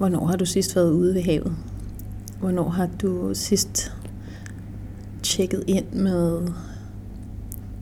Hvornår 0.00 0.26
har 0.26 0.36
du 0.36 0.46
sidst 0.46 0.76
været 0.76 0.92
ude 0.92 1.14
ved 1.14 1.22
havet? 1.22 1.56
Hvornår 2.38 2.68
har 2.68 2.88
du 3.02 3.34
sidst 3.34 3.92
tjekket 5.22 5.64
ind 5.66 5.92
med 5.92 6.48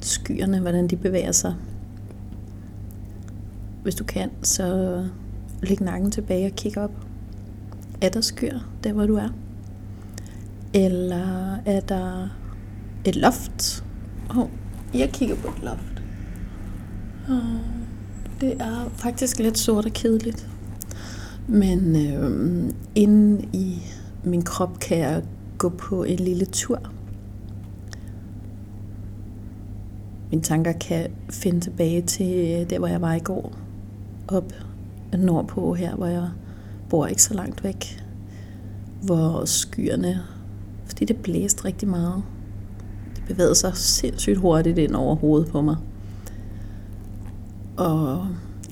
skyerne, 0.00 0.60
hvordan 0.60 0.88
de 0.88 0.96
bevæger 0.96 1.32
sig? 1.32 1.54
Hvis 3.82 3.94
du 3.94 4.04
kan, 4.04 4.30
så 4.42 5.04
læg 5.62 5.80
nakken 5.80 6.10
tilbage 6.10 6.46
og 6.46 6.52
kig 6.56 6.78
op. 6.78 6.90
Er 8.00 8.08
der 8.08 8.20
skyer, 8.20 8.58
der 8.84 8.92
hvor 8.92 9.06
du 9.06 9.14
er? 9.14 9.28
Eller 10.74 11.56
er 11.66 11.80
der 11.80 12.28
et 13.04 13.16
loft? 13.16 13.84
Oh, 14.36 14.48
jeg 14.94 15.10
kigger 15.12 15.36
på 15.36 15.48
et 15.48 15.62
loft. 15.62 16.02
Oh, 17.28 17.60
det 18.40 18.60
er 18.60 18.90
faktisk 18.96 19.38
lidt 19.38 19.58
sort 19.58 19.86
og 19.86 19.92
kedeligt. 19.92 20.47
Men 21.48 21.96
øh, 21.96 22.70
inden 22.94 23.48
i 23.52 23.82
min 24.24 24.42
krop 24.42 24.78
kan 24.80 24.98
jeg 24.98 25.22
gå 25.58 25.68
på 25.68 26.04
en 26.04 26.18
lille 26.18 26.44
tur. 26.44 26.78
Mine 30.30 30.42
tanker 30.42 30.72
kan 30.72 31.06
finde 31.30 31.60
tilbage 31.60 32.02
til 32.02 32.60
øh, 32.60 32.70
der, 32.70 32.78
hvor 32.78 32.88
jeg 32.88 33.00
var 33.00 33.14
i 33.14 33.18
går. 33.18 33.52
Op 34.28 34.52
nordpå 35.18 35.74
her, 35.74 35.94
hvor 35.94 36.06
jeg 36.06 36.28
bor 36.90 37.06
ikke 37.06 37.22
så 37.22 37.34
langt 37.34 37.64
væk. 37.64 38.04
Hvor 39.02 39.44
skyerne, 39.44 40.22
fordi 40.86 41.04
det 41.04 41.16
blæste 41.16 41.64
rigtig 41.64 41.88
meget, 41.88 42.22
det 43.16 43.24
bevægede 43.26 43.54
sig 43.54 43.76
sindssygt 43.76 44.38
hurtigt 44.38 44.78
ind 44.78 44.94
over 44.94 45.14
hovedet 45.14 45.48
på 45.48 45.60
mig. 45.60 45.76
Og 47.76 48.26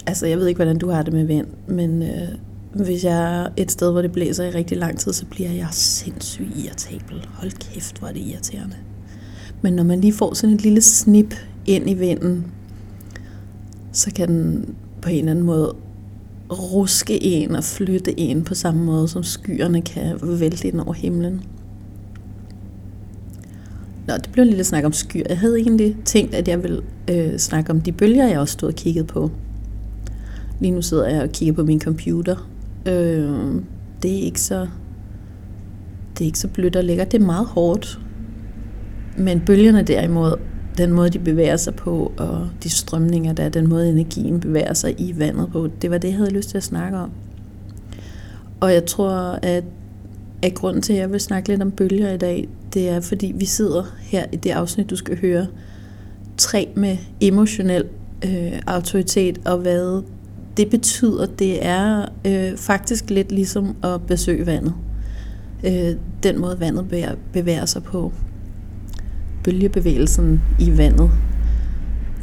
altså, 0.07 0.27
jeg 0.27 0.39
ved 0.39 0.47
ikke, 0.47 0.59
hvordan 0.59 0.79
du 0.79 0.91
har 0.91 1.03
det 1.03 1.13
med 1.13 1.25
vind, 1.25 1.47
men 1.67 2.03
øh, 2.03 2.29
hvis 2.85 3.05
jeg 3.05 3.41
er 3.41 3.49
et 3.57 3.73
sted, 3.73 3.93
hvor 3.93 4.03
det 4.03 4.13
blæser 4.13 4.45
i 4.45 4.51
rigtig 4.51 4.79
lang 4.79 4.99
tid, 4.99 5.13
så 5.13 5.27
bliver 5.27 5.51
jeg 5.51 5.69
sindssygt 5.71 6.57
irritabel. 6.57 7.27
Hold 7.35 7.51
kæft, 7.51 7.99
hvor 7.99 8.09
er 8.09 8.13
det 8.13 8.21
irriterende. 8.21 8.77
Men 9.63 9.73
når 9.73 9.83
man 9.83 10.01
lige 10.01 10.13
får 10.13 10.35
sådan 10.35 10.55
et 10.55 10.63
lille 10.63 10.81
snip 10.81 11.35
ind 11.67 11.91
i 11.91 11.95
vinden, 11.95 12.47
så 13.93 14.11
kan 14.15 14.29
den 14.29 14.75
på 15.03 15.09
en 15.09 15.19
eller 15.19 15.31
anden 15.31 15.45
måde 15.45 15.75
ruske 16.51 17.25
en 17.25 17.57
og 17.57 17.65
flytte 17.65 18.21
en 18.21 18.45
på 18.45 18.55
samme 18.55 18.85
måde, 18.85 19.09
som 19.09 19.23
skyerne 19.23 19.83
kan 19.83 20.19
vælte 20.23 20.69
ind 20.69 20.81
over 20.81 20.93
himlen. 20.93 21.41
Nå, 24.07 24.15
det 24.15 24.29
blev 24.33 24.43
en 24.43 24.49
lille 24.49 24.65
snak 24.65 24.85
om 24.85 24.93
skyer. 24.93 25.25
Jeg 25.29 25.39
havde 25.39 25.59
egentlig 25.59 25.97
tænkt, 26.05 26.35
at 26.35 26.49
jeg 26.49 26.63
ville 26.63 26.83
øh, 27.11 27.39
snakke 27.39 27.71
om 27.71 27.81
de 27.81 27.93
bølger, 27.93 28.27
jeg 28.27 28.39
også 28.39 28.53
stod 28.53 28.69
og 28.69 28.75
kiggede 28.75 29.07
på. 29.07 29.31
Lige 30.61 30.71
nu 30.71 30.83
sidder 30.83 31.09
jeg 31.09 31.23
og 31.23 31.29
kigger 31.29 31.55
på 31.55 31.65
min 31.65 31.81
computer. 31.81 32.49
Øh, 32.87 33.63
det 34.03 34.19
er 34.19 34.23
ikke 34.23 34.41
så 34.41 34.67
det 36.19 36.25
er 36.25 36.27
ikke 36.27 36.39
så 36.39 36.49
blødt 36.49 36.77
og 36.77 36.85
lækkert. 36.85 37.13
Det 37.13 37.21
er 37.21 37.27
meget 37.27 37.47
hårdt. 37.47 37.99
Men 39.19 39.41
bølgerne 39.41 39.83
derimod, 39.83 40.33
den 40.79 40.93
måde, 40.93 41.11
de 41.11 41.19
bevæger 41.19 41.57
sig 41.57 41.75
på, 41.75 42.13
og 42.17 42.49
de 42.63 42.71
strømninger, 42.71 43.33
der 43.33 43.43
er, 43.43 43.49
den 43.49 43.69
måde, 43.69 43.89
energien 43.89 44.41
bevæger 44.41 44.75
sig 44.75 45.01
i 45.01 45.15
vandet 45.19 45.49
på, 45.53 45.69
det 45.83 45.91
var 45.91 45.99
det, 45.99 46.09
jeg 46.09 46.17
havde 46.17 46.31
lyst 46.31 46.49
til 46.49 46.57
at 46.57 46.63
snakke 46.63 46.99
om. 46.99 47.11
Og 48.61 48.73
jeg 48.73 48.87
tror, 48.87 49.39
at, 49.43 49.65
at 50.43 50.55
grunden 50.55 50.83
til, 50.83 50.93
at 50.93 50.99
jeg 50.99 51.13
vil 51.13 51.21
snakke 51.21 51.49
lidt 51.49 51.63
om 51.63 51.71
bølger 51.71 52.13
i 52.13 52.17
dag, 52.17 52.49
det 52.75 52.89
er, 52.89 53.01
fordi 53.01 53.33
vi 53.37 53.45
sidder 53.45 53.83
her 54.01 54.25
i 54.33 54.37
det 54.37 54.51
afsnit, 54.51 54.91
du 54.91 54.97
skal 54.97 55.21
høre, 55.21 55.47
tre 56.37 56.69
med 56.75 56.97
emotionel 57.21 57.85
øh, 58.25 58.53
autoritet, 58.67 59.41
og 59.45 59.59
hvad 59.59 60.03
det 60.57 60.71
betyder, 60.71 61.27
det 61.27 61.67
er 61.67 62.07
øh, 62.27 62.57
faktisk 62.57 63.11
lidt 63.11 63.33
ligesom 63.33 63.77
at 63.83 64.07
besøge 64.07 64.47
vandet. 64.47 64.75
Øh, 65.65 65.97
den 66.23 66.41
måde, 66.41 66.61
vandet 66.61 66.85
bevæger, 66.85 67.15
bevæger 67.33 67.67
sig 67.67 67.83
på. 67.83 68.13
Bølgebevægelsen 69.45 70.43
i 70.61 70.79
vandet. 70.79 71.11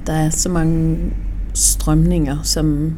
Der 0.08 0.14
er 0.14 0.30
så 0.30 0.50
mange 0.50 0.98
strømninger, 1.54 2.38
som 2.44 2.98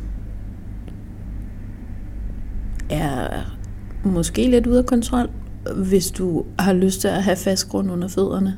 er 2.90 3.28
måske 4.03 4.50
lidt 4.50 4.68
ude 4.68 4.78
af 4.78 4.85
kontrol, 4.85 5.29
hvis 5.75 6.12
du 6.12 6.45
har 6.59 6.74
lyst 6.74 7.01
til 7.01 7.07
at 7.07 7.24
have 7.24 7.38
fast 7.38 7.69
grund 7.69 7.91
under 7.91 8.07
fødderne. 8.07 8.57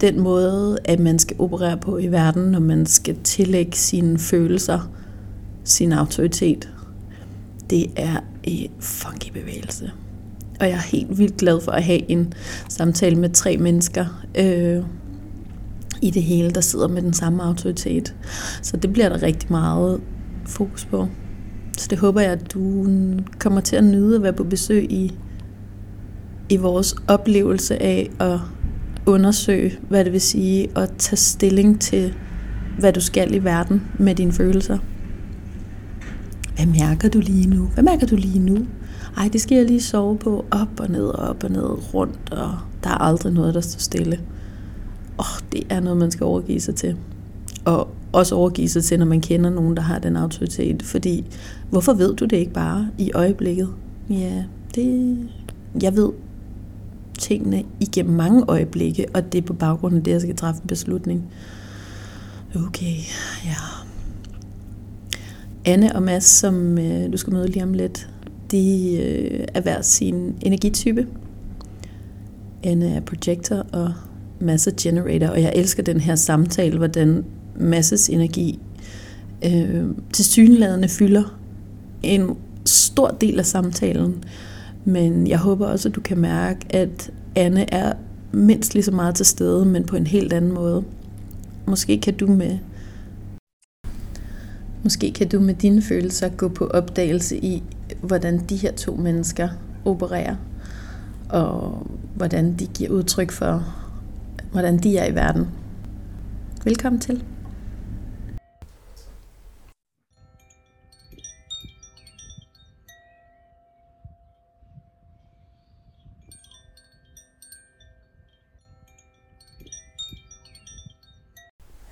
Den 0.00 0.20
måde, 0.20 0.78
at 0.84 1.00
man 1.00 1.18
skal 1.18 1.36
operere 1.38 1.76
på 1.76 1.98
i 1.98 2.06
verden, 2.06 2.42
når 2.42 2.60
man 2.60 2.86
skal 2.86 3.16
tillægge 3.24 3.76
sine 3.76 4.18
følelser, 4.18 4.90
sin 5.64 5.92
autoritet, 5.92 6.68
det 7.70 7.86
er 7.96 8.20
en 8.42 8.70
funky 8.80 9.32
bevægelse. 9.32 9.90
Og 10.60 10.66
jeg 10.66 10.74
er 10.74 10.96
helt 10.96 11.18
vildt 11.18 11.36
glad 11.36 11.60
for 11.60 11.72
at 11.72 11.84
have 11.84 12.10
en 12.10 12.32
samtale 12.68 13.16
med 13.16 13.30
tre 13.30 13.56
mennesker 13.56 14.24
øh, 14.38 14.84
i 16.02 16.10
det 16.10 16.22
hele, 16.22 16.50
der 16.50 16.60
sidder 16.60 16.88
med 16.88 17.02
den 17.02 17.12
samme 17.12 17.42
autoritet. 17.42 18.14
Så 18.62 18.76
det 18.76 18.92
bliver 18.92 19.08
der 19.08 19.22
rigtig 19.22 19.52
meget 19.52 20.00
fokus 20.46 20.84
på. 20.84 21.08
Så 21.78 21.86
det 21.90 21.98
håber 21.98 22.20
jeg, 22.20 22.32
at 22.32 22.52
du 22.54 22.86
kommer 23.38 23.60
til 23.60 23.76
at 23.76 23.84
nyde 23.84 24.16
at 24.16 24.22
være 24.22 24.32
på 24.32 24.44
besøg 24.44 24.92
i 24.92 25.14
i 26.48 26.56
vores 26.56 26.96
oplevelse 27.08 27.82
af 27.82 28.10
at 28.20 28.38
undersøge, 29.06 29.78
hvad 29.88 30.04
det 30.04 30.12
vil 30.12 30.20
sige 30.20 30.68
at 30.76 30.90
tage 30.98 31.16
stilling 31.16 31.80
til, 31.80 32.14
hvad 32.78 32.92
du 32.92 33.00
skal 33.00 33.34
i 33.34 33.38
verden 33.38 33.82
med 33.98 34.14
dine 34.14 34.32
følelser. 34.32 34.78
Hvad 36.60 36.68
mærker 36.68 37.08
du 37.08 37.20
lige 37.20 37.46
nu? 37.46 37.66
Hvad 37.74 37.84
mærker 37.84 38.06
du 38.06 38.16
lige 38.16 38.38
nu? 38.38 38.66
Ej, 39.16 39.28
det 39.32 39.40
skal 39.40 39.56
jeg 39.56 39.66
lige 39.66 39.82
sove 39.82 40.18
på. 40.18 40.44
Op 40.50 40.80
og 40.80 40.90
ned, 40.90 41.08
op 41.08 41.44
og 41.44 41.50
ned, 41.50 41.94
rundt, 41.94 42.32
og 42.32 42.58
der 42.84 42.90
er 42.90 42.98
aldrig 42.98 43.32
noget, 43.32 43.54
der 43.54 43.60
står 43.60 43.78
stille. 43.78 44.20
Åh, 45.18 45.18
oh, 45.18 45.40
det 45.52 45.62
er 45.70 45.80
noget, 45.80 45.98
man 45.98 46.10
skal 46.10 46.24
overgive 46.24 46.60
sig 46.60 46.74
til. 46.74 46.96
Og 47.64 47.88
også 48.12 48.34
overgive 48.34 48.68
sig 48.68 48.84
til, 48.84 48.98
når 48.98 49.06
man 49.06 49.20
kender 49.20 49.50
nogen, 49.50 49.76
der 49.76 49.82
har 49.82 49.98
den 49.98 50.16
autoritet. 50.16 50.82
Fordi, 50.82 51.24
hvorfor 51.70 51.92
ved 51.92 52.14
du 52.14 52.24
det 52.24 52.36
ikke 52.36 52.52
bare 52.52 52.88
i 52.98 53.12
øjeblikket? 53.14 53.68
Ja, 54.10 54.44
det... 54.74 55.18
Jeg 55.82 55.96
ved 55.96 56.10
tingene 57.18 57.64
igennem 57.80 58.16
mange 58.16 58.44
øjeblikke, 58.48 59.06
og 59.14 59.32
det 59.32 59.38
er 59.38 59.46
på 59.46 59.52
baggrund 59.52 59.96
af 59.96 60.02
det, 60.02 60.10
jeg 60.10 60.20
skal 60.20 60.36
træffe 60.36 60.62
en 60.62 60.68
beslutning. 60.68 61.24
Okay, 62.54 62.96
ja. 63.44 63.56
Anne 65.64 65.96
og 65.96 66.02
Mads, 66.02 66.24
som 66.24 66.78
øh, 66.78 67.12
du 67.12 67.16
skal 67.16 67.32
møde 67.32 67.48
lige 67.48 67.62
om 67.62 67.72
lidt, 67.72 68.08
de 68.50 68.96
øh, 69.02 69.46
er 69.54 69.60
hver 69.60 69.82
sin 69.82 70.34
energitype. 70.42 71.06
Anne 72.62 72.94
er 72.94 73.00
projector, 73.00 73.66
og 73.72 73.92
Mads 74.40 74.66
er 74.66 74.72
generator, 74.80 75.26
og 75.26 75.42
jeg 75.42 75.52
elsker 75.54 75.82
den 75.82 76.00
her 76.00 76.14
samtale, 76.14 76.78
hvordan 76.78 77.24
Masses 77.56 78.08
energi 78.08 78.58
øh, 79.44 79.84
til 80.12 80.24
synlædende 80.24 80.88
fylder 80.88 81.38
en 82.02 82.36
stor 82.64 83.08
del 83.08 83.38
af 83.38 83.46
samtalen. 83.46 84.24
Men 84.84 85.26
jeg 85.26 85.38
håber 85.38 85.66
også, 85.66 85.88
at 85.88 85.94
du 85.94 86.00
kan 86.00 86.18
mærke, 86.18 86.60
at 86.70 87.10
Anne 87.36 87.74
er 87.74 87.92
mindst 88.32 88.74
lige 88.74 88.84
så 88.84 88.92
meget 88.92 89.14
til 89.14 89.26
stede, 89.26 89.64
men 89.64 89.84
på 89.84 89.96
en 89.96 90.06
helt 90.06 90.32
anden 90.32 90.52
måde. 90.52 90.84
Måske 91.66 92.00
kan 92.00 92.14
du 92.14 92.26
med 92.26 92.58
Måske 94.82 95.12
kan 95.12 95.28
du 95.28 95.40
med 95.40 95.54
dine 95.54 95.82
følelser 95.82 96.28
gå 96.28 96.48
på 96.48 96.66
opdagelse 96.66 97.36
i, 97.36 97.62
hvordan 98.02 98.38
de 98.38 98.56
her 98.56 98.72
to 98.72 98.94
mennesker 98.94 99.48
opererer, 99.84 100.36
og 101.28 101.86
hvordan 102.16 102.54
de 102.58 102.66
giver 102.66 102.90
udtryk 102.90 103.30
for, 103.30 103.64
hvordan 104.52 104.78
de 104.78 104.98
er 104.98 105.06
i 105.06 105.14
verden. 105.14 105.48
Velkommen 106.64 107.00
til. 107.00 107.24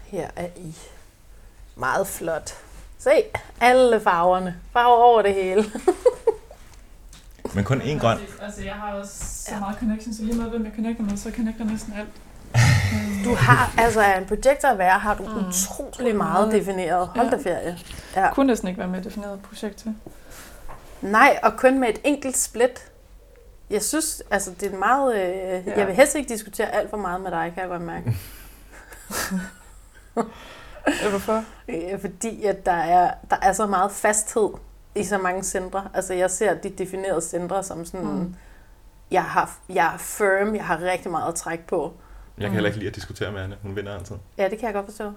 Her 0.07 0.31
er 0.37 0.49
I. 0.57 0.75
Meget 1.77 2.07
flot. 2.07 2.68
Se, 2.99 3.11
alle 3.61 4.01
farverne. 4.01 4.57
Farver 4.73 4.97
over 4.97 5.23
det 5.23 5.35
hele. 5.35 5.65
Men 7.55 7.65
kun 7.65 7.81
én 7.81 7.99
grøn. 7.99 8.19
Altså, 8.43 8.63
jeg 8.65 8.75
har 8.75 8.93
også 8.93 9.13
så 9.45 9.55
meget 9.61 9.77
connection, 9.79 10.15
så 10.15 10.23
lige 10.23 10.37
meget 10.37 10.51
hvem 10.51 10.65
jeg 10.65 10.73
connecter 10.75 11.05
med, 11.05 11.17
så 11.17 11.33
connecter 11.37 11.65
næsten 11.65 11.93
alt. 11.93 12.09
Du 13.25 13.35
har, 13.35 13.75
altså 13.79 14.15
en 14.15 14.27
projektor 14.27 14.69
at 14.69 14.79
være, 14.79 14.99
har 14.99 15.15
du 15.15 15.23
mm. 15.23 15.49
utrolig 15.49 16.17
meget 16.17 16.53
defineret. 16.53 17.09
Hold 17.09 17.31
da 17.31 17.37
ferie. 17.37 17.79
Ja. 18.17 18.21
Jeg 18.21 18.33
kunne 18.35 18.47
næsten 18.47 18.69
ikke 18.69 18.79
være 18.79 18.89
med 18.89 19.03
defineret 19.03 19.41
projekt 19.43 19.77
til. 19.77 19.95
Nej, 21.01 21.39
og 21.43 21.53
kun 21.57 21.79
med 21.79 21.89
et 21.89 22.01
enkelt 22.05 22.37
split. 22.37 22.91
Jeg 23.71 23.83
synes, 23.83 24.23
altså 24.31 24.51
det 24.61 24.73
er 24.73 24.79
meget... 24.79 25.15
Øh, 25.15 25.67
ja. 25.67 25.79
Jeg 25.79 25.87
vil 25.87 25.95
helst 25.95 26.15
ikke 26.15 26.29
diskutere 26.29 26.75
alt 26.75 26.91
for 26.91 26.97
meget 26.97 27.21
med 27.21 27.31
dig, 27.31 27.53
kan 27.55 27.63
jeg 27.63 27.69
godt 27.69 27.83
mærke. 27.83 28.17
Hvorfor? 31.11 31.45
Fordi 32.01 32.45
at 32.45 32.67
der 32.67 32.73
er, 32.73 33.15
der 33.31 33.37
er 33.43 33.53
så 33.53 33.67
meget 33.67 33.93
fasthed 33.93 34.49
i 34.95 35.05
så 35.05 35.19
mange 35.19 35.43
centre. 35.45 35.89
Altså 35.95 36.15
jeg 36.15 36.31
ser 36.31 36.55
de 36.55 36.71
definerede 36.71 37.21
centre 37.23 37.63
som 37.65 37.85
sådan, 37.85 38.07
Mm. 38.07 38.13
mm. 38.13 38.35
jeg, 39.11 39.25
har, 39.25 39.59
jeg 39.69 39.95
er 39.95 39.99
firm, 39.99 40.55
jeg 40.55 40.65
har 40.65 40.81
rigtig 40.83 41.11
meget 41.11 41.29
at 41.29 41.35
trække 41.35 41.67
på. 41.67 41.93
Jeg 42.39 42.45
kan 42.45 42.53
heller 42.53 42.69
ikke 42.69 42.79
lide 42.79 42.89
at 42.91 42.95
diskutere 42.95 43.33
med 43.33 43.41
Anne. 43.43 43.57
Hun 43.63 43.77
vinder 43.77 43.95
altid. 43.95 44.17
Ja, 44.39 44.49
det 44.49 44.59
kan 44.59 44.67
jeg 44.67 44.75
godt 44.75 44.87
forstå. 44.87 45.13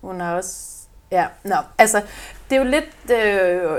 Hun 0.00 0.20
er 0.20 0.30
også... 0.32 0.72
Ja, 1.10 1.26
nå, 1.44 1.56
altså, 1.78 2.02
det 2.50 2.56
er 2.56 2.60
jo 2.60 2.70
lidt, 2.70 2.84
øh, 3.10 3.78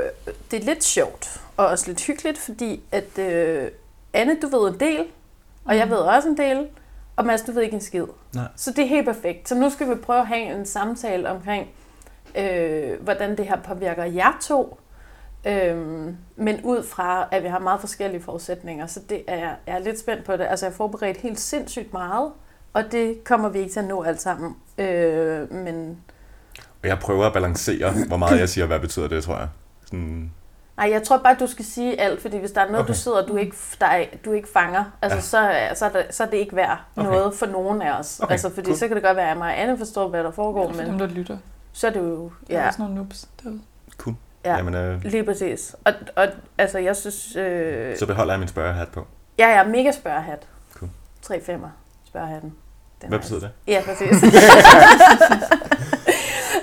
det 0.51 0.59
er 0.61 0.65
lidt 0.65 0.83
sjovt, 0.83 1.41
og 1.57 1.65
også 1.67 1.87
lidt 1.87 2.01
hyggeligt, 2.05 2.37
fordi 2.37 2.83
at 2.91 3.17
øh, 3.19 3.71
Anne, 4.13 4.37
du 4.41 4.47
ved 4.59 4.73
en 4.73 4.79
del, 4.79 5.05
og 5.65 5.77
jeg 5.77 5.85
Mm. 5.85 5.91
ved 5.91 5.97
også 5.97 6.27
en 6.29 6.37
del, 6.37 6.67
og 7.17 7.25
Mads, 7.25 7.41
du 7.41 7.51
ved 7.51 7.61
ikke 7.61 7.75
en 7.75 7.81
skid. 7.81 8.05
Nej. 8.35 8.47
Så 8.55 8.71
det 8.71 8.83
er 8.83 8.87
helt 8.87 9.05
perfekt. 9.05 9.49
Så 9.49 9.55
nu 9.55 9.69
skal 9.69 9.89
vi 9.89 9.95
prøve 9.95 10.19
at 10.19 10.27
have 10.27 10.59
en 10.59 10.65
samtale 10.65 11.29
omkring, 11.29 11.67
øh, 12.37 13.03
hvordan 13.03 13.37
det 13.37 13.45
her 13.47 13.57
påvirker 13.61 14.03
jer 14.03 14.37
to, 14.41 14.79
øh, 15.45 15.77
men 16.35 16.61
ud 16.63 16.83
fra, 16.83 17.27
at 17.31 17.43
vi 17.43 17.47
har 17.47 17.59
meget 17.59 17.79
forskellige 17.79 18.21
forudsætninger, 18.21 18.87
så 18.87 18.99
det 19.09 19.23
er, 19.27 19.35
jeg 19.67 19.75
er 19.75 19.79
lidt 19.79 19.99
spændt 19.99 20.25
på 20.25 20.33
det. 20.33 20.45
Altså, 20.49 20.65
jeg 20.65 20.71
har 20.71 20.75
forberedt 20.77 21.17
helt 21.17 21.39
sindssygt 21.39 21.93
meget, 21.93 22.31
og 22.73 22.83
det 22.91 23.23
kommer 23.23 23.49
vi 23.49 23.59
ikke 23.59 23.71
til 23.71 23.79
at 23.79 23.85
nå 23.85 24.03
alt 24.03 24.21
sammen. 24.21 24.55
Øh, 24.77 25.53
men 25.53 25.97
Og 26.83 26.87
jeg 26.87 26.99
prøver 26.99 27.25
at 27.25 27.33
balancere, 27.33 27.91
hvor 28.07 28.17
meget 28.17 28.39
jeg 28.39 28.49
siger, 28.49 28.65
hvad 28.65 28.79
betyder 28.79 29.07
det, 29.07 29.23
tror 29.23 29.37
jeg. 29.37 29.47
Sådan, 29.85 30.31
nej, 30.77 30.89
jeg 30.91 31.03
tror 31.03 31.17
bare, 31.17 31.35
du 31.39 31.47
skal 31.47 31.65
sige 31.65 32.01
alt, 32.01 32.21
fordi 32.21 32.37
hvis 32.37 32.51
der 32.51 32.61
er 32.61 32.65
noget, 32.65 32.79
okay. 32.79 32.87
Du 32.93 32.97
sidder, 32.97 33.25
du 33.25 33.35
ikke, 33.37 33.55
der 33.81 33.85
er, 33.85 34.05
du 34.25 34.31
ikke 34.31 34.47
fanger, 34.53 34.83
altså, 35.01 35.15
Ja. 35.17 35.21
så, 35.21 35.37
er- 35.37 35.73
så, 35.73 35.85
er 35.85 35.89
det, 35.89 36.05
så 36.09 36.23
er 36.23 36.27
det 36.27 36.37
ikke 36.37 36.55
værd 36.55 36.77
Okay. 36.95 37.09
noget 37.09 37.33
for 37.35 37.45
nogen 37.45 37.81
af 37.81 37.99
os. 37.99 38.19
Okay, 38.23 38.31
Altså, 38.31 38.49
fordi 38.53 38.65
cool. 38.65 38.77
så 38.77 38.87
kan 38.87 38.95
det 38.95 39.03
godt 39.03 39.17
være, 39.17 39.31
at 39.31 39.37
mig 39.37 39.47
og 39.53 39.61
Anne 39.61 39.77
forstår, 39.77 40.07
hvad 40.07 40.23
der 40.23 40.31
foregår, 40.31 40.71
For 40.73 40.81
dem, 40.81 40.89
men 40.91 40.99
der 40.99 41.07
lytter. 41.07 41.37
så 41.73 41.87
er 41.87 41.91
det 41.91 41.99
jo... 41.99 42.31
Der 42.49 42.57
er 42.57 42.61
Ja, 42.61 42.67
også 42.67 42.81
nogle 42.81 42.95
noobs 42.95 43.27
derude. 43.43 43.61
cool. 43.97 44.15
Ja. 44.45 44.55
Jamen, 44.55 44.73
øh, 44.75 45.03
lige 45.03 45.23
præcis. 45.23 45.75
Og, 45.85 45.93
og 46.15 46.27
altså, 46.57 46.79
jeg 46.79 46.95
synes... 46.95 47.35
Øh, 47.35 47.97
så 47.97 48.05
beholder 48.05 48.33
jeg 48.33 48.39
min 48.39 48.47
spørgehat 48.47 48.87
på. 48.87 49.07
jeg 49.37 49.51
er 49.51 49.63
mega 49.67 49.91
spørgehat. 49.91 50.47
Cool. 50.73 50.89
3 51.21 51.41
5 51.45 51.61
spørgehatten. 52.07 52.53
Den 53.01 53.09
Hvad 53.09 53.17
er- 53.17 53.21
betyder 53.21 53.39
det? 53.39 53.49
Ja, 53.67 53.81
præcis. 53.85 54.23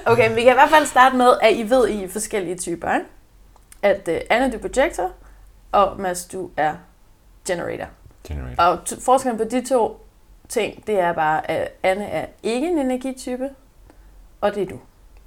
okay, 0.07 0.29
men 0.29 0.37
vi 0.37 0.43
kan 0.43 0.51
i 0.51 0.55
hvert 0.55 0.71
fald 0.71 0.87
starte 0.87 1.17
med, 1.17 1.29
at 1.43 1.53
I 1.57 1.71
ved, 1.71 1.89
I 1.89 2.05
er 2.05 2.09
forskellige 2.09 2.57
typer. 2.57 2.95
Ikke? 2.95 3.07
At 3.85 4.09
uh, 4.09 4.15
Anna, 4.31 4.51
du 4.51 4.57
er 4.57 4.61
projector, 4.61 5.13
og 5.73 6.01
Mads, 6.01 6.25
du 6.25 6.51
er 6.57 6.75
generator. 7.47 7.87
Generator. 8.29 8.63
Og 8.63 8.79
forskellen 9.01 9.39
på 9.39 9.45
de 9.45 9.67
to 9.67 10.07
ting, 10.49 10.87
det 10.87 11.01
er 11.01 11.13
bare, 11.13 11.51
at 11.51 11.73
Anne 11.83 12.05
er 12.05 12.27
ikke 12.43 12.67
en 12.67 12.79
energitype, 12.79 13.51
og 14.41 14.55
det 14.55 14.63
er 14.63 14.67
du. 14.67 14.81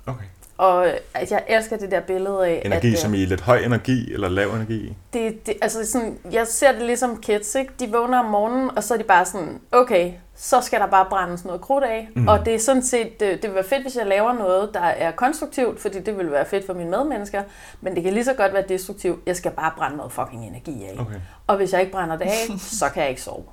Okay. 0.05 0.25
Og 0.57 0.87
at 1.13 1.31
jeg 1.31 1.43
elsker 1.47 1.77
det 1.77 1.91
der 1.91 1.99
billede 1.99 2.47
af, 2.47 2.61
Energi 2.65 2.93
at, 2.93 2.99
som 2.99 3.13
i 3.13 3.25
lidt 3.25 3.41
høj 3.41 3.57
energi, 3.57 4.13
eller 4.13 4.29
lav 4.29 4.49
energi? 4.49 4.95
det, 5.13 5.45
det, 5.45 5.53
altså 5.61 5.91
sådan, 5.91 6.17
jeg 6.31 6.47
ser 6.47 6.71
det 6.71 6.81
ligesom 6.81 7.21
kids, 7.21 7.55
ikke? 7.55 7.73
De 7.79 7.91
vågner 7.91 8.19
om 8.19 8.25
morgenen, 8.25 8.77
og 8.77 8.83
så 8.83 8.93
er 8.93 8.97
de 8.97 9.03
bare 9.03 9.25
sådan, 9.25 9.59
okay, 9.71 10.11
så 10.35 10.61
skal 10.61 10.79
der 10.79 10.87
bare 10.87 11.05
brændes 11.09 11.45
noget 11.45 11.61
krudt 11.61 11.83
af. 11.83 12.09
Mm. 12.15 12.27
Og 12.27 12.45
det 12.45 12.55
er 12.55 12.59
sådan 12.59 12.83
set, 12.83 13.19
det, 13.19 13.41
det 13.41 13.43
vil 13.43 13.55
være 13.55 13.63
fedt, 13.63 13.81
hvis 13.81 13.95
jeg 13.95 14.05
laver 14.05 14.33
noget, 14.33 14.69
der 14.73 14.79
er 14.79 15.11
konstruktivt, 15.11 15.79
fordi 15.79 15.99
det 15.99 16.17
vil 16.17 16.31
være 16.31 16.45
fedt 16.45 16.65
for 16.65 16.73
mine 16.73 16.89
medmennesker, 16.89 17.43
men 17.81 17.95
det 17.95 18.03
kan 18.03 18.13
lige 18.13 18.25
så 18.25 18.33
godt 18.33 18.53
være 18.53 18.63
destruktivt. 18.69 19.19
Jeg 19.25 19.35
skal 19.35 19.51
bare 19.51 19.71
brænde 19.77 19.97
noget 19.97 20.11
fucking 20.11 20.47
energi 20.47 20.83
af. 20.83 21.01
Okay. 21.01 21.15
Og 21.47 21.57
hvis 21.57 21.73
jeg 21.73 21.79
ikke 21.79 21.91
brænder 21.91 22.17
det 22.17 22.25
af, 22.25 22.59
så 22.79 22.85
kan 22.93 23.01
jeg 23.01 23.09
ikke 23.09 23.21
sove. 23.21 23.43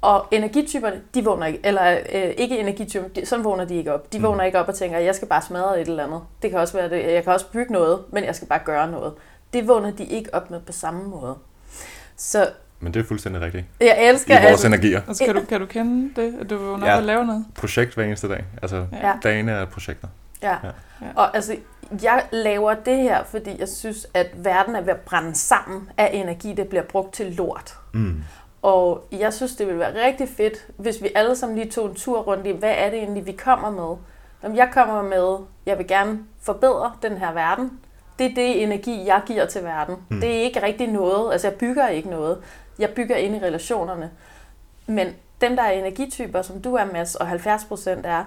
Og 0.00 0.26
energityperne, 0.30 1.00
de 1.14 1.24
vågner 1.24 1.46
ikke, 1.46 1.60
eller 1.64 1.98
øh, 2.12 2.22
ikke 2.36 2.58
energityper, 2.58 3.08
de, 3.08 3.26
sådan 3.26 3.44
vågner 3.44 3.64
de 3.64 3.74
ikke 3.74 3.94
op. 3.94 4.12
De 4.12 4.18
Mm. 4.18 4.24
vågner 4.24 4.44
ikke 4.44 4.58
op 4.60 4.68
og 4.68 4.74
tænker, 4.74 4.98
jeg 4.98 5.14
skal 5.14 5.28
bare 5.28 5.42
smadre 5.42 5.80
et 5.80 5.88
eller 5.88 6.04
andet. 6.04 6.20
Det 6.42 6.50
kan 6.50 6.58
også 6.60 6.74
være 6.76 6.90
det. 6.90 7.12
Jeg 7.12 7.24
kan 7.24 7.32
også 7.32 7.46
bygge 7.52 7.72
noget, 7.72 8.00
men 8.12 8.24
jeg 8.24 8.34
skal 8.36 8.48
bare 8.48 8.60
gøre 8.64 8.90
noget. 8.90 9.12
Det 9.52 9.68
vågner 9.68 9.90
de 9.90 10.04
ikke 10.04 10.34
op 10.34 10.50
med 10.50 10.60
på 10.60 10.72
samme 10.72 11.02
måde. 11.04 11.36
Så 12.16 12.50
Men 12.80 12.94
det 12.94 13.00
er 13.00 13.04
fuldstændig 13.04 13.42
rigtigt. 13.42 13.64
jeg 13.80 13.98
I 14.04 14.08
elsker, 14.08 14.42
vores 14.42 14.64
energier. 14.64 15.00
Altså, 15.08 15.24
kan, 15.24 15.34
du, 15.34 15.40
kan 15.50 15.60
du 15.60 15.66
kende 15.66 16.20
det, 16.22 16.34
at 16.40 16.50
du 16.50 16.56
vågner 16.58 16.86
Ja. 16.86 16.92
op 16.94 16.98
og 16.98 17.04
laver 17.06 17.24
noget? 17.24 17.44
Projekt 17.54 17.94
hver 17.94 18.04
eneste 18.04 18.28
dag. 18.28 18.44
Altså, 18.62 18.86
Ja. 18.92 19.12
dagene 19.22 19.52
er 19.52 19.64
projekter. 19.64 20.08
Ja. 20.42 20.48
Ja. 20.50 20.68
Ja. 21.00 21.06
Og 21.16 21.36
altså, 21.36 21.56
jeg 22.02 22.22
laver 22.32 22.74
det 22.74 22.96
her, 22.96 23.24
fordi 23.24 23.56
jeg 23.60 23.68
synes, 23.68 24.06
at 24.14 24.26
verden 24.36 24.76
er 24.76 24.80
ved 24.80 24.88
at 24.92 25.00
brænde 25.00 25.34
sammen 25.34 25.90
af 25.96 26.10
energi, 26.12 26.52
der 26.54 26.64
bliver 26.64 26.82
brugt 26.84 27.14
til 27.14 27.26
lort. 27.32 27.74
Mm. 27.92 28.22
Og 28.68 29.04
jeg 29.12 29.34
synes, 29.34 29.56
det 29.56 29.66
ville 29.66 29.80
være 29.80 30.06
rigtig 30.06 30.28
fedt, 30.28 30.66
hvis 30.76 31.02
vi 31.02 31.08
alle 31.14 31.36
sammen 31.36 31.58
lige 31.58 31.70
tog 31.70 31.86
en 31.88 31.94
tur 31.94 32.20
rundt 32.20 32.46
i, 32.46 32.50
hvad 32.50 32.74
er 32.76 32.90
det 32.90 32.98
egentlig, 32.98 33.26
vi 33.26 33.32
kommer 33.32 33.70
med? 33.70 33.96
Jamen, 34.42 34.56
jeg 34.56 34.70
kommer 34.72 35.02
med, 35.02 35.36
jeg 35.66 35.78
vil 35.78 35.86
gerne 35.86 36.18
forbedre 36.42 36.92
den 37.02 37.18
her 37.18 37.32
verden. 37.32 37.80
Det 38.18 38.26
er 38.26 38.34
det 38.34 38.62
energi, 38.62 39.06
jeg 39.06 39.22
giver 39.26 39.46
til 39.46 39.64
verden. 39.64 39.96
Mm. 40.08 40.20
Det 40.20 40.36
er 40.36 40.42
ikke 40.42 40.62
rigtig 40.62 40.86
noget. 40.86 41.32
Altså, 41.32 41.48
jeg 41.48 41.56
bygger 41.56 41.88
ikke 41.88 42.10
noget. 42.10 42.38
Jeg 42.78 42.90
bygger 42.90 43.16
ind 43.16 43.36
i 43.36 43.38
relationerne. 43.38 44.10
Men 44.86 45.08
dem, 45.40 45.56
der 45.56 45.62
er 45.62 45.70
energityper, 45.70 46.42
som 46.42 46.62
du 46.62 46.74
er, 46.74 46.84
Mads, 46.84 47.14
og 47.14 47.26
70 47.26 47.64
procent 47.64 48.06
er, 48.06 48.24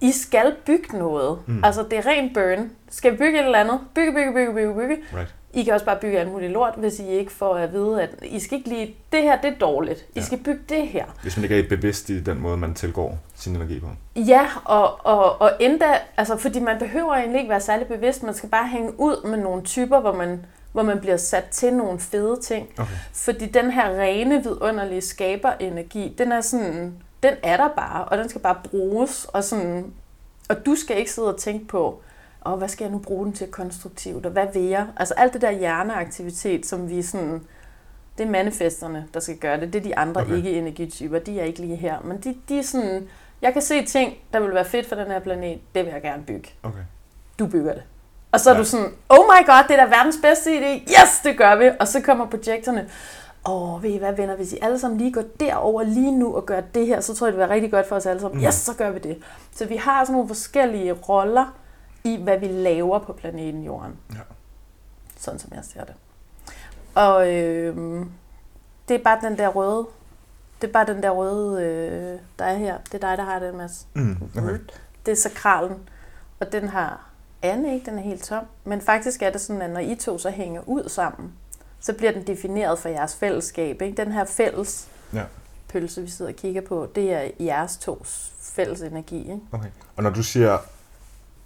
I 0.00 0.12
skal 0.12 0.56
bygge 0.66 0.98
noget. 0.98 1.38
Mm. 1.46 1.64
Altså, 1.64 1.82
det 1.82 1.98
er 1.98 2.06
ren 2.06 2.34
burn. 2.34 2.70
Skal 2.90 3.12
vi 3.12 3.16
bygge 3.16 3.38
et 3.38 3.44
eller 3.44 3.58
andet? 3.58 3.80
Bygge, 3.94 4.12
bygge, 4.12 4.32
bygge, 4.32 4.52
bygge, 4.54 4.74
bygge. 4.74 4.96
Right. 5.14 5.34
I 5.54 5.62
kan 5.62 5.74
også 5.74 5.86
bare 5.86 5.96
bygge 6.00 6.18
alt 6.18 6.30
muligt 6.32 6.52
lort, 6.52 6.74
hvis 6.76 6.98
I 7.00 7.08
ikke 7.08 7.32
får 7.32 7.54
at 7.54 7.72
vide, 7.72 8.02
at 8.02 8.10
I 8.22 8.40
skal 8.40 8.58
ikke 8.58 8.68
lige, 8.68 8.96
det 9.12 9.22
her 9.22 9.40
det 9.40 9.50
er 9.54 9.58
dårligt. 9.58 10.00
I 10.00 10.04
Ja. 10.16 10.22
skal 10.22 10.38
bygge 10.38 10.60
det 10.68 10.88
her. 10.88 11.04
Hvis 11.22 11.36
man 11.36 11.44
ikke 11.44 11.58
er 11.58 11.68
bevidst 11.68 12.08
i 12.10 12.20
den 12.20 12.40
måde, 12.40 12.56
man 12.56 12.74
tilgår 12.74 13.18
sin 13.34 13.56
energi 13.56 13.80
på. 13.80 13.86
Ja, 14.16 14.46
og, 14.64 15.06
og, 15.06 15.40
og 15.40 15.52
endda, 15.60 15.86
altså 16.16 16.36
fordi 16.36 16.60
man 16.60 16.78
behøver 16.78 17.14
egentlig 17.14 17.38
ikke 17.38 17.50
være 17.50 17.60
særlig 17.60 17.86
bevidst, 17.86 18.22
man 18.22 18.34
skal 18.34 18.48
bare 18.48 18.68
hænge 18.68 19.00
ud 19.00 19.28
med 19.28 19.38
nogle 19.38 19.62
typer, 19.62 20.00
hvor 20.00 20.12
man, 20.12 20.46
hvor 20.72 20.82
man 20.82 21.00
bliver 21.00 21.16
sat 21.16 21.44
til 21.44 21.74
nogle 21.74 21.98
fede 22.00 22.40
ting. 22.40 22.68
Okay. 22.78 22.90
Fordi 23.12 23.46
den 23.46 23.70
her 23.70 24.00
rene, 24.00 24.42
vidunderlige 24.42 25.00
skaberenergi, 25.00 26.14
den 26.18 26.32
er 26.32 26.40
sådan, 26.40 26.94
den 27.22 27.34
er 27.42 27.56
der 27.56 27.68
bare, 27.68 28.04
og 28.04 28.18
den 28.18 28.28
skal 28.28 28.40
bare 28.40 28.56
bruges, 28.70 29.24
og 29.24 29.44
sådan, 29.44 29.92
og 30.48 30.66
du 30.66 30.74
skal 30.74 30.98
ikke 30.98 31.12
sidde 31.12 31.34
og 31.34 31.40
tænke 31.40 31.66
på, 31.68 32.02
og 32.40 32.56
hvad 32.56 32.68
skal 32.68 32.84
jeg 32.84 32.92
nu 32.92 32.98
bruge 32.98 33.24
den 33.24 33.32
til 33.32 33.46
konstruktivt, 33.46 34.26
og 34.26 34.32
hvad 34.32 34.46
vil 34.52 34.62
jeg? 34.62 34.86
Altså 34.96 35.14
alt 35.14 35.32
det 35.32 35.40
der 35.42 35.50
hjerneaktivitet, 35.50 36.66
som 36.66 36.88
vi 36.90 37.02
sådan, 37.02 37.42
det 38.18 38.26
er 38.26 38.30
manifesterne, 38.30 39.06
der 39.14 39.20
skal 39.20 39.36
gøre 39.36 39.60
det. 39.60 39.72
Det 39.72 39.78
er 39.78 39.82
de 39.82 39.98
andre 39.98 40.20
Okay. 40.20 40.36
ikke-energityper, 40.36 41.18
de 41.18 41.40
er 41.40 41.44
ikke 41.44 41.60
lige 41.60 41.76
her. 41.76 42.00
Men 42.04 42.18
de, 42.20 42.36
de 42.48 42.58
er 42.58 42.62
sådan, 42.62 43.08
jeg 43.42 43.52
kan 43.52 43.62
se 43.62 43.84
ting, 43.84 44.14
der 44.32 44.40
vil 44.40 44.54
være 44.54 44.64
fedt 44.64 44.88
for 44.88 44.94
den 44.96 45.06
her 45.06 45.18
planet, 45.20 45.58
det 45.74 45.84
vil 45.84 45.92
jeg 45.92 46.02
gerne 46.02 46.22
bygge. 46.22 46.48
Okay. 46.62 46.78
Du 47.38 47.46
bygger 47.46 47.72
det. 47.74 47.82
Og 48.32 48.40
så 48.40 48.50
er 48.50 48.54
Ja. 48.54 48.60
du 48.60 48.64
sådan, 48.64 48.86
oh 49.08 49.18
my 49.18 49.46
god, 49.46 49.64
det 49.68 49.78
er 49.78 49.84
da 49.86 49.96
verdens 49.96 50.18
bedste 50.22 50.50
idé. 50.58 50.82
Yes, 51.02 51.20
det 51.24 51.38
gør 51.38 51.56
vi. 51.56 51.70
Og 51.80 51.88
så 51.88 52.00
kommer 52.00 52.26
projekterne. 52.26 52.88
Åh, 53.48 53.74
oh, 53.74 53.82
ved 53.82 53.90
I 53.90 53.96
hvad 53.98 54.12
venner, 54.12 54.36
hvis 54.36 54.52
I 54.52 54.58
alle 54.62 54.78
sammen 54.78 54.98
lige 54.98 55.12
går 55.12 55.22
derover 55.40 55.82
lige 55.82 56.10
nu 56.18 56.34
og 56.36 56.46
gør 56.46 56.60
det 56.60 56.86
her, 56.86 57.00
så 57.00 57.14
tror 57.14 57.26
jeg, 57.26 57.32
det 57.32 57.38
vil 57.40 57.46
være 57.48 57.54
rigtig 57.54 57.70
godt 57.70 57.86
for 57.88 57.96
os 57.96 58.06
alle 58.06 58.20
sammen. 58.20 58.40
Mm. 58.40 58.46
Yes, 58.46 58.54
så 58.54 58.74
gør 58.74 58.90
vi 58.90 58.98
det. 58.98 59.18
Så 59.56 59.64
vi 59.66 59.76
har 59.76 60.04
sådan 60.04 60.12
nogle 60.12 60.28
forskellige 60.28 60.92
roller 60.92 61.54
i, 62.04 62.16
hvad 62.22 62.38
vi 62.38 62.46
laver 62.46 62.98
på 62.98 63.12
planeten 63.12 63.62
Jorden. 63.64 63.96
Ja. 64.12 64.18
Sådan 65.16 65.40
som 65.40 65.52
jeg 65.54 65.64
ser 65.64 65.84
det. 65.84 65.94
Og 66.94 67.34
øh, 67.34 68.06
det 68.88 68.94
er 68.96 69.02
bare 69.04 69.18
den 69.22 69.38
der 69.38 69.48
røde, 69.48 69.86
det 70.60 70.68
er 70.68 70.72
bare 70.72 70.86
den 70.86 71.02
der 71.02 71.10
røde, 71.10 71.62
øh, 71.62 72.18
der 72.38 72.44
er 72.44 72.56
her. 72.56 72.78
Det 72.92 72.94
er 72.94 73.08
dig, 73.08 73.18
der 73.18 73.24
har 73.24 73.38
det, 73.38 73.54
Mads. 73.54 73.86
Mm. 73.94 74.16
Okay. 74.38 74.58
Det 75.06 75.12
er 75.12 75.16
sakralen, 75.16 75.76
og 76.40 76.52
den 76.52 76.68
har 76.68 77.06
Anne 77.42 77.74
ikke, 77.74 77.90
den 77.90 77.98
er 77.98 78.02
helt 78.02 78.22
tom. 78.24 78.44
Men 78.64 78.80
faktisk 78.80 79.22
er 79.22 79.30
det 79.30 79.40
sådan, 79.40 79.62
at 79.62 79.70
når 79.70 79.80
I 79.80 79.94
to 79.94 80.18
så 80.18 80.30
hænger 80.30 80.62
ud 80.66 80.88
sammen, 80.88 81.32
så 81.80 81.92
bliver 81.92 82.12
den 82.12 82.26
defineret 82.26 82.78
for 82.78 82.88
jeres 82.88 83.16
fællesskab. 83.16 83.82
Ikke? 83.82 83.96
Den 83.96 84.12
her 84.12 84.24
fælles 84.24 84.88
Ja. 85.12 85.22
pølse, 85.68 86.02
vi 86.02 86.10
sidder 86.10 86.30
og 86.30 86.36
kigger 86.36 86.60
på, 86.60 86.88
det 86.94 87.12
er 87.12 87.30
jeres 87.40 87.76
tos 87.76 88.32
fælles 88.40 88.80
energi. 88.82 89.18
Ikke? 89.20 89.40
Okay. 89.52 89.68
Og 89.96 90.02
når 90.02 90.10
du 90.10 90.22
siger 90.22 90.58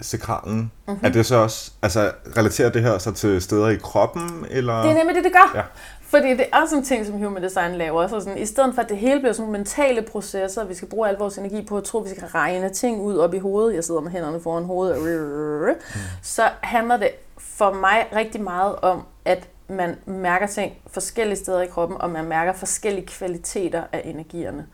sakralen, 0.01 0.57
Mhm. 0.57 0.71
mm-hmm. 0.87 1.07
er 1.07 1.11
det 1.13 1.27
så 1.27 1.37
også, 1.37 1.73
altså 1.83 2.13
relaterer 2.37 2.71
det 2.71 2.83
her 2.83 2.99
så 2.99 3.13
til 3.13 3.43
steder 3.43 3.69
i 3.69 3.77
kroppen, 3.77 4.47
eller? 4.51 4.83
Det 4.83 4.91
er 4.91 4.95
nemlig 4.95 5.15
det, 5.17 5.25
det 5.25 5.33
gør. 5.33 5.53
Ja. 5.55 5.63
Fordi 6.03 6.31
det 6.31 6.47
er 6.53 6.61
også 6.63 6.77
en 6.77 6.85
ting, 6.85 7.07
som 7.07 7.15
human 7.19 7.43
design 7.43 7.75
laver. 7.75 8.07
Så 8.09 8.21
sådan, 8.21 8.39
I 8.39 8.47
stedet 8.47 8.75
for, 8.75 8.83
at 8.83 8.89
det 8.89 8.97
hele 8.97 9.21
bliver 9.21 9.33
sådan 9.33 9.43
nogle 9.47 9.59
mentale 9.59 10.03
processer, 10.03 10.65
vi 10.65 10.75
skal 10.75 10.89
bruge 10.89 11.09
al 11.09 11.17
vores 11.17 11.39
energi 11.39 11.65
på 11.69 11.77
at 11.77 11.85
tro, 11.85 11.99
at 11.99 12.05
vi 12.05 12.11
skal 12.11 12.29
regne 12.29 12.69
ting 12.69 13.01
ud 13.01 13.17
op 13.17 13.35
i 13.35 13.39
hovedet. 13.39 13.75
Jeg 13.75 13.85
sidder 13.85 14.01
med 14.01 14.11
hænderne 14.11 14.41
foran 14.41 14.65
hovedet. 14.65 14.97
og 14.97 15.75
Så 16.23 16.43
handler 16.61 16.97
det 16.97 17.11
for 17.39 17.73
mig 17.73 18.07
rigtig 18.17 18.41
meget 18.43 18.77
om, 18.77 19.03
at 19.25 19.49
man 19.69 19.97
mærker 20.07 20.47
ting 20.47 20.73
forskellige 20.91 21.37
steder 21.39 21.61
i 21.61 21.67
kroppen, 21.67 22.01
og 22.01 22.11
man 22.11 22.25
mærker 22.25 22.53
forskellige 22.53 23.07
kvaliteter 23.07 23.83
af 23.93 24.03
energierne. 24.05 24.67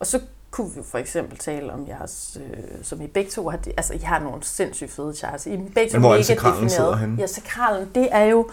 Og 0.00 0.06
så 0.06 0.20
kunne 0.56 0.70
vi 0.74 0.80
for 0.90 0.98
eksempel 0.98 1.38
tale 1.38 1.72
om 1.72 1.88
jeres, 1.88 2.38
øh, 2.40 2.58
som 2.82 3.00
I 3.02 3.06
begge 3.06 3.30
to 3.30 3.48
har, 3.48 3.58
altså 3.76 3.94
I 3.94 3.98
har 3.98 4.18
nogle 4.18 4.42
sindssygt 4.44 4.90
fede 4.90 5.14
charts. 5.14 5.46
I 5.46 5.54
er 5.54 5.58
begge 5.74 5.90
to 5.90 5.94
Men 5.94 6.00
hvor 6.00 6.14
er 6.14 6.22
sakralen 6.22 6.70
sidder 6.70 6.96
henne? 6.96 7.16
Ja, 7.20 7.26
sakralen, 7.26 7.90
det 7.94 8.08
er 8.10 8.24
jo 8.24 8.48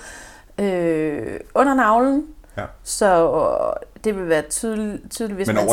øh, 0.59 1.39
under 1.55 1.73
navlen, 1.73 2.27
Ja. 2.57 2.65
så 2.83 3.29
det 4.03 4.15
vil 4.15 4.29
være 4.29 4.41
tydel, 4.49 5.01
tydeligt, 5.09 5.35
hvis 5.35 5.47
Men 5.47 5.55
man... 5.55 5.67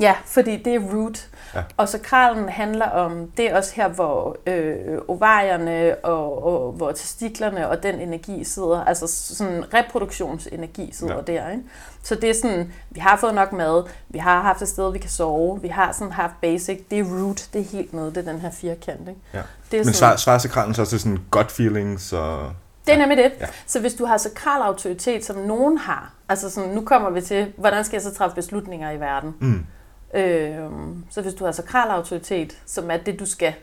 Ja, 0.00 0.14
fordi 0.24 0.56
det 0.62 0.74
er 0.74 0.80
root. 0.94 1.28
Ja. 1.54 1.62
Og 1.76 1.88
sakralen 1.88 2.48
handler 2.48 2.86
om, 2.90 3.30
det 3.36 3.50
er 3.50 3.56
også 3.56 3.74
her, 3.74 3.88
hvor 3.88 4.36
øh, 4.46 4.98
ovarierne 5.08 5.94
og, 6.04 6.44
og 6.46 6.72
hvor 6.72 6.92
testiklerne 6.92 7.68
og 7.68 7.82
den 7.82 7.94
energi 8.00 8.44
sidder, 8.44 8.84
altså 8.84 9.06
sådan 9.34 9.64
reproduktionsenergi 9.74 10.90
sidder 10.92 11.14
Ja. 11.14 11.20
der. 11.32 11.50
Ikke? 11.50 11.62
Så 12.02 12.14
det 12.14 12.30
er 12.30 12.34
sådan, 12.42 12.72
vi 12.90 13.00
har 13.00 13.16
fået 13.16 13.34
nok 13.34 13.52
mad, 13.52 13.84
vi 14.08 14.18
har 14.18 14.42
haft 14.42 14.62
et 14.62 14.68
sted, 14.68 14.92
vi 14.92 14.98
kan 14.98 15.10
sove, 15.10 15.62
vi 15.62 15.68
har 15.68 15.92
sådan 15.92 16.12
haft 16.12 16.32
basic, 16.40 16.80
det 16.90 16.98
er 16.98 17.04
root, 17.04 17.48
det 17.52 17.60
er 17.60 17.64
helt 17.64 17.92
nede, 17.92 18.06
det 18.06 18.16
er 18.28 18.32
den 18.32 18.40
her 18.40 18.50
firkant. 18.50 19.08
Ikke? 19.08 19.20
Ja. 19.34 19.38
Det 19.70 19.80
er 19.80 19.84
Men 19.84 19.84
sådan- 19.84 19.94
svar, 19.94 20.16
svarer 20.16 20.38
sakralen 20.38 20.74
så 20.74 20.84
til 20.84 21.00
sådan 21.00 21.18
gut 21.30 21.50
feelings 21.50 22.12
og... 22.12 22.52
det 22.86 22.94
er 22.94 22.98
nemlig 22.98 23.18
det. 23.18 23.32
Ja. 23.40 23.46
Så 23.66 23.80
hvis 23.80 23.94
du 23.94 24.04
har 24.04 24.16
sakral 24.16 24.62
autoritet, 24.62 25.24
som 25.24 25.36
nogen 25.36 25.78
har, 25.78 26.12
altså 26.28 26.50
sådan, 26.50 26.70
nu 26.70 26.80
kommer 26.84 27.10
vi 27.10 27.20
til, 27.20 27.52
hvordan 27.56 27.84
skal 27.84 27.96
jeg 27.96 28.02
så 28.02 28.14
træffe 28.14 28.34
beslutninger 28.34 28.90
i 28.90 29.00
verden? 29.00 29.34
Mm. 29.40 29.66
Øhm, 30.12 31.04
så 31.10 31.22
hvis 31.22 31.34
du 31.34 31.44
har 31.44 31.52
sakral 31.52 31.90
autoritet, 31.90 32.58
som 32.66 32.90
er 32.90 32.96
det, 32.96 33.20
du 33.20 33.26
skal 33.26 33.54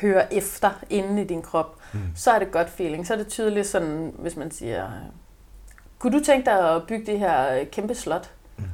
høre 0.00 0.34
efter 0.34 0.70
inde 0.90 1.22
i 1.22 1.24
din 1.24 1.42
krop, 1.42 1.72
Mm. 1.92 2.00
så 2.16 2.30
er 2.30 2.38
det 2.38 2.50
godt 2.52 2.70
feeling. 2.70 3.06
Så 3.06 3.12
er 3.14 3.18
det 3.18 3.28
tydeligt 3.28 3.66
sådan, 3.66 4.12
hvis 4.18 4.36
man 4.36 4.50
siger, 4.50 4.88
kunne 5.98 6.18
du 6.18 6.24
tænke 6.24 6.44
dig 6.50 6.74
at 6.76 6.82
bygge 6.82 7.06
det 7.12 7.18
her 7.18 7.54
øh, 7.60 7.66
kæmpe 7.66 7.94
slot? 7.94 8.30
Mm. 8.56 8.64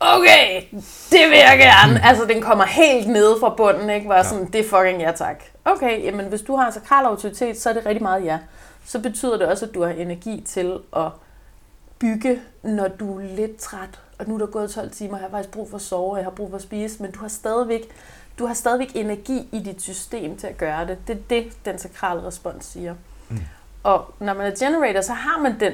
Okay, 0.00 0.62
det 1.10 1.20
vil 1.30 1.38
jeg 1.38 1.58
gerne. 1.58 2.04
Altså, 2.06 2.24
den 2.24 2.42
kommer 2.42 2.64
helt 2.64 3.08
nede 3.08 3.36
fra 3.40 3.54
bunden, 3.56 3.90
ikke? 3.90 4.08
Var 4.08 4.16
Ja. 4.16 4.22
sådan, 4.22 4.46
det 4.46 4.60
er 4.60 4.68
fucking 4.68 5.00
ja 5.00 5.12
tak. 5.12 5.42
Okay, 5.64 6.04
jamen 6.04 6.26
hvis 6.26 6.42
du 6.42 6.56
har 6.56 6.66
en 6.66 6.72
sakral 6.72 7.04
autoritet, 7.04 7.60
så 7.60 7.70
er 7.70 7.72
det 7.74 7.86
rigtig 7.86 8.02
meget 8.02 8.24
ja. 8.24 8.38
Så 8.84 9.00
betyder 9.00 9.36
det 9.38 9.46
også, 9.46 9.66
at 9.66 9.74
du 9.74 9.82
har 9.82 9.90
energi 9.90 10.40
til 10.46 10.78
at 10.96 11.08
bygge, 11.98 12.40
når 12.62 12.88
du 12.88 13.18
er 13.20 13.24
lidt 13.36 13.56
træt, 13.56 14.00
og 14.20 14.28
nu 14.28 14.34
er 14.34 14.38
der 14.38 14.46
gået 14.46 14.70
12 14.70 14.90
timer, 14.90 15.16
jeg 15.16 15.24
har 15.24 15.30
faktisk 15.30 15.50
brug 15.50 15.70
for 15.70 15.76
at 15.76 15.82
sove, 15.82 16.16
jeg 16.16 16.24
har 16.24 16.30
brug 16.30 16.50
for 16.50 16.56
at 16.56 16.62
spise, 16.62 17.02
men 17.02 17.10
du 17.10 17.20
har 17.20 17.28
stadigvæk, 17.28 17.88
du 18.38 18.46
har 18.46 18.54
stadigvæk 18.54 18.90
energi 18.94 19.48
i 19.52 19.58
dit 19.58 19.82
system 19.82 20.36
til 20.36 20.46
at 20.46 20.58
gøre 20.58 20.86
det. 20.86 20.98
Det 21.06 21.16
er 21.16 21.20
det, 21.30 21.64
den 21.64 21.78
sakrale 21.78 22.26
respons 22.26 22.64
siger. 22.64 22.94
Mm. 23.28 23.38
Og 23.82 24.14
når 24.18 24.34
man 24.34 24.46
er 24.46 24.56
generator, 24.58 25.00
så 25.00 25.12
har 25.12 25.42
man 25.42 25.60
den 25.60 25.72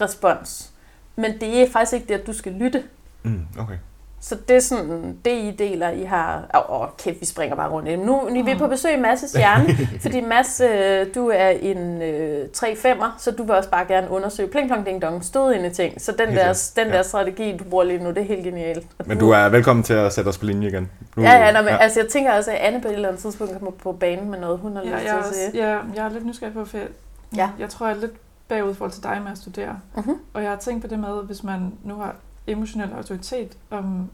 respons. 0.00 0.72
Men 1.16 1.40
det 1.40 1.62
er 1.62 1.70
faktisk 1.70 1.92
ikke 1.92 2.06
det, 2.06 2.14
at 2.14 2.26
du 2.26 2.32
skal 2.32 2.52
lytte. 2.52 2.84
Mm. 3.22 3.46
Okay. 3.58 3.78
Så 4.26 4.36
det 4.48 4.56
er 4.56 4.60
sådan, 4.60 5.18
det 5.24 5.30
I 5.30 5.50
deler, 5.58 5.90
I 5.90 6.02
har... 6.02 6.46
Åh, 6.70 6.80
oh, 6.80 6.88
kæft, 6.98 7.20
vi 7.20 7.26
springer 7.26 7.56
bare 7.56 7.70
rundt. 7.70 7.88
Nu 7.98 8.28
nu 8.30 8.38
er 8.40 8.44
vi 8.44 8.54
på 8.58 8.66
besøg 8.66 8.94
i 8.96 9.00
Masses 9.00 9.32
hjerne, 9.32 9.68
fordi 10.02 10.20
Mads, 10.20 10.60
øh, 10.60 11.06
du 11.14 11.28
er 11.34 11.48
en 11.48 12.02
øh, 12.02 12.46
3-5'er, 12.56 13.04
så 13.18 13.30
du 13.30 13.42
vil 13.42 13.54
også 13.54 13.70
bare 13.70 13.84
gerne 13.88 14.10
undersøge 14.10 14.48
pling 14.48 14.68
plong 14.68 14.86
ding 14.86 15.02
dong, 15.02 15.24
stødende 15.24 15.70
ting. 15.70 16.00
Så 16.00 16.12
den, 16.12 16.28
der, 16.36 16.70
den 16.76 16.86
ja. 16.86 16.96
der 16.96 17.02
strategi, 17.02 17.56
du 17.56 17.64
bruger 17.64 17.84
lige 17.84 17.98
nu, 17.98 18.08
det 18.08 18.18
er 18.18 18.22
helt 18.22 18.44
genialt. 18.44 18.86
Og 18.98 19.04
Men 19.08 19.18
du 19.18 19.30
er 19.30 19.48
velkommen 19.48 19.82
til 19.82 19.94
at 19.94 20.12
sætte 20.12 20.28
os 20.28 20.38
på 20.38 20.44
linje 20.44 20.68
igen. 20.68 20.90
Nu, 21.16 21.22
Ja, 21.22 21.32
ja, 21.32 21.52
nå, 21.52 21.58
men, 21.58 21.68
ja. 21.68 21.76
altså 21.76 22.00
jeg 22.00 22.08
tænker 22.08 22.32
også, 22.32 22.50
at 22.50 22.56
Anne 22.56 22.80
på 22.80 22.88
et 22.88 22.94
eller 22.94 23.08
andet 23.08 23.22
tidspunkt 23.22 23.52
kommer 23.52 23.70
på 23.70 23.92
banen 23.92 24.30
med 24.30 24.38
noget, 24.40 24.58
hun 24.58 24.76
har 24.76 24.82
Ja, 24.82 24.88
lyst 24.88 24.94
jeg, 24.94 25.00
til 25.02 25.10
er 25.10 25.14
at 25.18 25.26
også, 25.28 25.40
sige. 25.52 25.70
ja, 25.70 25.78
jeg 25.94 26.04
er 26.04 26.10
lidt 26.10 26.26
nysgerrig 26.26 26.54
på, 26.54 26.64
for 26.64 26.76
jeg, 26.76 26.86
Ja. 27.36 27.48
jeg 27.58 27.68
tror, 27.70 27.86
jeg 27.86 27.96
er 27.96 28.00
lidt 28.00 28.12
bagud 28.48 28.70
i 28.70 28.74
forhold 28.74 28.92
til 28.92 29.02
dig 29.02 29.20
med 29.24 29.32
at 29.32 29.38
studere. 29.38 29.78
Mhm. 29.96 30.14
Og 30.34 30.42
jeg 30.42 30.50
har 30.50 30.56
tænkt 30.58 30.82
på 30.82 30.88
det 30.88 30.98
med, 30.98 31.22
hvis 31.26 31.42
man 31.42 31.72
nu 31.84 31.94
har 31.94 32.14
emotionel 32.46 32.92
autoritet, 32.92 33.56
om, 33.70 34.10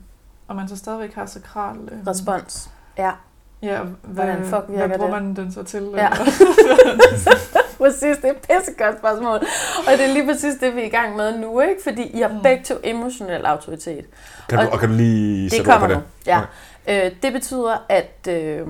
om 0.48 0.56
man 0.56 0.68
så 0.68 0.76
stadigvæk 0.76 1.14
har 1.14 1.26
sakral... 1.26 1.76
Øh, 1.92 2.06
Respons. 2.06 2.70
Ja, 2.98 3.10
Ja, 3.62 3.80
og 3.80 3.86
hvad, 4.02 4.24
Hvordan 4.24 4.44
fuck 4.44 4.64
virker 4.68 4.86
hvad 4.86 4.98
bruger 4.98 5.14
det? 5.14 5.22
man 5.22 5.36
den 5.36 5.52
så 5.52 5.62
til? 5.62 5.90
Ja. 5.94 6.08
præcis. 7.78 8.16
Det 8.16 8.24
er 8.24 8.30
et 8.30 8.36
pissegodt 8.36 8.98
spørgsmål. 8.98 9.34
Og 9.86 9.92
det 9.98 10.08
er 10.08 10.12
lige 10.12 10.26
præcis 10.26 10.54
det, 10.60 10.76
vi 10.76 10.80
er 10.80 10.84
i 10.84 10.88
gang 10.88 11.16
med 11.16 11.38
nu, 11.38 11.60
ikke? 11.60 11.74
Fordi 11.84 12.02
I 12.02 12.20
har 12.20 12.28
Mm. 12.28 12.42
begge 12.42 12.64
to 12.64 12.74
emotionel 12.84 13.46
autoritet. 13.46 14.04
Kan 14.48 14.58
du, 14.58 14.64
Og 14.64 14.72
og 14.72 14.78
kan 14.80 14.88
du 14.88 14.94
lige 14.94 15.44
Det 15.44 15.50
sætte 15.52 15.64
på 15.64 15.70
kommer 15.70 15.86
det? 15.88 15.96
nu. 15.96 16.02
Ja. 16.26 16.40
Øh, 16.88 17.12
det 17.22 17.32
betyder, 17.32 17.76
at 17.88 18.26
øh, 18.28 18.66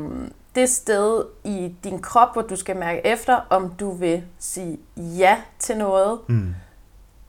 det 0.55 0.69
sted 0.69 1.25
i 1.45 1.75
din 1.85 2.03
krop, 2.03 2.33
hvor 2.33 2.43
du 2.43 2.57
skal 2.57 2.77
mærke 2.77 3.07
efter, 3.07 3.47
om 3.51 3.69
du 3.81 3.93
vil 3.93 4.23
sige 4.39 4.79
ja 4.97 5.37
til 5.59 5.77
noget, 5.77 6.19
Mm. 6.29 6.55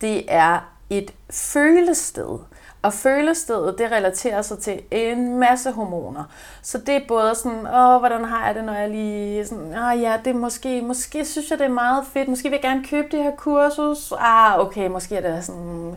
det 0.01 0.23
er 0.27 0.70
et 0.91 1.13
følested. 1.29 2.39
Og 2.81 2.93
følestedet, 2.93 3.75
det 3.77 3.91
relaterer 3.91 4.41
sig 4.41 4.59
til 4.59 4.81
en 4.91 5.39
masse 5.39 5.71
hormoner. 5.71 6.23
Så 6.61 6.77
det 6.77 6.95
er 6.95 7.07
både 7.07 7.35
sådan, 7.35 7.67
åh, 7.67 7.99
hvordan 7.99 8.25
har 8.25 8.45
jeg 8.45 8.55
det, 8.55 8.63
når 8.63 8.73
jeg 8.73 8.89
lige 8.89 9.45
sådan, 9.45 9.73
ah 9.73 10.01
ja, 10.01 10.19
det 10.25 10.29
er 10.29 10.39
måske, 10.39 10.81
måske 10.81 11.25
synes 11.25 11.49
jeg, 11.49 11.59
det 11.59 11.65
er 11.65 11.69
meget 11.69 12.05
fedt, 12.13 12.29
måske 12.29 12.49
vil 12.49 12.55
jeg 12.55 12.61
gerne 12.61 12.83
købe 12.87 13.07
det 13.11 13.23
her 13.23 13.35
kursus. 13.35 14.13
Ah, 14.19 14.59
okay, 14.59 14.87
måske 14.87 15.15
er 15.15 15.35
det 15.35 15.45
sådan, 15.45 15.95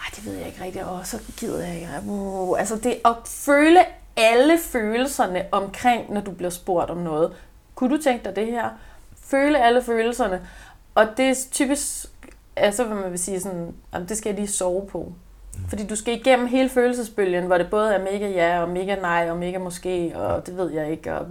ah, 0.00 0.16
det 0.16 0.26
ved 0.26 0.32
jeg 0.32 0.46
ikke 0.46 0.64
rigtigt, 0.64 0.84
åh, 0.84 1.04
så 1.04 1.18
gider 1.36 1.66
jeg 1.66 1.74
ikke. 1.74 1.88
Uh, 2.08 2.58
altså 2.58 2.76
det 2.76 3.00
at 3.04 3.14
føle 3.24 3.80
alle 4.16 4.58
følelserne 4.58 5.44
omkring, 5.52 6.12
når 6.12 6.20
du 6.20 6.30
bliver 6.30 6.50
spurgt 6.50 6.90
om 6.90 6.96
noget. 6.96 7.32
Kunne 7.74 7.96
du 7.96 8.02
tænke 8.02 8.24
dig 8.24 8.36
det 8.36 8.46
her? 8.46 8.68
Føle 9.24 9.58
alle 9.58 9.82
følelserne. 9.82 10.46
Og 10.94 11.06
det 11.16 11.28
er 11.28 11.34
typisk, 11.50 12.06
altså 12.56 12.84
hvad 12.84 12.96
man 12.96 13.10
vil 13.10 13.18
sige 13.18 13.40
sådan, 13.40 13.74
"Jamen, 13.94 14.08
det 14.08 14.16
skal 14.18 14.30
jeg 14.30 14.36
lige 14.38 14.48
sove 14.48 14.86
på. 14.86 15.12
Fordi 15.68 15.86
du 15.86 15.96
skal 15.96 16.14
igennem 16.14 16.46
hele 16.46 16.68
følelsesbølgen, 16.68 17.46
hvor 17.46 17.58
det 17.58 17.66
både 17.70 17.94
er 17.94 17.98
mega 18.12 18.28
ja, 18.30 18.62
og 18.62 18.68
mega 18.68 18.94
nej, 18.96 19.26
og 19.30 19.36
mega 19.36 19.58
måske, 19.58 20.12
og 20.14 20.46
det 20.46 20.56
ved 20.56 20.70
jeg 20.70 20.90
ikke, 20.90 21.14
og. 21.14 21.26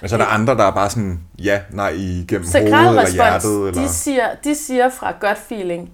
Men 0.00 0.08
så 0.08 0.14
er 0.16 0.18
der 0.18 0.26
andre, 0.26 0.56
der 0.56 0.64
er 0.64 0.70
bare 0.70 0.90
sådan, 0.90 1.20
ja, 1.38 1.60
nej, 1.70 1.88
igennem 1.88 2.46
Sakral 2.46 2.72
hovedet 2.72 2.88
eller 2.90 3.02
respons, 3.02 3.14
hjertet. 3.14 3.68
Eller... 3.68 3.82
de, 3.82 3.88
siger, 3.88 4.26
de 4.44 4.54
siger 4.54 4.88
fra 4.88 5.12
gut 5.20 5.36
feeling 5.38 5.90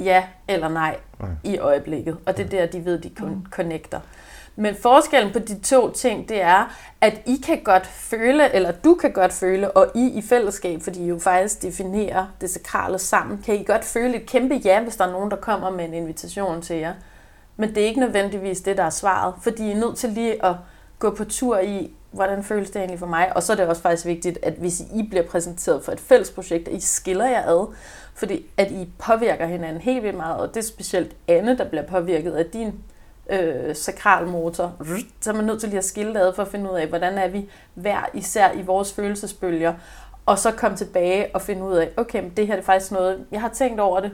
ja 0.00 0.24
eller 0.48 0.68
nej 0.68 0.96
Okay. 1.20 1.32
i 1.44 1.58
øjeblikket. 1.58 2.16
Og 2.26 2.36
det 2.36 2.44
er 2.44 2.48
der, 2.50 2.66
de 2.66 2.84
ved, 2.84 2.98
de 2.98 3.10
kon- 3.20 3.50
connecter. 3.50 4.00
Men 4.60 4.74
forskellen 4.74 5.32
på 5.32 5.38
de 5.38 5.58
to 5.58 5.90
ting, 5.90 6.28
det 6.28 6.42
er, 6.42 6.76
at 7.00 7.20
I 7.26 7.42
kan 7.46 7.60
godt 7.64 7.86
føle, 7.86 8.54
eller 8.54 8.72
du 8.72 8.94
kan 8.94 9.12
godt 9.12 9.32
føle, 9.32 9.70
og 9.70 9.86
I 9.94 10.08
i 10.08 10.22
fællesskab, 10.22 10.82
fordi 10.82 11.04
I 11.04 11.06
jo 11.06 11.18
faktisk 11.18 11.62
definerer 11.62 12.26
det 12.40 12.50
sakrale 12.50 12.98
sammen, 12.98 13.42
kan 13.46 13.54
I 13.54 13.64
godt 13.64 13.84
føle 13.84 14.16
et 14.16 14.26
kæmpe 14.26 14.54
ja, 14.54 14.82
hvis 14.82 14.96
der 14.96 15.06
er 15.06 15.12
nogen, 15.12 15.30
der 15.30 15.36
kommer 15.36 15.70
med 15.70 15.84
en 15.84 15.94
invitation 15.94 16.62
til 16.62 16.76
jer. 16.76 16.94
Men 17.56 17.74
det 17.74 17.82
er 17.82 17.86
ikke 17.86 18.00
nødvendigvis 18.00 18.60
det, 18.60 18.76
der 18.76 18.82
er 18.82 18.90
svaret, 18.90 19.34
fordi 19.42 19.68
I 19.68 19.70
er 19.70 19.76
nødt 19.76 19.96
til 19.96 20.10
lige 20.10 20.44
at 20.44 20.54
gå 20.98 21.14
på 21.14 21.24
tur 21.24 21.58
i, 21.58 21.90
hvordan 22.10 22.44
føles 22.44 22.70
det 22.70 22.76
egentlig 22.76 22.98
for 22.98 23.06
mig. 23.06 23.36
Og 23.36 23.42
så 23.42 23.52
er 23.52 23.56
det 23.56 23.66
også 23.66 23.82
faktisk 23.82 24.06
vigtigt, 24.06 24.38
at 24.42 24.52
hvis 24.52 24.80
I 24.80 25.02
bliver 25.10 25.26
præsenteret 25.26 25.84
for 25.84 25.92
et 25.92 26.00
fælles 26.00 26.30
projekt, 26.30 26.68
at 26.68 26.74
I 26.74 26.80
skiller 26.80 27.26
jer 27.26 27.42
ad, 27.46 27.66
fordi 28.14 28.46
at 28.56 28.70
I 28.70 28.88
påvirker 28.98 29.46
hinanden 29.46 29.82
helt 29.82 30.02
vildt 30.02 30.16
meget, 30.16 30.36
og 30.36 30.48
det 30.48 30.56
er 30.56 30.66
specielt 30.66 31.16
Anne, 31.28 31.58
der 31.58 31.64
bliver 31.64 31.86
påvirket 31.86 32.32
af 32.32 32.44
din 32.46 32.74
øh, 33.30 33.76
sakralmotor. 33.76 34.72
Så 35.20 35.30
er 35.30 35.34
man 35.34 35.44
nødt 35.44 35.60
til 35.60 35.68
lige 35.68 35.78
at 35.78 35.84
skille 35.84 36.14
det 36.14 36.20
ad 36.20 36.34
for 36.34 36.42
at 36.42 36.48
finde 36.48 36.70
ud 36.70 36.76
af, 36.76 36.86
hvordan 36.86 37.18
er 37.18 37.28
vi 37.28 37.50
hver 37.74 38.06
især 38.14 38.52
i 38.52 38.62
vores 38.62 38.92
følelsesbølger, 38.92 39.74
og 40.26 40.38
så 40.38 40.52
komme 40.52 40.76
tilbage 40.76 41.26
og 41.34 41.42
finde 41.42 41.62
ud 41.62 41.76
af, 41.76 41.90
okay, 41.96 42.22
men 42.22 42.32
det 42.36 42.46
her 42.46 42.56
er 42.56 42.62
faktisk 42.62 42.92
noget, 42.92 43.26
jeg 43.30 43.40
har 43.40 43.48
tænkt 43.48 43.80
over 43.80 44.00
det. 44.00 44.12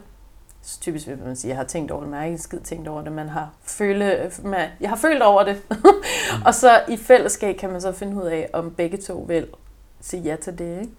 Så 0.63 0.81
typisk 0.81 1.07
vil 1.07 1.19
man 1.19 1.37
sige, 1.37 1.49
jeg 1.49 1.57
har 1.57 1.65
tænkt 1.65 1.91
over 1.91 2.01
det, 2.01 2.09
men 2.09 2.15
jeg 2.15 2.21
har 2.21 2.27
ikke 2.27 2.43
skid 2.43 2.61
tænkt 2.61 2.89
over 2.89 3.03
det, 3.03 3.13
man 3.13 3.29
har 3.29 3.51
føle, 3.63 4.33
man, 4.45 4.69
jeg 4.81 4.89
har 4.89 4.97
følt 4.97 5.23
over 5.23 5.45
det. 5.45 5.63
og 6.47 6.55
så 6.55 6.81
i 6.89 6.97
fællesskab 6.97 7.57
kan 7.57 7.71
man 7.71 7.81
så 7.81 7.93
finde 7.93 8.17
ud 8.17 8.27
af, 8.27 8.51
om 8.53 8.75
begge 8.75 8.97
to 8.97 9.25
vil 9.29 9.47
sige 10.01 10.23
ja 10.23 10.37
til 10.37 10.59
det. 10.59 10.81
Ikke? 10.81 10.93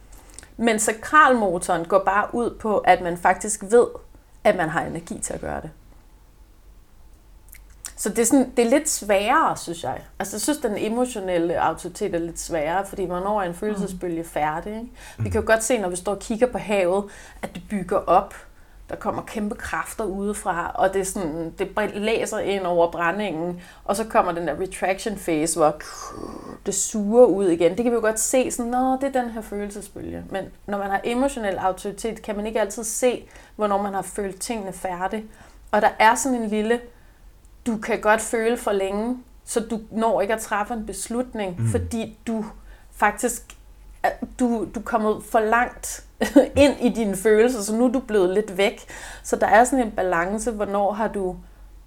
Men 0.58 0.80
sakralmotoren 0.80 1.86
går 1.86 2.00
bare 2.00 2.36
ud 2.36 2.56
på, 2.60 2.78
at 2.78 3.02
man 3.02 3.18
faktisk 3.18 3.64
ved, 3.70 3.88
at 4.44 4.56
man 4.56 4.70
har 4.70 4.82
energi 4.86 5.20
til 5.20 5.34
at 5.34 5.42
gøre 5.42 5.62
det. 5.62 5.70
Så 7.98 8.10
det 8.10 8.20
er, 8.20 8.25
sådan, 8.25 8.51
det 8.58 8.66
er 8.66 8.70
lidt 8.70 8.89
sværere, 8.89 9.58
synes 9.58 9.84
jeg. 9.84 10.01
Altså, 10.20 10.36
jeg 10.36 10.42
synes, 10.42 10.58
den 10.58 10.77
emotionelle 10.77 11.62
autoritet 11.62 12.16
er 12.16 12.20
lidt 12.20 12.39
sværere, 12.39 12.86
fordi 12.86 13.06
man 13.06 13.24
når 13.24 13.42
en 13.42 13.54
følelsesbølge 13.54 14.24
færdig. 14.24 14.74
Ikke? 14.74 14.88
Vi 15.18 15.30
kan 15.30 15.42
jo 15.42 15.48
godt 15.48 15.63
se, 15.63 15.77
når 15.77 15.89
vi 15.89 15.96
står 15.96 16.12
og 16.12 16.20
kigger 16.20 16.48
på 16.48 16.58
havet, 16.58 17.04
at 17.42 17.56
det 17.56 17.63
bygger 17.70 17.98
op. 17.98 18.36
Der 18.89 18.96
kommer 18.96 19.22
kæmpe 19.22 19.56
kræfter 19.56 20.04
udefra, 20.04 20.72
og 20.75 20.94
det, 20.94 21.00
er 21.00 21.06
sådan, 21.06 21.54
det 21.60 21.92
læser 21.96 22.39
ind 22.39 22.63
over 22.63 22.92
brændingen, 22.92 23.62
og 23.86 23.96
så 23.96 24.04
kommer 24.04 24.32
den 24.32 24.48
der 24.48 24.62
retraction 24.62 25.16
phase, 25.16 25.60
hvor 25.60 25.82
det 26.66 26.75
suger 26.75 27.25
ud 27.25 27.48
igen. 27.48 27.77
Det 27.77 27.84
kan 27.84 27.92
vi 27.92 27.96
jo 27.96 28.01
godt 28.01 28.20
se, 28.20 28.51
sådan, 28.51 28.72
Nå, 28.72 28.98
det 29.01 29.04
er 29.04 29.22
den 29.22 29.32
her 29.32 29.42
følelsesbølge. 29.42 30.24
Men 30.30 30.44
når 30.66 30.77
man 30.77 30.89
har 30.89 31.01
emotionel 31.04 31.58
autoritet, 31.58 32.22
kan 32.22 32.36
man 32.36 32.46
ikke 32.48 32.62
altid 32.62 32.84
se, 32.84 33.27
hvornår 33.56 33.82
man 33.82 33.94
har 33.94 34.01
følt 34.01 34.42
tingene 34.42 34.74
færdigt. 34.74 35.25
Og 35.72 35.82
der 35.82 35.89
er 36.00 36.16
sådan 36.16 36.42
en 36.42 36.50
lille, 36.50 36.80
du 37.68 37.78
kan 37.78 38.02
godt 38.02 38.22
føle 38.22 38.58
for 38.58 38.72
længe, 38.72 39.18
så 39.46 39.60
du 39.60 39.80
når 39.92 40.22
ikke 40.22 40.34
at 40.34 40.42
træffe 40.42 40.74
en 40.74 40.86
beslutning, 40.86 41.62
mm. 41.62 41.68
fordi 41.68 42.18
du 42.28 42.46
faktisk 42.92 43.58
du, 44.40 44.68
du 44.76 44.80
er 44.80 44.84
kommet 44.84 45.24
for 45.24 45.40
langt 45.40 46.06
ind 46.64 46.76
i 46.82 46.90
dine 46.90 47.18
følelser, 47.18 47.62
så 47.62 47.76
nu 47.76 47.86
er 47.86 47.92
du 47.92 48.00
blevet 48.00 48.30
lidt 48.30 48.58
væk. 48.58 48.86
Så 49.24 49.36
der 49.36 49.48
er 49.48 49.64
sådan 49.64 49.86
en 49.86 49.92
balance, 49.92 50.52
hvornår 50.52 50.92
har 50.92 51.08
du, 51.08 51.36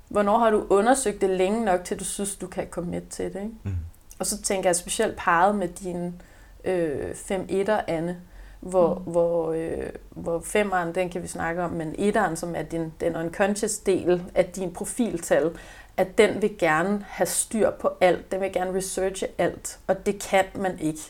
hvornår 0.08 0.38
har 0.38 0.50
du 0.50 0.66
undersøgt 0.70 1.20
det 1.20 1.30
længe 1.30 1.64
nok, 1.64 1.84
til 1.84 1.98
du 1.98 2.04
synes, 2.04 2.36
du 2.36 2.46
kan 2.46 2.66
komme 2.70 2.90
med 2.90 3.02
til 3.10 3.24
det. 3.24 3.40
Ikke? 3.40 3.54
Mm. 3.62 3.74
Og 4.18 4.26
så 4.26 4.42
tænker 4.42 4.68
jeg 4.68 4.76
specielt 4.76 5.16
parret 5.16 5.54
med 5.54 5.68
din 5.68 6.22
øh, 6.64 7.10
5-1'er, 7.10 7.84
Anne. 7.86 8.16
Hvor, 8.60 8.94
Mm. 8.94 9.02
mm. 9.04 9.10
hvor, 9.12 9.52
øh, 9.52 9.90
hvor 10.10 10.40
femeren, 10.40 10.94
den 10.94 11.10
kan 11.10 11.22
vi 11.22 11.26
snakke 11.28 11.62
om, 11.62 11.70
men 11.70 11.94
etteren, 11.98 12.36
som 12.36 12.54
er 12.56 12.62
din, 12.62 12.92
den 13.00 13.16
unconscious 13.16 13.78
del 13.78 14.22
af 14.34 14.44
din 14.44 14.72
profiltal, 14.72 15.50
at 15.96 16.18
den 16.18 16.42
vil 16.42 16.58
gerne 16.58 17.04
have 17.08 17.26
styr 17.26 17.70
på 17.70 17.90
alt, 18.00 18.32
den 18.32 18.40
vil 18.40 18.52
gerne 18.52 18.76
researche 18.78 19.28
alt, 19.38 19.78
og 19.86 20.06
det 20.06 20.22
kan 20.22 20.44
man 20.54 20.78
ikke. 20.78 21.00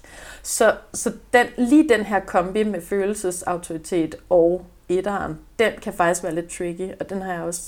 Så, 0.43 0.77
så 0.95 1.13
den, 1.33 1.47
lige 1.59 1.89
den 1.89 2.05
her 2.05 2.21
kombi 2.21 2.63
med 2.63 2.83
følelsesautoritet 2.83 4.15
og 4.31 4.65
etteren, 4.89 5.39
den 5.59 5.73
kan 5.83 5.93
faktisk 5.93 6.23
være 6.23 6.35
lidt 6.35 6.51
tricky, 6.51 6.91
og 7.01 7.11
den 7.11 7.23
har 7.23 7.33
jeg 7.33 7.43
også 7.43 7.63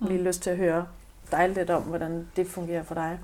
lige 0.00 0.22
lyst 0.22 0.42
til 0.42 0.50
at 0.50 0.56
høre 0.56 0.86
dig 1.30 1.48
lidt 1.48 1.70
om, 1.70 1.82
hvordan 1.82 2.28
det 2.36 2.46
fungerer 2.46 2.82
for 2.82 2.94
dig. 2.94 3.18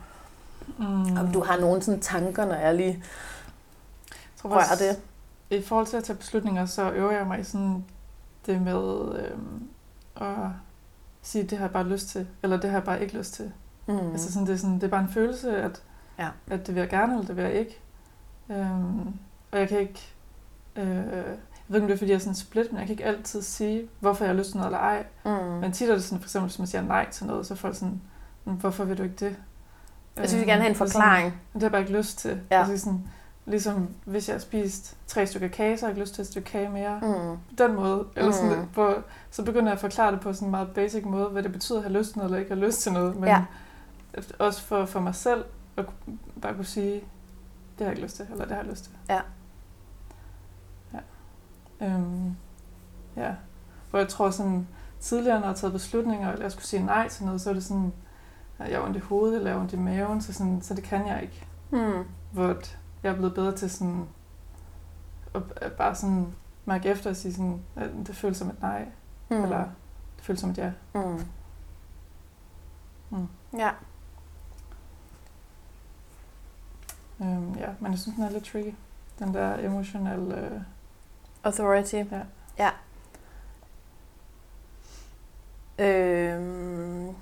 Mm. 0.78 1.16
Om 1.18 1.32
du 1.32 1.40
har 1.40 1.56
nogle 1.60 1.82
sådan 1.82 2.00
tanker, 2.00 2.44
når 2.44 2.54
jeg 2.54 2.74
lige 2.74 2.88
Jeg 2.92 4.16
tror 4.36 4.50
rører 4.50 4.76
det. 4.78 4.98
I 5.58 5.62
forhold 5.62 5.86
til 5.86 5.96
at 5.96 6.04
tage 6.04 6.16
beslutninger, 6.18 6.66
så 6.66 6.90
øver 6.92 7.10
jeg 7.12 7.26
mig 7.26 7.40
i 7.40 7.44
sådan 7.44 7.84
det 8.46 8.62
med 8.62 9.14
øhm, 9.18 9.68
at 10.16 10.48
sige, 11.22 11.44
det 11.44 11.58
har 11.58 11.64
jeg 11.64 11.72
bare 11.72 11.88
lyst 11.88 12.08
til, 12.08 12.26
eller 12.42 12.56
det 12.60 12.70
har 12.70 12.76
jeg 12.78 12.84
bare 12.84 13.02
ikke 13.02 13.18
lyst 13.18 13.34
til. 13.34 13.52
Mm. 13.86 13.98
Altså 14.12 14.32
sådan, 14.32 14.46
det, 14.46 14.52
er 14.52 14.56
sådan, 14.58 14.74
det 14.74 14.82
er 14.82 14.88
bare 14.88 15.00
en 15.02 15.08
følelse, 15.08 15.56
at, 15.56 15.82
Ja. 16.18 16.28
at 16.50 16.66
det 16.66 16.74
vil 16.74 16.80
jeg 16.80 16.90
gerne, 16.90 17.12
eller 17.12 17.26
det 17.26 17.36
vil 17.36 17.44
jeg 17.44 17.54
ikke. 17.54 17.80
Øhm, 18.50 19.08
og 19.52 19.58
jeg 19.58 19.68
kan 19.68 19.78
ikke, 19.78 20.08
øh, 20.76 20.86
jeg 20.86 21.24
ved 21.68 21.76
ikke, 21.76 21.84
om 21.84 21.86
det 21.88 21.92
er, 21.94 21.98
fordi 21.98 22.10
jeg 22.10 22.16
er 22.16 22.20
sådan 22.20 22.34
split, 22.34 22.72
men 22.72 22.78
jeg 22.78 22.86
kan 22.86 22.92
ikke 22.92 23.04
altid 23.04 23.42
sige, 23.42 23.88
hvorfor 24.00 24.24
jeg 24.24 24.34
har 24.34 24.38
lyst 24.38 24.48
til 24.50 24.56
noget 24.56 24.68
eller 24.68 24.78
ej. 24.78 25.06
Mm. 25.24 25.30
Men 25.60 25.72
tit 25.72 25.88
er 25.90 25.94
det 25.94 26.04
sådan, 26.04 26.20
for 26.20 26.26
eksempel, 26.26 26.48
hvis 26.48 26.58
man 26.58 26.66
siger 26.68 26.82
nej 26.82 27.10
til 27.10 27.26
noget, 27.26 27.46
så 27.46 27.54
er 27.54 27.58
folk 27.58 27.74
sådan, 27.76 28.00
"Men 28.44 28.54
hvorfor 28.54 28.84
vil 28.84 28.98
du 28.98 29.02
ikke 29.02 29.16
det? 29.26 29.36
Jeg 30.16 30.28
synes, 30.28 30.44
vi 30.44 30.50
gerne 30.50 30.62
have 30.62 30.70
en 30.70 30.76
sådan, 30.76 30.90
forklaring. 30.92 31.24
det 31.52 31.62
har 31.62 31.66
jeg 31.66 31.70
bare 31.72 31.80
ikke 31.80 31.92
lyst 31.98 32.18
til. 32.18 32.40
Ja. 32.50 32.58
Altså 32.60 32.78
sådan, 32.78 33.08
ligesom 33.46 33.88
hvis 34.04 34.28
jeg 34.28 34.34
har 34.34 34.40
spist 34.40 34.96
tre 35.06 35.26
stykker 35.26 35.48
kage, 35.48 35.78
så 35.78 35.86
har 35.86 35.90
jeg 35.90 35.96
ikke 35.96 36.00
lyst 36.04 36.14
til 36.14 36.22
et 36.22 36.28
stykke 36.28 36.46
kage 36.50 36.68
mere. 36.68 37.00
Mm. 37.02 37.36
På 37.36 37.54
den 37.58 37.74
måde. 37.74 38.06
Eller 38.16 38.30
sådan, 38.32 38.58
Mm. 38.58 38.66
hvor, 38.74 39.02
så 39.30 39.44
begynder 39.44 39.66
jeg 39.66 39.72
at 39.72 39.80
forklare 39.80 40.12
det 40.12 40.20
på 40.20 40.32
sådan 40.32 40.46
en 40.46 40.50
meget 40.50 40.68
basic 40.70 41.04
måde, 41.04 41.28
hvad 41.28 41.42
det 41.42 41.52
betyder 41.52 41.78
at 41.78 41.84
have 41.84 41.98
lyst 41.98 42.10
til 42.10 42.18
noget, 42.18 42.28
eller 42.28 42.38
ikke 42.38 42.54
have 42.54 42.66
lyst 42.66 42.80
til 42.80 42.92
noget. 42.92 43.16
Men 43.16 43.24
Ja. 43.28 43.44
også 44.38 44.62
for, 44.62 44.84
for 44.84 45.00
mig 45.00 45.14
selv, 45.14 45.44
at 45.76 45.86
bare 46.42 46.54
kunne 46.54 46.64
sige, 46.64 46.94
det 46.94 47.02
har 47.78 47.84
jeg 47.84 47.92
ikke 47.92 48.02
lyst 48.02 48.16
til, 48.16 48.26
eller 48.30 48.44
det 48.44 48.56
har 48.56 48.62
jeg 48.62 48.70
lyst 48.70 48.84
til. 48.84 48.92
Ja. 49.08 49.20
Ja. 50.94 50.98
Øhm, 51.86 52.36
ja. 53.16 53.34
Hvor 53.90 53.98
jeg 53.98 54.08
tror 54.08 54.30
sådan, 54.30 54.68
tidligere, 55.00 55.34
når 55.40 55.46
jeg 55.46 55.48
har 55.50 55.56
taget 55.56 55.72
beslutninger, 55.72 56.30
eller 56.32 56.44
jeg 56.44 56.52
skulle 56.52 56.66
sige 56.66 56.86
nej 56.86 57.08
til 57.08 57.24
noget, 57.24 57.40
så 57.40 57.50
er 57.50 57.54
det 57.54 57.64
sådan, 57.64 57.92
at 58.58 58.70
jeg 58.70 58.78
har 58.78 58.84
ondt 58.86 58.96
i 58.96 59.00
hovedet, 59.00 59.36
eller 59.36 59.50
jeg 59.50 59.54
har 59.56 59.60
ondt 59.60 59.72
i 59.72 59.76
maven, 59.76 60.20
så, 60.22 60.32
sådan, 60.32 60.62
så 60.62 60.74
det 60.74 60.84
kan 60.84 61.06
jeg 61.08 61.22
ikke. 61.22 61.46
Mm. 61.70 62.04
Hvor 62.32 62.56
jeg 63.04 63.10
er 63.10 63.16
blevet 63.16 63.34
bedre 63.34 63.56
til 63.56 63.70
sådan, 63.70 64.08
at, 65.34 65.42
at 65.56 65.72
bare 65.72 65.94
sådan 65.94 66.34
mærke 66.64 66.88
efter 66.88 67.10
og 67.10 67.16
sige 67.16 67.34
sådan, 67.34 67.62
at 67.76 67.90
det 68.06 68.16
føles 68.16 68.36
som 68.36 68.48
et 68.50 68.60
nej, 68.60 68.88
Mm. 69.28 69.42
eller 69.42 69.58
det 70.16 70.24
føles 70.24 70.40
som 70.40 70.50
et 70.50 70.58
ja. 70.58 70.72
Mm. 70.94 71.20
Mm. 73.10 73.28
Ja. 73.58 73.70
Øhm, 77.20 77.54
ja, 77.54 77.68
men 77.80 77.92
jeg 77.92 77.98
synes, 77.98 78.14
den 78.16 78.24
er 78.24 78.30
lidt 78.30 78.44
tricky. 78.44 78.74
Den 79.18 79.34
der 79.34 79.58
emotionelle... 79.58 80.38
Øh, 80.40 80.60
Authority. 81.44 81.94
Ja. 81.94 82.20
ja. 82.58 82.70
Øhm. 85.78 87.14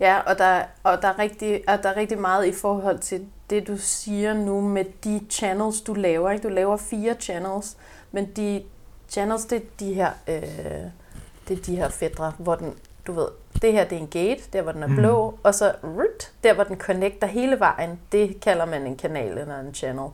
Ja, 0.00 0.18
og 0.18 0.38
der, 0.38 0.64
og, 0.82 1.02
der 1.02 1.08
er 1.08 1.18
rigtig, 1.18 1.68
og 1.68 1.82
der 1.82 1.88
er 1.88 1.96
rigtig 1.96 2.18
meget 2.18 2.46
i 2.46 2.52
forhold 2.52 2.98
til 2.98 3.28
det, 3.52 3.68
du 3.68 3.76
siger 3.76 4.34
nu 4.34 4.60
med 4.60 4.84
de 5.04 5.20
channels, 5.30 5.80
du 5.80 5.94
laver. 5.94 6.30
Ikke? 6.30 6.48
Du 6.48 6.54
laver 6.54 6.76
fire 6.76 7.14
channels, 7.20 7.76
men 8.12 8.24
de 8.36 8.62
channels, 9.08 9.44
det 9.44 9.56
er 9.56 9.66
de 9.80 9.94
her, 9.94 10.10
øh, 10.28 10.42
det 11.48 11.58
er 11.58 11.62
de 11.66 11.76
her 11.76 11.88
fædre, 11.88 12.32
hvor 12.38 12.54
den, 12.54 12.72
du 13.06 13.12
ved, 13.12 13.26
det 13.62 13.72
her 13.72 13.84
det 13.84 13.96
er 13.98 14.00
en 14.00 14.06
gate, 14.06 14.42
der 14.52 14.62
hvor 14.62 14.72
den 14.72 14.82
er 14.82 14.86
Mhm. 14.86 14.96
blå, 14.96 15.38
og 15.42 15.54
så 15.54 15.72
rut, 15.84 16.32
der 16.44 16.54
hvor 16.54 16.64
den 16.64 16.76
connecter 16.78 17.26
hele 17.26 17.58
vejen, 17.60 17.98
det 18.12 18.40
kalder 18.40 18.64
man 18.66 18.86
en 18.86 18.96
kanal 18.96 19.38
eller 19.38 19.60
en 19.60 19.74
channel. 19.74 20.06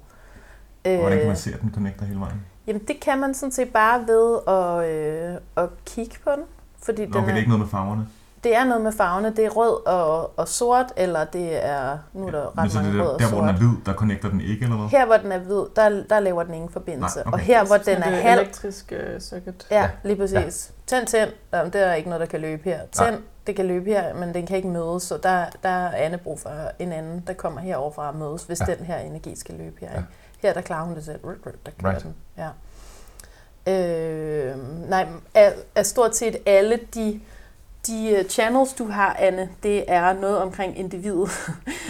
Hvordan 0.83 1.11
kan 1.11 1.21
Øh, 1.21 1.27
man 1.27 1.37
se, 1.37 1.55
at 1.55 1.61
den 1.61 1.71
connecter 1.75 2.05
hele 2.05 2.21
vejen? 2.21 2.43
Jamen 2.67 2.83
det 2.89 3.01
kan 3.01 3.19
man 3.19 3.35
sådan 3.35 3.53
set 3.53 3.73
bare 3.73 4.05
ved 4.07 4.39
at, 4.49 4.91
øh, 4.91 5.37
at 5.57 5.69
kigge 5.87 6.17
på 6.25 6.31
den. 6.31 6.45
Fordi 6.83 7.07
Nå, 7.07 7.07
den 7.07 7.15
okay, 7.17 7.23
det 7.25 7.31
er, 7.31 7.35
er 7.35 7.39
ikke 7.39 7.49
noget 7.51 7.61
med 7.61 7.69
farverne. 7.69 8.09
Det 8.45 8.57
er 8.57 8.65
noget 8.65 8.83
med 8.83 8.93
farverne. 8.93 9.37
Det 9.37 9.45
er 9.45 9.49
rød 9.51 9.87
og, 9.87 10.39
og 10.39 10.49
sort, 10.49 10.87
eller 10.97 11.25
det 11.25 11.65
er... 11.67 11.99
Nu 12.13 12.27
er 12.27 12.31
der 12.31 12.53
Men 12.55 12.65
ret 12.65 12.73
så 12.73 12.79
det 12.79 12.85
mange 12.87 12.99
der, 12.99 13.05
rød 13.05 13.13
og 13.15 13.21
der, 13.21 13.29
hvor 13.29 13.39
den 13.41 13.49
sort. 13.49 13.55
er 13.55 13.59
hvid, 13.59 13.85
der 13.87 13.93
connecter 13.95 14.31
den 14.31 14.41
ikke, 14.41 14.65
eller 14.65 14.77
hvad? 14.77 14.89
Her 14.89 15.07
hvor 15.07 15.17
den 15.17 15.33
er 15.33 15.39
hvid, 15.39 15.63
der, 15.77 16.03
der 16.11 16.21
laver 16.21 16.43
den 16.43 16.55
ingen 16.55 16.71
forbindelse. 16.71 17.17
Nej, 17.19 17.23
okay. 17.27 17.33
Og 17.33 17.39
her 17.39 17.65
hvor 17.65 17.77
den 17.77 18.03
er 18.03 18.09
et 18.17 18.23
halv... 18.23 18.41
elektrisk 18.41 18.93
øh, 18.93 19.21
circuit. 19.21 19.67
Ja, 19.71 19.81
Ja. 19.81 19.91
lige 20.05 20.17
præcis. 20.17 20.73
Tænd, 20.87 21.07
tænd. 21.07 21.31
Jamen, 21.53 21.73
det 21.73 21.81
er 21.87 21.93
ikke 21.95 22.09
noget, 22.09 22.21
der 22.21 22.27
kan 22.27 22.41
løbe 22.41 22.63
her. 22.65 22.79
Nej. 22.99 23.11
Tænd, 23.11 23.23
det 23.47 23.57
kan 23.57 23.67
løbe 23.67 23.91
her, 23.91 24.15
men 24.15 24.35
den 24.35 24.47
kan 24.47 24.57
ikke 24.57 24.69
mødes. 24.69 25.03
Så 25.03 25.17
der, 25.23 25.45
der 25.63 25.69
er 25.69 25.91
Anne 25.97 26.19
brug 26.19 26.41
for 26.41 26.51
en 26.79 26.93
anden, 26.93 27.25
der 27.27 27.33
kommer 27.33 27.61
herover 27.61 27.91
fra 27.93 28.09
at 28.09 28.15
mødes, 28.15 28.43
hvis 28.45 28.61
Ja. 28.61 28.65
den 28.75 28.85
her 28.87 28.99
energi 28.99 29.37
skal 29.37 29.55
løbe 29.55 29.77
her. 29.81 29.89
Ja. 29.95 30.03
Her 30.43 30.53
der 30.53 30.61
klarer 30.61 30.85
hun 30.85 30.95
det 30.95 31.05
selv. 31.05 31.19
Der 31.23 31.29
kører 31.83 31.93
Right. 31.93 32.03
den. 32.03 32.15
Ja. 32.39 32.49
Øh, 33.67 34.57
nej, 34.89 35.07
af, 35.35 35.53
af 35.75 35.87
stort 35.87 36.17
set 36.17 36.37
alle 36.47 36.79
de, 36.95 37.21
de 37.87 38.11
øh, 38.11 38.25
channels, 38.25 38.73
du 38.73 38.85
har, 38.85 39.17
Anne, 39.19 39.49
det 39.63 39.85
er 39.89 40.13
noget 40.13 40.39
omkring 40.39 40.79
individet. 40.79 41.31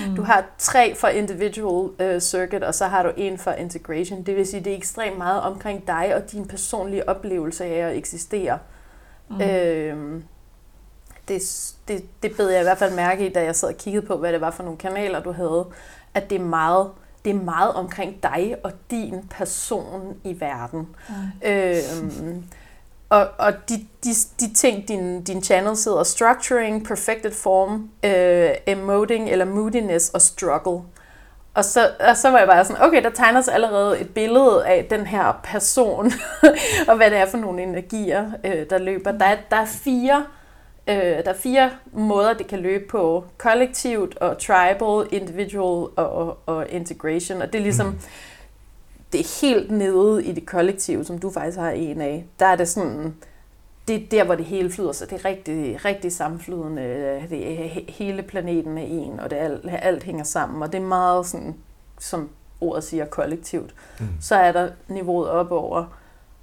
Mm. 0.06 0.14
Du 0.16 0.22
har 0.22 0.44
tre 0.58 0.94
for 0.94 1.08
individual 1.08 2.14
uh, 2.14 2.20
circuit, 2.20 2.62
og 2.62 2.74
så 2.74 2.86
har 2.86 3.02
du 3.02 3.12
en 3.16 3.38
for 3.38 3.50
integration. 3.50 4.22
Det 4.22 4.36
vil 4.36 4.46
sige, 4.46 4.64
det 4.64 4.72
er 4.72 4.76
ekstremt 4.76 5.18
meget 5.18 5.42
omkring 5.42 5.86
dig 5.86 6.14
og 6.14 6.32
din 6.32 6.48
personlige 6.48 7.08
oplevelse 7.08 7.64
af 7.64 7.88
at 7.88 7.96
eksistere. 7.96 8.58
mm. 9.28 9.40
Øh, 9.40 10.22
det, 11.28 11.72
det, 11.88 12.04
det 12.22 12.36
bed 12.36 12.48
jeg 12.50 12.60
i 12.60 12.62
hvert 12.62 12.78
fald 12.78 12.94
mærke 12.94 13.26
i, 13.26 13.32
da 13.32 13.44
jeg 13.44 13.56
sad 13.56 13.68
og 13.68 13.76
kiggede 13.76 14.06
på, 14.06 14.16
hvad 14.16 14.32
det 14.32 14.40
var 14.40 14.50
for 14.50 14.62
nogle 14.62 14.78
kanaler, 14.78 15.20
du 15.20 15.32
havde, 15.32 15.66
at 16.14 16.30
det 16.30 16.40
er 16.40 16.44
meget, 16.44 16.90
det 17.24 17.30
er 17.30 17.40
meget 17.42 17.72
omkring 17.72 18.22
dig 18.22 18.56
og 18.62 18.72
din 18.90 19.28
person 19.30 20.16
i 20.24 20.40
verden. 20.40 20.88
Mm. 21.08 21.48
Øhm, 21.48 22.44
og 23.08 23.28
og 23.38 23.52
de, 23.68 23.74
de, 24.04 24.10
de 24.40 24.54
ting, 24.54 24.88
din, 24.88 25.22
din 25.22 25.42
channel 25.42 25.76
sidder, 25.76 26.02
structuring, 26.02 26.84
perfected 26.84 27.32
form, 27.32 27.90
øh, 28.04 28.50
emoting 28.66 29.30
eller 29.30 29.44
moodiness 29.44 30.08
og 30.08 30.20
struggle. 30.20 30.80
Og 31.54 31.64
så, 31.64 31.90
og 32.08 32.16
så 32.16 32.30
var 32.30 32.38
jeg 32.38 32.48
bare 32.48 32.64
sådan, 32.64 32.82
okay, 32.82 33.02
der 33.02 33.10
tegner 33.10 33.40
sig 33.40 33.54
allerede 33.54 34.00
et 34.00 34.14
billede 34.14 34.66
af 34.66 34.86
den 34.90 35.06
her 35.06 35.40
person, 35.44 36.12
og 36.88 36.96
hvad 36.96 37.10
det 37.10 37.18
er 37.18 37.26
for 37.26 37.38
nogle 37.38 37.62
energier, 37.62 38.30
øh, 38.44 38.70
der 38.70 38.78
løber. 38.78 39.12
Der 39.12 39.24
er, 39.24 39.36
der 39.50 39.56
er 39.56 39.66
fire 39.66 40.24
øh, 40.88 40.96
der 40.96 41.30
er 41.30 41.34
fire 41.34 41.70
måder, 41.92 42.34
det 42.34 42.46
kan 42.46 42.58
løbe 42.58 42.84
på. 42.90 43.24
Kollektivt 43.38 44.16
og 44.16 44.38
tribal, 44.38 45.06
individual 45.10 45.88
og, 45.96 46.12
og, 46.12 46.38
og 46.46 46.68
integration. 46.68 47.42
Og 47.42 47.52
det 47.52 47.58
er 47.58 47.62
ligesom, 47.62 47.86
Mm 47.86 48.00
det 49.12 49.20
er 49.20 49.40
helt 49.46 49.70
nede 49.70 50.24
i 50.24 50.32
det 50.32 50.46
kollektive, 50.46 51.04
som 51.04 51.18
du 51.18 51.30
faktisk 51.30 51.58
har 51.58 51.70
en 51.70 52.00
af. 52.00 52.24
Der 52.38 52.46
er 52.46 52.56
det 52.56 52.68
sådan, 52.68 53.14
det 53.88 53.96
er 53.96 54.06
der, 54.10 54.24
hvor 54.24 54.34
det 54.34 54.44
hele 54.44 54.70
flyder, 54.70 54.92
så 54.92 55.06
det 55.06 55.12
er 55.12 55.24
rigtig, 55.24 55.84
rigtig 55.84 56.12
sammenflydende. 56.12 56.82
Det 57.30 57.60
er, 57.64 57.68
he- 57.68 57.92
hele 57.92 58.22
planeten 58.22 58.78
er 58.78 58.82
en, 58.82 59.20
og 59.20 59.30
det 59.30 59.36
alt, 59.36 59.64
alt 59.82 60.02
hænger 60.02 60.24
sammen, 60.24 60.62
og 60.62 60.72
det 60.72 60.78
er 60.80 60.86
meget 60.86 61.26
sådan, 61.26 61.54
som 61.98 62.28
ordet 62.60 62.84
siger, 62.84 63.04
kollektivt. 63.04 63.74
Mm. 64.00 64.06
Så 64.20 64.34
er 64.34 64.52
der 64.52 64.70
niveauet 64.88 65.28
op 65.28 65.50
over, 65.52 65.84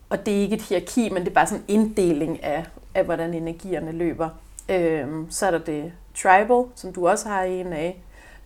og 0.10 0.26
det 0.26 0.38
er 0.38 0.42
ikke 0.42 0.56
et 0.56 0.62
hierarki, 0.62 1.10
men 1.10 1.22
det 1.24 1.30
er 1.30 1.34
bare 1.34 1.48
sådan 1.48 1.64
en 1.68 1.80
inddeling 1.82 2.44
af, 2.44 2.66
af 2.96 3.04
hvordan 3.06 3.34
energierne 3.34 3.92
løber. 3.92 4.30
Øhm, 4.70 5.28
så 5.30 5.46
er 5.48 5.52
der 5.52 5.58
det 5.60 5.92
tribal, 6.16 6.64
som 6.76 6.94
du 6.94 7.08
også 7.08 7.28
har 7.30 7.44
en 7.44 7.74
af, 7.74 8.02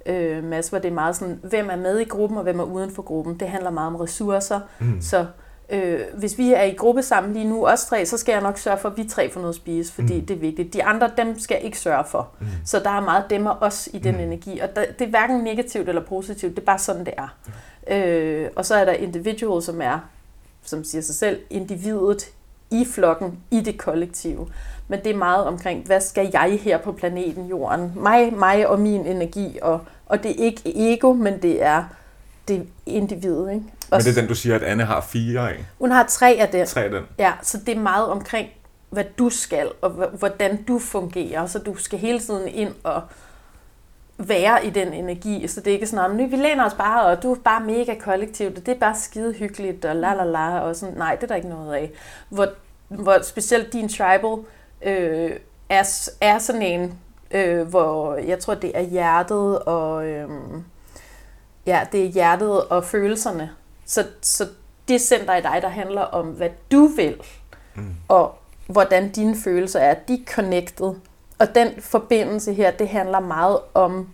øh, 0.05 0.43
Mads, 0.43 0.69
hvor 0.69 0.79
det 0.79 0.89
er 0.89 0.93
meget 0.93 1.15
sådan, 1.15 1.39
hvem 1.43 1.69
er 1.69 1.75
med 1.75 1.99
i 1.99 2.03
gruppen, 2.05 2.37
og 2.37 2.43
hvem 2.43 2.59
er 2.59 2.63
uden 2.63 2.91
for 2.91 3.01
gruppen. 3.01 3.39
Det 3.39 3.47
handler 3.47 3.69
meget 3.69 3.87
om 3.87 3.95
ressourcer, 3.95 4.59
Mm. 4.79 5.01
så 5.01 5.25
øh, 5.69 5.99
hvis 6.13 6.37
vi 6.37 6.53
er 6.53 6.63
i 6.63 6.71
gruppe 6.73 7.01
sammen 7.03 7.33
lige 7.33 7.49
nu, 7.49 7.67
os 7.67 7.85
tre, 7.85 8.05
så 8.05 8.17
skal 8.17 8.33
jeg 8.33 8.41
nok 8.41 8.57
sørge 8.57 8.77
for, 8.77 8.89
at 8.89 8.97
vi 8.97 9.03
tre 9.03 9.29
får 9.31 9.41
noget 9.41 9.53
at 9.53 9.55
spise, 9.55 9.93
fordi 9.93 10.19
Mm. 10.19 10.25
det 10.25 10.35
er 10.35 10.39
vigtigt. 10.39 10.73
De 10.73 10.83
andre, 10.83 11.11
dem 11.17 11.39
skal 11.39 11.55
jeg 11.55 11.63
ikke 11.63 11.79
sørge 11.79 12.03
for. 12.07 12.29
Mm. 12.39 12.45
Så 12.65 12.79
der 12.79 12.89
er 12.89 13.01
meget 13.01 13.23
dem 13.29 13.45
og 13.45 13.57
os 13.61 13.89
i 13.93 13.99
den 13.99 14.15
Mm. 14.15 14.21
energi, 14.21 14.59
og 14.59 14.75
der, 14.75 14.85
det 14.99 15.05
er 15.05 15.09
hverken 15.09 15.37
negativt 15.43 15.89
eller 15.89 16.05
positivt, 16.05 16.55
det 16.55 16.61
er 16.61 16.65
bare 16.65 16.79
sådan, 16.79 17.05
det 17.05 17.13
er. 17.17 17.37
Øh, 17.91 18.47
og 18.55 18.65
så 18.65 18.75
er 18.75 18.85
der 18.85 18.91
individual, 18.93 19.61
som 19.61 19.81
er, 19.81 19.99
som 20.63 20.83
siger 20.83 21.01
sig 21.01 21.15
selv, 21.15 21.39
individet 21.49 22.31
i 22.71 22.85
flokken, 22.93 23.39
i 23.51 23.61
det 23.61 23.77
kollektive. 23.77 24.47
Men 24.91 25.03
det 25.03 25.11
er 25.11 25.17
meget 25.17 25.45
omkring, 25.45 25.85
hvad 25.85 26.01
skal 26.01 26.29
jeg 26.33 26.59
her 26.61 26.77
på 26.77 26.91
planeten 26.91 27.47
Jorden? 27.47 27.93
Mig, 27.95 28.33
mig 28.33 28.67
og 28.67 28.79
min 28.79 29.05
energi, 29.05 29.59
og, 29.61 29.81
og 30.05 30.23
det 30.23 30.31
er 30.31 30.45
ikke 30.45 30.61
ego, 30.93 31.13
men 31.13 31.41
det 31.41 31.63
er 31.63 31.83
det 32.47 32.67
individet. 32.85 33.51
Ikke? 33.51 33.63
Men 33.91 33.99
det 33.99 34.07
er 34.07 34.21
den, 34.21 34.27
du 34.27 34.35
siger, 34.35 34.55
at 34.55 34.63
Anne 34.63 34.85
har 34.85 35.01
fire 35.01 35.49
af. 35.51 35.65
hun 35.79 35.91
har 35.91 36.05
tre 36.09 36.37
af 36.39 36.49
den. 36.49 36.67
Tre 36.67 36.83
af 36.83 36.89
den. 36.89 37.03
Ja, 37.17 37.33
så 37.41 37.57
det 37.65 37.77
er 37.77 37.79
meget 37.79 38.05
omkring, 38.05 38.49
hvad 38.89 39.03
du 39.17 39.29
skal, 39.29 39.69
og 39.81 39.89
hvordan 39.91 40.63
du 40.63 40.79
fungerer. 40.79 41.45
Så 41.45 41.59
du 41.59 41.75
skal 41.75 41.99
hele 41.99 42.19
tiden 42.19 42.47
ind 42.47 42.73
og 42.83 43.01
være 44.17 44.65
i 44.65 44.69
den 44.69 44.93
energi, 44.93 45.47
så 45.47 45.61
det 45.61 45.67
er 45.67 45.73
ikke 45.73 45.87
sådan, 45.87 46.11
nu 46.11 46.27
vi 46.27 46.35
læner 46.35 46.65
os 46.65 46.73
bare, 46.73 47.05
og 47.05 47.23
du 47.23 47.31
er 47.31 47.35
bare 47.35 47.63
mega 47.63 47.95
kollektivt, 47.99 48.57
og 48.57 48.65
det 48.65 48.75
er 48.75 48.79
bare 48.79 48.95
skide 48.95 49.33
hyggeligt, 49.33 49.85
og 49.85 49.95
la 49.95 50.13
la 50.13 50.23
la, 50.23 50.59
og 50.59 50.75
sådan, 50.75 50.95
nej, 50.95 51.15
det 51.15 51.23
er 51.23 51.27
der 51.27 51.35
ikke 51.35 51.49
noget 51.49 51.73
af. 51.73 51.91
Hvor, 52.29 52.47
hvor 52.87 53.21
specielt 53.21 53.73
din 53.73 53.89
tribal 53.89 54.37
øh, 54.81 55.31
er, 55.69 56.09
er 56.21 56.39
sådan 56.39 56.61
en, 56.61 56.99
øh, 57.31 57.67
hvor 57.67 58.15
jeg 58.15 58.39
tror, 58.39 58.53
det 58.53 58.71
er 58.77 58.81
hjertet, 58.81 59.59
og 59.59 60.07
øh, 60.07 60.29
ja, 61.65 61.81
det 61.91 62.05
er 62.05 62.09
hjertet 62.09 62.63
og 62.63 62.83
følelserne. 62.83 63.49
Så, 63.85 64.05
så 64.21 64.47
det 64.87 65.01
center 65.01 65.35
i 65.35 65.41
dig, 65.41 65.59
der 65.61 65.69
handler 65.69 66.01
om, 66.01 66.25
hvad 66.25 66.49
du 66.71 66.85
vil, 66.85 67.15
mm. 67.75 67.95
og 68.07 68.35
hvordan 68.67 69.11
dine 69.11 69.35
følelser 69.43 69.79
er, 69.79 69.93
de 69.93 70.13
er 70.13 70.33
connected. 70.33 70.93
Og 71.39 71.55
den 71.55 71.81
forbindelse 71.81 72.53
her, 72.53 72.71
det 72.71 72.89
handler 72.89 73.19
meget 73.19 73.59
om 73.73 74.09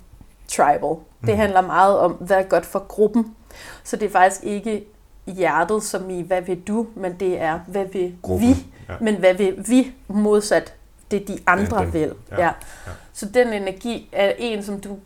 tribal. 0.47 0.95
Mm. 1.19 1.27
Det 1.27 1.37
handler 1.37 1.61
meget 1.61 1.99
om, 1.99 2.11
hvad 2.11 2.37
er 2.37 2.43
godt 2.43 2.65
for 2.65 2.79
gruppen. 2.79 3.35
Så 3.83 3.95
det 3.95 4.05
er 4.05 4.11
faktisk 4.11 4.43
ikke 4.43 4.85
hjertet 5.27 5.83
som 5.83 6.09
i, 6.09 6.21
hvad 6.21 6.41
vil 6.41 6.61
du, 6.61 6.87
men 6.95 7.15
det 7.19 7.41
er, 7.41 7.59
hvad 7.67 7.85
vil 7.85 8.15
Gruppen. 8.21 8.47
vi, 8.49 8.65
ja. 8.89 8.93
men 9.01 9.15
hvad 9.15 9.33
vil 9.33 9.65
vi 9.67 9.93
modsat 10.07 10.73
det, 11.11 11.27
de 11.27 11.37
andre 11.47 11.81
ja, 11.81 11.89
vil. 11.89 12.13
Ja. 12.31 12.41
Ja. 12.41 12.45
Ja. 12.45 12.91
Så 13.13 13.25
den 13.25 13.53
energi 13.53 14.09
er 14.11 14.33
en, 14.37 14.63
som 14.63 14.81
du 14.81 14.97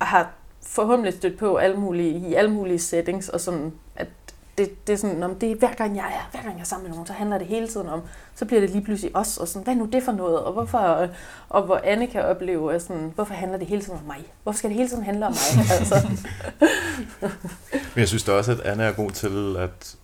har 0.00 0.30
forhåbentlig 0.66 1.14
stødt 1.14 1.38
på 1.38 1.56
alle 1.56 1.76
mulige, 1.76 2.28
i 2.28 2.34
alle 2.34 2.50
mulige 2.50 2.78
settings, 2.78 3.28
og 3.28 3.40
sådan, 3.40 3.72
at 3.96 4.08
det, 4.58 4.86
det 4.86 4.92
er 4.92 4.96
sådan, 4.96 5.22
om 5.22 5.34
det 5.34 5.50
er 5.50 5.56
hver 5.56 5.74
gang 5.74 5.96
jeg 5.96 6.04
er, 6.04 6.28
hver 6.30 6.42
gang 6.42 6.54
jeg 6.54 6.60
er 6.60 6.66
sammen 6.66 6.84
med 6.84 6.90
nogen, 6.90 7.06
så 7.06 7.12
handler 7.12 7.38
det 7.38 7.46
hele 7.46 7.68
tiden 7.68 7.88
om, 7.88 8.02
så 8.34 8.44
bliver 8.44 8.60
det 8.60 8.70
lige 8.70 8.84
pludselig 8.84 9.16
os, 9.16 9.36
og 9.36 9.48
sådan, 9.48 9.62
hvad 9.64 9.74
er 9.74 9.78
nu 9.78 9.84
det 9.84 10.02
for 10.02 10.12
noget, 10.12 10.38
og 10.40 10.52
hvorfor, 10.52 11.08
og 11.48 11.62
hvor 11.62 11.80
Anne 11.84 12.06
kan 12.06 12.24
opleve, 12.24 12.74
at 12.74 12.82
sådan, 12.82 13.12
hvorfor 13.14 13.34
handler 13.34 13.58
det 13.58 13.66
hele 13.66 13.82
tiden 13.82 13.98
om 13.98 14.04
mig? 14.06 14.24
Hvorfor 14.42 14.58
skal 14.58 14.70
det 14.70 14.76
hele 14.76 14.88
tiden 14.88 15.04
handle 15.04 15.26
om 15.26 15.32
mig? 15.32 15.64
altså. 15.78 16.08
Men 17.72 18.00
jeg 18.00 18.08
synes 18.08 18.24
da 18.24 18.32
også, 18.32 18.52
at 18.52 18.60
Anne 18.60 18.82
er 18.82 18.92
god 18.92 19.10
til 19.10 19.56
at, 19.58 19.96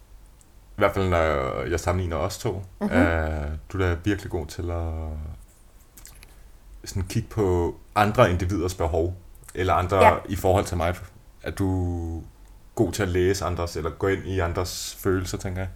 i 0.76 0.78
hvert 0.78 0.94
fald 0.94 1.08
når 1.08 1.62
jeg 1.62 1.80
sammenligner 1.80 2.16
os 2.16 2.38
to, 2.38 2.52
mm-hmm. 2.80 2.96
er, 2.96 3.46
du 3.72 3.82
er 3.82 3.94
virkelig 4.04 4.30
god 4.30 4.46
til 4.46 4.70
at 4.70 4.92
sådan 6.84 7.02
kigge 7.02 7.28
på 7.28 7.76
andre 7.94 8.30
individers 8.30 8.74
behov, 8.74 9.14
eller 9.54 9.74
andre 9.74 10.06
ja. 10.06 10.14
i 10.28 10.36
forhold 10.36 10.64
til 10.64 10.76
mig. 10.76 10.94
At 11.42 11.58
du 11.58 12.22
god 12.74 12.92
til 12.92 13.02
at 13.02 13.08
læse 13.08 13.44
andres, 13.44 13.76
eller 13.76 13.90
gå 13.90 14.06
ind 14.06 14.26
i 14.26 14.38
andres 14.38 14.96
følelser, 15.00 15.38
tænker 15.38 15.60
jeg. 15.60 15.68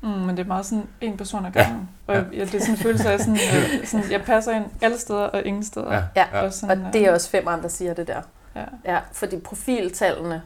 Mm, 0.00 0.08
men 0.08 0.36
det 0.36 0.42
er 0.42 0.46
meget 0.46 0.66
sådan 0.66 0.88
en 1.00 1.16
person 1.16 1.46
ad 1.46 1.52
gangen. 1.52 1.88
Ja. 2.08 2.12
Og 2.12 2.26
ja, 2.32 2.44
det 2.44 2.54
er 2.54 2.60
sådan 2.60 2.74
en 2.74 2.78
følelse 2.78 3.10
af, 3.10 3.18
sådan, 3.18 3.34
øh, 3.56 3.86
sådan, 3.86 4.10
jeg 4.10 4.22
passer 4.22 4.52
ind 4.52 4.64
alle 4.80 4.98
steder 4.98 5.24
og 5.24 5.44
ingen 5.44 5.64
steder. 5.64 5.94
Ja, 5.94 6.02
ja. 6.16 6.42
Og, 6.42 6.52
sådan, 6.52 6.86
og 6.86 6.92
det 6.92 7.06
er 7.06 7.12
også 7.12 7.30
fem 7.30 7.48
andre, 7.48 7.62
der 7.62 7.68
siger 7.68 7.94
det 7.94 8.06
der. 8.06 8.22
Ja. 8.56 8.64
ja. 8.84 9.00
Fordi 9.12 9.40
profiltallene, 9.40 10.42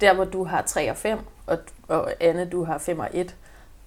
der 0.00 0.14
hvor 0.14 0.24
du 0.24 0.44
har 0.44 0.62
3 0.62 0.90
og 0.90 0.96
5, 0.96 1.18
og, 1.46 1.58
og 1.88 2.12
Anne, 2.20 2.44
du 2.44 2.64
har 2.64 2.78
5 2.78 2.98
og 2.98 3.08
1, 3.12 3.34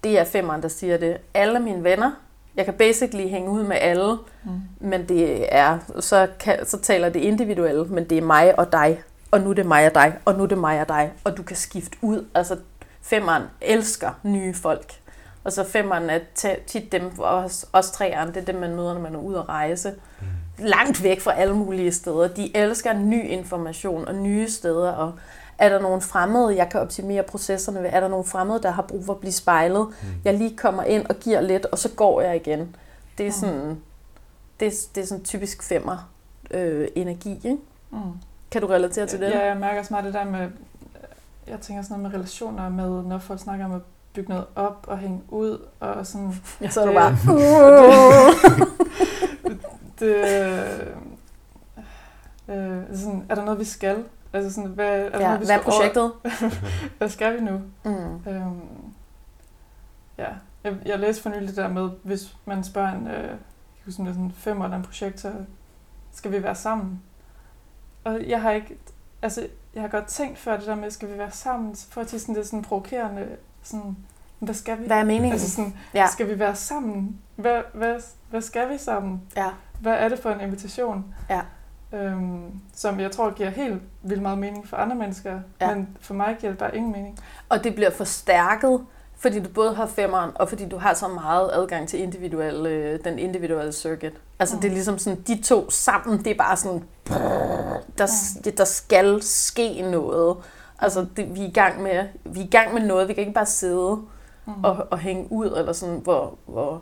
det 0.03 0.19
er 0.19 0.23
fem 0.23 0.49
andre, 0.49 0.61
der 0.61 0.67
siger 0.67 0.97
det. 0.97 1.17
Alle 1.33 1.59
mine 1.59 1.83
venner, 1.83 2.11
jeg 2.55 2.65
kan 2.65 2.73
basically 2.73 3.29
hænge 3.29 3.49
ud 3.49 3.63
med 3.63 3.77
alle, 3.81 4.17
mm. 4.43 4.51
men 4.79 5.09
det 5.09 5.55
er, 5.55 5.77
så, 5.99 6.27
kan, 6.39 6.65
så 6.65 6.79
taler 6.81 7.09
det 7.09 7.19
individuelt, 7.19 7.91
men 7.91 8.03
det 8.03 8.17
er 8.17 8.21
mig 8.21 8.59
og 8.59 8.71
dig 8.71 9.03
og 9.31 9.41
nu 9.41 9.49
er 9.49 9.53
det 9.53 9.65
mig 9.65 9.85
og 9.85 9.95
dig, 9.95 10.17
og 10.25 10.35
nu 10.35 10.43
er 10.43 10.47
det 10.47 10.57
mig 10.57 10.81
og 10.81 10.87
dig, 10.87 11.11
og 11.23 11.37
du 11.37 11.43
kan 11.43 11.55
skifte 11.55 11.97
ud. 12.01 12.25
Altså, 12.35 12.57
femmeren 13.01 13.43
elsker 13.61 14.11
nye 14.23 14.53
folk. 14.53 14.93
Og 15.43 15.51
så 15.51 15.63
femmeren 15.63 16.09
er 16.09 16.19
tit 16.67 16.91
dem, 16.91 17.11
os, 17.19 17.65
os 17.73 17.91
treeren, 17.91 18.27
det 18.27 18.37
er 18.37 18.45
dem, 18.45 18.55
man 18.55 18.75
møder, 18.75 18.93
når 18.93 19.01
man 19.01 19.15
er 19.15 19.19
ude 19.19 19.39
at 19.39 19.49
rejse. 19.49 19.93
Mm. 20.19 20.25
Langt 20.65 21.03
væk 21.03 21.21
fra 21.21 21.33
alle 21.33 21.55
mulige 21.55 21.91
steder. 21.91 22.27
De 22.27 22.57
elsker 22.57 22.93
ny 22.93 23.27
information 23.27 24.07
og 24.07 24.15
nye 24.15 24.49
steder, 24.49 24.91
og 24.91 25.13
er 25.59 25.69
der 25.69 25.79
nogen 25.79 26.01
fremmede, 26.01 26.55
jeg 26.55 26.69
kan 26.69 26.81
optimere 26.81 27.23
processerne 27.23 27.79
ved? 27.83 27.89
Er 27.93 27.99
der 27.99 28.07
nogen 28.07 28.25
fremmede, 28.25 28.61
der 28.61 28.71
har 28.71 28.81
brug 28.81 29.05
for 29.05 29.13
at 29.13 29.19
blive 29.19 29.31
spejlet? 29.31 29.87
Mm. 29.87 30.07
Jeg 30.25 30.33
lige 30.33 30.57
kommer 30.57 30.83
ind 30.83 31.05
og 31.05 31.15
giver 31.15 31.41
lidt, 31.41 31.65
og 31.65 31.77
så 31.77 31.89
går 31.89 32.21
jeg 32.21 32.35
igen. 32.35 32.75
Det 33.17 33.25
er 33.25 33.29
mm. 33.29 33.33
sådan, 33.33 33.81
det, 34.59 34.73
det 34.95 35.03
er 35.03 35.07
sådan 35.07 35.23
typisk 35.23 35.63
femmer 35.63 36.09
øh, 36.51 36.87
energi, 36.95 37.35
ikke? 37.35 37.57
Mm. 37.91 37.99
Kan 38.51 38.61
du 38.61 38.67
relatere 38.67 39.07
til 39.07 39.19
det? 39.19 39.29
Ja, 39.29 39.45
jeg 39.45 39.57
mærker 39.57 39.79
også 39.79 39.93
meget 39.93 40.05
det 40.05 40.13
der 40.13 40.25
med, 40.25 40.49
jeg 41.47 41.59
tænker 41.61 41.83
sådan 41.83 41.97
noget 41.97 42.11
med 42.11 42.19
relationer 42.19 42.69
med, 42.69 43.03
når 43.03 43.17
folk 43.17 43.39
snakker 43.39 43.65
om 43.65 43.71
at 43.71 43.81
bygge 44.13 44.29
noget 44.29 44.45
op 44.55 44.85
og 44.87 44.97
hænge 44.97 45.21
ud, 45.29 45.61
og 45.79 46.07
sådan... 46.07 46.33
Ja, 46.61 46.69
så 46.69 46.81
er 46.81 46.85
du 46.85 46.93
bare... 46.93 47.17
det, 49.49 49.59
det, 49.99 50.15
øh, 52.47 52.97
sådan, 52.97 53.25
er 53.29 53.35
der 53.35 53.43
noget, 53.43 53.59
vi 53.59 53.65
skal? 53.65 54.03
Altså 54.33 54.53
sådan, 54.53 54.69
hvad, 54.69 55.11
der 55.11 55.19
ja, 55.19 55.37
vi 55.37 55.45
hvad 55.45 55.55
er 55.55 55.61
projektet? 55.61 56.11
hvad 56.97 57.09
skal 57.09 57.35
vi 57.35 57.41
nu? 57.41 57.61
Mm. 57.83 58.29
Øhm, 58.31 58.93
ja, 60.17 60.27
jeg, 60.63 60.75
jeg 60.85 60.99
læste 60.99 61.23
for 61.23 61.29
nylig 61.29 61.47
det 61.47 61.57
der 61.57 61.67
med, 61.67 61.89
hvis 62.03 62.37
man 62.45 62.63
spørger 62.63 62.91
en, 62.91 63.07
øh, 63.07 63.35
sådan, 63.89 64.13
sådan 64.13 64.31
fem 64.31 64.61
eller 64.61 64.77
en 64.77 64.83
projekt, 64.83 65.19
så 65.19 65.33
skal 66.11 66.31
vi 66.31 66.43
være 66.43 66.55
sammen? 66.55 67.01
Og 68.03 68.27
jeg 68.27 68.41
har 68.41 68.51
ikke, 68.51 68.77
altså, 69.21 69.47
jeg 69.73 69.81
har 69.81 69.89
godt 69.89 70.05
tænkt 70.05 70.37
før 70.37 70.57
det 70.57 70.67
der 70.67 70.75
med, 70.75 70.91
skal 70.91 71.13
vi 71.13 71.17
være 71.17 71.31
sammen, 71.31 71.75
for 71.75 72.01
at 72.01 72.09
sådan, 72.09 72.35
det 72.35 72.41
er 72.41 72.45
sådan 72.45 72.61
provokerende, 72.61 73.27
sådan, 73.63 73.97
hvad 74.39 74.53
skal 74.53 74.79
vi? 74.79 74.85
Hvad 74.85 74.97
er 74.97 75.03
meningen? 75.03 75.31
Altså 75.31 75.51
sådan, 75.51 75.77
ja. 75.93 76.07
skal 76.11 76.29
vi 76.29 76.39
være 76.39 76.55
sammen? 76.55 77.21
Hvad, 77.35 77.61
hvad, 77.73 77.99
hvad 78.29 78.41
skal 78.41 78.69
vi 78.69 78.77
sammen? 78.77 79.21
Ja. 79.35 79.49
Hvad 79.81 79.93
er 79.93 80.09
det 80.09 80.19
for 80.19 80.31
en 80.31 80.41
invitation? 80.41 81.15
Ja. 81.29 81.41
Øhm, 81.93 82.51
som 82.73 82.99
jeg 82.99 83.11
tror 83.11 83.33
giver 83.33 83.49
helt 83.49 83.81
vildt 84.01 84.21
meget 84.21 84.37
mening 84.37 84.67
for 84.67 84.77
andre 84.77 84.95
mennesker, 84.95 85.39
ja. 85.61 85.75
men 85.75 85.97
for 86.01 86.13
mig 86.13 86.37
giver 86.39 86.51
det 86.51 86.59
bare 86.59 86.75
ingen 86.75 86.91
mening. 86.91 87.19
Og 87.49 87.63
det 87.63 87.75
bliver 87.75 87.89
forstærket 87.89 88.85
fordi 89.19 89.39
du 89.39 89.49
både 89.49 89.75
har 89.75 89.85
femmeren, 89.85 90.31
og 90.35 90.49
fordi 90.49 90.69
du 90.69 90.77
har 90.77 90.93
så 90.93 91.07
meget 91.07 91.49
adgang 91.53 91.87
til 91.87 91.99
individuel, 91.99 92.65
øh, 92.65 92.99
den 93.03 93.19
individuelle 93.19 93.71
circuit. 93.71 94.13
Altså 94.39 94.55
mm. 94.55 94.61
det 94.61 94.67
er 94.67 94.73
ligesom 94.73 94.97
sådan, 94.97 95.21
de 95.21 95.41
to 95.41 95.69
sammen, 95.69 96.17
det 96.17 96.27
er 96.27 96.35
bare 96.35 96.57
sådan, 96.57 96.83
der, 97.97 98.07
det, 98.43 98.57
der 98.57 98.65
skal 98.65 99.21
ske 99.21 99.81
noget. 99.81 100.37
Altså 100.79 101.05
det, 101.17 101.35
vi, 101.35 101.43
er 101.43 101.47
i 101.47 101.51
gang 101.51 101.81
med, 101.81 102.07
vi 102.23 102.39
er 102.39 102.43
i 102.43 102.49
gang 102.49 102.73
med 102.73 102.81
noget, 102.81 103.07
vi 103.07 103.13
kan 103.13 103.21
ikke 103.21 103.33
bare 103.33 103.45
sidde 103.45 103.99
mm. 104.45 104.63
og, 104.63 104.87
og 104.91 104.99
hænge 104.99 105.31
ud, 105.31 105.47
eller 105.57 105.73
sådan, 105.73 105.99
hvor, 106.03 106.37
hvor 106.45 106.81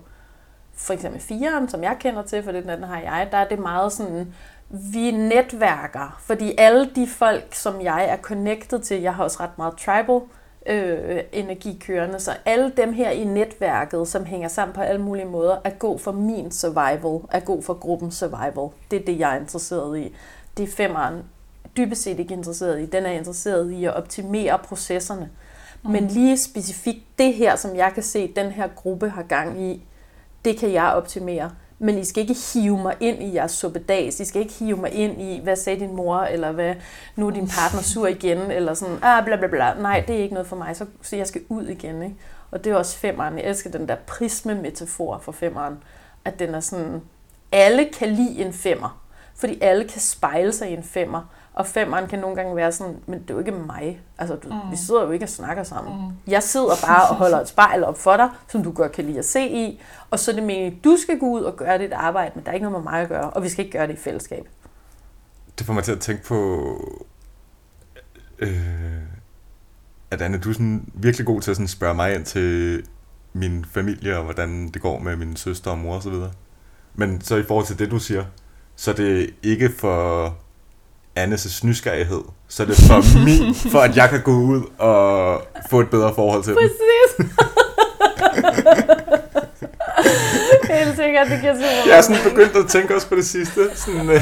for 0.74 0.94
eksempel 0.94 1.22
fireren, 1.22 1.70
som 1.70 1.84
jeg 1.84 1.98
kender 2.00 2.22
til, 2.22 2.44
for 2.44 2.52
den 2.52 2.70
anden 2.70 2.90
har 2.90 3.00
jeg, 3.00 3.28
der 3.32 3.38
er 3.38 3.48
det 3.48 3.60
meget 3.60 3.94
sådan, 3.94 4.34
vi 4.70 5.12
netværker, 5.12 6.18
fordi 6.20 6.56
alle 6.58 6.90
de 6.96 7.08
folk, 7.08 7.56
som 7.56 7.82
jeg 7.82 8.06
er 8.10 8.18
connected 8.18 8.80
til, 8.80 9.02
jeg 9.02 9.16
har 9.16 9.24
også 9.24 9.38
ret 9.40 9.58
meget 9.58 9.74
tribal, 9.78 10.22
øh, 10.66 11.24
energi 11.32 11.78
kørende. 11.80 12.20
Så 12.20 12.32
alle 12.46 12.74
dem 12.78 12.94
her 12.94 13.10
i 13.10 13.24
netværket, 13.24 14.08
som 14.08 14.26
hænger 14.26 14.48
sammen 14.48 14.76
på 14.76 14.82
alle 14.82 15.02
mulige 15.02 15.26
måder, 15.26 15.58
er 15.64 15.70
god 15.70 16.00
for 16.00 16.12
min 16.12 16.52
survival, 16.52 17.22
er 17.32 17.40
god 17.40 17.64
for 17.64 17.74
gruppens 17.74 18.16
survival. 18.16 18.70
Det 18.92 19.02
er 19.02 19.06
det, 19.06 19.20
jeg 19.20 19.36
er 19.36 19.40
interesseret 19.40 20.00
i. 20.00 20.16
Det 20.58 20.64
er 20.64 20.72
femmeren 20.72 21.24
dybest 21.78 22.04
set 22.04 22.20
ikke 22.20 22.34
interesseret 22.34 22.82
i. 22.82 22.86
Den 22.86 23.06
er 23.06 23.12
interesseret 23.12 23.72
i 23.72 23.86
at 23.86 23.94
optimere 23.94 24.60
processerne. 24.60 25.30
Mm. 25.84 25.92
Men 25.92 26.08
lige 26.08 26.38
specifikt 26.38 27.04
det 27.18 27.34
her, 27.34 27.56
som 27.56 27.76
jeg 27.76 27.92
kan 27.94 28.04
se, 28.04 28.34
den 28.36 28.52
her 28.52 28.68
gruppe 28.68 29.10
har 29.10 29.24
gang 29.24 29.62
i, 29.62 29.86
det 30.46 30.58
kan 30.58 30.74
jeg 30.74 30.86
optimere 30.86 31.52
men 31.80 31.98
I 31.98 32.04
skal 32.04 32.22
ikke 32.22 32.36
hive 32.54 32.78
mig 32.78 32.96
ind 33.00 33.24
i 33.24 33.34
jeres 33.34 33.52
suppedags. 33.52 34.20
I 34.20 34.26
skal 34.26 34.42
ikke 34.42 34.54
hive 34.54 34.78
mig 34.78 34.94
ind 34.94 35.22
i, 35.22 35.40
hvad 35.44 35.56
sagde 35.56 35.80
din 35.80 35.96
mor, 35.96 36.20
eller 36.20 36.52
hvad, 36.52 36.76
nu 37.16 37.28
er 37.28 37.32
din 37.32 37.48
partner 37.48 37.82
sur 37.82 38.08
igen, 38.08 38.52
eller 38.52 38.74
sådan, 38.74 38.98
ah, 39.02 39.26
bla 39.26 39.36
bla 39.36 39.48
bla. 39.48 39.74
Nej, 39.74 40.04
det 40.08 40.16
er 40.16 40.20
ikke 40.20 40.34
noget 40.34 40.48
for 40.48 40.56
mig, 40.56 40.76
så, 40.76 40.86
så 41.02 41.16
jeg 41.16 41.28
skal 41.28 41.42
ud 41.50 41.68
igen. 41.68 42.04
Ikke? 42.04 42.16
Og 42.52 42.64
det 42.64 42.72
er 42.72 42.76
også 42.76 42.98
femmeren. 42.98 43.38
Jeg 43.38 43.46
elsker 43.46 43.70
den 43.70 43.88
der 43.88 43.96
prisme-metafor 43.96 45.18
for 45.18 45.32
femmeren, 45.32 45.84
at 46.26 46.40
den 46.40 46.56
er 46.56 46.60
sådan, 46.60 47.02
alle 47.52 47.86
kan 47.86 48.10
lide 48.10 48.46
en 48.46 48.54
femmer, 48.54 49.02
fordi 49.36 49.58
alle 49.62 49.88
kan 49.88 50.02
spejle 50.02 50.54
sig 50.54 50.70
i 50.70 50.74
en 50.74 50.84
femmer. 50.84 51.22
Og 51.58 51.68
femeren 51.68 52.08
kan 52.08 52.20
nogle 52.20 52.36
gange 52.36 52.56
være 52.56 52.72
sådan, 52.72 52.98
men 53.06 53.22
det 53.22 53.30
er 53.30 53.34
jo 53.34 53.40
ikke 53.40 53.52
mig. 53.52 54.02
Altså, 54.18 54.36
du, 54.36 54.48
mm. 54.48 54.72
vi 54.72 54.76
sidder 54.76 55.04
jo 55.04 55.12
ikke 55.12 55.26
og 55.26 55.30
snakker 55.30 55.64
sammen. 55.64 56.08
Mm. 56.08 56.14
Jeg 56.28 56.44
sidder 56.44 56.76
bare 56.88 57.10
og 57.10 57.16
holder 57.16 57.40
et 57.40 57.48
spejl 57.48 57.84
op 57.84 57.98
for 57.98 58.18
dig, 58.18 58.30
som 58.48 58.64
du 58.64 58.72
godt 58.72 58.92
kan 58.92 59.06
lide 59.06 59.20
at 59.20 59.26
se 59.26 59.48
i. 59.48 59.82
Og 60.12 60.20
så 60.20 60.32
er 60.32 60.36
det 60.36 60.44
meningen, 60.44 60.74
at 60.78 60.84
du 60.84 60.98
skal 61.02 61.20
gå 61.20 61.26
ud 61.26 61.42
og 61.42 61.56
gøre 61.56 61.78
dit 61.78 61.94
arbejde, 61.94 62.32
men 62.36 62.44
der 62.44 62.50
er 62.50 62.54
ikke 62.54 62.70
noget 62.70 62.84
med 62.84 62.92
mig 62.92 63.02
at 63.02 63.10
gøre. 63.10 63.30
Og 63.30 63.44
vi 63.44 63.50
skal 63.50 63.66
ikke 63.66 63.78
gøre 63.78 63.88
det 63.88 63.94
i 63.94 63.98
fællesskab. 63.98 64.48
Det 65.58 65.66
får 65.66 65.74
mig 65.74 65.84
til 65.84 65.92
at 65.92 66.00
tænke 66.00 66.24
på, 66.24 66.38
øh, 68.40 68.52
at 70.12 70.22
Anne, 70.22 70.38
du 70.38 70.50
er 70.50 70.54
sådan 70.54 70.92
virkelig 70.94 71.28
god 71.28 71.42
til 71.42 71.52
at 71.52 71.58
sådan 71.58 71.68
spørge 71.68 71.96
mig 71.96 72.16
ind 72.16 72.26
til 72.26 72.84
min 73.34 73.66
familie, 73.66 74.18
og 74.18 74.24
hvordan 74.24 74.70
det 74.70 74.82
går 74.82 75.00
med 75.00 75.16
min 75.16 75.36
søster 75.36 75.72
og 75.72 75.78
mor 75.78 75.96
osv. 75.96 76.14
Men 76.96 77.22
så 77.22 77.36
i 77.36 77.44
forhold 77.44 77.66
til 77.66 77.80
det, 77.80 77.92
du 77.92 78.00
siger, 78.00 78.26
så 78.76 78.92
er 78.92 78.96
det 78.96 79.34
ikke 79.44 79.70
for 79.70 80.38
Annes 81.18 81.64
nysgerrighed, 81.64 82.22
så 82.48 82.64
er 82.64 82.68
det 82.68 82.76
for 82.78 83.02
min, 83.26 83.56
for 83.72 83.80
at 83.80 83.96
jeg 83.98 84.10
kan 84.10 84.22
gå 84.22 84.32
ud 84.32 84.62
og 84.78 85.42
få 85.70 85.80
et 85.80 85.90
bedre 85.90 86.14
forhold 86.16 86.44
til 86.44 86.54
Præcis. 86.54 87.18
dem. 87.18 87.30
Helt 90.70 90.96
sikkert. 90.96 91.28
det 91.30 91.42
giver 91.42 91.54
super 91.54 91.68
Jeg 91.90 91.98
er 91.98 92.02
sådan 92.02 92.24
begyndt 92.30 92.56
at 92.56 92.68
tænke 92.70 92.96
også 92.96 93.08
på 93.08 93.16
det 93.16 93.26
sidste. 93.26 93.70
Sådan, 93.76 94.10
øh, 94.10 94.22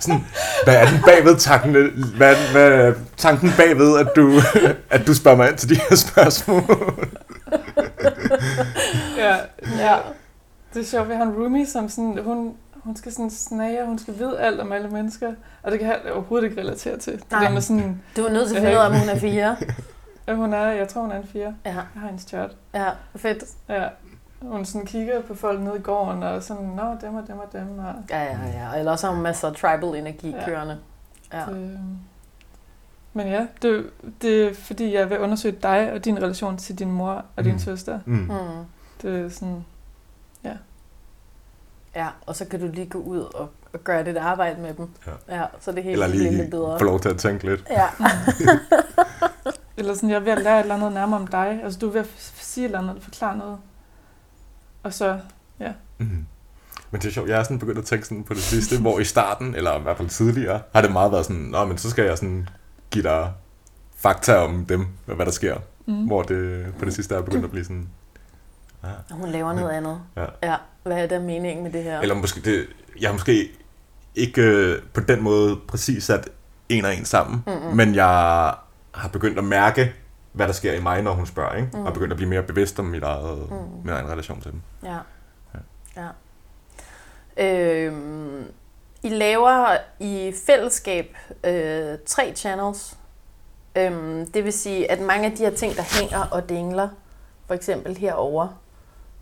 sådan, 0.00 0.24
hvad 0.64 0.74
er 0.76 0.86
den 0.90 1.02
bagved 1.06 1.36
tanken? 1.36 1.72
Hvad, 2.16 2.32
er- 2.36 2.52
hvad 2.52 2.70
er 2.70 2.92
tanken 3.16 3.52
bagved, 3.56 3.98
at 3.98 4.06
du, 4.16 4.40
at 4.90 5.06
du 5.06 5.14
spørger 5.14 5.36
mig 5.36 5.48
ind 5.48 5.56
til 5.58 5.68
de 5.68 5.74
her 5.88 5.96
spørgsmål? 5.96 6.62
Ja, 9.18 9.34
Ja. 9.78 9.96
det 10.74 10.82
er 10.82 10.86
sjovt, 10.86 11.08
vi 11.08 11.14
har 11.14 11.22
en 11.22 11.32
roomie, 11.32 11.66
som 11.66 11.88
sådan, 11.88 12.18
hun, 12.24 12.52
hun 12.86 12.96
skal 12.96 13.12
sådan 13.12 13.30
snage, 13.30 13.86
hun 13.86 13.98
skal 13.98 14.18
vide 14.18 14.40
alt 14.40 14.60
om 14.60 14.72
alle 14.72 14.88
mennesker, 14.88 15.32
og 15.62 15.72
det 15.72 15.80
kan 15.80 15.88
jeg 15.88 16.00
overhovedet 16.12 16.48
ikke 16.48 16.60
relatere 16.60 16.96
til. 16.98 17.12
Det 17.12 17.30
Nej. 17.30 17.44
der 17.44 17.50
med 17.50 17.60
sådan, 17.60 18.02
Du 18.16 18.24
er 18.24 18.30
nødt 18.32 18.48
til 18.48 18.56
at 18.56 18.62
finde 18.62 18.76
ud 18.76 18.80
af, 18.82 18.86
om 18.86 18.94
hun 18.98 19.08
er 19.08 19.18
fire. 19.18 19.56
at 20.26 20.36
hun 20.36 20.52
er, 20.52 20.66
jeg 20.66 20.88
tror 20.88 21.00
hun 21.02 21.10
er 21.12 21.16
en 21.16 21.26
fire. 21.26 21.54
Ja, 21.64 21.70
Jeg 21.70 21.74
har 21.74 22.06
hendes 22.06 22.22
chart. 22.24 22.50
ja, 22.74 22.88
fedt. 23.16 23.44
Ja. 23.68 23.88
Hun 24.42 24.64
sådan 24.64 24.86
kigger 24.86 25.22
på 25.22 25.34
folk 25.34 25.60
nede 25.60 25.76
i 25.78 25.82
gården, 25.82 26.22
og 26.22 26.42
sådan, 26.42 26.66
nå, 26.66 26.82
dem 27.00 27.14
og 27.14 27.22
dem 27.28 27.38
og 27.38 27.52
dem. 27.52 27.78
Og, 27.78 27.94
Ja, 28.10 28.22
ja, 28.24 28.38
ja. 28.72 28.78
Eller 28.78 28.92
også 28.92 29.06
har 29.06 29.14
hun 29.14 29.22
masser 29.22 29.48
af 29.48 29.54
tribal 29.54 29.94
energi 30.00 30.30
Ja. 30.30 30.44
kørende. 30.44 30.78
Ja. 31.32 31.40
det, 31.48 31.78
men 33.12 33.26
ja, 33.26 33.46
det, 33.62 33.86
det 34.22 34.44
er 34.44 34.54
fordi, 34.54 34.94
jeg 34.94 35.10
vil 35.10 35.18
undersøge 35.18 35.56
dig 35.62 35.92
og 35.92 36.04
din 36.04 36.18
relation 36.22 36.56
til 36.56 36.78
din 36.78 36.90
mor 36.92 37.24
og 37.36 37.44
din 37.44 37.52
Mm. 37.52 37.58
søster. 37.58 37.98
Mm. 38.04 38.14
Mm. 38.14 38.30
Det 39.02 39.20
er 39.24 39.28
sådan, 39.28 39.64
Ja, 41.96 42.08
og 42.26 42.36
så 42.36 42.44
kan 42.44 42.60
du 42.60 42.66
lige 42.74 42.86
gå 42.86 42.98
ud 42.98 43.18
og, 43.18 43.50
og 43.72 43.80
gøre 43.84 44.04
dit 44.04 44.16
arbejde 44.16 44.60
med 44.60 44.74
dem. 44.74 44.88
Ja. 45.28 45.36
ja 45.36 45.44
så 45.60 45.72
det 45.72 45.82
hele 45.82 45.92
Eller 45.92 46.08
bliver 46.08 46.22
lige 46.30 46.36
lidt 46.36 46.50
bedre. 46.50 46.78
få 46.78 46.84
lov 46.84 47.00
til 47.00 47.08
at 47.08 47.18
tænke 47.18 47.44
lidt. 47.46 47.64
Ja. 47.70 47.86
eller 49.78 49.94
sådan, 49.94 50.10
jeg 50.10 50.16
er 50.16 50.20
ved 50.20 50.32
at 50.32 50.42
lære 50.42 50.56
et 50.58 50.62
eller 50.62 50.74
andet 50.74 50.92
nærmere 50.92 51.20
om 51.20 51.26
dig. 51.26 51.60
Altså, 51.64 51.78
du 51.78 51.88
er 51.88 51.92
ved 51.92 52.00
at 52.00 52.06
sige 52.40 52.64
et 52.64 52.68
eller 52.68 52.78
andet, 52.90 53.02
forklare 53.02 53.36
noget. 53.36 53.58
Og 54.82 54.94
så, 54.94 55.18
Mm. 55.98 56.26
Men 56.90 57.00
det 57.00 57.08
er 57.08 57.12
sjovt, 57.12 57.28
jeg 57.28 57.38
er 57.38 57.42
sådan 57.42 57.58
begyndt 57.58 57.78
at 57.78 57.84
tænke 57.84 58.06
sådan 58.06 58.24
på 58.24 58.34
det 58.34 58.42
sidste, 58.42 58.78
hvor 58.82 58.98
i 58.98 59.04
starten, 59.04 59.54
eller 59.54 59.78
i 59.78 59.82
hvert 59.82 59.96
fald 59.96 60.08
tidligere, 60.08 60.60
har 60.74 60.82
det 60.82 60.92
meget 60.92 61.12
været 61.12 61.26
sådan, 61.26 61.42
Nå, 61.42 61.64
men 61.64 61.78
så 61.78 61.90
skal 61.90 62.04
jeg 62.04 62.18
sådan 62.18 62.48
give 62.90 63.02
dig 63.02 63.32
fakta 63.96 64.36
om 64.36 64.64
dem, 64.66 64.86
og 65.06 65.14
hvad 65.14 65.26
der 65.26 65.32
sker. 65.32 65.56
mm. 65.86 66.06
Hvor 66.06 66.22
det 66.22 66.66
på 66.78 66.84
det 66.84 66.94
sidste 66.94 67.14
er 67.14 67.22
begyndt 67.22 67.44
at 67.44 67.50
blive 67.50 67.64
sådan, 67.64 67.88
Og 68.82 69.16
hun 69.16 69.28
laver 69.28 69.52
noget 69.52 69.70
andet. 69.70 70.00
Ja. 70.16 70.24
ja. 70.42 70.56
Hvad 70.82 70.96
er 71.02 71.06
der 71.06 71.20
meningen 71.20 71.62
med 71.62 71.72
det 71.72 71.82
her? 71.82 72.00
Eller 72.00 72.14
måske, 72.14 72.40
det, 72.40 72.66
jeg 73.00 73.08
har 73.08 73.12
måske 73.12 73.50
ikke 74.14 74.42
øh, 74.42 74.82
på 74.94 75.00
den 75.00 75.22
måde 75.22 75.56
præcis 75.68 76.04
sat 76.04 76.28
en 76.68 76.84
og 76.84 76.94
en 76.94 77.04
sammen, 77.04 77.42
Mm-mm. 77.46 77.76
men 77.76 77.94
jeg 77.94 78.06
har 78.94 79.08
begyndt 79.12 79.38
at 79.38 79.44
mærke, 79.44 79.94
hvad 80.32 80.46
der 80.46 80.52
sker 80.52 80.72
i 80.72 80.80
mig, 80.80 81.02
når 81.02 81.12
hun 81.12 81.26
spørger, 81.26 81.54
ikke? 81.56 81.68
Mm. 81.74 81.86
Og 81.86 81.92
begyndt 81.92 82.12
at 82.12 82.16
blive 82.16 82.28
mere 82.28 82.42
bevidst 82.42 82.78
om 82.78 82.84
mit 82.84 83.02
eget, 83.02 83.50
Mm. 83.50 83.56
min 83.84 83.88
egen 83.94 84.08
relation 84.10 84.40
til 84.40 84.52
dem. 84.52 84.60
Ja. 84.84 84.98
Ja. 85.96 86.00
ja. 86.02 86.08
Øhm, 87.38 88.44
I 89.02 89.08
laver 89.08 89.76
i 90.00 90.32
fællesskab 90.46 91.16
øh, 91.44 91.98
tre 92.06 92.32
channels. 92.36 92.96
Øhm, 93.76 94.26
det 94.32 94.44
vil 94.44 94.52
sige, 94.52 94.90
at 94.90 95.00
mange 95.00 95.30
af 95.30 95.36
de 95.36 95.42
her 95.44 95.50
ting, 95.50 95.76
der 95.76 96.00
hænger 96.00 96.26
og 96.30 96.48
dingler, 96.48 96.88
for 97.46 97.54
eksempel 97.54 97.96
herover, 97.96 98.48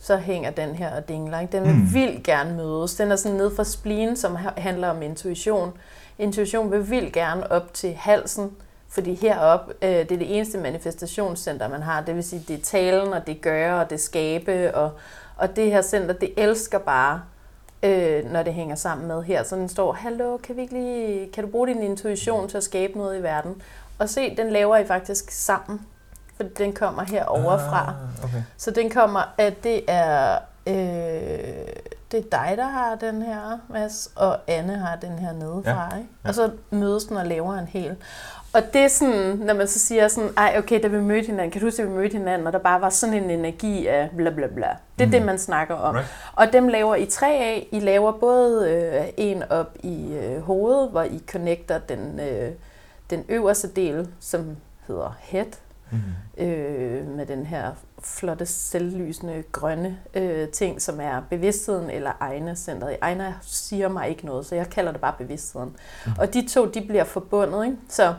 så 0.00 0.16
hænger 0.16 0.50
den 0.50 0.74
her 0.74 0.96
og 0.96 1.08
dingler. 1.08 1.40
Ikke? 1.40 1.52
Den 1.52 1.64
vil 1.64 1.74
Mm. 1.74 1.94
vildt 1.94 2.22
gerne 2.22 2.56
mødes. 2.56 2.94
Den 2.94 3.12
er 3.12 3.16
sådan 3.16 3.36
ned 3.36 3.56
fra 3.56 3.64
spleen, 3.64 4.16
som 4.16 4.36
ha- 4.36 4.50
handler 4.60 4.88
om 4.88 5.02
intuition. 5.02 5.72
Intuition 6.18 6.70
vil 6.72 6.90
vildt 6.90 7.12
gerne 7.12 7.52
op 7.52 7.74
til 7.74 7.94
halsen, 7.94 8.52
fordi 8.88 9.14
heroppe, 9.14 9.74
øh, 9.82 9.88
det 9.90 10.00
er 10.00 10.04
det 10.18 10.36
eneste 10.36 10.58
manifestationscenter, 10.58 11.68
man 11.68 11.82
har. 11.82 12.00
Det 12.02 12.14
vil 12.14 12.24
sige, 12.24 12.44
det 12.48 12.58
er 12.58 12.62
talen, 12.62 13.12
og 13.12 13.26
det 13.26 13.40
gøre, 13.40 13.80
og 13.80 13.90
det 13.90 14.00
skabe, 14.00 14.74
og, 14.74 14.90
og 15.36 15.56
det 15.56 15.70
her 15.70 15.82
center, 15.82 16.14
det 16.14 16.32
elsker 16.36 16.78
bare, 16.78 17.22
øh, 17.82 18.32
når 18.32 18.42
det 18.42 18.54
hænger 18.54 18.74
sammen 18.76 19.08
med 19.08 19.22
her. 19.22 19.42
Så 19.42 19.56
den 19.56 19.68
står, 19.68 19.92
hallo, 19.92 20.36
kan, 20.36 20.56
vi 20.56 20.60
ikke 20.62 20.74
lige, 20.74 21.32
kan 21.32 21.44
du 21.44 21.50
bruge 21.50 21.66
din 21.68 21.82
intuition 21.82 22.48
til 22.48 22.56
at 22.56 22.64
skabe 22.64 22.98
noget 22.98 23.18
i 23.18 23.22
verden? 23.22 23.62
Og 23.98 24.08
se, 24.08 24.36
den 24.36 24.50
laver 24.50 24.76
I 24.76 24.86
faktisk 24.86 25.30
sammen, 25.30 25.80
for 26.36 26.44
den 26.58 26.72
kommer 26.72 27.02
herovre 27.02 27.58
fra. 27.58 27.82
Ah, 27.88 28.24
okay. 28.24 28.42
Så 28.56 28.70
den 28.70 28.90
kommer, 28.90 29.34
at 29.38 29.64
det 29.64 29.80
er, 29.88 30.38
øh, 30.66 30.74
det 32.12 32.18
er 32.20 32.30
dig, 32.38 32.54
der 32.56 32.66
har 32.66 32.94
den 32.94 33.22
her, 33.22 33.58
Mads, 33.68 34.12
og 34.16 34.38
Anne 34.46 34.76
har 34.76 34.96
den 34.96 35.18
her 35.18 35.32
nedefra, 35.32 35.88
Ja. 35.92 35.96
ikke? 35.98 36.08
Ja. 36.24 36.28
Og 36.28 36.34
så 36.34 36.50
mødes 36.70 37.04
den 37.04 37.16
og 37.16 37.26
laver 37.26 37.54
en 37.58 37.66
hel. 37.66 37.96
Og 38.52 38.62
det 38.72 38.80
er 38.80 38.88
sådan, 38.88 39.36
når 39.36 39.54
man 39.54 39.68
så 39.68 39.78
siger 39.78 40.08
sådan, 40.08 40.30
ej 40.36 40.54
okay, 40.58 40.82
da 40.82 40.88
vi 40.88 41.00
mødte 41.00 41.26
hinanden, 41.26 41.50
kan 41.50 41.60
du 41.60 41.66
huske, 41.66 41.82
at 41.82 41.88
vi 41.88 41.94
mødte 41.94 42.16
hinanden, 42.18 42.46
og 42.46 42.52
der 42.52 42.58
bare 42.58 42.80
var 42.80 42.90
sådan 42.90 43.14
en 43.14 43.30
energi 43.30 43.86
af 43.86 44.10
bla 44.16 44.30
bla 44.30 44.46
bla. 44.46 44.68
Det 44.98 45.02
er 45.04 45.06
Mhm. 45.06 45.10
det, 45.12 45.22
man 45.22 45.38
snakker 45.38 45.74
om. 45.74 45.94
Right. 45.94 46.08
Og 46.32 46.52
dem 46.52 46.68
laver 46.68 46.94
I 46.94 47.06
tre 47.06 47.26
af. 47.26 47.68
I 47.72 47.80
laver 47.80 48.12
både 48.12 48.70
øh, 48.70 49.04
en 49.16 49.42
op 49.50 49.70
i 49.82 50.12
øh, 50.12 50.40
hovedet, 50.42 50.90
hvor 50.90 51.02
I 51.02 51.22
connecter 51.32 51.78
den, 51.78 52.20
øh, 52.20 52.50
den 53.10 53.24
øverste 53.28 53.68
del, 53.68 54.08
som 54.20 54.56
hedder 54.86 55.16
head, 55.20 55.46
Mm. 55.90 56.44
øh, 56.44 57.06
med 57.08 57.26
den 57.26 57.46
her 57.46 57.72
flotte, 58.02 58.46
selvlysende, 58.46 59.44
grønne 59.52 59.98
øh, 60.14 60.48
ting, 60.48 60.82
som 60.82 61.00
er 61.00 61.20
bevidstheden 61.30 61.90
eller 61.90 62.12
Ejna-centret. 62.20 62.96
Ejna 63.02 63.34
siger 63.42 63.88
mig 63.88 64.08
ikke 64.08 64.26
noget, 64.26 64.46
så 64.46 64.54
jeg 64.54 64.70
kalder 64.70 64.92
det 64.92 65.00
bare 65.00 65.14
bevidstheden. 65.18 65.76
Mm. 66.06 66.12
Og 66.18 66.34
de 66.34 66.48
to, 66.48 66.66
de 66.70 66.80
bliver 66.80 67.04
forbundet, 67.04 67.64
ikke? 67.64 67.76
Så 67.88 68.14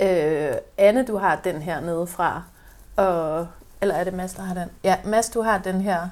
øh, 0.00 0.54
Anne, 0.78 1.04
du 1.06 1.16
har 1.16 1.40
den 1.44 1.62
her 1.62 1.80
nede 1.80 2.06
fra, 2.06 2.42
og, 2.96 3.46
eller 3.80 3.94
er 3.94 4.04
det 4.04 4.14
Mads, 4.14 4.34
der 4.34 4.42
har 4.42 4.54
den? 4.54 4.68
Ja, 4.84 4.96
Mads, 5.04 5.28
du 5.28 5.42
har 5.42 5.58
den 5.58 5.80
her 5.80 6.08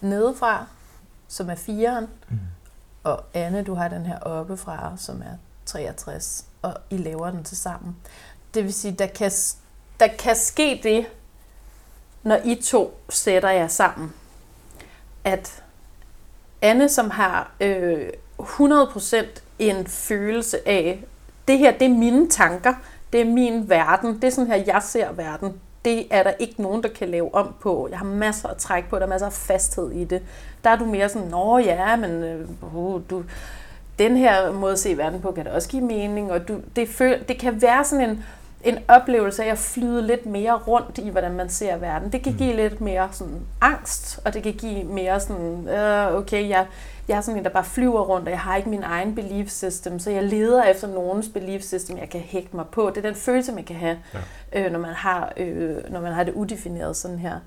nedefra, 0.00 0.66
som 1.28 1.50
er 1.50 1.54
firen, 1.54 2.06
Mm. 2.28 2.38
og 3.04 3.24
Anne, 3.34 3.62
du 3.62 3.74
har 3.74 3.88
den 3.88 4.06
her 4.06 4.18
oppefra, 4.18 4.92
som 4.96 5.20
er 5.22 5.36
63, 5.66 6.44
og 6.62 6.74
I 6.90 6.96
laver 6.96 7.30
den 7.30 7.44
til 7.44 7.56
sammen. 7.56 7.96
Det 8.54 8.64
vil 8.64 8.74
sige, 8.74 8.92
der 8.92 9.06
kan, 9.06 9.30
der 10.00 10.06
kan 10.18 10.36
ske 10.36 10.80
det, 10.82 11.06
når 12.22 12.38
I 12.44 12.54
to 12.54 13.00
sætter 13.08 13.50
jer 13.50 13.68
sammen, 13.68 14.12
at 15.24 15.62
Anne, 16.62 16.88
som 16.88 17.10
har 17.10 17.50
øh, 17.60 18.08
100% 18.40 19.16
en 19.58 19.86
følelse 19.86 20.68
af, 20.68 21.04
det 21.48 21.58
her, 21.58 21.72
det 21.72 21.84
er 21.84 21.94
mine 21.94 22.28
tanker, 22.28 22.74
det 23.12 23.20
er 23.20 23.24
min 23.24 23.68
verden, 23.68 24.14
det 24.14 24.24
er 24.24 24.30
sådan 24.30 24.50
her, 24.50 24.62
jeg 24.66 24.82
ser 24.82 25.12
verden. 25.12 25.60
Det 25.84 26.06
er 26.10 26.22
der 26.22 26.32
ikke 26.38 26.62
nogen, 26.62 26.82
der 26.82 26.88
kan 26.88 27.08
lave 27.08 27.34
om 27.34 27.54
på. 27.60 27.88
Jeg 27.90 27.98
har 27.98 28.06
masser 28.06 28.48
at 28.48 28.56
trække 28.56 28.88
på, 28.88 28.96
der 28.96 29.02
er 29.02 29.08
masser 29.08 29.26
af 29.26 29.32
fasthed 29.32 29.90
i 29.90 30.04
det. 30.04 30.22
Der 30.64 30.70
er 30.70 30.76
du 30.76 30.84
mere 30.84 31.08
sådan, 31.08 31.28
nå 31.28 31.58
ja, 31.58 31.96
men 31.96 32.10
øh, 32.10 32.48
uh, 32.76 33.00
du, 33.10 33.24
den 33.98 34.16
her 34.16 34.52
måde 34.52 34.72
at 34.72 34.78
se 34.78 34.96
verden 34.96 35.20
på, 35.20 35.32
kan 35.32 35.44
det 35.44 35.52
også 35.52 35.68
give 35.68 35.82
mening, 35.82 36.32
og 36.32 36.48
du, 36.48 36.60
det, 36.76 36.88
føl, 36.88 37.24
det 37.28 37.38
kan 37.38 37.62
være 37.62 37.84
sådan 37.84 38.10
en, 38.10 38.24
en 38.64 38.78
oplevelse 38.88 39.44
af 39.44 39.50
at 39.50 39.58
flyde 39.58 40.02
lidt 40.06 40.26
mere 40.26 40.54
rundt 40.54 40.98
i, 40.98 41.08
hvordan 41.08 41.32
man 41.32 41.48
ser 41.48 41.76
verden. 41.76 42.12
Det 42.12 42.22
kan 42.22 42.32
Mm. 42.32 42.38
give 42.38 42.56
lidt 42.56 42.80
mere 42.80 43.08
sådan 43.12 43.40
angst, 43.60 44.20
og 44.24 44.34
det 44.34 44.42
kan 44.42 44.52
give 44.52 44.84
mere 44.84 45.20
sådan, 45.20 45.68
øh, 45.68 46.14
okay, 46.14 46.48
jeg, 46.48 46.66
jeg 47.08 47.16
er 47.16 47.20
sådan 47.20 47.38
en, 47.38 47.44
der 47.44 47.50
bare 47.50 47.64
flyver 47.64 48.00
rundt, 48.00 48.26
og 48.26 48.30
jeg 48.30 48.40
har 48.40 48.56
ikke 48.56 48.68
min 48.68 48.82
egen 48.82 49.14
belief 49.14 49.50
system, 49.50 49.98
så 49.98 50.10
jeg 50.10 50.22
leder 50.22 50.62
efter 50.64 50.88
nogens 50.88 51.28
belief 51.28 51.62
system, 51.62 51.98
jeg 51.98 52.08
kan 52.10 52.20
hægte 52.20 52.56
mig 52.56 52.64
på. 52.72 52.90
Det 52.90 52.96
er 53.04 53.08
den 53.10 53.14
følelse, 53.14 53.52
man 53.52 53.64
kan 53.64 53.76
have, 53.76 53.98
ja. 54.52 54.60
øh, 54.66 54.72
når, 54.72 54.78
man 54.78 54.94
har, 54.94 55.32
øh, 55.36 55.90
når 55.92 56.00
man 56.00 56.12
har 56.12 56.24
det 56.24 56.34
udefineret 56.34 56.96
sådan 56.96 57.18
her. 57.18 57.38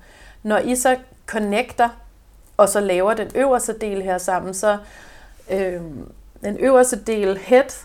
Når 0.42 0.58
I 0.58 0.76
så 0.76 0.96
connecter, 1.26 1.88
og 2.56 2.68
så 2.68 2.80
laver 2.80 3.14
den 3.14 3.30
øverste 3.34 3.78
del 3.78 4.02
her 4.02 4.18
sammen, 4.18 4.54
så 4.54 4.78
øh, 5.50 5.80
den 6.44 6.56
øverste 6.58 6.96
del, 6.96 7.38
head, 7.38 7.84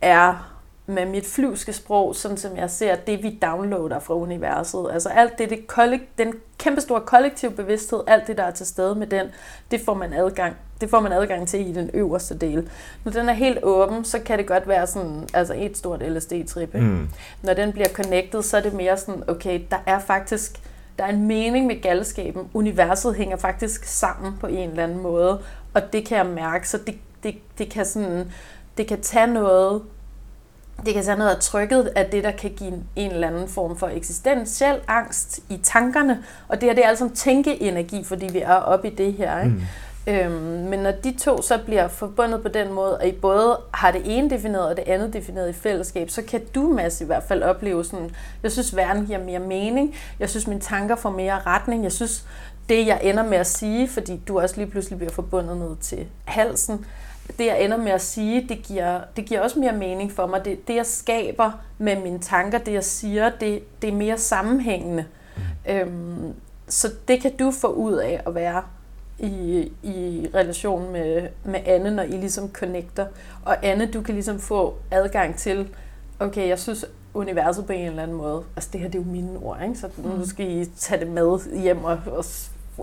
er 0.00 0.51
med 0.86 1.06
mit 1.06 1.26
flyvske 1.26 1.72
sprog, 1.72 2.16
sådan 2.16 2.36
som 2.36 2.56
jeg 2.56 2.70
ser 2.70 2.94
det, 2.94 3.22
vi 3.22 3.38
downloader 3.42 3.98
fra 3.98 4.14
universet. 4.14 4.86
Altså 4.92 5.08
alt 5.08 5.38
det, 5.38 5.50
det 5.50 5.58
kollek- 5.72 6.14
den 6.18 6.34
kæmpestore 6.58 7.00
kollektiv 7.00 7.50
bevidsthed, 7.50 8.00
alt 8.06 8.26
det, 8.26 8.36
der 8.36 8.42
er 8.42 8.50
til 8.50 8.66
stede 8.66 8.94
med 8.94 9.06
den, 9.06 9.26
det 9.70 9.80
får 9.80 9.94
man 9.94 10.12
adgang, 10.12 10.56
det 10.80 10.90
får 10.90 11.00
man 11.00 11.12
adgang 11.12 11.48
til 11.48 11.68
i 11.68 11.72
den 11.72 11.90
øverste 11.94 12.38
del. 12.38 12.70
Når 13.04 13.12
den 13.12 13.28
er 13.28 13.32
helt 13.32 13.58
åben, 13.62 14.04
så 14.04 14.18
kan 14.18 14.38
det 14.38 14.46
godt 14.46 14.68
være 14.68 14.86
sådan, 14.86 15.28
altså 15.34 15.54
et 15.56 15.76
stort 15.76 16.02
LSD-trip. 16.02 16.74
Mm. 16.74 17.08
Når 17.42 17.54
den 17.54 17.72
bliver 17.72 17.88
connected, 17.88 18.42
så 18.42 18.56
er 18.56 18.60
det 18.60 18.72
mere 18.72 18.96
sådan, 18.96 19.22
okay, 19.28 19.60
der 19.70 19.78
er 19.86 19.98
faktisk, 19.98 20.60
der 20.98 21.04
er 21.04 21.08
en 21.08 21.26
mening 21.26 21.66
med 21.66 21.82
galskaben. 21.82 22.48
Universet 22.54 23.14
hænger 23.14 23.36
faktisk 23.36 23.84
sammen 23.84 24.34
på 24.40 24.46
en 24.46 24.70
eller 24.70 24.84
anden 24.84 25.02
måde, 25.02 25.40
og 25.74 25.92
det 25.92 26.06
kan 26.06 26.18
jeg 26.18 26.26
mærke, 26.26 26.68
så 26.68 26.78
det, 26.78 26.94
det, 27.22 27.34
det 27.58 27.70
kan 27.70 27.86
sådan, 27.86 28.32
det 28.76 28.86
kan 28.86 29.00
tage 29.00 29.26
noget, 29.26 29.82
det 30.86 30.94
kan 30.94 31.04
tage 31.04 31.18
noget 31.18 31.30
af 31.30 31.40
trykket 31.40 31.92
af 31.96 32.06
det, 32.06 32.24
der 32.24 32.30
kan 32.30 32.50
give 32.50 32.74
en 32.96 33.10
eller 33.10 33.28
anden 33.28 33.48
form 33.48 33.76
for 33.78 33.88
eksistentiel 33.88 34.80
angst 34.88 35.40
i 35.48 35.56
tankerne, 35.62 36.24
og 36.48 36.60
det 36.60 36.68
her 36.68 36.74
det 36.74 36.84
er 36.84 36.88
altså 36.88 37.04
en 37.04 37.14
tænkeenergi, 37.14 38.04
fordi 38.04 38.26
vi 38.32 38.38
er 38.38 38.54
oppe 38.54 38.90
i 38.90 38.94
det 38.94 39.12
her. 39.12 39.40
Ikke? 39.40 39.54
Mm. 39.54 39.62
Øhm, 40.06 40.68
men 40.68 40.78
når 40.78 40.90
de 40.90 41.14
to 41.18 41.42
så 41.42 41.58
bliver 41.66 41.88
forbundet 41.88 42.42
på 42.42 42.48
den 42.48 42.72
måde, 42.72 42.98
og 42.98 43.08
I 43.08 43.12
både 43.12 43.58
har 43.74 43.90
det 43.90 44.02
ene 44.04 44.30
defineret 44.30 44.66
og 44.66 44.76
det 44.76 44.84
andet 44.86 45.12
defineret 45.12 45.48
i 45.50 45.52
fællesskab, 45.52 46.10
så 46.10 46.22
kan 46.22 46.40
du, 46.54 46.68
Mads, 46.68 47.00
i 47.00 47.04
hvert 47.04 47.22
fald 47.22 47.42
opleve 47.42 47.84
sådan, 47.84 48.10
jeg 48.42 48.52
synes, 48.52 48.76
verden 48.76 49.06
giver 49.06 49.24
mere 49.24 49.38
mening, 49.38 49.94
jeg 50.18 50.30
synes, 50.30 50.46
mine 50.46 50.60
tanker 50.60 50.96
får 50.96 51.10
mere 51.10 51.40
retning, 51.46 51.84
jeg 51.84 51.92
synes, 51.92 52.24
det, 52.68 52.86
jeg 52.86 53.00
ender 53.02 53.22
med 53.22 53.38
at 53.38 53.46
sige, 53.46 53.88
fordi 53.88 54.22
du 54.28 54.40
også 54.40 54.56
lige 54.56 54.70
pludselig 54.70 54.98
bliver 54.98 55.12
forbundet 55.12 55.56
ned 55.56 55.76
til 55.80 56.06
halsen, 56.24 56.86
det, 57.38 57.46
jeg 57.46 57.64
ender 57.64 57.76
med 57.76 57.92
at 57.92 58.00
sige, 58.02 58.46
det 58.48 58.62
giver, 58.62 59.00
det 59.16 59.24
giver 59.24 59.40
også 59.40 59.58
mere 59.58 59.72
mening 59.72 60.12
for 60.12 60.26
mig. 60.26 60.44
Det, 60.44 60.68
det, 60.68 60.76
jeg 60.76 60.86
skaber 60.86 61.50
med 61.78 61.96
mine 62.02 62.18
tanker, 62.18 62.58
det, 62.58 62.72
jeg 62.72 62.84
siger, 62.84 63.30
det, 63.40 63.62
det 63.82 63.90
er 63.90 63.94
mere 63.94 64.18
sammenhængende. 64.18 65.04
Mm. 65.36 65.72
Øhm, 65.72 66.34
så 66.68 66.88
det 67.08 67.20
kan 67.20 67.36
du 67.36 67.50
få 67.50 67.66
ud 67.66 67.92
af 67.92 68.22
at 68.26 68.34
være 68.34 68.62
i, 69.18 69.72
i 69.82 70.28
relation 70.34 70.92
med, 70.92 71.28
med 71.44 71.60
Anne, 71.66 71.90
når 71.90 72.02
I 72.02 72.16
ligesom 72.16 72.52
connecter. 72.52 73.06
Og 73.44 73.66
Anne, 73.66 73.86
du 73.86 74.02
kan 74.02 74.14
ligesom 74.14 74.40
få 74.40 74.74
adgang 74.90 75.36
til, 75.36 75.68
okay, 76.20 76.48
jeg 76.48 76.58
synes, 76.58 76.86
universet 77.14 77.66
på 77.66 77.72
en 77.72 77.86
eller 77.86 78.02
anden 78.02 78.16
måde, 78.16 78.42
altså 78.56 78.70
det 78.72 78.80
her 78.80 78.88
det 78.88 78.98
er 78.98 79.02
jo 79.02 79.10
mine 79.10 79.38
ord, 79.38 79.58
ikke? 79.62 79.78
så 79.78 79.88
nu 79.96 80.16
mm. 80.16 80.24
skal 80.24 80.50
I 80.50 80.64
tage 80.64 81.00
det 81.00 81.08
med 81.08 81.60
hjem 81.62 81.84
og, 81.84 81.98
og 82.06 82.24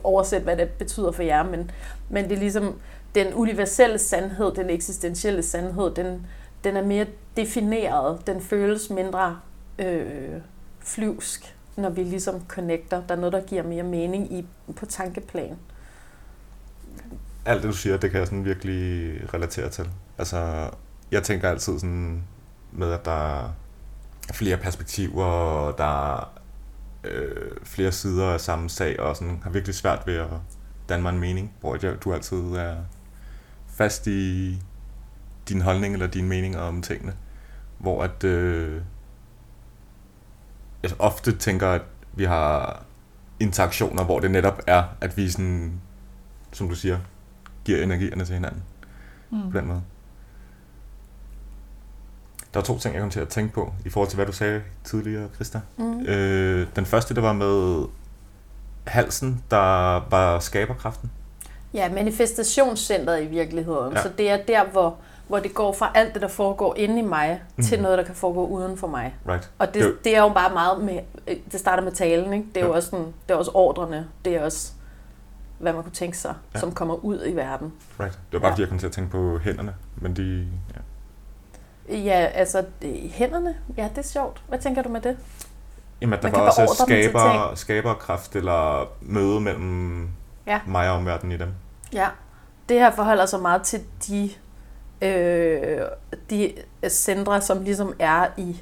oversætte, 0.04 0.44
hvad 0.44 0.58
det 0.58 0.70
betyder 0.70 1.12
for 1.12 1.24
jer, 1.24 1.44
men, 1.44 1.72
men 2.10 2.24
det 2.24 2.32
er 2.32 2.40
ligesom 2.40 2.80
den 3.16 3.34
universelle 3.34 3.98
sandhed, 3.98 4.56
den 4.56 4.70
eksistentielle 4.70 5.44
sandhed, 5.44 5.96
den, 5.96 6.28
den 6.64 6.78
er 6.78 6.84
mere 6.84 7.06
defineret, 7.38 8.28
den 8.28 8.42
føles 8.42 8.90
mindre 8.90 9.40
øh, 9.80 10.42
flyvsk, 10.80 11.56
når 11.76 11.90
vi 11.90 12.04
ligesom 12.04 12.42
connecter. 12.48 13.02
Der 13.08 13.16
er 13.16 13.20
noget, 13.20 13.34
der 13.34 13.42
giver 13.42 13.64
mere 13.64 13.84
mening 13.84 14.34
i, 14.34 14.46
på 14.76 14.86
tankeplan. 14.86 15.58
Alt 17.46 17.64
det, 17.64 17.68
du 17.72 17.76
siger, 17.76 17.98
det 17.98 18.12
kan 18.12 18.20
jeg 18.20 18.28
sådan 18.28 18.46
virkelig 18.46 19.14
relatere 19.34 19.70
til. 19.70 19.90
Altså, 20.18 20.70
jeg 21.12 21.24
tænker 21.24 21.50
altid 21.50 21.80
sådan 21.80 22.24
med, 22.72 22.92
at 22.92 23.06
der 23.06 23.38
er 23.38 23.50
flere 24.34 24.58
perspektiver, 24.58 25.26
og 25.26 25.78
der 25.78 26.14
er 26.14 26.32
øh, 27.04 27.52
flere 27.64 27.92
sider 27.92 28.26
af 28.26 28.42
samme 28.42 28.70
sag, 28.70 29.00
og 29.00 29.16
sådan 29.16 29.40
har 29.44 29.50
virkelig 29.50 29.76
svært 29.76 30.08
ved 30.08 30.16
at 30.16 30.28
danne 30.90 31.04
mig 31.04 31.10
en 31.10 31.20
mening, 31.20 31.54
hvor 31.60 31.78
du 31.78 32.14
altid 32.14 32.38
er 32.38 32.76
fast 33.80 34.08
i 34.08 34.58
din 35.50 35.62
holdning 35.62 35.94
eller 35.94 36.08
dine 36.08 36.28
meninger 36.28 36.60
om 36.60 36.82
tingene. 36.82 37.14
Hvor 37.78 38.04
at 38.04 38.24
øh, 38.24 38.82
jeg 40.84 40.92
ofte 41.00 41.38
tænker, 41.38 41.68
at 41.68 41.82
vi 42.14 42.24
har 42.24 42.84
interaktioner, 43.40 44.04
hvor 44.04 44.20
det 44.20 44.32
netop 44.32 44.62
er, 44.68 44.84
at 45.02 45.18
vi 45.18 45.30
sådan, 45.30 45.82
som 46.52 46.70
du 46.70 46.76
siger, 46.76 47.00
giver 47.66 47.84
energierne 47.84 48.26
til 48.26 48.36
hinanden. 48.36 48.64
Mm. 49.30 49.52
På 49.52 49.58
den 49.58 49.68
måde. 49.68 49.82
Der 52.54 52.60
var 52.60 52.66
to 52.66 52.80
ting, 52.80 52.94
jeg 52.94 53.02
kom 53.02 53.10
til 53.10 53.20
at 53.20 53.30
tænke 53.30 53.54
på, 53.54 53.74
i 53.86 53.90
forhold 53.90 54.10
til, 54.10 54.16
hvad 54.16 54.26
du 54.26 54.32
sagde 54.32 54.62
tidligere, 54.84 55.30
Christa. 55.36 55.62
Mm. 55.78 56.06
Øh, 56.06 56.68
den 56.76 56.86
første, 56.86 57.16
der 57.16 57.22
var 57.22 57.34
med 57.34 57.86
halsen, 58.88 59.44
der 59.52 60.10
var 60.10 60.40
skaberkraften. 60.40 61.12
Ja, 61.74 61.90
manifestationscentret 61.90 63.24
i 63.24 63.26
virkeligheden. 63.26 63.94
Ja. 63.94 64.02
Så 64.02 64.10
det 64.18 64.30
er 64.30 64.38
der, 64.38 64.66
hvor, 64.66 64.98
hvor 65.28 65.40
det 65.40 65.54
går 65.54 65.74
fra 65.74 65.92
alt 65.96 66.14
det, 66.14 66.22
der 66.22 66.28
foregår 66.28 66.76
inde 66.76 67.00
i 67.00 67.02
mig, 67.02 67.42
mm. 67.56 67.64
til 67.64 67.82
noget, 67.82 67.98
der 67.98 68.04
kan 68.04 68.16
foregå 68.16 68.46
uden 68.46 68.78
for 68.78 68.88
mig. 68.88 69.16
Right. 69.28 69.52
Og 69.60 69.74
det, 69.74 69.98
det 70.04 70.16
er 70.16 70.22
jo 70.22 70.30
bare 70.30 70.54
meget 70.54 70.84
med, 70.84 71.00
det 71.52 71.60
starter 71.60 71.84
med 71.84 71.92
talen, 71.92 72.34
ikke? 72.34 72.46
Det 72.48 72.58
er 72.58 72.62
ja. 72.62 72.68
jo 72.68 72.74
også, 72.76 72.90
sådan, 72.90 73.06
det 73.06 73.34
er 73.34 73.38
også 73.38 73.52
ordrene, 73.54 74.08
det 74.26 74.36
er 74.36 74.44
også, 74.44 74.72
hvad 75.58 75.74
man 75.74 75.84
kunne 75.84 75.92
tænke 75.92 76.18
sig, 76.18 76.34
ja. 76.54 76.60
som 76.60 76.72
kommer 76.72 77.06
ud 77.06 77.26
i 77.26 77.36
verden. 77.36 77.74
Right. 78.00 78.12
Det 78.12 78.34
var 78.34 78.40
bare, 78.40 78.48
ja. 78.48 78.52
fordi 78.52 78.62
jeg 78.62 78.70
kom 78.70 78.80
til 78.80 78.88
at 78.88 78.94
tænke 78.94 79.12
på 79.12 79.38
hænderne, 79.38 79.74
men 79.96 80.16
de... 80.16 80.48
Ja. 80.76 80.82
Ja, 81.98 82.26
altså 82.34 82.66
hænderne, 83.12 83.56
ja, 83.78 83.90
det 83.96 83.98
er 83.98 84.08
sjovt. 84.08 84.42
Hvad 84.48 84.60
tænker 84.60 84.82
du 84.82 84.90
med 84.90 85.02
det? 85.02 85.18
Jamen, 86.02 86.14
at 86.14 86.24
der 86.24 86.30
var 86.30 86.40
også 86.40 86.84
skaber, 86.88 87.52
skaberkraft 87.56 88.36
eller 88.36 88.90
møde 89.02 89.42
mellem 89.42 90.10
ja. 90.48 90.60
mig 90.68 90.90
og 90.90 90.96
omverdenen 90.96 91.32
i 91.32 91.38
dem. 91.38 91.50
Ja, 91.94 92.08
det 92.70 92.80
her 92.80 92.92
forholder 92.92 93.26
sig 93.26 93.40
meget 93.40 93.62
til 93.62 93.82
de, 94.08 94.30
øh, 95.02 95.82
de 96.30 96.54
centre, 96.90 97.42
som 97.42 97.64
ligesom 97.64 97.94
er 98.00 98.28
i, 98.38 98.62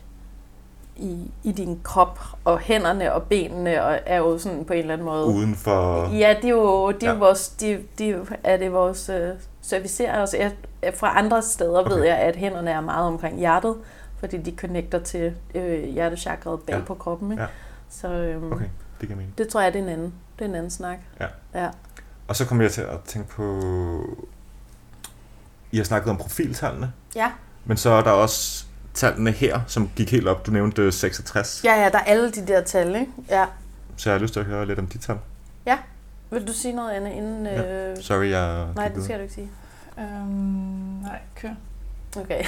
i, 0.96 1.32
i 1.44 1.52
din 1.52 1.80
krop, 1.84 2.20
og 2.46 2.60
hænderne 2.60 3.14
og 3.14 3.24
benene 3.24 3.84
og 3.84 4.00
er 4.06 4.18
jo 4.18 4.38
sådan 4.38 4.66
på 4.66 4.74
en 4.74 4.80
eller 4.80 4.94
anden 4.94 5.06
måde... 5.06 5.26
Uden 5.26 5.56
for... 5.56 6.10
Ja, 6.14 6.36
det 6.42 6.46
er 6.46 6.50
jo, 6.50 6.92
det 6.92 7.04
er 7.04 7.12
ja. 7.12 7.18
vores, 7.18 7.50
de, 7.50 7.84
de, 7.98 8.26
er 8.44 8.58
det 8.58 8.74
vores 8.74 9.10
øh, 9.10 9.30
servicerer 9.62 10.22
os. 10.22 10.34
Jeg, 10.34 10.52
fra 10.96 11.18
andre 11.18 11.42
steder 11.42 11.80
okay. 11.80 11.92
ved 11.92 12.04
jeg, 12.04 12.18
at 12.18 12.36
hænderne 12.36 12.72
er 12.72 12.82
meget 12.82 13.08
omkring 13.08 13.40
hjertet, 13.40 13.76
fordi 14.20 14.38
de 14.38 14.56
connecter 14.56 15.00
til 15.00 15.36
øh, 15.56 15.84
hjertechakret 15.84 16.60
bag 16.62 16.76
ja. 16.76 16.82
på 16.82 16.94
kroppen. 16.94 17.32
Ikke? 17.32 17.44
Ja. 17.44 17.50
Så, 17.90 18.08
øhm, 18.08 18.52
okay, 18.52 18.66
det 19.02 19.08
kan 19.08 19.34
Det 19.38 19.48
tror 19.48 19.62
jeg, 19.62 19.74
det 19.74 19.80
er 19.80 19.84
en 19.84 19.90
anden, 19.90 20.14
det 20.40 20.46
er 20.46 20.50
en 20.50 20.56
anden 20.56 20.72
snak. 20.72 20.98
Ja. 21.20 21.28
ja. 21.54 21.70
Og 22.28 22.36
så 22.36 22.46
kom 22.46 22.62
jeg 22.62 22.72
til 22.72 22.82
at 22.82 23.00
tænke 23.06 23.30
på... 23.30 23.62
I 25.72 25.78
har 25.78 25.84
snakket 25.84 26.10
om 26.10 26.18
profiltallene. 26.18 26.94
Ja. 27.16 27.32
Men 27.66 27.78
så 27.78 27.90
er 27.90 28.04
der 28.04 28.12
også 28.12 28.66
tallene 28.94 29.32
her, 29.32 29.60
som 29.68 29.90
gik 29.96 30.12
helt 30.12 30.28
op. 30.28 30.46
Du 30.46 30.52
nævnte 30.52 30.92
66. 30.92 31.62
Ja, 31.64 31.84
ja, 31.84 31.90
der 31.90 31.98
er 31.98 32.04
alle 32.04 32.32
de 32.32 32.48
der 32.48 32.62
tal, 32.62 32.96
ikke? 32.96 33.12
Ja. 33.30 33.46
Så 33.98 34.10
jeg 34.10 34.20
har 34.20 34.22
lyst 34.22 34.34
til 34.34 34.40
at 34.40 34.46
høre 34.46 34.66
lidt 34.66 34.80
om 34.80 34.88
de 34.88 34.98
tal. 34.98 35.18
Ja. 35.66 35.78
Vil 36.30 36.48
du 36.48 36.54
sige 36.54 36.74
noget, 36.74 36.92
Anne, 36.92 37.16
inden... 37.16 37.46
Ja. 37.46 37.92
Øh... 37.92 37.98
Sorry, 38.02 38.30
jeg... 38.30 38.68
Nej, 38.76 38.88
det 38.88 39.04
skal 39.04 39.18
du 39.18 39.22
ikke 39.22 39.34
sige. 39.34 39.50
Um, 39.98 40.04
nej, 41.04 41.20
kør. 41.36 41.50
Okay. 42.16 42.44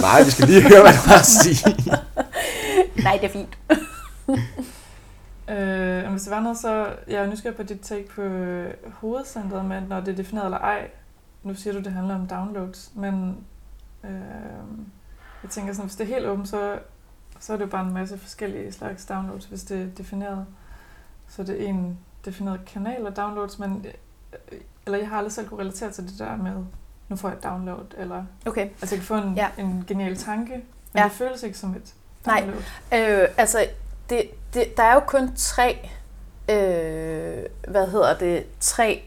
nej, 0.00 0.22
vi 0.22 0.30
skal 0.30 0.48
lige 0.48 0.62
høre, 0.62 0.80
hvad 0.80 0.92
du 0.92 1.08
har 1.08 1.18
at 1.18 1.26
sige. 1.26 1.76
nej, 3.04 3.18
det 3.22 3.24
er 3.24 3.32
fint. 3.32 3.58
Øh, 5.48 6.10
hvis 6.10 6.22
det 6.22 6.30
var 6.30 6.40
noget, 6.40 6.58
så 6.58 6.96
jeg 7.08 7.22
er 7.22 7.26
nysgerrig 7.26 7.56
på 7.56 7.62
dit 7.62 7.80
take 7.80 8.08
på 8.08 8.22
øh, 8.22 8.74
hovedcentret, 8.92 9.64
men 9.64 9.82
når 9.82 10.00
det 10.00 10.08
er 10.12 10.16
defineret 10.16 10.44
eller 10.44 10.58
ej. 10.58 10.90
Nu 11.42 11.54
siger 11.54 11.74
du, 11.74 11.80
det 11.80 11.92
handler 11.92 12.14
om 12.14 12.26
downloads, 12.26 12.92
men 12.94 13.36
øh, 14.04 14.10
jeg 15.42 15.50
tænker 15.50 15.72
sådan, 15.72 15.86
hvis 15.86 15.96
det 15.96 16.04
er 16.04 16.14
helt 16.14 16.26
åbent, 16.26 16.48
så, 16.48 16.78
så 17.40 17.52
er 17.52 17.56
det 17.56 17.64
jo 17.64 17.70
bare 17.70 17.86
en 17.86 17.94
masse 17.94 18.18
forskellige 18.18 18.72
slags 18.72 19.06
downloads, 19.06 19.44
hvis 19.44 19.62
det 19.62 19.82
er 19.82 19.86
defineret. 19.98 20.46
Så 21.28 21.42
det 21.42 21.62
er 21.62 21.66
en 21.66 21.98
defineret 22.24 22.60
kanal 22.66 23.06
af 23.06 23.14
downloads, 23.14 23.58
men 23.58 23.86
øh, 24.52 24.58
eller 24.86 24.98
jeg 24.98 25.08
har 25.08 25.16
aldrig 25.16 25.32
selv 25.32 25.48
kunne 25.48 25.60
relatere 25.60 25.90
til 25.90 26.04
det 26.08 26.18
der 26.18 26.36
med, 26.36 26.52
nu 27.08 27.16
får 27.16 27.28
jeg 27.28 27.36
et 27.36 27.44
download, 27.44 27.86
eller 27.98 28.24
okay. 28.46 28.60
altså 28.60 28.94
jeg 28.94 28.98
kan 28.98 29.06
få 29.06 29.14
en, 29.14 29.34
ja. 29.34 29.48
en 29.58 29.84
genial 29.86 30.16
tanke, 30.16 30.52
men 30.52 30.62
ja. 30.94 31.04
det 31.04 31.12
føles 31.12 31.42
ikke 31.42 31.58
som 31.58 31.70
et 31.70 31.94
download. 32.26 32.62
Nej, 32.90 33.22
øh, 33.22 33.28
altså 33.36 33.66
det, 34.10 34.22
det, 34.54 34.76
der 34.76 34.82
er 34.82 34.94
jo 34.94 35.00
kun 35.00 35.30
tre, 35.36 35.90
øh, 36.48 37.44
hvad 37.68 37.86
hedder 37.86 38.18
det, 38.18 38.46
tre... 38.60 39.02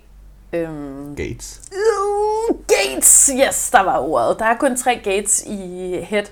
Øh, 0.53 0.69
gates. 1.15 1.61
Uh, 1.71 2.55
gates, 2.67 3.31
yes, 3.47 3.71
der 3.71 3.81
var 3.81 3.99
ordet. 3.99 4.39
Der 4.39 4.45
er 4.45 4.57
kun 4.57 4.77
tre 4.77 4.95
gates 5.03 5.43
i 5.47 5.91
Head, 6.01 6.25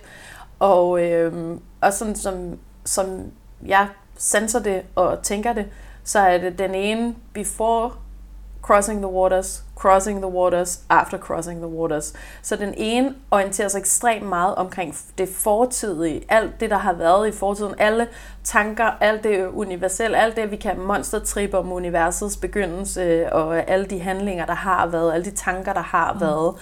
og, 0.60 1.04
øh, 1.04 1.58
og 1.82 1.94
sådan 1.94 2.16
som, 2.16 2.60
som 2.86 3.32
jeg 3.66 3.88
sanser 4.18 4.60
det 4.60 4.82
og 4.96 5.24
tænker 5.24 5.54
det, 5.54 5.66
så 6.04 6.20
er 6.20 6.38
det 6.38 6.60
den 6.60 6.76
ene 6.76 7.16
before 7.34 7.92
crossing 8.66 9.00
the 9.00 9.08
waters, 9.08 9.64
crossing 9.76 10.20
the 10.20 10.28
waters, 10.28 10.84
after 10.90 11.18
crossing 11.18 11.60
the 11.60 11.68
waters. 11.68 12.14
Så 12.42 12.56
den 12.56 12.74
ene 12.78 13.16
orienterer 13.32 13.68
sig 13.68 13.80
ekstremt 13.80 14.30
meget 14.30 14.56
omkring 14.56 14.96
det 15.18 15.30
fortidige, 15.30 16.22
alt 16.30 16.60
det, 16.60 16.70
der 16.70 16.78
har 16.78 16.94
været 16.94 17.28
i 17.28 17.32
fortiden, 17.32 17.74
alle 17.78 18.08
tanker, 18.44 18.92
alt 19.00 19.24
det 19.24 19.48
universelle, 19.48 20.18
alt 20.18 20.36
det, 20.36 20.52
vi 20.52 20.56
kan 20.56 20.80
monstertrippe 20.80 21.58
om 21.58 21.72
universets 21.72 22.38
begyndelse, 22.38 23.34
og 23.34 23.70
alle 23.70 23.86
de 23.86 24.00
handlinger, 24.00 24.46
der 24.46 24.54
har 24.54 24.88
været, 24.88 25.14
alle 25.14 25.26
de 25.26 25.32
tanker, 25.32 25.74
der 25.74 25.82
har 25.82 26.14
mm. 26.14 26.22
været. 26.22 26.54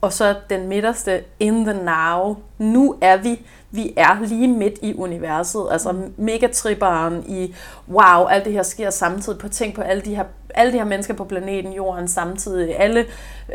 Og 0.00 0.12
så 0.12 0.34
den 0.50 0.68
midterste, 0.68 1.24
in 1.40 1.64
the 1.64 1.74
now. 1.74 2.36
Nu 2.58 2.98
er 3.00 3.16
vi 3.16 3.46
vi 3.70 3.92
er 3.96 4.26
lige 4.26 4.48
midt 4.48 4.78
i 4.82 4.94
universet, 4.94 5.66
altså 5.70 5.94
megatripperen 6.16 7.24
i, 7.28 7.54
wow, 7.88 8.26
alt 8.26 8.44
det 8.44 8.52
her 8.52 8.62
sker 8.62 8.90
samtidig, 8.90 9.38
på 9.38 9.48
tænk 9.48 9.74
på 9.74 9.82
alle 9.82 10.02
de 10.02 10.14
her, 10.14 10.24
alle 10.54 10.72
de 10.72 10.78
her 10.78 10.84
mennesker 10.84 11.14
på 11.14 11.24
planeten 11.24 11.72
Jorden 11.72 12.08
samtidig, 12.08 12.80
alle 12.80 13.06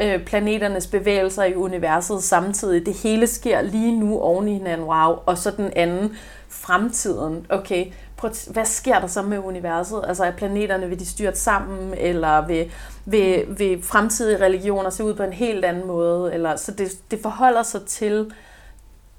øh, 0.02 0.26
planeternes 0.26 0.88
bevægelser 0.88 1.43
i 1.43 1.56
universet 1.56 2.23
samtidig, 2.23 2.86
det 2.86 2.93
hele 2.93 3.28
sker 3.28 3.62
lige 3.62 3.99
nu 3.99 4.19
oven 4.19 4.47
i 4.47 4.54
hinanden, 4.54 4.88
wow, 4.88 5.15
og 5.26 5.38
så 5.38 5.52
den 5.52 5.71
anden, 5.75 6.15
fremtiden, 6.50 7.46
okay, 7.50 7.85
prøv, 8.17 8.31
hvad 8.50 8.65
sker 8.65 9.00
der 9.00 9.08
så 9.08 9.21
med 9.21 9.38
universet? 9.38 10.02
Altså 10.08 10.23
er 10.23 10.31
planeterne, 10.31 10.90
vil 10.90 11.00
de 11.00 11.06
styrt 11.06 11.38
sammen, 11.38 11.94
eller 11.98 12.48
vil, 12.48 12.71
vil, 13.06 13.46
vil 13.58 13.83
fremtidige 13.83 14.46
religioner 14.46 14.90
se 14.90 15.04
ud 15.04 15.13
på 15.13 15.23
en 15.23 15.33
helt 15.33 15.65
anden 15.65 15.88
måde? 15.88 16.33
Eller, 16.33 16.56
så 16.56 16.71
det, 16.71 16.92
det 17.12 17.19
forholder 17.21 17.63
sig 17.63 17.85
til 17.85 18.31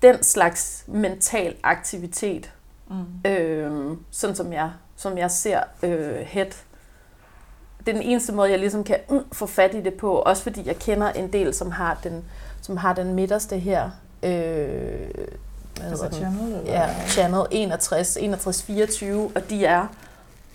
den 0.05 0.23
slags 0.23 0.85
mental 0.87 1.55
aktivitet, 1.63 2.51
mm. 2.91 3.31
øh, 3.31 3.97
sådan 4.11 4.37
som 4.37 4.53
jeg, 4.53 4.71
som 4.97 5.19
jeg 5.19 5.31
ser 5.31 5.61
øh. 5.83 5.91
Det 7.87 7.89
er 7.89 7.93
den 7.93 8.03
eneste 8.03 8.33
måde, 8.33 8.51
jeg 8.51 8.59
ligesom 8.59 8.85
kan 8.85 8.99
mm, 9.11 9.21
få 9.33 9.47
fat 9.47 9.75
i 9.75 9.81
det 9.81 9.95
på, 9.95 10.15
også 10.17 10.43
fordi 10.43 10.67
jeg 10.67 10.79
kender 10.79 11.11
en 11.11 11.33
del, 11.33 11.55
som 11.55 11.71
har 11.71 12.01
den, 12.05 12.25
som 12.61 12.77
har 12.77 12.93
den 12.93 13.15
midterste 13.15 13.59
her. 13.59 13.91
Øh, 14.23 15.09
altså 15.83 16.09
channel? 16.13 16.53
Eller? 16.53 16.73
Ja, 16.73 16.89
channel 17.09 17.47
61, 17.51 18.17
61, 18.21 18.63
24, 18.63 19.31
og 19.35 19.51
de 19.51 19.67
er 19.67 19.87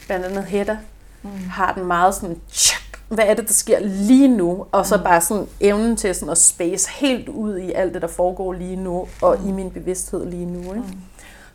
blandt 0.06 0.26
andet 0.26 0.43
Hedda, 0.43 0.78
Mm. 1.22 1.30
har 1.50 1.74
den 1.74 1.86
meget 1.86 2.16
sådan, 2.16 2.41
tjek, 2.52 2.89
hvad 3.10 3.26
er 3.28 3.34
det, 3.34 3.47
der 3.47 3.53
sker 3.53 3.80
lige 3.80 4.28
nu? 4.28 4.66
Og 4.72 4.86
så 4.86 4.97
Mm. 4.97 5.03
bare 5.03 5.22
sådan 5.22 5.47
evnen 5.60 5.95
til 5.95 6.16
sådan 6.16 6.30
at 6.30 6.38
space 6.38 6.89
helt 6.89 7.30
ud 7.30 7.57
i 7.57 7.72
alt 7.72 7.93
det, 7.93 8.01
der 8.01 8.07
foregår 8.07 8.53
lige 8.53 8.76
nu, 8.76 9.07
og 9.22 9.38
i 9.47 9.51
min 9.51 9.72
bevidsthed 9.72 10.26
lige 10.26 10.45
nu. 10.45 10.60
Ikke? 10.60 10.76
Mm. 10.76 10.97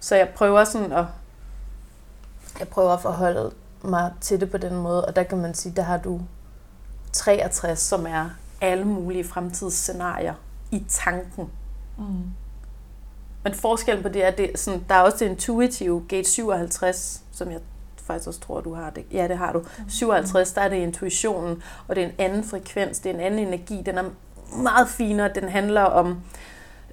Så 0.01 0.17
jeg 0.17 0.29
prøver 0.29 0.65
sådan 0.65 0.93
at, 0.93 1.05
jeg 2.59 2.69
prøver 2.69 2.91
at 2.91 3.01
forholde 3.01 3.51
mig 3.83 4.13
til 4.21 4.41
det 4.41 4.51
på 4.51 4.59
den 4.59 4.77
måde, 4.77 5.05
og 5.05 5.17
der 5.17 5.23
kan 5.23 5.39
man 5.39 5.55
sige, 5.55 5.73
der 5.77 5.83
har 5.83 5.97
du 5.99 6.21
63, 7.13 7.79
som 7.79 8.07
er 8.07 8.31
alle 8.61 8.85
mulige 8.85 9.25
fremtidsscenarier 9.25 10.35
i 10.71 10.85
tanken. 10.89 11.51
Mm. 11.99 12.05
Men 13.43 13.55
forskellen 13.55 14.03
på 14.03 14.09
det 14.09 14.25
er, 14.25 14.31
det, 14.31 14.51
er 14.55 14.59
sådan, 14.59 14.85
der 14.89 14.95
er 14.95 15.01
også 15.01 15.17
det 15.21 15.27
intuitive 15.31 16.05
gate 16.09 16.31
57, 16.31 17.23
som 17.33 17.51
jeg 17.51 17.61
faktisk 18.07 18.29
også 18.29 18.41
tror, 18.41 18.61
du 18.61 18.75
har 18.75 18.91
det. 18.91 19.05
Ja, 19.13 19.29
det 19.29 19.39
har 19.39 19.53
du. 19.53 19.63
57, 19.89 20.53
der 20.53 20.61
er 20.61 20.69
det 20.69 20.77
intuitionen, 20.77 21.63
og 21.89 21.97
det 21.97 22.05
er 22.05 22.09
en 22.09 22.15
anden 22.19 22.45
frekvens, 22.45 22.99
det 22.99 23.11
er 23.11 23.15
en 23.15 23.21
anden 23.21 23.47
energi. 23.47 23.83
Den 23.87 23.99
er 23.99 24.05
meget 24.63 24.89
finere, 24.89 25.31
den 25.35 25.49
handler 25.49 25.83
om 25.83 26.19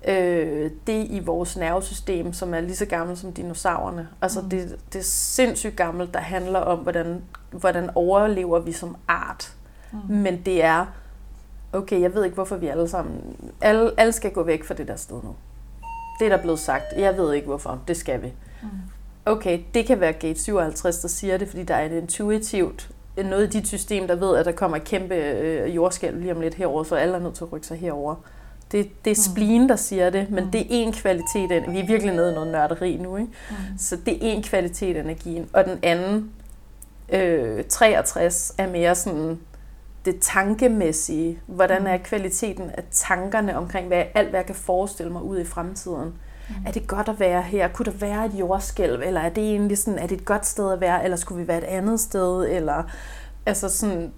øh, 0.08 0.72
det 0.88 1.08
i 1.10 1.20
vores 1.26 1.58
nervesystem, 1.58 2.34
som 2.34 2.54
er 2.54 2.60
lige 2.62 2.76
så 2.76 2.86
gammelt 2.86 3.20
som 3.20 3.34
dinosaurerne. 3.34 4.08
Altså 4.22 4.42
Mm. 4.42 4.50
det, 4.50 4.76
det 4.94 5.00
er 5.00 5.04
sindssygt 5.04 5.76
gammelt, 5.76 6.14
der 6.14 6.20
handler 6.20 6.60
om, 6.60 6.80
hvordan, 6.80 7.22
hvordan 7.52 7.90
overlever 7.96 8.60
vi 8.60 8.72
som 8.72 8.96
art. 9.08 9.54
Mm. 9.92 10.00
Men 10.16 10.42
det 10.42 10.64
er, 10.64 10.86
okay, 11.74 12.02
jeg 12.02 12.14
ved 12.14 12.24
ikke, 12.24 12.36
hvorfor 12.36 12.56
vi 12.56 12.68
alle 12.68 12.88
sammen, 12.90 13.36
alle, 13.62 13.92
alle 13.98 14.12
skal 14.14 14.32
gå 14.32 14.44
væk 14.44 14.64
fra 14.64 14.74
det 14.74 14.88
der 14.88 14.96
sted 14.96 15.16
nu. 15.24 15.36
Det 16.20 16.26
er 16.32 16.36
der 16.36 16.42
blevet 16.42 16.60
sagt. 16.60 16.84
Jeg 16.98 17.18
ved 17.18 17.34
ikke, 17.34 17.48
hvorfor. 17.48 17.80
Det 17.88 17.98
skal 17.98 18.22
vi. 18.22 18.34
Mm. 18.62 18.68
Okay, 19.26 19.60
det 19.74 19.86
kan 19.86 20.00
være 20.00 20.14
gate 20.14 20.40
57, 20.44 20.98
der 21.00 21.08
siger 21.08 21.38
det, 21.38 21.48
fordi 21.48 21.64
der 21.64 21.76
er 21.76 21.86
et 21.86 21.92
intuitivt 21.92 22.90
noget 23.18 23.48
i 23.56 23.60
dit 23.60 23.68
system, 23.68 24.08
der 24.08 24.16
ved, 24.16 24.36
at 24.38 24.46
der 24.46 24.52
kommer 24.52 24.78
et 24.78 24.84
kæmpe 24.84 25.16
øh, 25.16 25.76
jordskælv 25.76 26.20
lige 26.20 26.36
om 26.36 26.42
lidt 26.42 26.54
herover, 26.56 26.84
så 26.84 26.96
alle 26.96 27.16
er 27.16 27.20
nødt 27.20 27.36
til 27.36 27.44
at 27.44 27.52
rykke 27.54 27.68
sig 27.68 27.78
herover. 27.78 28.16
Det, 28.72 28.90
det 29.06 29.12
er 29.12 29.16
Mm. 29.30 29.34
spleen, 29.34 29.70
der 29.70 29.76
siger 29.76 30.10
det, 30.10 30.30
men 30.30 30.44
Mm. 30.44 30.52
det 30.52 30.62
er 30.62 30.66
en 30.70 30.92
kvalitet. 30.94 31.52
af- 31.52 31.66
Vi 31.72 31.80
er 31.80 31.88
virkelig 31.88 32.16
nede 32.16 32.32
i 32.32 32.34
noget 32.34 32.52
nørderi 32.52 32.98
nu, 32.98 33.18
ikke? 33.18 33.30
Mm. 33.50 33.56
Så 33.78 33.96
det 33.96 34.14
er 34.14 34.18
en 34.32 34.44
kvalitet 34.44 34.98
af 34.98 35.02
energien. 35.04 35.50
Og 35.54 35.66
den 35.66 35.80
anden, 35.84 36.32
øh, 37.10 37.64
63, 37.70 38.54
er 38.58 38.68
mere 38.70 38.96
sådan 38.96 39.40
det 40.06 40.16
tankemæssige. 40.22 41.40
Hvordan 41.46 41.88
er 41.88 41.98
kvaliteten 41.98 42.70
af 42.70 42.84
tankerne 42.92 43.58
omkring 43.58 43.88
hvad, 43.88 44.04
alt, 44.16 44.30
hvad 44.30 44.40
jeg 44.40 44.46
kan 44.46 44.56
forestille 44.56 45.12
mig 45.12 45.22
ud 45.22 45.40
i 45.40 45.46
fremtiden? 45.46 46.14
Mm. 46.60 46.66
Er 46.68 46.72
det 46.72 46.88
godt 46.88 47.10
at 47.10 47.20
være 47.20 47.42
her? 47.42 47.68
Kunne 47.68 47.86
der 47.86 47.92
være 47.98 48.26
et 48.26 48.34
jordskælv? 48.40 49.02
Eller 49.06 49.22
er 49.22 49.30
det 49.30 49.44
egentlig 49.44 49.78
sådan, 49.78 50.00
er 50.00 50.08
det 50.08 50.18
et 50.18 50.26
godt 50.26 50.46
sted 50.46 50.72
at 50.72 50.82
være? 50.82 51.04
Eller 51.04 51.18
skulle 51.18 51.42
vi 51.42 51.48
være 51.48 51.58
et 51.58 51.64
andet 51.64 52.00
sted? 52.00 52.48
Eller, 52.50 52.84
altså 53.46 53.70
sådan... 53.70 54.12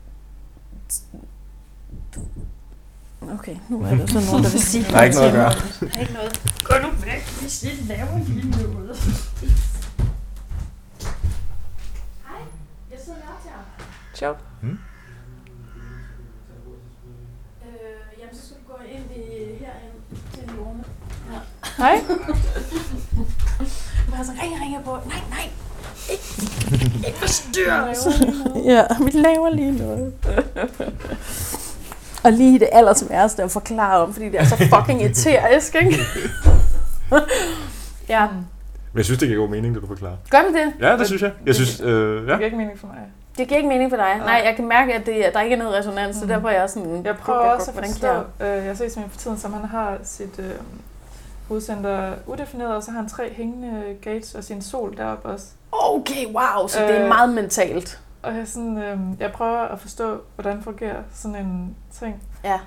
Okay, 3.33 3.57
nu 3.69 3.83
er 3.83 3.95
der 3.95 4.05
så 4.05 4.19
nogen, 4.31 4.43
der 4.43 4.51
vil 4.51 4.61
sige 4.61 4.83
Der 4.83 4.97
er 4.97 5.03
ikke 5.03 5.15
noget 5.15 5.29
at 5.29 5.35
gøre. 5.35 5.51
Der 5.79 5.87
er 5.97 6.01
ikke 6.01 6.13
noget. 6.13 6.41
Gå 6.63 6.73
nu 6.81 6.87
væk, 7.05 7.23
hvis 7.41 7.59
det 7.59 7.85
laver 7.87 8.17
lige 8.27 8.49
noget. 8.51 8.97
Hej, 12.27 12.41
jeg 12.91 12.99
sidder 13.03 13.19
lige 13.19 13.29
op 13.29 13.41
til 13.41 13.49
jer. 13.49 13.63
Sjovt. 14.13 14.37
Øh, 14.63 14.69
jamen, 18.19 18.35
så 18.35 18.41
skal 18.45 18.57
du 18.57 18.63
gå 18.71 18.77
ind 18.83 19.11
i, 19.11 19.15
herind 19.59 19.93
til 20.33 20.43
Lone. 20.55 20.83
Hej. 21.77 22.01
Bare 24.11 24.25
så 24.25 24.31
ringer, 24.43 24.61
ringer 24.63 24.81
på. 24.81 24.91
Nej, 24.91 25.17
nej. 25.29 25.49
Ikke, 26.11 26.23
ikke 27.07 27.17
forstyrr 27.19 27.73
Jeg 27.73 27.89
os. 27.89 28.07
Ja, 28.71 28.83
vi 29.05 29.11
laver 29.11 29.49
lige 29.49 29.71
noget. 29.71 30.13
Og 32.23 32.31
lige 32.31 32.59
det 32.59 32.69
allersmæreste 32.71 33.43
at 33.43 33.51
forklare 33.51 33.99
om, 34.03 34.13
fordi 34.13 34.25
det 34.29 34.39
er 34.39 34.45
så 34.45 34.57
fucking 34.57 35.03
eterisk, 35.05 35.75
ikke? 35.75 35.99
ja. 38.09 38.27
Men 38.27 38.97
jeg 38.97 39.05
synes, 39.05 39.19
det 39.19 39.27
giver 39.27 39.39
god 39.41 39.49
mening, 39.49 39.73
det 39.75 39.81
du 39.81 39.87
forklarer. 39.87 40.15
gør 40.29 40.37
det 40.41 40.53
det? 40.53 40.85
Ja, 40.87 40.97
det 40.97 41.07
synes 41.07 41.21
jeg. 41.21 41.31
Jeg 41.45 41.55
synes, 41.55 41.81
øh, 41.81 42.21
Det 42.21 42.27
ja. 42.27 42.33
giver 42.35 42.45
ikke 42.45 42.57
mening 42.57 42.79
for 42.79 42.87
mig. 42.87 42.95
Det 43.37 43.47
giver 43.47 43.57
ikke 43.57 43.69
mening 43.69 43.89
for 43.91 43.97
dig. 43.97 44.15
Nej. 44.17 44.25
Nej, 44.25 44.41
jeg 44.45 44.55
kan 44.55 44.67
mærke, 44.67 44.93
at 44.93 45.05
det, 45.05 45.15
der 45.33 45.41
ikke 45.41 45.55
er 45.55 45.59
noget 45.59 45.73
resonans, 45.73 46.15
så 46.15 46.21
Mm. 46.21 46.27
derfor 46.27 46.49
er 46.49 46.59
jeg 46.59 46.69
sådan... 46.69 47.01
Jeg 47.05 47.17
prøver 47.17 47.39
godt, 47.39 47.59
også 47.59 47.71
at 47.77 47.85
forstå, 47.85 48.07
jeg- 48.07 48.23
øh, 48.59 48.65
jeg 48.65 48.77
ser 48.77 48.89
simpelthen 48.89 49.09
for 49.09 49.19
tiden, 49.19 49.37
som 49.39 49.53
han 49.53 49.65
har 49.65 49.97
sit 50.03 50.39
øh, 50.39 50.45
hovedcenter 51.47 52.13
udefineret, 52.27 52.75
og 52.75 52.83
så 52.83 52.91
har 52.91 52.99
han 52.99 53.09
tre 53.09 53.33
hængende 53.33 53.95
gates 54.01 54.35
og 54.35 54.43
sin 54.43 54.61
sol 54.61 54.97
deroppe 54.97 55.27
også. 55.29 55.47
Okay, 55.71 56.25
wow, 56.27 56.67
så 56.67 56.79
det 56.81 56.95
er 56.95 57.01
Øh, 57.01 57.07
meget 57.07 57.29
mentalt. 57.33 58.01
Og 58.23 58.35
jeg, 58.37 58.47
sådan, 58.47 58.77
øh, 58.77 58.99
jeg 59.19 59.31
prøver 59.31 59.57
at 59.61 59.79
forstå, 59.79 60.21
hvordan 60.35 60.61
fungerer 60.61 61.03
sådan 61.13 61.45
en 61.45 61.75
ting. 61.91 62.23
Ja, 62.43 62.59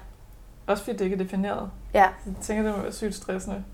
Også 0.67 0.85
fordi 0.85 0.97
det 0.97 1.05
ikke 1.05 1.15
er 1.15 1.19
defineret. 1.19 1.71
ja. 1.95 2.07
Jeg 2.27 2.35
tænker, 2.41 2.63
det 2.65 2.73
må 2.77 2.83
være 2.83 2.93
sygt 2.93 3.15
stressende. 3.15 3.65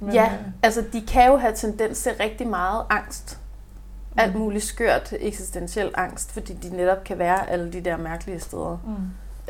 Men, 0.00 0.12
Ja. 0.14 0.24
øh, 0.24 0.38
Altså, 0.62 0.84
de 0.92 1.06
kan 1.06 1.26
jo 1.30 1.36
have 1.36 1.54
tendens 1.54 2.02
til 2.02 2.12
rigtig 2.20 2.46
meget 2.48 2.84
angst. 2.90 3.38
Alt 4.16 4.34
mm, 4.34 4.40
muligt 4.40 4.64
skørt 4.64 5.12
eksistentiel 5.20 5.90
angst, 5.94 6.32
fordi 6.32 6.52
de 6.54 6.76
netop 6.76 7.04
kan 7.04 7.18
være 7.18 7.50
alle 7.50 7.72
de 7.72 7.80
der 7.80 7.96
mærkelige 7.96 8.40
steder. 8.40 8.78
Mm, 8.86 8.94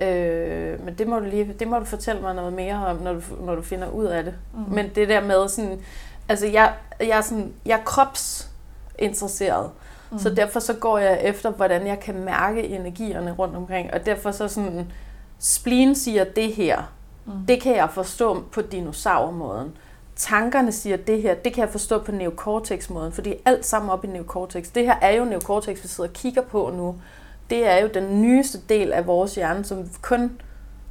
Øh, 0.00 0.84
men 0.84 0.94
det 0.94 1.06
må, 1.06 1.18
du 1.18 1.24
lige, 1.24 1.54
det 1.58 1.68
må 1.68 1.78
du 1.78 1.84
fortælle 1.84 2.20
mig 2.20 2.34
noget 2.34 2.52
mere 2.52 2.86
om, 2.86 2.96
når 2.96 3.12
du, 3.12 3.20
når 3.40 3.54
du 3.54 3.62
finder 3.62 3.88
ud 3.88 4.04
af 4.04 4.24
det. 4.24 4.34
mm, 4.54 4.74
Men 4.74 4.88
det 4.94 5.08
der 5.08 5.20
med 5.20 5.48
sådan, 5.48 5.80
altså 6.28 6.46
jeg, 6.46 6.72
jeg, 7.00 7.08
er, 7.18 7.20
sådan, 7.20 7.52
jeg 7.66 7.78
er 7.78 7.84
kropsinteresseret, 7.84 9.70
mm. 10.10 10.18
så 10.18 10.30
derfor 10.30 10.60
så 10.60 10.72
går 10.74 10.98
jeg 10.98 11.20
efter, 11.22 11.50
hvordan 11.50 11.86
jeg 11.86 12.00
kan 12.00 12.24
mærke 12.24 12.62
energierne 12.68 13.32
rundt 13.38 13.56
omkring, 13.56 13.94
og 13.94 14.06
derfor 14.06 14.30
så 14.30 14.48
sådan, 14.48 14.92
spleen 15.38 15.94
siger 15.94 16.24
det 16.24 16.52
her, 16.52 16.82
mm, 17.26 17.32
det 17.48 17.62
kan 17.62 17.76
jeg 17.76 17.88
forstå 17.90 18.44
på 18.52 18.62
dinosaurmåden. 18.62 19.76
Tankerne 20.16 20.72
siger 20.72 20.96
det 20.96 21.22
her, 21.22 21.34
det 21.34 21.52
kan 21.54 21.60
jeg 21.62 21.70
forstå 21.70 21.98
på 21.98 22.12
neocortex-måden, 22.12 23.12
fordi 23.12 23.34
alt 23.44 23.66
sammen 23.66 23.90
op 23.90 24.04
i 24.04 24.08
neocortex. 24.08 24.66
Det 24.74 24.84
her 24.84 24.94
er 25.02 25.10
jo 25.10 25.24
neocortex, 25.24 25.82
vi 25.82 25.88
sidder 25.88 26.10
og 26.10 26.14
kigger 26.14 26.42
på 26.42 26.70
nu. 26.76 26.96
Det 27.50 27.66
er 27.66 27.76
jo 27.76 27.88
den 27.94 28.22
nyeste 28.22 28.58
del 28.68 28.92
af 28.92 29.06
vores 29.06 29.34
hjerne, 29.34 29.64
som 29.64 29.88
kun, 30.02 30.40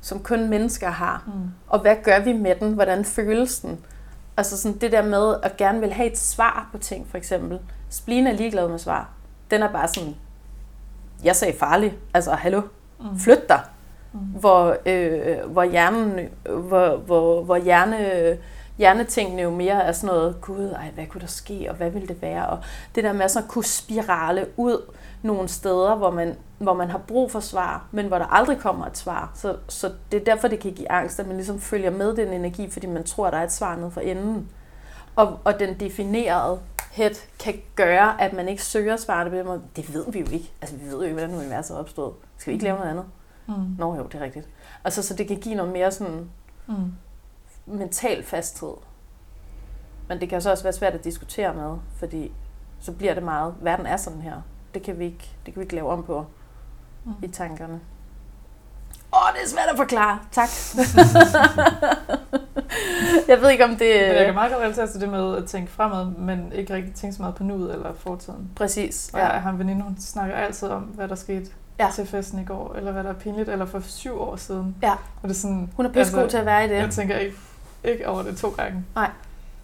som 0.02 0.20
kun 0.20 0.50
mennesker 0.50 0.90
har. 0.90 1.24
mm, 1.28 1.34
Og 1.68 1.80
hvad 1.80 1.96
gør 2.04 2.20
vi 2.20 2.34
med 2.34 2.56
den? 2.56 2.74
Hvordan 2.74 3.06
føles 3.06 3.60
den? 3.60 3.80
Altså 4.38 4.58
sådan 4.58 4.78
det 4.78 4.92
der 4.92 5.02
med 5.02 5.36
at 5.44 5.58
gerne 5.58 5.80
vil 5.80 5.94
have 5.94 6.12
et 6.12 6.18
svar 6.18 6.70
på 6.72 6.78
ting, 6.78 7.08
for 7.10 7.18
eksempel. 7.18 7.60
Spleen 7.90 8.28
er 8.28 8.32
ligeglad 8.34 8.68
med 8.68 8.80
svar. 8.80 9.10
Den 9.52 9.64
er 9.64 9.72
bare 9.72 9.88
sådan, 9.88 10.16
jeg 11.24 11.36
sagde 11.36 11.58
farlig. 11.58 11.98
Altså, 12.14 12.32
hallo, 12.32 12.62
mm, 13.00 13.20
flyt 13.20 13.50
dig 13.50 13.60
mm, 14.14 14.20
hvor, 14.20 14.78
øh, 14.86 15.52
hvor 15.52 15.64
hjernen, 15.64 16.30
hvor, 16.50 16.96
hvor, 16.98 17.44
hvor 17.44 17.58
hjerne, 17.58 18.38
hjernetingene 18.78 19.42
jo 19.42 19.50
mere 19.50 19.84
er 19.84 19.92
sådan 19.92 20.16
noget, 20.16 20.42
gud, 20.42 20.72
ej, 20.72 20.92
hvad 20.96 21.06
kunne 21.06 21.22
der 21.22 21.28
ske, 21.28 21.66
og 21.70 21.76
hvad 21.76 21.90
ville 21.90 22.08
det 22.08 22.22
være? 22.22 22.48
Og 22.48 22.60
det 22.96 23.04
der 23.04 23.14
med 23.14 23.22
at 23.22 23.32
sådan 23.32 23.48
kunne 23.50 23.66
spirale 23.66 24.46
ud 24.58 24.94
nogle 25.22 25.48
steder, 25.48 25.96
hvor 25.96 26.12
man, 26.12 26.36
hvor 26.58 26.74
man 26.74 26.90
har 26.90 26.98
brug 26.98 27.32
for 27.32 27.40
svar, 27.40 27.88
men 27.92 28.08
hvor 28.08 28.18
der 28.18 28.26
aldrig 28.26 28.58
kommer 28.60 28.86
et 28.86 28.98
svar. 28.98 29.32
Så, 29.36 29.58
så 29.68 29.92
det 30.12 30.22
er 30.22 30.26
derfor, 30.26 30.48
det 30.48 30.60
kan 30.60 30.74
give 30.74 30.92
angst, 30.92 31.20
at 31.20 31.28
man 31.28 31.36
ligesom 31.36 31.60
følger 31.60 31.92
med 31.92 32.16
den 32.16 32.28
energi, 32.28 32.70
fordi 32.70 32.88
man 32.88 33.04
tror, 33.04 33.28
at 33.28 33.34
der 33.34 33.40
er 33.40 33.44
et 33.44 33.52
svar 33.52 33.76
nede 33.76 33.92
for 33.92 34.02
enden. 34.02 34.50
Og, 35.16 35.40
og 35.44 35.60
den 35.60 35.80
definerede 35.80 36.60
head 36.92 37.12
kan 37.40 37.54
gøre, 37.76 38.22
at 38.22 38.34
man 38.34 38.48
ikke 38.50 38.64
søger 38.64 38.98
svaret 38.98 39.32
på 39.32 39.38
den 39.38 39.46
måde. 39.46 39.62
Det 39.76 39.94
ved 39.94 40.06
vi 40.12 40.20
jo 40.20 40.26
ikke. 40.32 40.52
Altså, 40.62 40.76
vi 40.78 40.86
ved 40.86 40.96
jo 40.96 41.02
ikke, 41.02 41.14
hvordan 41.14 41.36
universet 41.36 41.76
er 41.76 41.80
opstået. 41.80 42.14
Skal 42.38 42.52
vi 42.52 42.54
ikke 42.54 42.64
lave 42.66 42.78
noget 42.78 42.90
andet? 42.92 43.06
mm, 43.48 43.76
Nå 43.78 43.96
jo, 43.96 44.04
det 44.04 44.16
er 44.16 44.24
rigtigt. 44.24 44.48
Altså, 44.84 45.04
så 45.04 45.14
det 45.14 45.28
kan 45.28 45.38
give 45.38 45.56
noget 45.56 45.72
mere 45.74 45.92
sådan 45.92 46.30
mm, 46.68 46.94
mental 47.66 48.24
fasthed. 48.24 48.74
Men 50.08 50.20
det 50.22 50.30
kan 50.30 50.42
så 50.42 50.52
også 50.52 50.64
være 50.64 50.74
svært 50.74 50.94
at 50.94 51.04
diskutere 51.04 51.54
med, 51.54 51.78
fordi 51.96 52.32
så 52.80 52.92
bliver 52.92 53.14
det 53.14 53.24
meget, 53.24 53.56
verden 53.62 53.86
er 53.86 53.98
sådan 53.98 54.22
her. 54.22 54.42
Det 54.74 54.84
kan 54.84 55.00
vi 55.00 55.06
ikke, 55.06 55.30
det 55.46 55.54
kan 55.54 55.60
vi 55.60 55.64
ikke 55.64 55.76
lave 55.76 55.90
om 55.90 56.04
på 56.04 56.26
mm. 57.06 57.12
i 57.24 57.28
tankerne. 57.28 57.80
Åh, 59.14 59.20
det 59.34 59.44
er 59.44 59.48
svært 59.48 59.70
at 59.72 59.78
forklare. 59.78 60.20
Tak. 60.32 60.50
jeg 63.28 63.42
ved 63.42 63.50
ikke, 63.50 63.64
om 63.64 63.70
det... 63.70 63.80
Men 63.80 64.16
jeg 64.16 64.26
kan 64.26 64.34
meget 64.34 64.52
godt 64.52 64.64
relatere 64.64 64.88
til 64.88 65.02
det 65.02 65.10
med 65.10 65.38
at 65.38 65.46
tænke 65.46 65.72
fremad, 65.72 66.06
men 66.06 66.52
ikke 66.56 66.74
rigtig 66.74 66.94
tænke 66.94 67.16
så 67.16 67.22
meget 67.22 67.36
på 67.36 67.44
nuet 67.44 67.74
eller 67.74 67.94
fortiden. 67.94 68.50
Præcis. 68.56 69.10
Og 69.14 69.20
Ja. 69.20 69.28
jeg 69.28 69.42
har 69.42 69.50
en 69.52 69.60
veninde, 69.60 69.82
hun 69.82 69.96
snakker 70.00 70.36
altid 70.36 70.68
om, 70.68 70.82
hvad 70.82 71.08
der 71.08 71.16
skete 71.16 71.46
Ja. 71.80 71.88
til 71.96 72.08
festen 72.08 72.40
i 72.40 72.46
går, 72.46 72.74
eller 72.76 72.92
hvad 72.92 73.04
der 73.04 73.10
er 73.10 73.14
pinligt, 73.14 73.50
eller 73.50 73.66
for 73.66 73.80
syv 73.80 74.20
år 74.22 74.36
siden. 74.36 74.76
Ja. 74.82 74.92
Og 74.92 74.98
det 75.24 75.30
er 75.30 75.34
sådan, 75.34 75.70
Hun 75.76 75.86
er 75.86 75.90
pissegod 75.90 76.30
til 76.30 76.38
at 76.38 76.46
være 76.46 76.66
i 76.66 76.70
det. 76.70 76.76
jeg 76.76 76.90
tænker 76.90 77.18
ikke, 77.18 77.36
ikke 77.84 78.08
over 78.10 78.24
det 78.24 78.38
to 78.38 78.50
gange. 78.50 78.84
Nej, 78.96 79.10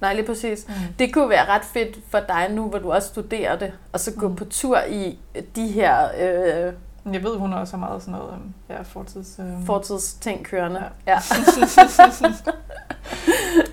lige 0.01 0.25
præcis. 0.25 0.65
Mm. 0.67 0.73
Det 0.99 1.13
kunne 1.13 1.29
være 1.29 1.45
ret 1.49 1.65
fedt 1.73 1.99
for 2.09 2.19
dig 2.27 2.47
nu, 2.51 2.69
hvor 2.69 2.79
du 2.79 2.91
også 2.91 3.07
studerer 3.07 3.57
det, 3.59 3.71
og 3.93 3.99
så 3.99 4.11
gå 4.13 4.27
Mm. 4.27 4.35
på 4.35 4.45
tur 4.45 4.79
i 4.89 5.19
de 5.55 5.67
her 5.67 6.07
øh, 6.19 6.73
Jeg 7.13 7.23
ved, 7.23 7.37
hun 7.37 7.53
også 7.53 7.77
har 7.77 7.79
meget 7.87 8.01
sådan 8.01 8.11
noget 8.19 8.33
øhm, 8.33 8.53
ja, 8.69 8.81
fortids... 8.81 9.35
Øhm, 9.39 9.65
fortidsting 9.65 10.45
kørende. 10.45 10.83
Ja. 11.07 11.11
Ja. 11.11 11.19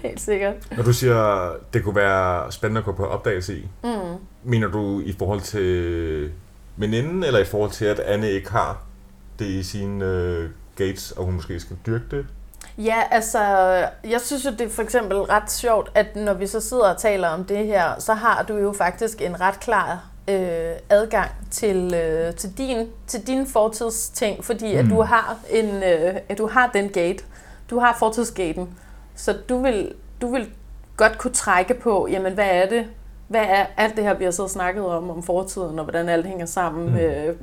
Helt 0.09 0.21
sikkert. 0.21 0.55
Når 0.77 0.83
du 0.83 0.93
siger, 0.93 1.53
det 1.73 1.85
kunne 1.85 1.97
være 1.97 2.53
spændende 2.53 2.79
at 2.79 2.85
gå 2.85 2.93
på 2.93 3.05
opdagelse 3.07 3.57
i, 3.59 3.69
Mm. 3.85 3.91
mener 4.43 4.69
du 4.69 5.01
i 5.01 5.15
forhold 5.19 5.41
til 5.41 6.31
veninden, 6.77 7.25
eller 7.25 7.41
i 7.41 7.45
forhold 7.45 7.71
til, 7.71 7.85
at 7.85 7.99
Anne 8.01 8.31
ikke 8.31 8.51
har 8.51 8.83
det 9.39 9.45
i 9.47 9.63
sine 9.63 10.05
øh, 10.05 10.51
gates, 10.77 11.11
og 11.13 11.25
hun 11.25 11.35
måske 11.35 11.61
skal 11.61 11.77
dyrke 11.87 12.05
det? 12.11 12.27
Ja, 12.79 13.03
altså, 13.11 13.39
jeg 14.05 14.21
synes 14.21 14.45
jo, 14.45 14.51
det 14.51 14.61
er 14.61 14.69
for 14.71 14.83
eksempel 14.83 15.19
ret 15.19 15.51
sjovt, 15.51 15.91
at 15.95 16.17
når 16.17 16.35
vi 16.35 16.47
så 16.47 16.61
sidder 16.61 16.91
og 16.95 16.99
taler 16.99 17.29
om 17.29 17.45
det 17.45 17.67
her, 17.67 17.99
så 17.99 18.15
har 18.15 18.43
du 18.43 18.57
jo 18.57 18.73
faktisk 18.73 19.23
en 19.23 19.41
ret 19.41 19.61
klar 19.61 20.05
øh, 20.29 20.73
adgang 20.91 21.31
til, 21.51 21.95
øh, 21.95 22.35
til, 22.35 22.59
din, 22.59 22.89
til 23.07 23.27
din 23.27 23.47
fortidsting, 23.47 24.45
fordi 24.45 24.73
mm. 24.73 24.79
at 24.79 24.87
du 24.91 25.03
har, 25.03 25.37
en, 25.51 25.83
øh, 25.83 26.17
at 26.29 26.39
du 26.39 26.47
har 26.47 26.71
den 26.75 26.89
gate. 26.89 27.25
Du 27.71 27.79
har 27.79 27.97
fortidsgaten. 27.99 28.69
Så 29.15 29.33
du 29.49 29.63
vil, 29.63 29.95
du 30.21 30.33
vil 30.33 30.51
godt 30.97 31.19
kunne 31.19 31.33
trække 31.33 31.75
på, 31.75 32.09
jamen 32.11 32.33
hvad 32.33 32.49
er 32.51 32.69
det? 32.69 32.87
Hvad 33.29 33.45
er 33.49 33.67
alt 33.77 33.97
det 33.97 34.05
her, 34.05 34.15
vi 34.15 34.25
har 34.25 34.31
så 34.31 34.49
snakket 34.49 34.87
om, 34.87 35.11
om 35.11 35.23
fortiden, 35.23 35.79
og 35.79 35.85
hvordan 35.85 36.09
alt 36.09 36.27
hænger 36.27 36.47
sammen 36.47 36.91
mm. 36.91 36.97
øh, 36.97 37.37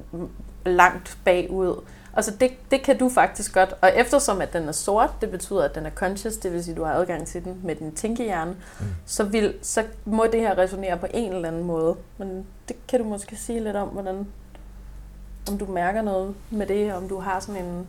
langt 0.66 1.18
bagud? 1.26 1.84
Altså 2.20 2.34
det, 2.40 2.52
det 2.72 2.84
kan 2.84 2.98
du 2.98 3.10
faktisk 3.10 3.54
godt. 3.54 3.74
Og 3.82 3.92
eftersom 3.96 4.42
at 4.42 4.54
den 4.54 4.68
er 4.68 4.72
sort, 4.72 5.10
det 5.22 5.32
betyder, 5.32 5.64
at 5.64 5.76
den 5.76 5.86
er 5.86 5.90
conscious, 5.90 6.38
det 6.38 6.54
vil 6.54 6.64
sige, 6.64 6.72
at 6.72 6.78
du 6.78 6.84
har 6.84 6.94
adgang 6.94 7.28
til 7.28 7.44
den 7.44 7.62
med 7.64 7.76
din 7.76 7.96
tænkehjerne, 7.96 8.56
mm. 8.80 8.86
så, 9.06 9.24
vil, 9.24 9.54
så 9.62 9.84
må 10.06 10.26
det 10.32 10.40
her 10.40 10.58
resonere 10.58 10.98
på 10.98 11.08
en 11.14 11.34
eller 11.34 11.48
anden 11.48 11.64
måde. 11.64 11.96
Men 12.18 12.46
det 12.68 12.76
kan 12.88 13.00
du 13.00 13.06
måske 13.06 13.36
sige 13.36 13.64
lidt 13.64 13.76
om, 13.76 13.88
hvordan, 13.88 14.28
om 15.50 15.58
du 15.58 15.66
mærker 15.66 16.02
noget 16.02 16.36
med 16.50 16.68
det, 16.68 16.94
om 16.94 17.10
du 17.10 17.20
har 17.20 17.40
sådan 17.40 17.66
en 17.66 17.88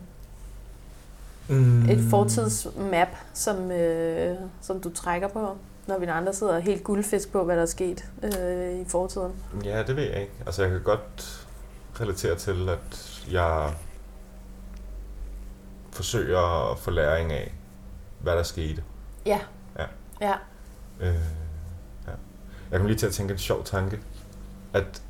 mm. 1.47 1.89
et 1.89 2.03
fortidsmap, 2.09 3.15
som, 3.33 3.71
øh, 3.71 4.35
som 4.61 4.79
du 4.79 4.89
trækker 4.89 5.27
på, 5.27 5.57
når 5.87 5.99
vi 5.99 6.05
andre 6.05 6.33
sidder 6.33 6.59
helt 6.59 6.83
guldfisk 6.83 7.31
på, 7.31 7.43
hvad 7.43 7.55
der 7.55 7.61
er 7.61 7.65
sket 7.65 8.05
øh, 8.23 8.79
i 8.79 8.85
fortiden. 8.87 9.31
Ja, 9.65 9.83
det 9.83 9.95
ved 9.95 10.03
jeg 10.03 10.21
ikke. 10.21 10.33
Altså 10.45 10.61
jeg 10.61 10.71
kan 10.71 10.81
godt 10.83 11.47
relatere 11.99 12.35
til, 12.35 12.69
at 12.69 13.21
jeg 13.31 13.73
forsøger 15.91 16.71
at 16.71 16.79
få 16.79 16.91
læring 16.91 17.31
af, 17.31 17.51
hvad 18.19 18.35
der 18.35 18.43
skete. 18.43 18.83
Ja. 19.25 19.39
Ja. 19.79 19.85
Ja. 20.21 20.33
Øh, 20.99 21.13
ja. 22.07 22.11
Jeg 22.71 22.79
kom 22.79 22.87
lige 22.87 22.97
til 22.97 23.05
at 23.05 23.13
tænke 23.13 23.31
en 23.31 23.37
sjov 23.39 23.63
tanke, 23.63 23.99
at 24.73 25.01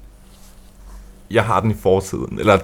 jeg 1.32 1.46
har 1.46 1.60
den 1.60 1.72
i 1.72 1.74
fortiden, 1.74 2.40
eller 2.40 2.58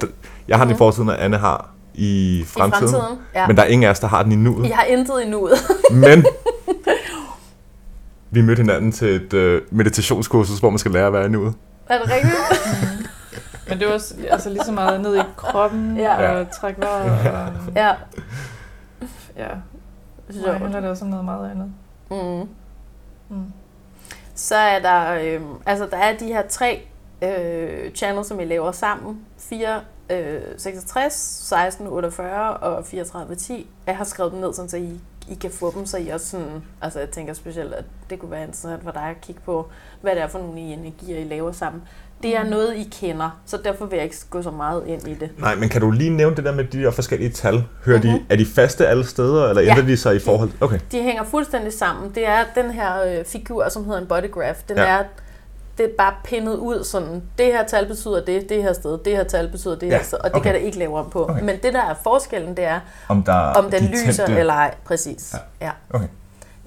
jeg 0.47 0.57
har 0.57 0.65
den 0.65 0.72
mm. 0.72 0.76
i 0.76 0.78
fortiden, 0.78 1.09
og 1.09 1.24
Anne 1.24 1.38
har 1.38 1.70
i 1.93 2.43
fremtiden. 2.47 2.88
I 2.88 2.91
fremtiden 2.91 3.20
ja. 3.36 3.47
Men 3.47 3.57
der 3.57 3.63
er 3.63 3.68
ingen 3.68 3.88
af 3.88 3.91
os, 3.91 3.99
der 3.99 4.07
har 4.07 4.24
den 4.24 4.32
i 4.32 4.36
nuet. 4.36 4.70
Jeg 4.70 4.78
har 4.78 4.84
intet 4.84 5.22
i 5.26 5.30
nuet. 5.30 5.53
men 5.91 6.26
vi 8.32 8.41
mødte 8.41 8.61
hinanden 8.61 8.91
til 8.91 9.07
et 9.07 9.34
uh, 9.34 9.78
meditationskursus, 9.78 10.59
hvor 10.59 10.70
man 10.70 10.80
skal 10.80 10.91
lære 10.91 11.07
at 11.07 11.13
være 11.13 11.26
i 11.26 11.30
nuet. 11.30 11.53
Er 11.89 11.99
det 11.99 12.11
rigtigt? 12.11 12.36
Men 13.70 13.80
det 13.80 13.88
var 13.88 13.93
også 13.93 14.15
altså, 14.30 14.49
lige 14.49 14.63
så 14.63 14.72
meget 14.72 15.01
ned 15.01 15.18
i 15.18 15.22
kroppen 15.36 15.97
ja. 15.97 16.32
og 16.32 16.51
trække 16.51 16.82
vejret. 16.82 17.11
Og, 17.11 17.74
ja. 17.76 17.93
Ja. 19.38 19.49
Så 20.30 20.51
handler 20.51 20.80
det 20.80 20.89
også 20.89 21.05
om 21.05 21.11
noget 21.11 21.26
meget 21.26 21.51
andet. 21.51 21.72
Mm. 22.11 22.49
Mm. 23.30 23.53
Så 24.36 24.55
er 24.55 24.80
der, 24.80 25.13
øh, 25.13 25.41
altså 25.65 25.88
der 25.91 25.97
er 25.97 26.18
de 26.18 26.26
her 26.26 26.47
tre 26.47 26.88
øh, 27.22 27.91
channels, 27.91 28.28
som 28.28 28.39
I 28.39 28.45
laver 28.45 28.72
sammen. 28.72 29.26
4, 29.38 29.82
øh, 30.09 30.41
66, 30.57 31.13
16, 31.13 31.88
48 31.88 32.57
og 32.57 32.86
34, 32.86 33.36
10. 33.36 33.70
Jeg 33.88 33.97
har 33.97 34.03
skrevet 34.03 34.32
dem 34.32 34.41
ned, 34.41 34.53
sådan, 34.53 34.70
så 34.70 34.78
I, 34.78 34.99
I 35.30 35.36
kan 35.36 35.51
få 35.51 35.72
dem, 35.76 35.86
så 35.86 35.97
I 35.97 36.07
også 36.07 36.28
sådan, 36.28 36.63
altså 36.82 36.99
jeg 36.99 37.09
tænker 37.09 37.34
specielt, 37.34 37.74
at 37.74 37.86
det 38.09 38.20
kunne 38.20 38.32
være 38.32 38.41
interessant 38.41 38.84
for 38.84 38.91
dig 38.91 39.03
at 39.03 39.22
kigge 39.22 39.41
på, 39.41 39.70
hvad 40.01 40.15
det 40.15 40.22
er 40.22 40.28
for 40.28 40.39
nogle 40.39 40.59
energier, 40.59 41.20
I 41.20 41.24
laver 41.24 41.51
sammen 41.51 41.84
det 42.24 42.38
er 42.38 42.43
mm. 42.43 42.49
noget, 42.49 42.76
I 42.76 42.89
kender, 43.01 43.39
så 43.45 43.57
derfor 43.63 43.86
vil 43.86 43.95
jeg 43.95 44.03
ikke 44.03 44.18
gå 44.30 44.41
så 44.41 44.51
meget 44.51 44.84
ind 44.88 45.07
i 45.07 45.13
det. 45.13 45.30
Nej, 45.38 45.55
men 45.55 45.70
kan 45.70 45.82
du 45.82 45.91
lige 45.91 46.09
nævne 46.09 46.36
det 46.36 46.45
der 46.45 46.53
med 46.53 46.63
de 46.63 46.84
der 46.84 46.91
forskellige 46.91 47.30
tal? 47.30 47.63
Hører 47.86 48.01
mm-hmm. 48.01 48.20
de, 48.20 48.26
er 48.30 48.36
de 48.36 48.45
faste 48.45 48.88
alle 48.88 49.05
steder, 49.05 49.49
eller 49.49 49.63
ændrer 49.63 49.84
ja. 49.84 49.91
de 49.91 49.97
sig 49.97 50.15
i 50.15 50.20
forhold? 50.20 50.51
Okay. 50.61 50.80
De 50.91 51.01
hænger 51.01 51.24
fuldstændig 51.24 51.74
sammen. 51.74 52.11
Det 52.15 52.28
er 52.28 52.43
den 52.55 52.72
her 52.72 53.03
øh, 53.03 53.26
figur, 53.26 53.70
som 53.70 53.86
hedder 53.86 54.01
en 54.01 54.07
bodygraph. 54.07 54.59
Den 54.68 54.78
ja. 54.78 54.84
er 54.84 55.03
det 55.78 55.86
er 55.86 55.89
bare 55.97 56.13
pindet 56.24 56.55
ud 56.55 56.84
sådan, 56.84 57.24
det 57.38 57.45
her 57.45 57.65
tal 57.65 57.88
betyder 57.88 58.26
det, 58.26 58.49
det 58.49 58.63
her 58.63 58.74
sted, 58.74 58.99
det 59.05 59.15
her 59.15 59.24
tal 59.24 59.47
betyder 59.47 59.76
det 59.76 59.88
ja, 59.88 59.97
her 59.97 60.03
sted, 60.03 60.18
og 60.18 60.30
det 60.30 60.36
okay. 60.36 60.43
kan 60.43 60.53
der 60.53 60.65
ikke 60.65 60.80
lave 60.80 60.99
om 60.99 61.09
på. 61.09 61.26
Okay. 61.26 61.41
Men 61.41 61.55
det 61.63 61.74
der 61.74 61.82
er 61.82 61.95
forskellen, 62.03 62.57
det 62.57 62.65
er, 62.65 62.80
om, 63.07 63.24
der 63.24 63.34
om 63.34 63.72
den 63.72 63.84
lyser 63.84 64.26
tætte... 64.26 64.39
eller 64.39 64.53
ej. 64.53 64.76
Præcis. 64.86 65.36
Ja. 65.61 65.65
ja. 65.65 65.72
Okay. 65.89 66.07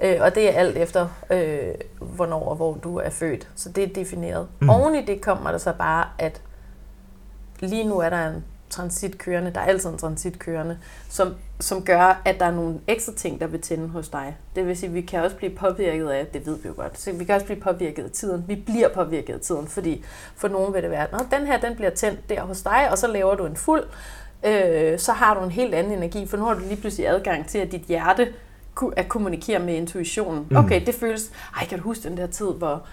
Øh, 0.03 0.17
og 0.21 0.35
det 0.35 0.49
er 0.49 0.53
alt 0.53 0.77
efter, 0.77 1.09
øh, 1.31 1.75
hvornår 2.01 2.49
og 2.49 2.57
hvor 2.57 2.75
du 2.75 2.97
er 2.97 3.11
født. 3.11 3.49
Så 3.55 3.69
det 3.69 3.85
er 3.85 3.89
defineret. 3.89 4.49
Mm. 4.61 4.71
Oven 4.71 4.95
i 4.95 5.05
det 5.05 5.21
kommer 5.21 5.51
der 5.51 5.59
så 5.59 5.73
bare, 5.79 6.07
at 6.19 6.43
lige 7.61 7.85
nu 7.85 7.99
er 7.99 8.11
der 8.11 8.29
en 8.29 8.45
transit 8.71 9.19
kørende, 9.19 9.51
der 9.55 9.61
er 9.61 9.65
altid 9.65 9.91
en 9.91 9.99
transit 9.99 10.39
kørende, 10.39 10.79
som, 11.09 11.35
som 11.61 11.85
gør, 11.85 12.23
at 12.25 12.41
der 12.41 12.47
er 12.47 12.51
nogle 12.51 12.81
ekstra 12.87 13.13
ting, 13.13 13.41
der 13.41 13.47
vil 13.47 13.61
tænde 13.61 13.89
hos 13.89 14.09
dig. 14.09 14.37
Det 14.57 14.67
vil 14.67 14.77
sige, 14.77 14.89
at 14.89 14.95
vi 14.95 15.01
kan 15.01 15.23
også 15.23 15.37
blive 15.37 15.55
påvirket 15.55 16.09
af, 16.09 16.27
det 16.27 16.47
ved 16.47 16.59
vi 16.59 16.69
jo 16.69 16.75
godt, 16.77 16.99
så 16.99 17.13
vi 17.13 17.25
kan 17.25 17.35
også 17.35 17.47
blive 17.47 17.61
påvirket 17.61 18.05
af 18.05 18.11
tiden. 18.11 18.45
Vi 18.49 18.57
bliver 18.57 18.89
påvirket 18.89 19.35
af 19.35 19.41
tiden, 19.41 19.67
fordi 19.67 20.05
for 20.37 20.49
nogen 20.49 20.75
vil 20.75 20.83
det 20.83 20.91
være, 20.91 21.03
at 21.03 21.27
den 21.31 21.47
her 21.47 21.61
den 21.61 21.77
bliver 21.77 21.91
tændt 21.91 22.29
der 22.29 22.41
hos 22.41 22.63
dig, 22.63 22.89
og 22.91 22.99
så 22.99 23.07
laver 23.07 23.35
du 23.35 23.47
en 23.47 23.57
fuld, 23.57 23.85
øh, 24.45 24.99
så 24.99 25.13
har 25.13 25.35
du 25.35 25.45
en 25.45 25.51
helt 25.51 25.75
anden 25.75 25.93
energi, 25.93 26.27
for 26.27 26.37
nu 26.37 26.45
har 26.45 26.55
du 26.55 26.61
lige 26.61 26.77
pludselig 26.77 27.09
adgang 27.09 27.49
til, 27.49 27.59
at 27.59 27.73
dit 27.73 27.83
hjerte 27.83 28.29
at 28.89 29.09
kommunikere 29.09 29.59
med 29.59 29.75
intuitionen. 29.75 30.47
Mm. 30.51 30.57
Okay, 30.57 30.87
det 30.87 30.95
føles, 30.95 31.33
ej, 31.57 31.67
kan 31.67 31.79
du 31.79 31.85
huske 31.85 32.09
den 32.09 32.17
der 32.17 32.27
tid, 32.27 32.47
hvor 32.47 32.87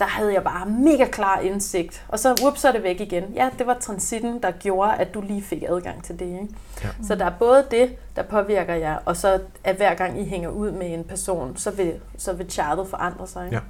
der 0.00 0.06
havde 0.06 0.34
jeg 0.34 0.42
bare 0.42 0.66
mega 0.66 1.04
klar 1.04 1.40
indsigt. 1.40 2.04
Og 2.08 2.18
så, 2.18 2.42
ups, 2.46 2.60
så 2.60 2.68
er 2.68 2.72
det 2.72 2.82
væk 2.82 3.00
igen. 3.00 3.24
Ja, 3.34 3.50
det 3.58 3.66
var 3.66 3.74
transitten, 3.80 4.42
der 4.42 4.50
gjorde, 4.50 4.94
at 4.94 5.14
du 5.14 5.20
lige 5.20 5.42
fik 5.42 5.62
adgang 5.68 6.04
til 6.04 6.18
det. 6.18 6.26
Ikke? 6.26 6.48
Ja. 6.84 6.88
Så 7.06 7.14
der 7.14 7.24
er 7.24 7.32
både 7.38 7.66
det, 7.70 7.96
der 8.16 8.22
påvirker 8.22 8.74
jer, 8.74 8.96
og 9.04 9.16
så 9.16 9.40
at 9.64 9.76
hver 9.76 9.94
gang 9.94 10.20
I 10.20 10.24
hænger 10.24 10.48
ud 10.48 10.70
med 10.70 10.94
en 10.94 11.04
person, 11.04 11.56
så 11.56 11.70
vil, 11.70 11.94
så 12.16 12.32
vil 12.32 12.50
chartet 12.50 12.86
forandre 12.88 13.26
sig. 13.26 13.44
Ikke? 13.44 13.56
Ja, 13.56 13.62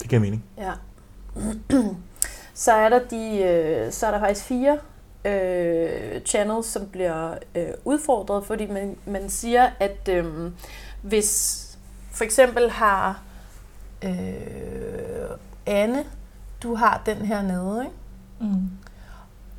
det 0.00 0.08
giver 0.08 0.20
mening. 0.20 0.44
Ja. 0.58 0.72
så 2.54 2.72
er 2.72 2.88
der 2.88 2.98
de, 3.10 3.42
øh, 3.42 3.92
så 3.92 4.06
er 4.06 4.10
der 4.10 4.20
faktisk 4.20 4.44
fire 4.44 4.78
øh, 5.28 6.20
channels, 6.20 6.66
som 6.66 6.86
bliver 6.86 7.34
øh, 7.54 7.68
udfordret, 7.84 8.44
fordi 8.44 8.66
man, 8.66 8.96
man 9.06 9.28
siger, 9.28 9.70
at 9.80 10.08
øh, 10.08 10.52
hvis 11.02 11.64
for 12.12 12.24
eksempel 12.24 12.70
har 12.70 13.22
øh, 14.04 14.10
Anne, 15.66 16.04
du 16.62 16.74
har 16.74 17.02
den 17.06 17.16
her 17.16 17.42
nede, 17.42 17.84
ikke? 17.84 17.96
Mm. 18.40 18.70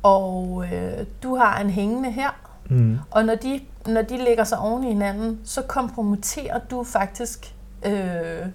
og 0.02 0.64
øh, 0.72 1.06
du 1.22 1.36
har 1.36 1.60
en 1.60 1.70
hængende 1.70 2.10
her, 2.10 2.30
mm. 2.70 2.98
og 3.10 3.24
når 3.24 3.34
de, 3.34 3.60
når 3.86 4.02
de 4.02 4.16
lægger 4.16 4.44
sig 4.44 4.58
oven 4.58 4.84
i 4.84 4.88
hinanden, 4.88 5.40
så 5.44 5.62
kompromitterer 5.62 6.60
du 6.70 6.84
faktisk 6.84 7.54
øh, 7.86 8.46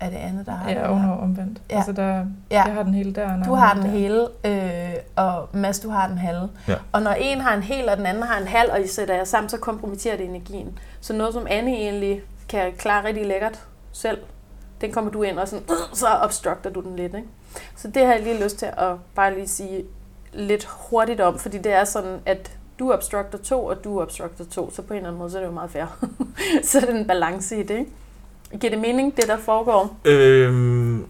er 0.00 0.10
det 0.10 0.16
andet, 0.16 0.46
der 0.46 0.52
har 0.52 0.70
ja, 0.70 0.88
den 0.88 1.00
her. 1.00 1.10
omvendt. 1.10 1.62
Ja. 1.70 1.76
Altså, 1.76 1.92
der, 1.92 2.24
ja. 2.50 2.62
jeg 2.64 2.74
har 2.74 2.82
den 2.82 2.94
hele 2.94 3.12
der. 3.14 3.42
Du 3.42 3.54
har 3.54 3.74
den 3.74 3.82
der. 3.82 3.88
hele, 3.88 4.28
øh, 4.44 4.94
og 5.16 5.48
Mads, 5.52 5.80
du 5.80 5.90
har 5.90 6.08
den 6.08 6.18
halve. 6.18 6.48
Ja. 6.68 6.74
Og 6.92 7.02
når 7.02 7.10
en 7.10 7.40
har 7.40 7.54
en 7.54 7.62
hel, 7.62 7.88
og 7.88 7.96
den 7.96 8.06
anden 8.06 8.22
har 8.22 8.40
en 8.40 8.46
halv, 8.46 8.70
og 8.72 8.80
I 8.80 8.86
sætter 8.86 9.14
jer 9.14 9.24
sammen, 9.24 9.48
så 9.48 9.58
kompromitterer 9.58 10.16
det 10.16 10.26
energien. 10.26 10.78
Så 11.00 11.12
noget, 11.12 11.34
som 11.34 11.46
Anne 11.50 11.70
egentlig 11.70 12.22
kan 12.48 12.72
klare 12.78 13.04
rigtig 13.04 13.26
lækkert 13.26 13.64
selv, 13.92 14.18
den 14.80 14.92
kommer 14.92 15.10
du 15.10 15.22
ind, 15.22 15.38
og 15.38 15.48
sådan, 15.48 15.64
øh, 15.70 15.76
så 15.92 16.06
obstructer 16.06 16.70
du 16.70 16.80
den 16.80 16.96
lidt. 16.96 17.14
Ikke? 17.14 17.28
Så 17.76 17.88
det 17.88 18.06
har 18.06 18.12
jeg 18.12 18.22
lige 18.22 18.44
lyst 18.44 18.58
til 18.58 18.66
at 18.66 18.94
bare 19.14 19.34
lige 19.34 19.48
sige 19.48 19.84
lidt 20.32 20.64
hurtigt 20.64 21.20
om, 21.20 21.38
fordi 21.38 21.58
det 21.58 21.72
er 21.72 21.84
sådan, 21.84 22.18
at 22.26 22.58
du 22.78 22.92
obstructer 22.92 23.38
to, 23.38 23.64
og 23.64 23.84
du 23.84 24.00
obstructer 24.02 24.44
to, 24.44 24.70
så 24.70 24.82
på 24.82 24.92
en 24.92 24.96
eller 24.96 25.08
anden 25.08 25.18
måde, 25.18 25.30
så 25.30 25.38
er 25.38 25.40
det 25.40 25.48
jo 25.48 25.52
meget 25.54 25.70
fair. 25.70 25.86
så 26.68 26.78
er 26.78 26.80
det 26.80 27.00
en 27.00 27.06
balance 27.06 27.56
i 27.56 27.62
det, 27.62 27.78
ikke? 27.78 27.90
Giver 28.60 28.70
det 28.70 28.80
mening, 28.80 29.16
det 29.16 29.24
der 29.26 29.38
foregår? 29.38 29.96
Øhm, 30.04 31.06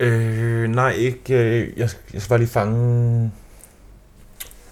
øh, 0.00 0.68
nej, 0.68 0.90
ikke. 0.90 1.34
Øh, 1.34 1.78
jeg, 1.78 1.88
jeg 2.12 2.22
skal 2.22 2.28
bare 2.28 2.38
lige 2.38 2.48
fange... 2.48 3.32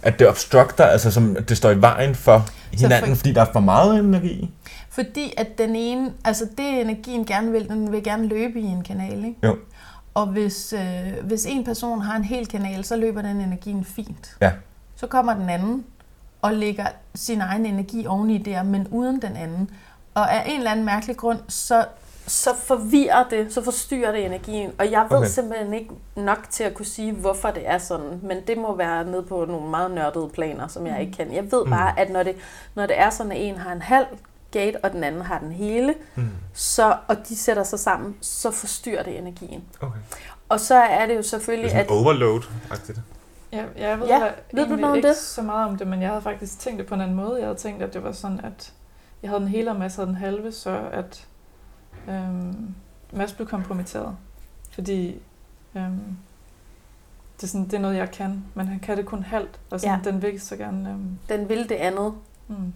At 0.03 0.19
det 0.19 0.29
obstructer, 0.29 0.85
altså 0.85 1.11
som 1.11 1.37
det 1.49 1.57
står 1.57 1.71
i 1.71 1.81
vejen 1.81 2.15
for 2.15 2.47
hinanden, 2.73 3.11
for, 3.11 3.17
fordi 3.17 3.33
der 3.33 3.41
er 3.41 3.53
for 3.53 3.61
meget 3.61 3.99
energi? 3.99 4.51
Fordi 4.91 5.35
at 5.37 5.59
den 5.59 5.77
ene, 5.77 6.13
altså 6.25 6.45
det 6.59 6.81
energien 6.81 7.25
gerne 7.25 7.53
vil, 7.53 7.69
den 7.69 7.93
vil 7.93 8.05
gerne 8.05 8.29
løbe 8.29 8.61
i 8.61 8.65
en 8.65 8.83
kanal, 8.83 9.25
ikke? 9.25 9.37
Jo. 9.43 9.57
Og 10.15 10.27
hvis, 10.27 10.73
øh, 10.73 11.27
hvis 11.27 11.47
en 11.47 11.65
person 11.65 12.01
har 12.01 12.17
en 12.17 12.25
hel 12.25 12.47
kanal, 12.47 12.85
så 12.85 12.97
løber 12.97 13.23
den 13.23 13.41
energien 13.41 13.85
fint. 13.85 14.37
Ja. 14.41 14.53
Så 14.97 15.07
kommer 15.07 15.35
den 15.35 15.49
anden, 15.49 15.85
og 16.43 16.53
lægger 16.53 16.87
sin 17.15 17.41
egen 17.41 17.67
energi 17.67 18.07
oveni 18.07 18.39
der, 18.39 18.63
men 18.63 18.89
uden 18.91 19.23
den 19.23 19.37
anden. 19.37 19.71
Og 20.15 20.33
af 20.33 20.43
en 20.47 20.59
eller 20.59 20.71
anden 20.71 20.85
mærkelig 20.85 21.17
grund, 21.17 21.39
så, 21.49 21.85
så 22.27 22.51
forvirrer 22.57 23.25
det, 23.29 23.53
så 23.55 23.65
forstyrrer 23.65 24.13
det 24.13 24.27
energien. 24.27 24.73
Og 24.79 24.91
jeg 24.91 25.07
ved 25.11 25.19
okay. 25.19 25.29
simpelthen 25.29 25.75
ikke 25.75 25.91
nok 26.17 26.47
til 26.51 26.65
at 26.65 26.75
kunne 26.75 26.87
sige, 26.87 27.13
hvorfor 27.13 27.51
det 27.51 27.63
er 27.69 27.79
sådan. 27.79 28.21
Men 28.23 28.37
det 28.47 28.59
må 28.59 28.77
være 28.77 29.05
ned 29.05 29.23
på 29.23 29.45
nogle 29.45 29.71
meget 29.71 29.91
nørdede 29.91 30.29
planer, 30.29 30.69
som 30.69 30.87
jeg 30.87 31.01
ikke 31.01 31.13
kan. 31.13 31.35
Jeg 31.35 31.53
ved 31.53 31.65
mm. 31.65 31.71
bare, 31.71 32.01
at 32.01 32.11
når 32.11 32.23
det, 32.23 32.37
når 32.75 32.87
det 32.87 32.99
er 33.01 33.11
sådan, 33.11 33.33
at 33.33 33.39
en 33.41 33.57
har 33.57 33.73
en 33.73 33.83
halv 33.83 34.07
gate, 34.51 34.77
og 34.85 34.93
den 34.93 35.05
anden 35.05 35.23
har 35.23 35.39
den 35.39 35.53
hele, 35.53 35.95
Mm. 36.15 36.29
så, 36.55 36.97
og 37.09 37.17
de 37.29 37.37
sætter 37.37 37.65
sig 37.65 37.79
sammen, 37.79 38.17
så 38.21 38.51
forstyrrer 38.51 39.03
det 39.03 39.19
energien. 39.19 39.65
Okay. 39.81 39.99
Og 40.49 40.61
så 40.61 40.75
er 40.75 41.07
det 41.07 41.13
jo 41.13 41.19
Det 41.19 41.27
selvfølgelig, 41.27 41.67
er 41.67 41.85
sådan 41.85 41.85
at... 41.85 41.91
overload-agtigt. 41.91 42.99
Ja, 43.53 43.65
jeg 43.77 44.01
ved, 44.01 44.07
Ja, 44.07 44.25
ja, 44.25 44.31
ved 44.53 44.67
du 44.69 44.77
noget 44.77 44.97
ikke 44.97 45.09
det? 45.09 45.17
så 45.17 45.43
meget 45.43 45.69
om 45.69 45.77
det, 45.79 45.87
men 45.87 46.03
jeg 46.03 46.09
havde 46.09 46.23
faktisk 46.23 46.59
tænkt 46.59 46.79
det 46.79 46.87
på 46.87 46.95
en 46.95 47.01
anden 47.01 47.17
måde. 47.17 47.39
Jeg 47.39 47.47
havde 47.47 47.59
tænkt, 47.59 47.83
at 47.83 47.95
det 47.95 48.03
var 48.05 48.13
sådan, 48.13 48.41
at 48.45 48.73
jeg 49.23 49.31
havde 49.31 49.41
den 49.41 49.49
hele, 49.49 49.71
og 49.71 49.77
Mads 49.77 49.97
havde 49.97 50.07
den 50.07 50.17
halve, 50.17 50.53
så 50.53 50.89
at 50.93 51.27
øhm, 52.09 52.75
Mads 53.13 53.33
blev 53.33 53.49
kompromitteret. 53.49 54.17
Fordi 54.71 55.23
øhm, 55.75 56.17
det, 57.37 57.43
er 57.43 57.47
sådan, 57.47 57.65
det 57.65 57.75
er 57.75 57.79
noget, 57.79 57.97
jeg 57.97 58.11
kan, 58.11 58.45
men 58.55 58.69
han 58.69 58.81
kan 58.81 58.97
det 58.97 59.07
kun 59.07 59.23
halvt, 59.23 59.61
og 59.71 59.81
sådan, 59.81 60.01
ja. 60.05 60.11
den 60.11 60.23
vil 60.23 60.41
så 60.41 60.57
gerne... 60.57 60.91
Øhm, 60.91 61.19
Den 61.29 61.49
vil 61.49 61.69
det 61.69 61.75
andet. 61.75 62.15
mm, 62.49 62.73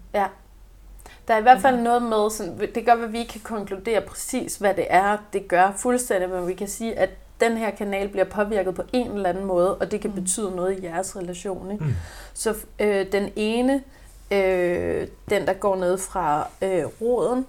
Der 1.29 1.35
er 1.35 1.39
i 1.39 1.43
hvert 1.43 1.61
fald 1.61 1.81
noget 1.81 2.03
med, 2.03 2.31
sådan, 2.31 2.59
det 2.75 2.87
gør, 2.87 2.93
at 2.93 3.13
vi 3.13 3.19
ikke 3.19 3.33
kan 3.33 3.41
konkludere 3.41 4.01
præcis, 4.01 4.57
hvad 4.57 4.75
det 4.75 4.87
er, 4.91 5.17
det 5.33 5.49
gør 5.49 5.73
fuldstændig, 5.77 6.29
men 6.31 6.47
vi 6.47 6.55
kan 6.55 6.69
sige, 6.69 6.99
at 6.99 7.11
den 7.41 7.57
her 7.57 7.71
kanal 7.71 8.09
bliver 8.09 8.25
påvirket 8.25 8.75
på 8.75 8.83
en 8.93 9.11
eller 9.11 9.29
anden 9.29 9.45
måde, 9.45 9.75
og 9.75 9.91
det 9.91 10.01
kan 10.01 10.11
Mm. 10.11 10.17
betyde 10.23 10.51
noget 10.57 10.79
i 10.79 10.85
jeres 10.85 11.17
relation. 11.17 11.71
Ikke? 11.73 11.85
Mm. 11.85 11.95
Så 12.35 12.55
øh, 12.79 13.13
den 13.13 13.33
ene, 13.37 13.83
øh, 14.31 15.07
den 15.31 15.47
der 15.47 15.53
går 15.53 15.77
ned 15.77 15.99
fra 15.99 16.49
øh, 16.63 16.85
roden, 17.01 17.39
mm. 17.39 17.47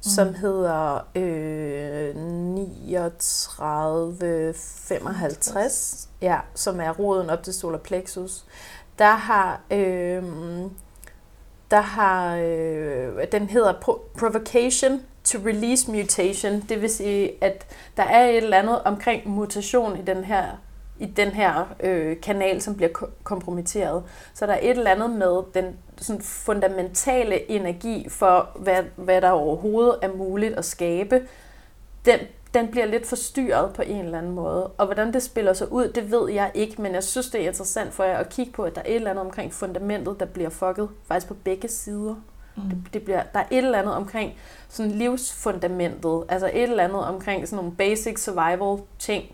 som 0.00 0.34
hedder 0.34 1.06
øh, 1.14 2.14
3955, 4.74 6.08
ja, 6.22 6.38
som 6.54 6.80
er 6.80 6.90
roden 6.90 7.30
op 7.30 7.42
til 7.42 7.54
solar 7.54 7.78
plexus, 7.78 8.44
der 8.98 9.10
har, 9.14 9.60
øh, 9.70 10.22
der 11.70 11.80
har 11.80 12.36
øh, 12.36 13.26
den 13.32 13.48
hedder 13.48 13.72
pro- 13.72 14.00
provocation 14.18 15.00
to 15.24 15.38
release 15.38 15.90
mutation, 15.90 16.60
det 16.60 16.82
vil 16.82 16.90
sige, 16.90 17.44
at 17.44 17.66
der 17.96 18.02
er 18.02 18.26
et 18.26 18.36
eller 18.36 18.56
andet 18.56 18.82
omkring 18.82 19.28
mutation 19.28 19.98
i 19.98 20.02
den 20.02 20.24
her 20.24 20.44
i 20.98 21.06
den 21.06 21.28
her 21.28 21.74
øh, 21.80 22.20
kanal, 22.20 22.62
som 22.62 22.76
bliver 22.76 22.90
kompromitteret. 23.24 24.02
Så 24.34 24.46
der 24.46 24.52
er 24.52 24.58
et 24.62 24.70
eller 24.70 24.90
andet 24.90 25.10
med 25.10 25.42
den 25.54 25.76
sådan 25.96 26.22
fundamentale 26.22 27.50
energi 27.50 28.08
for, 28.08 28.50
hvad, 28.56 28.82
hvad 28.96 29.20
der 29.20 29.30
overhovedet 29.30 29.98
er 30.02 30.12
muligt 30.12 30.54
at 30.54 30.64
skabe. 30.64 31.28
Den, 32.04 32.18
den 32.54 32.68
bliver 32.68 32.86
lidt 32.86 33.06
forstyrret 33.06 33.72
på 33.74 33.82
en 33.82 34.04
eller 34.04 34.18
anden 34.18 34.32
måde. 34.32 34.66
Og 34.66 34.86
hvordan 34.86 35.12
det 35.12 35.22
spiller 35.22 35.52
sig 35.52 35.72
ud, 35.72 35.88
det 35.88 36.10
ved 36.10 36.30
jeg 36.30 36.50
ikke, 36.54 36.82
men 36.82 36.94
jeg 36.94 37.04
synes, 37.04 37.30
det 37.30 37.40
er 37.40 37.48
interessant 37.48 37.92
for 37.92 38.04
jer 38.04 38.18
at 38.18 38.28
kigge 38.28 38.52
på, 38.52 38.62
at 38.62 38.74
der 38.74 38.80
er 38.80 38.88
et 38.88 38.94
eller 38.94 39.10
andet 39.10 39.24
omkring 39.24 39.52
fundamentet, 39.52 40.20
der 40.20 40.26
bliver 40.26 40.50
fucket, 40.50 40.88
faktisk 41.06 41.28
på 41.28 41.34
begge 41.34 41.68
sider 41.68 42.14
mm. 42.56 42.62
Det, 42.62 42.78
det 42.92 43.02
bliver, 43.02 43.22
der 43.34 43.40
er 43.40 43.46
et 43.50 43.64
eller 43.64 43.78
andet 43.78 43.94
omkring 43.94 44.34
sådan 44.68 44.92
livsfundamentet, 44.92 46.24
altså 46.28 46.50
et 46.52 46.62
eller 46.62 46.84
andet 46.84 47.04
omkring 47.04 47.48
sådan 47.48 47.56
nogle 47.56 47.76
basic 47.76 48.20
survival 48.20 48.78
ting, 48.98 49.24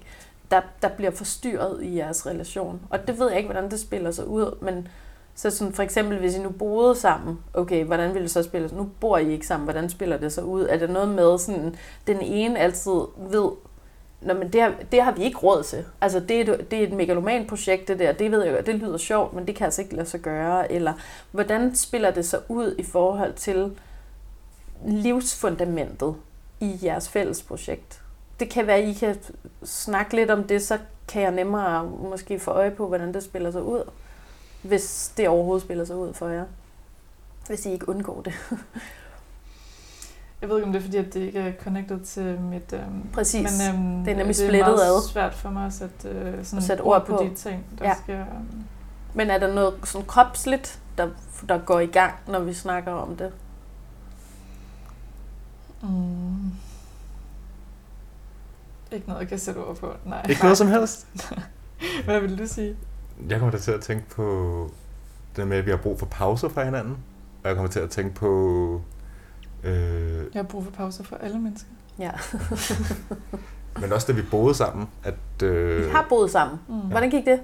der, 0.51 0.61
der 0.83 0.89
bliver 0.89 1.11
forstyrret 1.11 1.83
i 1.83 1.97
jeres 1.97 2.27
relation. 2.27 2.81
Og 2.91 3.07
det 3.07 3.19
ved 3.19 3.29
jeg 3.29 3.37
ikke, 3.37 3.51
hvordan 3.51 3.71
det 3.71 3.81
spiller 3.81 4.11
sig 4.11 4.27
ud, 4.27 4.59
men 4.61 4.89
så 5.35 5.51
sådan 5.51 5.75
for 5.75 5.83
eksempel, 5.83 6.19
hvis 6.19 6.37
I 6.37 6.43
nu 6.43 6.51
boede 6.51 6.95
sammen, 6.95 7.39
okay, 7.55 7.85
hvordan 7.85 8.15
ville 8.15 8.23
det 8.23 8.31
så 8.31 8.43
spille? 8.43 8.71
Nu 8.73 8.89
bor 9.01 9.19
I 9.19 9.33
ikke 9.33 9.47
sammen, 9.47 9.65
hvordan 9.65 9.91
spiller 9.91 10.17
det 10.17 10.33
så 10.33 10.41
ud? 10.41 10.67
Er 10.69 10.77
det 10.77 10.91
noget 10.91 11.09
med 11.09 11.39
sådan, 11.39 11.77
den 12.07 12.21
ene 12.21 12.59
altid 12.59 13.01
ved, 13.17 13.51
Nå, 14.21 14.35
men 14.35 14.53
det 14.53 14.61
har, 14.61 14.75
det 14.93 15.03
har 15.03 15.13
vi 15.13 15.23
ikke 15.25 15.39
råd 15.39 15.63
til. 15.63 15.85
Altså, 16.01 16.21
det 16.21 16.37
er, 16.37 16.55
et, 16.55 16.71
det 16.71 16.79
er 16.79 16.87
et 16.87 16.93
megaloman 16.93 17.47
projekt, 17.47 17.89
det 17.89 17.99
der. 17.99 18.13
Det 18.13 18.31
ved 18.31 18.45
jeg, 18.45 18.67
det 18.67 18.75
lyder 18.75 18.99
sjovt, 18.99 19.33
men 19.35 19.47
det 19.47 19.57
kan 19.57 19.65
altså 19.65 19.83
ikke 19.83 19.95
lade 19.97 20.09
sig 20.09 20.21
gøre. 20.21 20.73
Eller 20.73 20.93
hvordan 21.31 21.77
spiller 21.77 22.11
det 22.11 22.27
så 22.27 22.41
ud 22.49 22.75
i 22.79 22.83
forhold 22.83 23.35
til 23.35 23.77
livsfundamentet 24.87 26.15
i 26.61 26.79
jeres 26.83 27.09
fælles 27.09 27.43
projekt? 27.43 28.03
Det 28.41 28.51
kan 28.51 28.67
være, 28.67 28.77
at 28.77 28.89
I 28.89 28.93
kan 28.93 29.17
snakke 29.65 30.17
lidt 30.17 30.31
om 30.31 30.45
det, 30.45 30.63
så 30.63 30.79
kan 31.09 31.23
jeg 31.23 31.31
nemmere 31.31 31.85
måske 31.85 32.39
få 32.39 32.51
øje 32.51 32.71
på, 32.71 32.89
hvordan 32.89 33.15
det 33.15 33.23
spiller 33.23 33.51
sig 33.51 33.63
ud. 33.63 33.91
Hvis 34.63 35.13
det 35.17 35.29
overhovedet 35.29 35.63
spiller 35.63 35.85
sig 35.85 35.97
ud 35.97 36.15
for 36.15 36.29
jer. 36.29 36.45
Hvis 37.47 37.67
I 37.67 37.73
ikke 37.73 37.89
undgår 37.89 38.23
det. 38.23 38.33
Jeg 40.41 40.49
ved 40.49 40.57
ikke, 40.57 40.67
om 40.67 40.73
det 40.73 40.79
er 40.79 40.83
fordi, 40.85 40.97
at 40.97 41.15
det 41.15 41.21
ikke 41.21 41.39
er 41.41 41.53
connected 41.63 42.01
til 42.01 42.41
mit... 42.41 42.73
Øhm, 42.73 43.09
Præcis. 43.13 43.59
Men, 43.69 43.75
øhm, 43.75 44.05
Det 44.05 44.13
er 44.13 44.17
nemlig 44.17 44.37
det 44.37 44.43
er 44.45 44.49
splittet 44.49 44.75
meget 44.75 44.97
ad. 44.97 45.03
svært 45.09 45.35
for 45.35 45.51
mig 45.51 45.67
at 45.67 45.73
sætte, 45.73 46.09
øh, 46.09 46.45
sådan 46.45 46.59
At 46.59 46.65
sætte 46.65 46.81
ord 46.83 47.07
på. 47.07 47.29
de 47.31 47.35
ting, 47.35 47.65
der 47.79 47.85
Ja. 47.85 47.95
skal... 48.03 48.15
øhm, 48.15 48.65
Men 49.15 49.31
er 49.31 49.39
der 49.39 49.55
noget 49.55 49.75
sådan 49.85 50.07
kropsligt, 50.07 50.81
der, 50.99 51.09
der 51.49 51.59
går 51.59 51.81
i 51.81 51.87
gang, 51.87 52.15
når 52.29 52.41
vi 52.41 52.55
snakker 52.55 52.93
om 52.93 53.17
det? 53.17 53.33
Mm. 55.83 56.51
Ikke 58.93 59.09
noget, 59.09 59.21
jeg 59.21 59.29
kan 59.29 59.39
sætte 59.39 59.59
ord 59.59 59.77
på. 59.77 59.93
Nej. 60.05 60.27
Ikke 60.29 60.43
noget 60.43 60.59
som 60.59 60.69
helst. 60.69 61.07
Hvad 62.05 62.21
vil 62.21 62.39
du 62.39 62.47
sige? 62.47 62.77
Jeg 63.29 63.39
kommer 63.39 63.51
da 63.51 63.59
til 63.59 63.71
at 63.73 63.81
tænke 63.81 64.09
på 64.11 64.71
det 65.37 65.49
med, 65.49 65.57
at 65.57 65.67
vi 65.67 65.71
har 65.71 65.79
brug 65.79 65.99
for 65.99 66.07
pauser 66.07 66.49
fra 66.49 66.65
hinanden. 66.65 66.97
Og 67.43 67.49
jeg 67.49 67.57
kommer 67.57 67.71
til 67.71 67.81
at 67.81 67.91
tænke 67.91 68.15
på... 68.15 68.83
Øh, 69.63 70.25
Jeg 70.35 70.39
har 70.39 70.43
brug 70.43 70.65
for 70.65 70.71
pauser 70.71 71.05
for 71.05 71.17
alle 71.17 71.39
mennesker. 71.39 71.69
Ja. 71.99 72.11
men 73.81 73.93
også 73.93 74.07
da 74.07 74.13
vi 74.13 74.23
boede 74.31 74.55
sammen, 74.55 74.89
at... 75.05 75.43
Øh, 75.43 75.87
Vi 75.87 75.91
har 75.91 76.07
boet 76.09 76.31
sammen. 76.31 76.59
Mm. 76.69 76.75
Hvordan 76.75 77.11
gik 77.11 77.25
det? 77.25 77.41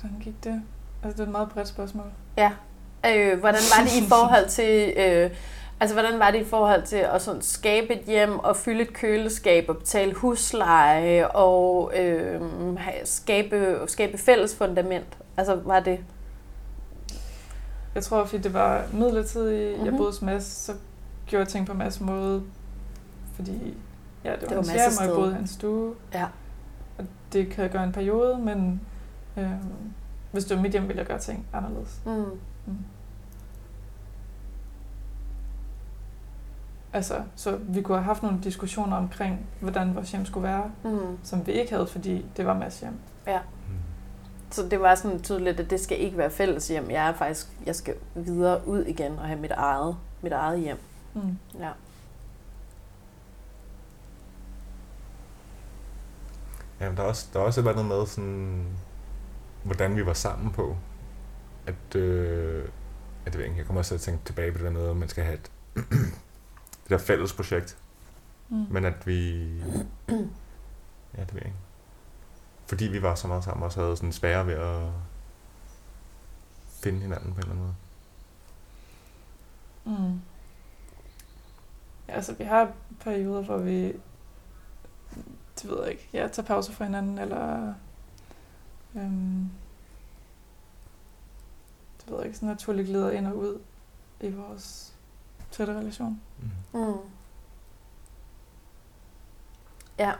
Hvordan 0.00 0.18
gik 0.20 0.44
det? 0.44 0.62
Altså, 1.02 1.16
det 1.16 1.20
er 1.20 1.26
et 1.26 1.32
meget 1.32 1.48
bredt 1.50 1.68
spørgsmål. 1.68 2.06
Ja. 2.36 2.50
Øh, 3.06 3.38
hvordan 3.40 3.60
var 3.78 3.84
det 3.84 3.92
i 4.02 4.08
forhold 4.14 4.48
til... 4.48 4.92
Øh, 4.96 5.30
altså, 5.80 5.94
hvordan 5.94 6.18
var 6.18 6.30
det 6.30 6.40
i 6.40 6.44
forhold 6.44 6.82
til 6.82 6.96
at 6.96 7.22
sådan 7.22 7.42
skabe 7.42 7.94
et 7.94 8.02
hjem 8.06 8.38
og 8.38 8.56
fylde 8.56 8.82
et 8.82 8.92
køleskab 8.92 9.64
og 9.68 9.76
betale 9.76 10.14
husleje 10.14 11.28
og 11.28 11.92
øh, 11.96 12.40
skabe, 13.04 13.78
skabe 13.86 14.18
fælles 14.18 14.56
fundament? 14.56 15.18
Altså, 15.36 15.60
var 15.64 15.80
det... 15.80 15.98
Jeg 17.96 18.04
tror, 18.04 18.24
fordi 18.24 18.42
det 18.42 18.54
var 18.54 18.84
midlertidigt, 18.92 19.68
mm-hmm. 19.70 19.84
jeg 19.84 19.92
Mhm. 19.92 19.98
boede 19.98 20.12
hos 20.12 20.22
Mads, 20.22 20.44
så 20.44 20.72
gjorde 21.26 21.40
jeg 21.40 21.48
ting 21.48 21.66
på 21.66 21.74
Mads 21.74 22.00
måde, 22.00 22.42
fordi 23.34 23.74
ja, 24.24 24.32
det 24.32 24.42
var, 24.42 24.48
var 24.48 24.54
hans 24.56 24.68
hjem, 24.72 24.98
og 25.00 25.04
jeg 25.06 25.14
boede 25.14 25.30
i 25.30 25.34
hans 25.34 25.50
stue. 25.50 25.94
Ja. 26.14 26.26
Og 26.98 27.04
det 27.32 27.48
kan 27.50 27.62
jeg 27.62 27.70
gøre 27.72 27.84
en 27.84 27.92
periode, 27.92 28.38
men 28.38 28.80
øh, 29.36 29.50
hvis 30.32 30.44
det 30.44 30.56
var 30.56 30.62
mit 30.62 30.72
hjem, 30.72 30.82
ville 30.88 30.98
jeg 30.98 31.06
gøre 31.06 31.18
ting 31.18 31.46
anderledes. 31.52 32.00
Mm. 32.06 32.12
Mm. 32.66 32.76
Altså, 36.92 37.14
så 37.34 37.56
vi 37.56 37.82
kunne 37.82 37.96
have 37.98 38.04
haft 38.04 38.22
nogle 38.22 38.38
diskussioner 38.44 38.96
omkring, 38.96 39.46
hvordan 39.60 39.94
vores 39.94 40.10
hjem 40.12 40.24
skulle 40.26 40.48
være, 40.48 40.70
Mm. 40.84 41.18
som 41.22 41.46
vi 41.46 41.52
ikke 41.52 41.72
havde, 41.72 41.86
fordi 41.86 42.26
det 42.36 42.46
var 42.46 42.54
Mads 42.58 42.80
hjem. 42.80 42.92
mm, 43.26 43.32
Så 44.50 44.62
det 44.68 44.80
var 44.80 44.94
sådan 44.94 45.22
tydeligt, 45.22 45.60
at 45.60 45.70
det 45.70 45.80
skal 45.80 46.00
ikke 46.00 46.18
være 46.18 46.30
fælles 46.30 46.68
hjem. 46.68 46.90
Jeg 46.90 47.08
er 47.08 47.12
faktisk, 47.12 47.46
jeg 47.66 47.76
skal 47.76 47.94
videre 48.14 48.68
ud 48.68 48.84
igen 48.84 49.18
og 49.18 49.26
have 49.26 49.40
mit 49.40 49.50
eget, 49.50 49.96
mit 50.22 50.32
eget 50.32 50.60
hjem. 50.60 50.78
Mm. 51.14 51.38
Ja. 51.58 51.70
Jamen, 56.80 56.96
der 56.96 57.02
er 57.02 57.06
også, 57.06 57.26
der 57.32 57.40
er 57.40 57.44
også 57.44 57.60
et 57.60 57.62
eller 57.62 57.72
andet 57.72 57.86
med, 57.98 58.06
sådan, 58.06 58.66
hvordan 59.62 59.96
vi 59.96 60.06
var 60.06 60.12
sammen 60.12 60.52
på. 60.52 60.76
At, 61.66 61.96
øh, 61.96 62.68
at 63.26 63.34
jeg, 63.34 63.44
ikke, 63.44 63.56
jeg 63.56 63.66
kommer 63.66 63.80
også 63.80 63.88
til 63.88 63.94
at 63.94 64.00
tænke 64.00 64.24
tilbage 64.24 64.52
på 64.52 64.58
det 64.58 64.64
der 64.64 64.70
med, 64.70 64.90
at 64.90 64.96
man 64.96 65.08
skal 65.08 65.24
have 65.24 65.34
et, 65.34 65.50
det 66.82 66.90
der 66.90 66.98
fælles 66.98 67.32
projekt. 67.32 67.76
Mm. 68.48 68.66
Men 68.70 68.84
at 68.84 69.06
vi... 69.06 69.48
Ja, 71.16 71.20
det 71.20 71.34
ved 71.34 71.40
jeg 71.40 71.46
ikke. 71.46 71.65
Fordi 72.66 72.84
vi 72.84 73.02
var 73.02 73.14
så 73.14 73.28
meget 73.28 73.44
sammen, 73.44 73.64
også 73.64 73.80
havde 73.80 73.96
sådan 73.96 74.12
svære 74.12 74.46
ved 74.46 74.54
at 74.54 74.92
finde 76.82 77.00
hinanden 77.00 77.34
på 77.34 77.40
en 77.40 77.42
eller 77.42 77.52
anden 77.52 77.64
måde. 77.64 77.74
Mm. 79.84 80.20
Ja, 82.08 82.12
altså, 82.12 82.32
vi 82.34 82.44
har 82.44 82.72
perioder, 83.00 83.42
hvor 83.42 83.56
vi, 83.58 83.86
det 85.62 85.70
ved 85.70 85.82
jeg 85.82 85.90
ikke, 85.90 86.08
ja, 86.12 86.28
tager 86.28 86.46
pause 86.46 86.72
fra 86.72 86.84
hinanden, 86.84 87.18
eller 87.18 87.74
øhm, 88.94 89.50
det 92.00 92.10
ved 92.10 92.16
jeg 92.16 92.26
ikke, 92.26 92.36
sådan 92.36 92.48
naturligt 92.48 92.88
glider 92.88 93.10
ind 93.10 93.26
og 93.26 93.36
ud 93.36 93.60
i 94.20 94.30
vores 94.30 94.94
tætte 95.50 95.74
relation. 95.74 96.20
Mm. 96.72 96.80
Mm. 96.80 96.96
Ja 99.98 100.12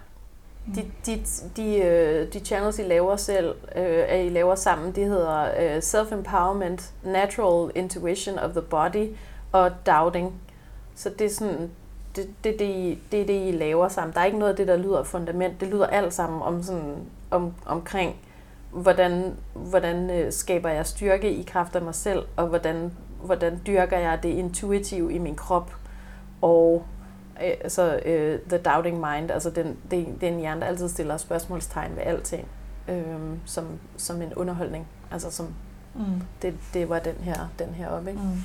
de, 0.75 0.85
de, 1.07 1.23
de, 1.57 1.77
øh, 1.77 2.33
de 2.33 2.39
channels, 2.39 2.79
I 2.79 2.83
laver 2.83 3.17
selv, 3.17 3.55
øh, 3.77 4.25
I 4.25 4.29
laver 4.29 4.55
sammen, 4.55 4.93
de 4.93 5.05
hedder 5.05 5.45
øh, 5.61 5.79
Self-Empowerment, 5.79 6.91
Natural 7.03 7.71
Intuition 7.75 8.39
of 8.39 8.51
the 8.51 8.63
Body 8.63 9.09
og 9.53 9.71
Doubting. 9.87 10.35
Så 10.95 11.11
det 11.19 11.25
er 11.25 11.31
sådan, 11.31 11.71
det, 12.17 12.29
det, 12.45 12.59
det, 12.59 12.99
det 13.13 13.21
er 13.21 13.27
det, 13.27 13.49
I 13.49 13.51
laver 13.51 13.89
sammen. 13.89 14.15
Der 14.15 14.21
er 14.21 14.25
ikke 14.25 14.39
noget 14.39 14.51
af 14.51 14.57
det, 14.57 14.69
der 14.69 14.77
lyder 14.77 15.03
fundament. 15.03 15.61
Det 15.61 15.69
lyder 15.69 15.87
alt 15.87 16.15
sammen 16.15 16.43
om 16.43 16.63
sådan, 16.63 16.97
om, 17.31 17.55
omkring, 17.67 18.17
hvordan, 18.71 19.37
hvordan 19.55 20.11
øh, 20.11 20.33
skaber 20.33 20.69
jeg 20.69 20.87
styrke 20.87 21.31
i 21.31 21.43
kraft 21.43 21.77
af 21.77 21.83
mig 21.83 21.95
selv, 21.95 22.23
og 22.37 22.47
hvordan, 22.47 22.93
hvordan 23.23 23.61
dyrker 23.67 23.99
jeg 23.99 24.23
det 24.23 24.29
intuitive 24.29 25.13
i 25.13 25.19
min 25.19 25.35
krop, 25.35 25.75
og 26.43 26.85
altså 27.39 28.01
øh, 28.07 28.41
the 28.49 28.59
doubting 28.59 28.97
mind, 28.97 29.31
altså 29.31 29.51
den, 29.51 29.77
det, 29.91 30.07
det 30.21 30.29
er 30.29 30.33
en 30.33 30.39
hjerne, 30.39 30.61
der 30.61 30.67
altid 30.67 30.89
stiller 30.89 31.17
spørgsmålstegn 31.17 31.97
ved 31.97 32.03
alting, 32.03 32.49
øh, 32.89 33.05
som, 33.45 33.67
som 33.97 34.23
en 34.23 34.35
underholdning, 34.35 34.87
altså 35.11 35.31
som 35.31 35.47
mm. 35.95 36.03
det, 36.43 36.55
det 36.75 36.89
var 36.89 36.99
den 36.99 37.15
her, 37.21 37.49
den 37.59 37.69
her 37.69 37.89
op, 37.89 38.09
ikke? 38.09 38.21
Mm. 38.21 38.43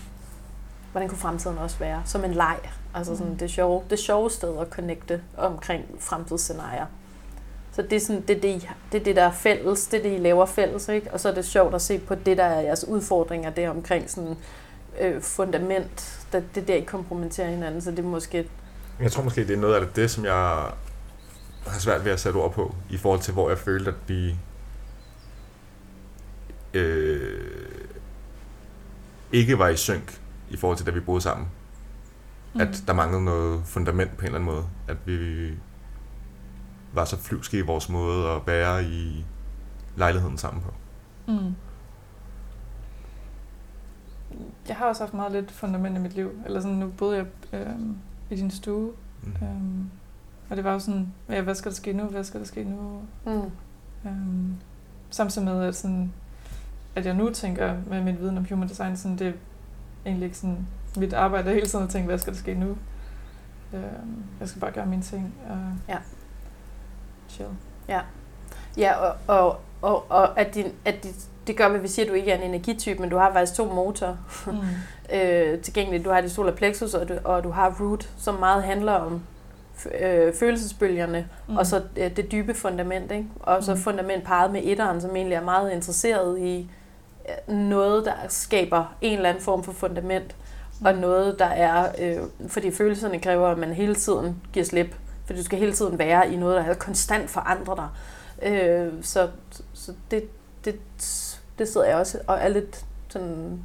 Hvordan 0.91 1.09
kunne 1.09 1.17
fremtiden 1.17 1.57
også 1.57 1.77
være? 1.79 2.01
Som 2.05 2.23
en 2.23 2.33
leg, 2.33 2.57
altså 2.93 3.17
sådan 3.17 3.31
mm. 3.31 3.37
det, 3.37 3.51
sjove, 3.51 3.83
det 3.89 3.99
sjove 3.99 4.31
sted 4.31 4.57
at 4.57 4.67
connecte 4.67 5.21
omkring 5.37 5.85
fremtidsscenarier. 5.99 6.85
Så 7.71 7.81
det 7.81 7.93
er, 7.93 7.99
sådan, 7.99 8.21
det, 8.21 8.37
er 8.37 8.41
det, 8.41 8.69
det 8.91 8.99
er 8.99 9.03
det, 9.03 9.15
der 9.15 9.23
er 9.23 9.31
fælles, 9.31 9.87
det 9.87 9.99
er 9.99 10.03
det, 10.03 10.15
I 10.15 10.17
laver 10.17 10.45
fælles, 10.45 10.89
ikke? 10.89 11.13
Og 11.13 11.19
så 11.19 11.29
er 11.29 11.33
det 11.33 11.45
sjovt 11.45 11.75
at 11.75 11.81
se 11.81 11.99
på 11.99 12.15
det, 12.15 12.37
der 12.37 12.43
er 12.43 12.61
jeres 12.61 12.87
udfordringer, 12.87 13.49
det 13.49 13.69
omkring 13.69 14.09
sådan 14.09 14.35
øh, 14.99 15.21
fundament, 15.21 16.25
det, 16.31 16.43
det 16.55 16.61
er 16.61 16.65
der, 16.65 16.75
I 16.75 16.81
kompromitterer 16.81 17.49
hinanden, 17.49 17.81
så 17.81 17.91
det 17.91 17.99
er 17.99 18.03
måske... 18.03 18.49
Jeg 19.01 19.11
tror 19.11 19.23
måske, 19.23 19.47
det 19.47 19.53
er 19.53 19.61
noget 19.61 19.75
af 19.75 19.87
det, 19.87 20.11
som 20.11 20.25
jeg 20.25 20.33
har 21.67 21.79
svært 21.79 22.05
ved 22.05 22.11
at 22.11 22.19
sætte 22.19 22.37
ord 22.37 22.53
på, 22.53 22.75
i 22.89 22.97
forhold 22.97 23.19
til, 23.19 23.33
hvor 23.33 23.49
jeg 23.49 23.57
følte, 23.57 23.91
at 23.91 23.97
vi 24.07 24.35
øh, 26.73 27.87
ikke 29.31 29.59
var 29.59 29.67
i 29.67 29.77
synk 29.77 30.21
i 30.49 30.57
forhold 30.57 30.77
til, 30.77 30.85
da 30.85 30.91
vi 30.91 30.99
boede 30.99 31.21
sammen. 31.21 31.47
Mm. 32.53 32.61
At 32.61 32.83
der 32.87 32.93
manglede 32.93 33.23
noget 33.23 33.61
fundament 33.65 34.11
på 34.17 34.21
en 34.21 34.25
eller 34.25 34.39
anden 34.39 34.55
måde. 34.55 34.65
At 34.87 34.97
vi 35.05 35.51
var 36.93 37.05
så 37.05 37.17
flyvske 37.17 37.57
i 37.57 37.61
vores 37.61 37.89
måde 37.89 38.29
at 38.29 38.47
være 38.47 38.83
i 38.83 39.25
lejligheden 39.95 40.37
sammen 40.37 40.63
på. 40.63 40.73
Mm. 41.27 41.55
Jeg 44.67 44.75
har 44.75 44.85
også 44.85 45.03
haft 45.03 45.13
meget 45.13 45.31
lidt 45.31 45.51
fundament 45.51 45.97
i 45.97 45.99
mit 45.99 46.13
liv. 46.13 46.31
Eller 46.45 46.61
sådan, 46.61 46.77
nu 46.77 46.87
boede 46.97 47.17
jeg 47.17 47.25
øh, 47.53 47.75
i 48.31 48.35
din 48.35 48.51
stue. 48.51 48.93
Mm. 49.23 49.31
Øh, 49.31 49.85
og 50.49 50.57
det 50.57 50.63
var 50.63 50.73
jo 50.73 50.79
sådan, 50.79 51.13
ja, 51.29 51.41
hvad 51.41 51.55
skal 51.55 51.71
der 51.71 51.75
ske 51.75 51.93
nu? 51.93 52.03
Hvad 52.03 52.23
skal 52.23 52.39
der 52.39 52.45
ske 52.45 52.63
nu? 52.63 53.01
Mm. 53.25 53.51
Øh, 54.05 54.55
samtidig 55.09 55.47
med, 55.47 55.65
at, 55.65 55.75
sådan, 55.75 56.13
at 56.95 57.05
jeg 57.05 57.13
nu 57.13 57.29
tænker 57.29 57.75
med 57.87 58.03
min 58.03 58.19
viden 58.19 58.37
om 58.37 58.45
human 58.49 58.69
design, 58.69 58.97
sådan, 58.97 59.17
det 59.17 59.27
er 59.27 59.33
egentlig 60.05 60.25
ikke 60.25 60.37
sådan, 60.37 60.67
mit 60.97 61.13
arbejde 61.13 61.49
er 61.49 61.53
hele 61.53 61.67
tiden 61.67 61.83
at 61.83 61.89
tænke, 61.89 62.07
hvad 62.07 62.17
skal 62.17 62.33
der 62.33 62.39
ske 62.39 62.53
nu? 62.53 62.77
Øh, 63.73 63.83
jeg 64.39 64.49
skal 64.49 64.61
bare 64.61 64.71
gøre 64.71 64.85
mine 64.85 65.01
ting. 65.01 65.33
Og, 65.49 65.57
ja 65.89 65.97
chill. 67.31 67.49
Ja, 67.87 68.01
ja 68.77 68.95
og, 68.95 69.15
og, 69.27 69.61
og, 69.81 70.11
og 70.11 70.39
at, 70.39 70.55
din, 70.55 70.65
at 70.85 71.03
dit, 71.03 71.29
det 71.47 71.57
gør, 71.57 71.65
at 71.65 71.83
vi 71.83 71.87
siger, 71.87 72.05
at 72.05 72.09
du 72.09 72.15
ikke 72.15 72.31
er 72.31 72.37
en 72.37 72.43
energitype, 72.43 73.01
men 73.01 73.09
du 73.09 73.17
har 73.17 73.31
faktisk 73.33 73.53
to 73.53 73.65
motorer 73.65 74.15
mm. 74.47 74.57
øh, 75.17 75.59
tilgængeligt. 75.59 76.05
Du 76.05 76.09
har 76.09 76.21
det 76.21 76.31
solar 76.31 76.51
plexus, 76.51 76.93
og 76.93 77.09
du, 77.09 77.13
og 77.23 77.43
du 77.43 77.49
har 77.49 77.75
root, 77.79 78.09
som 78.17 78.35
meget 78.35 78.63
handler 78.63 78.93
om 78.93 79.21
øh, 79.99 80.33
følelsesbølgerne, 80.33 81.27
mm. 81.47 81.57
og 81.57 81.65
så 81.65 81.81
øh, 81.97 82.15
det 82.15 82.31
dybe 82.31 82.53
fundament. 82.53 83.11
Ikke? 83.11 83.25
Og 83.39 83.63
så 83.63 83.73
mm. 83.73 83.79
fundament 83.79 84.23
parret 84.23 84.51
med 84.51 84.61
etteren, 84.63 85.01
som 85.01 85.15
egentlig 85.15 85.35
er 85.35 85.43
meget 85.43 85.71
interesseret 85.71 86.39
i 86.39 86.69
øh, 87.29 87.55
noget, 87.55 88.05
der 88.05 88.13
skaber 88.27 88.95
en 89.01 89.15
eller 89.15 89.29
anden 89.29 89.43
form 89.43 89.63
for 89.63 89.71
fundament, 89.71 90.35
mm. 90.79 90.85
og 90.85 90.93
noget, 90.93 91.39
der 91.39 91.45
er, 91.45 91.91
øh, 91.99 92.17
fordi 92.47 92.71
følelserne 92.71 93.19
kræver, 93.19 93.47
at 93.47 93.57
man 93.57 93.73
hele 93.73 93.95
tiden 93.95 94.35
giver 94.53 94.65
slip 94.65 94.95
for 95.31 95.37
du 95.37 95.43
skal 95.43 95.59
hele 95.59 95.73
tiden 95.73 95.99
være 95.99 96.33
i 96.33 96.35
noget, 96.35 96.55
der 96.55 96.63
er 96.63 96.73
konstant 96.73 97.29
forandrer 97.29 97.75
dig. 97.75 97.87
Øh, 98.51 98.93
så 99.01 99.29
så 99.73 99.93
det, 100.11 100.23
det, 100.65 100.79
det 101.61 101.69
sidder 101.69 101.87
jeg 101.87 101.95
også 101.95 102.17
og 102.27 102.37
er 102.37 102.47
lidt 102.47 102.85
sådan 103.09 103.59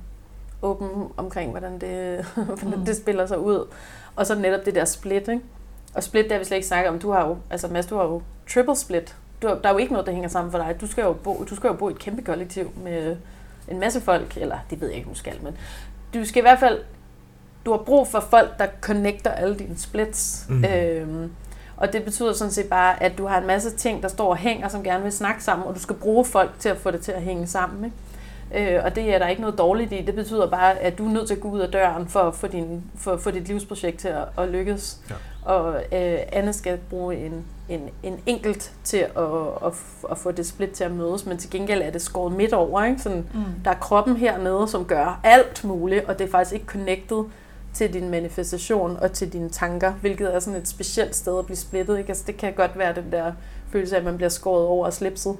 åben 0.63 0.89
omkring, 1.17 1.51
hvordan 1.51 1.79
det, 1.79 2.25
hvordan 2.47 2.79
mm. 2.79 2.85
det 2.85 2.97
spiller 2.97 3.27
sig 3.27 3.39
ud. 3.39 3.69
Og 4.17 4.27
så 4.27 4.35
netop 4.35 4.67
det 4.67 4.75
der 4.75 4.85
split, 4.85 5.29
ikke? 5.29 5.41
Og 5.95 6.03
split, 6.03 6.31
der 6.31 6.39
vi 6.39 6.45
slet 6.45 6.57
ikke 6.57 6.69
snakke 6.69 6.91
om, 6.91 6.99
du 6.99 7.11
har 7.11 7.29
jo, 7.29 7.37
altså 7.51 7.69
Mads, 7.69 7.87
du 7.87 7.97
har 7.97 8.05
jo 8.05 8.23
triple 8.55 8.77
split. 8.77 9.17
Du 9.43 9.47
har, 9.47 9.55
der 9.55 9.69
er 9.69 9.73
jo 9.73 9.79
ikke 9.79 9.93
noget, 9.93 10.07
der 10.07 10.13
hænger 10.13 10.29
sammen 10.29 10.53
for 10.53 10.59
dig. 10.59 10.77
Du 10.81 10.87
skal 10.87 11.03
jo 11.03 11.13
bo, 11.13 11.45
du 11.51 11.57
skal 11.57 11.69
jo 11.69 11.75
bo 11.75 11.89
i 11.89 11.93
et 11.93 11.99
kæmpe 11.99 12.23
kollektiv 12.23 12.73
med 12.85 13.17
en 13.69 13.81
masse 13.81 14.01
folk, 14.01 14.37
eller 14.37 14.59
det 14.71 14.81
ved 14.81 14.89
jeg 14.89 14.97
ikke, 14.97 15.11
du 15.11 15.15
skal, 15.15 15.43
men 15.43 15.57
du 16.15 16.25
skal 16.25 16.41
i 16.41 16.43
hvert 16.43 16.59
fald, 16.59 16.81
du 17.67 17.71
har 17.71 17.79
brug 17.79 18.09
for 18.09 18.21
folk, 18.21 18.59
der 18.59 18.67
connecter 18.81 19.31
alle 19.31 19.59
dine 19.59 19.79
splits. 19.79 20.47
Mm. 20.49 20.65
Øhm, 20.65 21.33
og 21.77 21.93
det 21.93 22.05
betyder 22.05 22.33
sådan 22.33 22.53
set 22.53 22.69
bare, 22.69 23.03
at 23.03 23.19
du 23.19 23.27
har 23.27 23.41
en 23.41 23.47
masse 23.47 23.71
ting, 23.71 24.03
der 24.03 24.09
står 24.09 24.31
og 24.31 24.37
hænger, 24.37 24.69
som 24.69 24.83
gerne 24.83 25.03
vil 25.03 25.13
snakke 25.13 25.45
sammen, 25.45 25.69
og 25.69 25.75
du 25.75 25.81
skal 25.81 25.97
bruge 25.97 26.25
folk 26.25 26.51
til 26.59 26.69
at 26.69 26.77
få 26.77 26.91
det 26.91 27.01
til 27.01 27.13
at 27.13 27.23
hænge 27.23 27.47
sammen. 27.47 27.85
Ikke? 27.85 27.97
Øh, 28.55 28.85
og 28.85 28.97
det 28.97 29.15
er 29.15 29.19
der 29.19 29.29
ikke 29.29 29.41
noget 29.41 29.59
dårligt 29.59 29.93
i. 29.93 30.03
Det 30.03 30.15
betyder 30.15 30.51
bare, 30.51 30.79
at 30.79 30.99
du 30.99 31.07
er 31.07 31.11
nødt 31.11 31.27
til 31.27 31.35
at 31.35 31.41
gå 31.41 31.49
ud 31.49 31.61
af 31.61 31.69
døren 31.69 32.09
for 32.09 32.21
at 32.21 32.35
få, 32.35 32.47
din, 32.47 32.83
for, 32.99 33.17
for 33.17 33.31
dit 33.31 33.49
livsprojekt 33.49 33.99
til 33.99 34.09
at, 34.09 34.25
at 34.39 34.49
lykkes. 34.49 34.99
Ja. 35.11 35.15
Og 35.53 35.75
øh, 35.75 36.19
Anne 36.33 36.53
skal 36.53 36.79
bruge 36.91 37.17
en, 37.17 37.45
en, 37.69 37.91
en 38.03 38.21
enkelt 38.27 38.73
til 38.85 38.97
at, 38.97 39.23
at, 39.65 39.73
at 40.11 40.19
få 40.19 40.33
det 40.33 40.47
split 40.47 40.71
til 40.71 40.85
at 40.85 40.91
mødes, 40.91 41.27
men 41.27 41.39
til 41.39 41.51
gengæld 41.51 41.83
er 41.83 41.91
det 41.91 42.03
skåret 42.03 42.33
midt 42.33 42.53
over. 42.53 42.85
Ikke? 42.85 43.03
Sådan, 43.03 43.27
mm. 43.35 43.45
Der 43.65 43.71
er 43.71 43.75
kroppen 43.75 44.17
hernede, 44.17 44.69
som 44.69 44.85
gør 44.85 45.21
alt 45.25 45.65
muligt, 45.65 46.05
og 46.05 46.19
det 46.19 46.27
er 46.27 46.31
faktisk 46.31 46.55
ikke 46.55 46.67
connected 46.67 47.25
til 47.77 47.93
din 47.93 48.11
manifestation 48.11 48.97
og 48.97 49.13
til 49.13 49.33
dine 49.33 49.49
tanker, 49.49 49.93
hvilket 49.93 50.35
er 50.35 50.41
sådan 50.41 50.61
et 50.61 50.69
specielt 50.69 51.17
sted 51.17 51.39
at 51.39 51.47
blive 51.47 51.57
splittet. 51.57 51.99
Ikke? 51.99 52.09
Altså, 52.09 52.25
det 52.27 52.37
kan 52.37 52.53
godt 52.53 52.79
være 52.79 52.95
den 52.95 53.13
der 53.13 53.33
følelse 53.71 53.97
af, 53.97 53.99
at 53.99 54.05
man 54.05 54.17
bliver 54.17 54.29
skåret 54.29 54.67
over 54.67 54.87
og 54.87 54.93
slipset. 54.93 55.37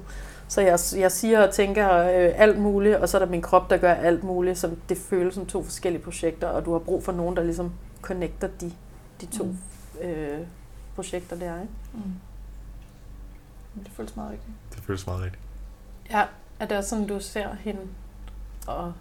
Så 0.47 0.61
jeg, 0.61 0.79
jeg 0.95 1.11
siger 1.11 1.47
og 1.47 1.53
tænker 1.53 1.97
øh, 1.97 2.31
alt 2.35 2.59
muligt, 2.59 2.95
og 2.95 3.09
så 3.09 3.17
er 3.17 3.25
der 3.25 3.31
min 3.31 3.41
krop, 3.41 3.69
der 3.69 3.77
gør 3.77 3.93
alt 3.93 4.23
muligt, 4.23 4.57
som 4.57 4.75
det 4.89 4.97
føles 4.97 5.33
som 5.35 5.45
to 5.45 5.63
forskellige 5.63 6.03
projekter, 6.03 6.47
og 6.47 6.65
du 6.65 6.71
har 6.71 6.79
brug 6.79 7.03
for 7.03 7.11
nogen, 7.11 7.35
der 7.35 7.43
ligesom 7.43 7.71
connecter 8.01 8.47
de, 8.61 8.71
de 9.21 9.25
to 9.25 9.43
mm. 9.43 9.57
øh, 10.01 10.39
projekter 10.95 11.35
der. 11.35 11.61
Ikke? 11.61 11.73
Mm. 11.93 12.13
Det 13.83 13.91
føles 13.95 14.15
meget 14.15 14.31
rigtigt. 14.31 14.53
Det 14.75 14.83
føles 14.83 15.07
meget 15.07 15.21
rigtigt. 15.21 15.43
Ja, 16.11 16.23
er 16.59 16.65
det 16.65 16.77
også 16.77 16.89
sådan, 16.89 17.07
du 17.07 17.19
ser 17.19 17.47
hende 17.59 17.81
og, 18.67 18.93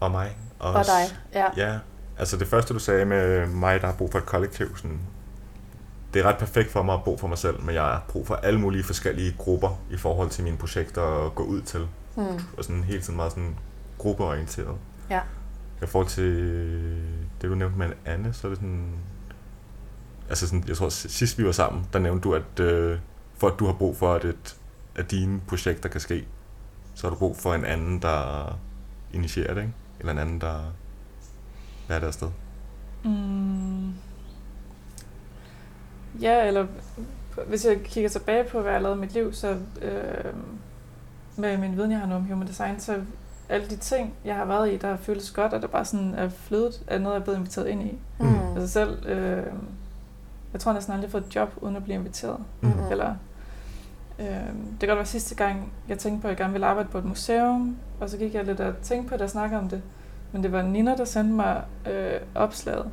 og 0.00 0.10
mig? 0.10 0.36
Og, 0.58 0.72
og 0.72 0.84
dig, 0.84 1.16
ja. 1.34 1.46
Ja, 1.56 1.78
Altså 2.20 2.36
det 2.36 2.48
første, 2.48 2.74
du 2.74 2.78
sagde 2.78 3.04
med 3.04 3.46
mig, 3.46 3.80
der 3.80 3.86
har 3.86 3.94
brug 3.94 4.12
for 4.12 4.18
et 4.18 4.26
kollektiv, 4.26 4.76
sådan, 4.76 5.00
det 6.14 6.20
er 6.20 6.28
ret 6.28 6.38
perfekt 6.38 6.70
for 6.70 6.82
mig 6.82 6.94
at 6.94 7.04
bo 7.04 7.16
for 7.16 7.28
mig 7.28 7.38
selv, 7.38 7.60
men 7.60 7.74
jeg 7.74 7.82
har 7.82 8.04
brug 8.08 8.26
for 8.26 8.34
alle 8.34 8.60
mulige 8.60 8.84
forskellige 8.84 9.34
grupper 9.38 9.80
i 9.90 9.96
forhold 9.96 10.30
til 10.30 10.44
mine 10.44 10.56
projekter 10.56 11.26
at 11.26 11.34
gå 11.34 11.42
ud 11.42 11.62
til. 11.62 11.88
Mm. 12.16 12.22
Og 12.58 12.64
sådan 12.64 12.84
hele 12.84 13.00
tiden 13.00 13.16
meget 13.16 13.32
sådan 13.32 13.56
gruppeorienteret. 13.98 14.76
Ja. 15.10 15.20
I 15.82 15.86
forhold 15.86 16.06
til 16.06 16.34
det, 17.42 17.50
du 17.50 17.54
nævnte 17.54 17.78
med 17.78 17.90
Anne, 18.04 18.32
så 18.32 18.46
er 18.46 18.48
det 18.48 18.58
sådan... 18.58 18.92
Altså 20.28 20.46
sådan, 20.46 20.64
jeg 20.68 20.76
tror, 20.76 20.88
sidst 20.88 21.38
vi 21.38 21.44
var 21.44 21.52
sammen, 21.52 21.86
der 21.92 21.98
nævnte 21.98 22.28
du, 22.28 22.34
at 22.34 22.60
øh, 22.60 22.98
for 23.36 23.48
at 23.48 23.58
du 23.58 23.66
har 23.66 23.72
brug 23.72 23.96
for, 23.96 24.14
at, 24.14 24.24
et, 24.24 24.56
at 24.96 25.10
dine 25.10 25.40
projekter 25.48 25.88
kan 25.88 26.00
ske, 26.00 26.26
så 26.94 27.06
har 27.06 27.10
du 27.10 27.18
brug 27.18 27.36
for 27.36 27.54
en 27.54 27.64
anden, 27.64 28.02
der 28.02 28.58
initierer 29.12 29.54
det, 29.54 29.60
ikke? 29.60 29.74
Eller 30.00 30.12
en 30.12 30.18
anden, 30.18 30.40
der 30.40 30.72
være 31.90 32.00
der 32.00 32.10
sted? 32.10 32.28
Mm. 33.04 33.92
Ja, 36.20 36.46
eller 36.46 36.66
hvis 37.46 37.64
jeg 37.64 37.80
kigger 37.84 38.10
tilbage 38.10 38.44
på, 38.44 38.60
hvad 38.60 38.70
jeg 38.70 38.78
har 38.78 38.82
lavet 38.82 38.96
i 38.96 39.00
mit 39.00 39.14
liv, 39.14 39.32
så 39.32 39.56
øh, 39.82 40.34
med 41.36 41.58
min 41.58 41.76
viden, 41.76 41.90
jeg 41.90 42.00
har 42.00 42.06
nu 42.06 42.14
om 42.14 42.24
human 42.24 42.48
design, 42.48 42.80
så 42.80 43.00
alle 43.48 43.68
de 43.68 43.76
ting, 43.76 44.14
jeg 44.24 44.34
har 44.34 44.44
været 44.44 44.72
i, 44.72 44.76
der 44.76 44.88
har 44.88 44.96
føltes 44.96 45.30
godt, 45.30 45.52
og 45.52 45.62
der 45.62 45.68
bare 45.68 45.84
sådan 45.84 46.14
er 46.14 46.28
flydet, 46.28 46.82
er 46.86 46.98
noget, 46.98 47.14
jeg 47.14 47.20
er 47.20 47.24
blevet 47.24 47.38
inviteret 47.38 47.66
ind 47.66 47.82
i. 47.82 47.98
Mm. 48.18 48.56
Altså 48.56 48.68
selv, 48.68 49.06
øh, 49.06 49.46
jeg 50.52 50.60
tror 50.60 50.72
næsten 50.72 50.92
aldrig, 50.92 51.02
jeg 51.02 51.08
har 51.08 51.20
fået 51.20 51.26
et 51.26 51.36
job, 51.36 51.52
uden 51.60 51.76
at 51.76 51.84
blive 51.84 51.94
inviteret. 51.94 52.40
Mm. 52.60 52.72
Eller, 52.90 53.14
øh, 54.18 54.26
det 54.26 54.80
kan 54.80 54.88
godt 54.88 54.96
være 54.96 55.06
sidste 55.06 55.34
gang, 55.34 55.72
jeg 55.88 55.98
tænkte 55.98 56.22
på, 56.22 56.28
at 56.28 56.30
jeg 56.30 56.38
gerne 56.38 56.52
ville 56.52 56.66
arbejde 56.66 56.88
på 56.88 56.98
et 56.98 57.04
museum, 57.04 57.76
og 58.00 58.10
så 58.10 58.16
gik 58.16 58.34
jeg 58.34 58.44
lidt 58.44 58.60
og 58.60 58.74
tænkte 58.82 59.08
på 59.08 59.14
det 59.14 59.22
og 59.22 59.30
snakkede 59.30 59.60
om 59.60 59.68
det. 59.68 59.82
Men 60.32 60.42
det 60.42 60.52
var 60.52 60.62
Nina, 60.62 60.96
der 60.96 61.04
sendte 61.04 61.34
mig 61.34 61.62
øh, 61.90 62.20
opslaget. 62.34 62.86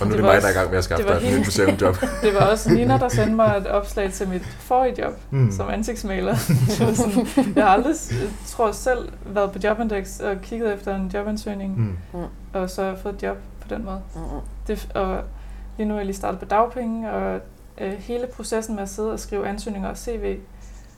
Og 0.00 0.06
nu 0.06 0.12
er 0.12 0.16
det, 0.16 0.16
det 0.16 0.24
mig, 0.24 0.42
der 0.42 0.48
er 0.48 0.50
i 0.50 0.54
gang 0.54 0.70
med 0.70 0.78
at 0.78 0.84
skaffe 0.84 1.08
dig 1.08 1.14
et 1.14 1.38
nyt 1.38 1.46
museumjob. 1.46 1.96
det 2.22 2.34
var 2.34 2.40
også 2.40 2.72
Nina, 2.72 2.98
der 2.98 3.08
sendte 3.08 3.34
mig 3.34 3.56
et 3.56 3.66
opslag 3.66 4.12
til 4.12 4.28
mit 4.28 4.42
forrige 4.44 5.02
job 5.02 5.12
mm. 5.30 5.52
som 5.52 5.68
ansigtsmaler. 5.70 6.36
sådan, 6.36 7.26
jeg 7.56 7.64
har 7.64 7.70
aldrig, 7.70 7.94
jeg 8.10 8.28
tror 8.46 8.72
selv, 8.72 9.08
været 9.26 9.52
på 9.52 9.58
Jobindex 9.64 10.20
og 10.20 10.36
kigget 10.42 10.74
efter 10.74 10.96
en 10.96 11.10
jobansøgning, 11.14 11.78
mm. 12.12 12.18
og 12.52 12.70
så 12.70 12.82
har 12.82 12.88
jeg 12.88 12.98
fået 12.98 13.14
et 13.14 13.22
job 13.22 13.36
på 13.60 13.68
den 13.74 13.84
måde. 13.84 14.00
Mm. 14.14 14.20
Det, 14.66 14.88
og 14.94 15.22
lige 15.76 15.88
nu 15.88 15.94
er 15.94 15.98
jeg 15.98 16.06
lige 16.06 16.16
startet 16.16 16.40
på 16.40 16.46
dagpenge, 16.46 17.10
og 17.12 17.40
øh, 17.80 17.92
hele 17.92 18.26
processen 18.26 18.74
med 18.74 18.82
at 18.82 18.88
sidde 18.88 19.12
og 19.12 19.20
skrive 19.20 19.48
ansøgninger 19.48 19.88
og 19.88 19.96
CV, 19.96 20.38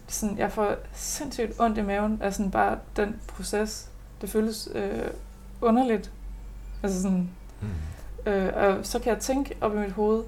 det 0.06 0.14
sådan, 0.14 0.38
jeg 0.38 0.52
får 0.52 0.74
sindssygt 0.92 1.52
ondt 1.58 1.78
i 1.78 1.82
maven 1.82 2.18
af 2.22 2.34
sådan 2.34 2.50
bare 2.50 2.76
den 2.96 3.16
proces. 3.28 3.88
Det 4.20 4.30
føles 4.30 4.68
øh, 4.74 4.82
underligt. 5.60 6.12
Altså 6.82 7.02
sådan, 7.02 7.30
mm. 7.60 8.30
øh, 8.30 8.52
og 8.56 8.86
så 8.86 8.98
kan 8.98 9.12
jeg 9.12 9.20
tænke 9.20 9.54
op 9.60 9.74
i 9.74 9.78
mit 9.78 9.92
hoved, 9.92 10.22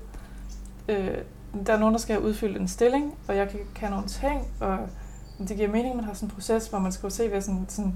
øh, 0.89 1.19
der 1.67 1.73
er 1.73 1.79
nogen, 1.79 1.95
der 1.95 2.01
skal 2.01 2.15
have 2.15 2.25
udfyldt 2.29 2.57
en 2.57 2.69
stilling, 2.69 3.15
og 3.29 3.37
jeg 3.37 3.49
kan, 3.49 3.61
kan 3.75 3.91
nogle 3.91 4.07
ting, 4.07 4.47
og 4.61 4.79
det 5.49 5.57
giver 5.57 5.69
mening, 5.69 5.91
at 5.91 5.97
man 5.97 6.05
har 6.05 6.15
sådan 6.15 6.27
en 6.27 6.31
proces, 6.31 6.67
hvor 6.67 6.79
man 6.79 6.93
skal 6.93 7.11
se, 7.11 7.29
hvad 7.29 7.41
sådan, 7.41 7.67
sådan 7.69 7.95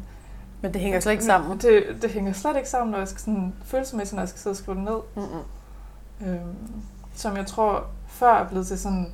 Men 0.61 0.73
det 0.73 0.81
hænger 0.81 1.01
slet 1.01 1.13
ikke 1.13 1.25
sammen. 1.25 1.59
Det, 1.59 1.85
det 2.03 2.11
hænger 2.11 2.33
slet 2.33 2.57
ikke 2.57 2.69
sammen, 2.69 2.91
når 2.91 2.99
jeg 2.99 3.09
skal 3.09 3.21
sådan, 3.21 3.55
følelsesmæssigt, 3.65 4.15
når 4.15 4.23
jeg 4.23 4.29
skal 4.29 4.41
sidde 4.41 4.53
og 4.53 4.57
skrive 4.57 4.77
det 4.77 4.85
ned. 4.85 5.01
Mm-mm. 5.17 6.29
Øhm, 6.29 6.57
som 7.15 7.37
jeg 7.37 7.47
tror 7.47 7.87
før 8.07 8.35
er 8.35 8.49
blevet 8.49 8.67
til 8.67 8.79
sådan, 8.79 9.13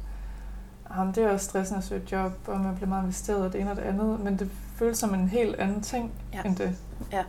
jamen, 0.96 1.14
det 1.14 1.24
er 1.24 1.30
også 1.32 1.44
stressende 1.46 1.78
at 1.78 1.84
søge 1.84 2.02
et 2.02 2.12
job, 2.12 2.32
og 2.46 2.60
man 2.60 2.74
bliver 2.74 2.88
meget 2.88 3.02
investeret 3.02 3.44
og 3.44 3.52
det 3.52 3.60
ene 3.60 3.70
og 3.70 3.76
det 3.76 3.82
andet, 3.82 4.20
men 4.20 4.38
det 4.38 4.50
føles 4.76 4.98
som 4.98 5.14
en 5.14 5.28
helt 5.28 5.56
anden 5.56 5.80
ting 5.82 6.12
Ja. 6.34 6.42
end 6.42 6.56
det. 6.56 6.76
Ja. 7.12 7.22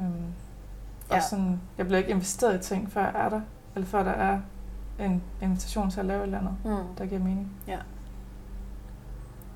Øhm, 0.00 0.12
Ja. 1.10 1.16
og 1.16 1.22
sådan, 1.22 1.60
jeg 1.78 1.86
bliver 1.86 1.98
ikke 1.98 2.10
investeret 2.10 2.54
i 2.54 2.68
ting, 2.68 2.92
før 2.92 3.00
jeg 3.04 3.24
er 3.24 3.28
der, 3.28 3.40
eller 3.74 3.86
før 3.88 4.02
der 4.02 4.10
er 4.10 4.40
en 5.00 5.22
invitation 5.42 5.90
til 5.90 6.00
at 6.00 6.06
lave 6.06 6.18
et 6.18 6.22
eller 6.24 6.38
andet, 6.38 6.54
Mm. 6.64 6.94
der 6.98 7.06
giver 7.06 7.20
mening. 7.20 7.52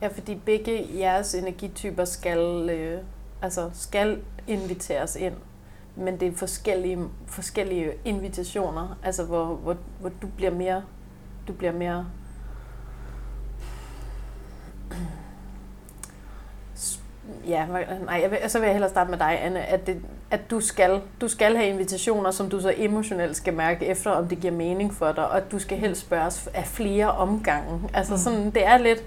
Ja, 0.03 0.09
fordi 0.09 0.35
begge 0.35 0.89
jeres 0.99 1.35
energityper 1.35 2.05
skal, 2.05 2.71
øh, 2.71 3.03
altså 3.43 3.71
skal 3.73 4.23
inviteres 4.47 5.17
ind, 5.17 5.35
men 5.97 6.21
det 6.21 6.29
er 6.29 6.37
forskellige, 6.37 6.99
forskellige 7.27 7.93
invitationer, 8.05 8.99
altså 9.03 9.25
hvor, 9.25 9.45
hvor, 9.45 9.77
hvor 10.01 10.11
du 10.23 10.27
bliver 10.37 10.51
mere, 10.51 10.83
du 11.49 11.53
bliver 11.53 11.73
mere 11.73 12.07
Ja, 17.47 17.67
nej, 17.67 18.21
jeg 18.23 18.31
vil, 18.31 18.39
så 18.51 18.59
vil 18.59 18.67
jeg 18.67 18.75
hellere 18.75 18.91
starte 18.91 19.11
med 19.11 19.19
dig, 19.19 19.45
Anne, 19.45 19.61
at, 19.61 19.87
det, 19.87 20.03
at 20.31 20.51
du, 20.51 20.61
skal, 20.61 21.01
du 21.21 21.29
skal 21.29 21.57
have 21.57 21.69
invitationer, 21.69 22.31
som 22.31 22.51
du 22.51 22.61
så 22.61 22.75
emotionelt 22.77 23.37
skal 23.37 23.55
mærke 23.55 23.87
efter, 23.87 24.11
om 24.11 24.29
det 24.29 24.41
giver 24.41 24.53
mening 24.53 24.95
for 24.95 25.13
dig, 25.13 25.29
og 25.29 25.37
at 25.37 25.53
du 25.53 25.59
skal 25.59 25.79
helst 25.79 26.01
spørges 26.01 26.49
af 26.55 26.67
flere 26.67 27.11
omgange. 27.13 27.81
Altså 27.95 28.13
Mm. 28.13 28.19
sådan, 28.19 28.51
det 28.51 28.67
er 28.67 28.79
lidt, 28.79 29.03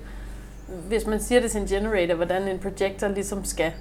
hvis 0.88 1.05
man 1.07 1.20
siger 1.20 1.41
det 1.41 1.51
til 1.51 1.61
en 1.61 1.68
generator, 1.68 2.15
hvordan 2.15 2.47
en 2.47 2.59
projector 2.59 3.07
ligesom 3.07 3.45
skal, 3.45 3.72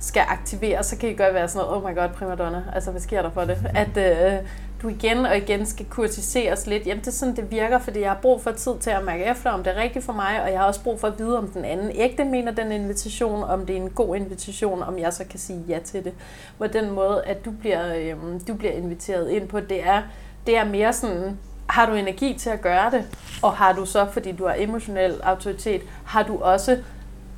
skal 0.00 0.22
aktiveres, 0.28 0.86
så 0.86 0.96
kan 0.96 1.08
det 1.08 1.18
godt 1.18 1.34
være 1.34 1.48
sådan 1.48 1.66
noget, 1.66 1.84
oh 1.84 1.90
my 1.90 1.96
god, 1.96 2.08
primadonna, 2.08 2.62
altså 2.74 2.90
hvad 2.90 3.00
sker 3.00 3.22
der 3.22 3.30
for 3.30 3.44
det? 3.44 3.58
At 3.74 3.96
øh, 3.96 4.38
du 4.82 4.88
igen 4.88 5.26
og 5.26 5.36
igen 5.36 5.66
skal 5.66 5.86
kurtiseres 5.86 6.66
lidt. 6.66 6.86
Jamen 6.86 7.00
det 7.00 7.06
er 7.08 7.12
sådan, 7.12 7.36
det 7.36 7.50
virker, 7.50 7.78
fordi 7.78 8.00
jeg 8.00 8.10
har 8.10 8.18
brug 8.22 8.42
for 8.42 8.52
tid 8.52 8.72
til 8.80 8.90
at 8.90 9.04
mærke 9.04 9.24
efter, 9.24 9.50
om 9.50 9.64
det 9.64 9.76
er 9.76 9.82
rigtigt 9.82 10.04
for 10.04 10.12
mig, 10.12 10.42
og 10.42 10.50
jeg 10.50 10.60
har 10.60 10.66
også 10.66 10.82
brug 10.82 11.00
for 11.00 11.08
at 11.08 11.18
vide, 11.18 11.38
om 11.38 11.48
den 11.48 11.64
anden 11.64 11.90
ægte 11.94 12.24
mener 12.24 12.52
den 12.52 12.72
invitation, 12.72 13.44
om 13.44 13.66
det 13.66 13.76
er 13.76 13.80
en 13.80 13.90
god 13.90 14.16
invitation, 14.16 14.82
om 14.82 14.98
jeg 14.98 15.12
så 15.12 15.24
kan 15.30 15.38
sige 15.38 15.64
ja 15.68 15.78
til 15.84 16.04
det. 16.04 16.12
På 16.58 16.66
den 16.66 16.90
måde, 16.90 17.22
at 17.26 17.44
du 17.44 17.50
bliver, 17.50 17.94
øhm, 17.96 18.40
du 18.40 18.54
bliver 18.54 18.72
inviteret 18.72 19.30
ind 19.30 19.48
på, 19.48 19.60
det 19.60 19.86
er, 19.86 20.02
det 20.46 20.56
er 20.56 20.64
mere 20.64 20.92
sådan, 20.92 21.38
har 21.66 21.86
du 21.86 21.92
energi 21.92 22.34
til 22.38 22.50
at 22.50 22.60
gøre 22.60 22.90
det, 22.90 23.04
og 23.42 23.52
har 23.52 23.72
du 23.72 23.86
så, 23.86 24.06
fordi 24.12 24.32
du 24.32 24.46
har 24.46 24.54
emotionel 24.58 25.20
autoritet, 25.22 25.82
har 26.04 26.22
du 26.22 26.38
også 26.38 26.78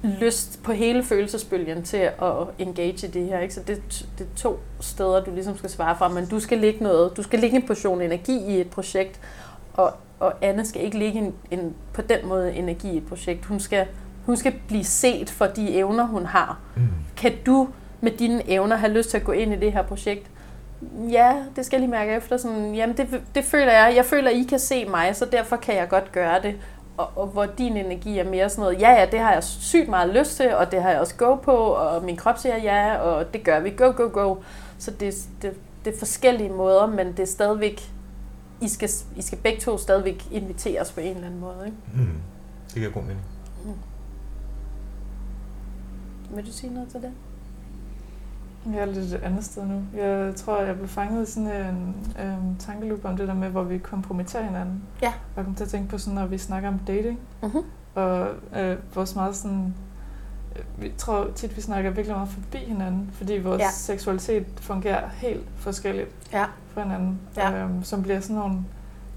lyst 0.05 0.63
på 0.63 0.73
hele 0.73 1.03
følelsesbølgen 1.03 1.83
til 1.83 1.97
at 1.97 2.33
engage 2.59 3.07
i 3.07 3.11
det 3.11 3.27
her. 3.27 3.39
Ikke? 3.39 3.55
Så 3.55 3.61
det, 3.67 4.07
det 4.19 4.27
er 4.35 4.37
to 4.37 4.61
steder, 4.81 5.25
du 5.25 5.31
ligesom 5.35 5.57
skal 5.57 5.71
svare 5.71 5.97
fra, 5.97 6.09
men 6.09 6.27
du 6.27 6.41
skal 6.41 6.59
lægge 6.59 6.85
noget, 6.85 7.17
du 7.17 7.23
skal 7.23 7.39
lægge 7.39 7.57
en 7.57 7.67
portion 7.67 8.01
energi 8.01 8.39
i 8.39 8.61
et 8.61 8.71
projekt, 8.71 9.21
og, 9.75 9.93
og 10.21 10.33
Anne 10.43 10.67
skal 10.67 10.85
ikke 10.85 10.99
lægge 10.99 11.19
en, 11.19 11.35
en, 11.51 11.75
på 11.93 12.03
den 12.03 12.19
måde 12.29 12.55
energi 12.55 12.91
i 12.91 12.97
et 12.97 13.07
projekt. 13.07 13.45
Hun 13.45 13.61
skal, 13.61 13.87
hun 14.27 14.37
skal 14.37 14.55
blive 14.69 14.85
set 14.85 15.31
for 15.31 15.47
de 15.47 15.75
evner, 15.75 16.07
hun 16.07 16.27
har. 16.27 16.59
Mm. 16.77 16.83
Kan 17.17 17.33
du 17.47 17.69
med 18.01 18.11
dine 18.11 18.51
evner 18.51 18.77
have 18.77 18.93
lyst 18.93 19.11
til 19.11 19.17
at 19.17 19.25
gå 19.25 19.33
ind 19.33 19.53
i 19.53 19.57
det 19.57 19.73
her 19.73 19.83
projekt? 19.83 20.31
Ja, 21.11 21.35
det 21.57 21.67
skal 21.67 21.77
jeg 21.77 21.81
lige 21.81 21.91
mærke 21.91 22.13
efter. 22.13 22.37
Sådan, 22.37 22.75
jamen 22.75 22.97
det, 22.97 23.21
det 23.35 23.45
føler 23.45 23.73
jeg. 23.73 23.93
Jeg 23.97 24.05
føler, 24.05 24.31
I 24.31 24.43
kan 24.43 24.59
se 24.59 24.85
mig, 24.85 25.17
så 25.17 25.25
derfor 25.25 25.57
kan 25.57 25.77
jeg 25.77 25.89
godt 25.89 26.13
gøre 26.13 26.43
det. 26.43 26.55
Og, 26.97 27.11
og 27.17 27.27
hvor 27.27 27.47
din 27.47 27.77
energi 27.77 28.19
er 28.19 28.31
mere 28.31 28.49
sådan 28.51 28.63
noget, 28.63 28.81
ja, 28.81 28.91
ja, 28.91 29.07
det 29.11 29.21
har 29.21 29.33
jeg 29.33 29.45
sygt 29.45 29.89
meget 29.89 30.15
lyst 30.15 30.37
til, 30.37 30.55
og 30.55 30.73
det 30.73 30.83
har 30.83 30.91
jeg 30.91 31.01
også 31.01 31.15
go 31.15 31.35
på, 31.35 31.53
og 31.53 32.05
min 32.05 32.17
krop 32.17 32.39
siger 32.39 32.57
ja, 32.57 32.97
og 32.97 33.35
det 33.35 33.45
gør 33.45 33.61
vi, 33.61 33.71
go, 33.71 33.93
go, 33.97 34.09
go. 34.13 34.37
Så 34.79 34.91
det, 34.91 35.15
det, 35.43 35.55
det 35.85 35.95
er 35.95 35.99
forskellige 35.99 36.51
måder, 36.51 36.87
men 36.87 37.07
det 37.07 37.21
er 37.21 37.27
stadigvæk, 37.27 37.93
I 38.61 38.69
skal, 38.69 38.89
I 39.17 39.23
skal 39.23 39.39
begge 39.39 39.61
to 39.61 39.79
stadigvæk 39.79 40.33
inviteres 40.33 40.93
på 40.93 41.01
en 41.01 41.15
eller 41.15 41.27
anden 41.27 41.41
måde. 41.41 41.67
Ikke? 41.67 41.79
Mm. 41.95 42.21
Det 42.69 42.75
giver 42.75 42.91
god 42.91 43.03
mening. 43.03 43.25
Vil 46.31 46.47
du 46.47 46.53
sige 46.53 46.75
noget 46.75 46.89
til 46.89 47.03
det? 47.03 47.13
Jeg 48.73 48.81
er 48.81 48.85
lidt 48.87 49.13
et 49.13 49.21
andet 49.23 49.45
sted 49.45 49.63
nu. 49.67 49.83
Jeg 49.97 50.35
tror, 50.37 50.61
jeg 50.61 50.77
blev 50.77 50.89
fanget 50.89 51.29
i 51.29 51.33
sådan 51.33 51.49
en 51.75 51.97
øhm, 52.23 52.57
tankeloop 52.59 53.05
om 53.05 53.17
det 53.17 53.29
der 53.29 53.35
med, 53.35 53.49
hvor 53.49 53.63
vi 53.63 53.79
kompromitterer 53.79 54.43
hinanden. 54.45 54.83
Ja. 55.03 55.13
Jeg 55.37 55.45
kom 55.45 55.55
til 55.55 55.65
at 55.65 55.71
tænke 55.71 55.89
på 55.89 55.99
sådan, 55.99 56.15
når 56.15 56.27
vi 56.27 56.39
snakker 56.39 56.69
om 56.69 56.79
dating, 56.87 57.19
Mm-hmm. 57.43 57.61
og 57.95 58.27
øh, 58.57 58.77
vores 58.95 59.15
meget 59.15 59.37
sådan... 59.37 59.75
øh, 60.57 60.63
Vi 60.83 60.93
tror 60.99 61.27
tit, 61.35 61.57
vi 61.57 61.61
snakker 61.61 61.91
virkelig 61.91 62.17
meget 62.17 62.29
forbi 62.29 62.59
hinanden, 62.59 63.11
fordi 63.13 63.39
vores 63.39 63.61
Ja. 63.61 63.65
ja. 63.65 63.71
seksualitet 63.71 64.47
fungerer 64.57 65.09
helt 65.09 65.45
forskelligt 65.57 66.09
Ja. 66.33 66.45
fra 66.75 66.83
hinanden. 66.83 67.21
Ja. 67.37 67.53
Øhm, 67.65 67.83
som 67.83 68.03
bliver 68.03 68.21
sådan 68.21 68.37
nogle... 68.37 68.59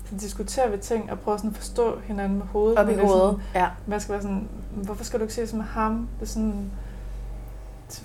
Så 0.05 0.15
diskuterer 0.15 0.69
vi 0.71 0.77
ting 0.77 1.11
og 1.11 1.19
prøver 1.19 1.37
sådan 1.37 1.49
at 1.49 1.55
forstå 1.57 1.99
hinanden 1.99 2.37
med 2.37 2.45
hovedet. 2.45 2.79
Op 2.79 2.89
i 2.89 2.93
hovedet. 2.93 3.39
Ja. 3.55 3.59
Sådan, 3.59 3.69
man 3.87 3.99
skal 4.01 4.13
være 4.13 4.21
sådan, 4.21 4.47
hvorfor 4.71 5.03
skal 5.03 5.19
du 5.19 5.23
ikke 5.23 5.33
ses 5.33 5.53
med 5.53 5.63
ham? 5.63 6.07
Det 6.19 6.25
er 6.25 6.29
sådan, 6.29 6.71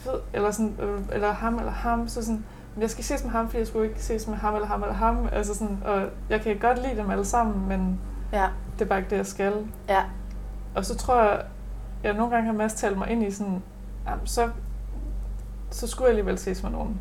ved, 0.05 0.15
eller, 0.33 0.51
sådan, 0.51 0.75
øh, 0.81 1.01
eller 1.13 1.33
ham 1.33 1.59
eller 1.59 1.73
ham. 1.73 2.09
Så 2.09 2.23
sådan, 2.23 2.45
men 2.75 2.83
jeg 2.83 2.91
skal 2.91 3.05
ses 3.05 3.23
med 3.25 3.31
ham, 3.31 3.47
fordi 3.47 3.59
jeg 3.59 3.67
skulle 3.67 3.89
ikke 3.89 4.03
ses 4.03 4.27
med 4.29 4.37
ham 4.37 4.55
eller 4.55 4.69
ham 4.69 4.83
eller 4.83 4.95
ham. 4.95 5.29
Altså 5.33 5.55
sådan, 5.55 5.79
og 5.85 6.03
jeg 6.31 6.41
kan 6.41 6.59
godt 6.59 6.83
lide 6.83 6.97
dem 6.97 7.11
alle 7.11 7.25
sammen, 7.25 7.69
men 7.69 8.01
Ja. 8.33 8.47
det 8.79 8.85
er 8.85 8.89
bare 8.89 8.99
ikke 8.99 9.11
det, 9.11 9.17
jeg 9.17 9.27
skal. 9.27 9.53
Ja. 9.89 10.03
Og 10.75 10.85
så 10.85 10.97
tror 10.97 11.23
jeg, 11.23 11.41
jeg 12.05 12.13
nogle 12.13 12.31
gange 12.35 12.47
har 12.47 12.53
Mads 12.53 12.75
talt 12.75 12.99
mig 12.99 13.11
ind 13.11 13.23
i 13.25 13.31
sådan, 13.31 13.63
jamen, 14.07 14.27
så, 14.27 14.49
så 15.71 15.87
skulle 15.87 16.05
jeg 16.07 16.11
alligevel 16.11 16.39
ses 16.39 16.63
med 16.63 16.71
nogen. 16.71 17.01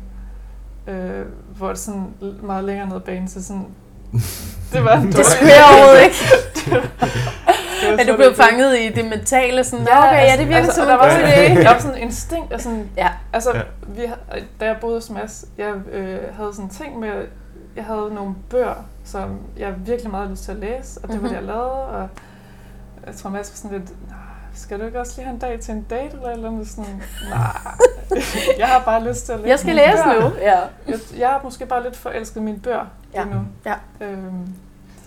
Øh, 0.86 1.26
hvor 1.56 1.68
det 1.68 1.78
sådan 1.78 2.14
meget 2.42 2.64
længere 2.64 2.86
ned 2.88 2.96
ad 2.96 3.00
banen, 3.00 3.28
så 3.28 3.44
sådan, 3.44 3.66
det 4.72 4.84
var 4.84 4.92
en 4.96 5.12
Det 5.12 5.26
skulle 5.26 5.52
jeg 5.52 5.64
overhovedet 5.72 6.04
ikke. 6.04 6.88
Det 7.90 8.08
Er 8.08 8.16
du 8.16 8.22
det. 8.22 8.36
fanget 8.36 8.78
i 8.78 8.88
det 8.88 9.04
mentale? 9.04 9.64
Sådan, 9.64 9.86
ja, 9.86 9.98
okay, 10.08 10.26
ja, 10.26 10.36
det 10.36 10.48
virker 10.48 10.56
altså, 10.56 10.72
som 10.74 10.86
der 10.86 10.94
var 10.94 11.02
god 11.02 11.10
sådan, 11.10 11.56
idé. 11.56 11.62
Der 11.62 11.72
var 11.72 11.78
sådan 11.78 11.96
en 11.96 12.02
instinkt, 12.08 12.52
og 12.52 12.60
sådan, 12.60 12.90
Ja. 12.96 13.08
altså, 13.32 13.50
Ja. 13.54 13.60
vi, 13.88 14.04
har- 14.06 14.18
da 14.60 14.66
jeg 14.66 14.76
boede 14.80 14.96
hos 14.96 15.10
Mads, 15.10 15.44
jeg 15.58 15.72
øh, 15.92 16.18
havde 16.36 16.50
sådan 16.52 16.64
en 16.64 16.70
ting 16.70 16.98
med, 17.00 17.24
jeg 17.76 17.84
havde 17.84 18.10
nogle 18.14 18.34
bøger, 18.50 18.74
som 19.04 19.38
jeg 19.58 19.74
virkelig 19.86 20.10
meget 20.10 20.22
havde 20.24 20.32
lyst 20.32 20.44
til 20.44 20.52
at 20.52 20.58
læse, 20.58 21.00
og 21.02 21.08
det 21.08 21.14
Mhm. 21.16 21.22
var 21.22 21.28
det, 21.28 21.34
jeg 21.36 21.44
lavede, 21.44 21.70
og 21.72 22.08
jeg 23.06 23.14
tror, 23.14 23.30
Mads 23.30 23.50
var 23.50 23.68
sådan 23.68 23.78
lidt, 23.78 23.90
"Nå, 24.08 24.14
skal 24.54 24.80
du 24.80 24.84
ikke 24.84 25.00
også 25.00 25.12
lige 25.16 25.24
have 25.26 25.34
en 25.34 25.38
dag 25.40 25.60
til 25.60 25.74
en 25.74 25.86
date, 25.90 26.16
eller 26.16 26.30
eller 26.30 26.48
andet? 26.48 26.68
Sådan, 26.68 27.02
nej, 27.30 27.74
jeg 28.58 28.66
har 28.66 28.82
bare 28.84 29.04
lyst 29.08 29.24
til 29.26 29.32
at 29.32 29.38
læse 29.38 29.48
Jeg 29.50 29.58
skal 29.58 29.74
læse 29.74 30.02
bøger. 30.04 30.20
nu. 30.20 30.30
Ja. 30.40 30.58
Jeg, 30.88 30.98
jeg 31.18 31.30
er 31.32 31.40
måske 31.44 31.66
bare 31.66 31.82
lidt 31.82 31.96
forelsket 31.96 32.42
mine 32.42 32.58
bøger 32.58 32.86
Ja. 33.14 33.22
lige 33.24 33.34
nu. 33.34 33.40
Ja. 33.66 33.74
Øhm, 34.06 34.54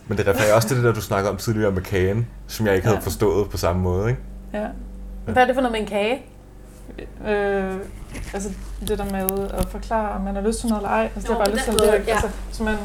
Men 0.07 0.17
det 0.17 0.27
refererer 0.27 0.53
også 0.53 0.67
til 0.67 0.77
det 0.77 0.83
der, 0.85 0.93
du 0.93 1.01
snakkede 1.01 1.31
om 1.31 1.37
tidligere 1.37 1.71
med 1.71 1.81
kagen, 1.81 2.27
som 2.47 2.65
jeg 2.65 2.75
ikke 2.75 2.87
havde 2.87 2.97
Ja. 2.99 3.03
forstået 3.03 3.49
på 3.49 3.57
samme 3.57 3.81
måde, 3.81 4.09
ikke? 4.09 4.21
ja. 4.53 4.67
Hvad 5.25 5.35
er 5.43 5.45
det 5.45 5.55
for 5.55 5.61
noget 5.61 5.71
med 5.71 5.79
en 5.81 5.87
kage? 5.87 6.25
Øh, 7.27 7.73
altså 8.33 8.49
det 8.87 8.97
der 8.97 9.05
med 9.05 9.49
at 9.53 9.65
forklare, 9.69 10.11
om 10.15 10.21
man 10.21 10.35
har 10.35 10.41
lyst 10.41 10.59
til 10.59 10.69
noget 10.69 10.81
eller 10.81 10.89
ej. 10.89 11.03
Altså, 11.15 11.19
det 11.19 11.29
Nå, 11.29 11.35
er 11.35 11.45
bare 11.45 11.53
lyst 11.55 11.63
til 11.65 11.73
lægge. 11.73 12.03
ja. 12.07 12.13
Altså, 12.13 12.29
så 12.51 12.63
man 12.63 12.75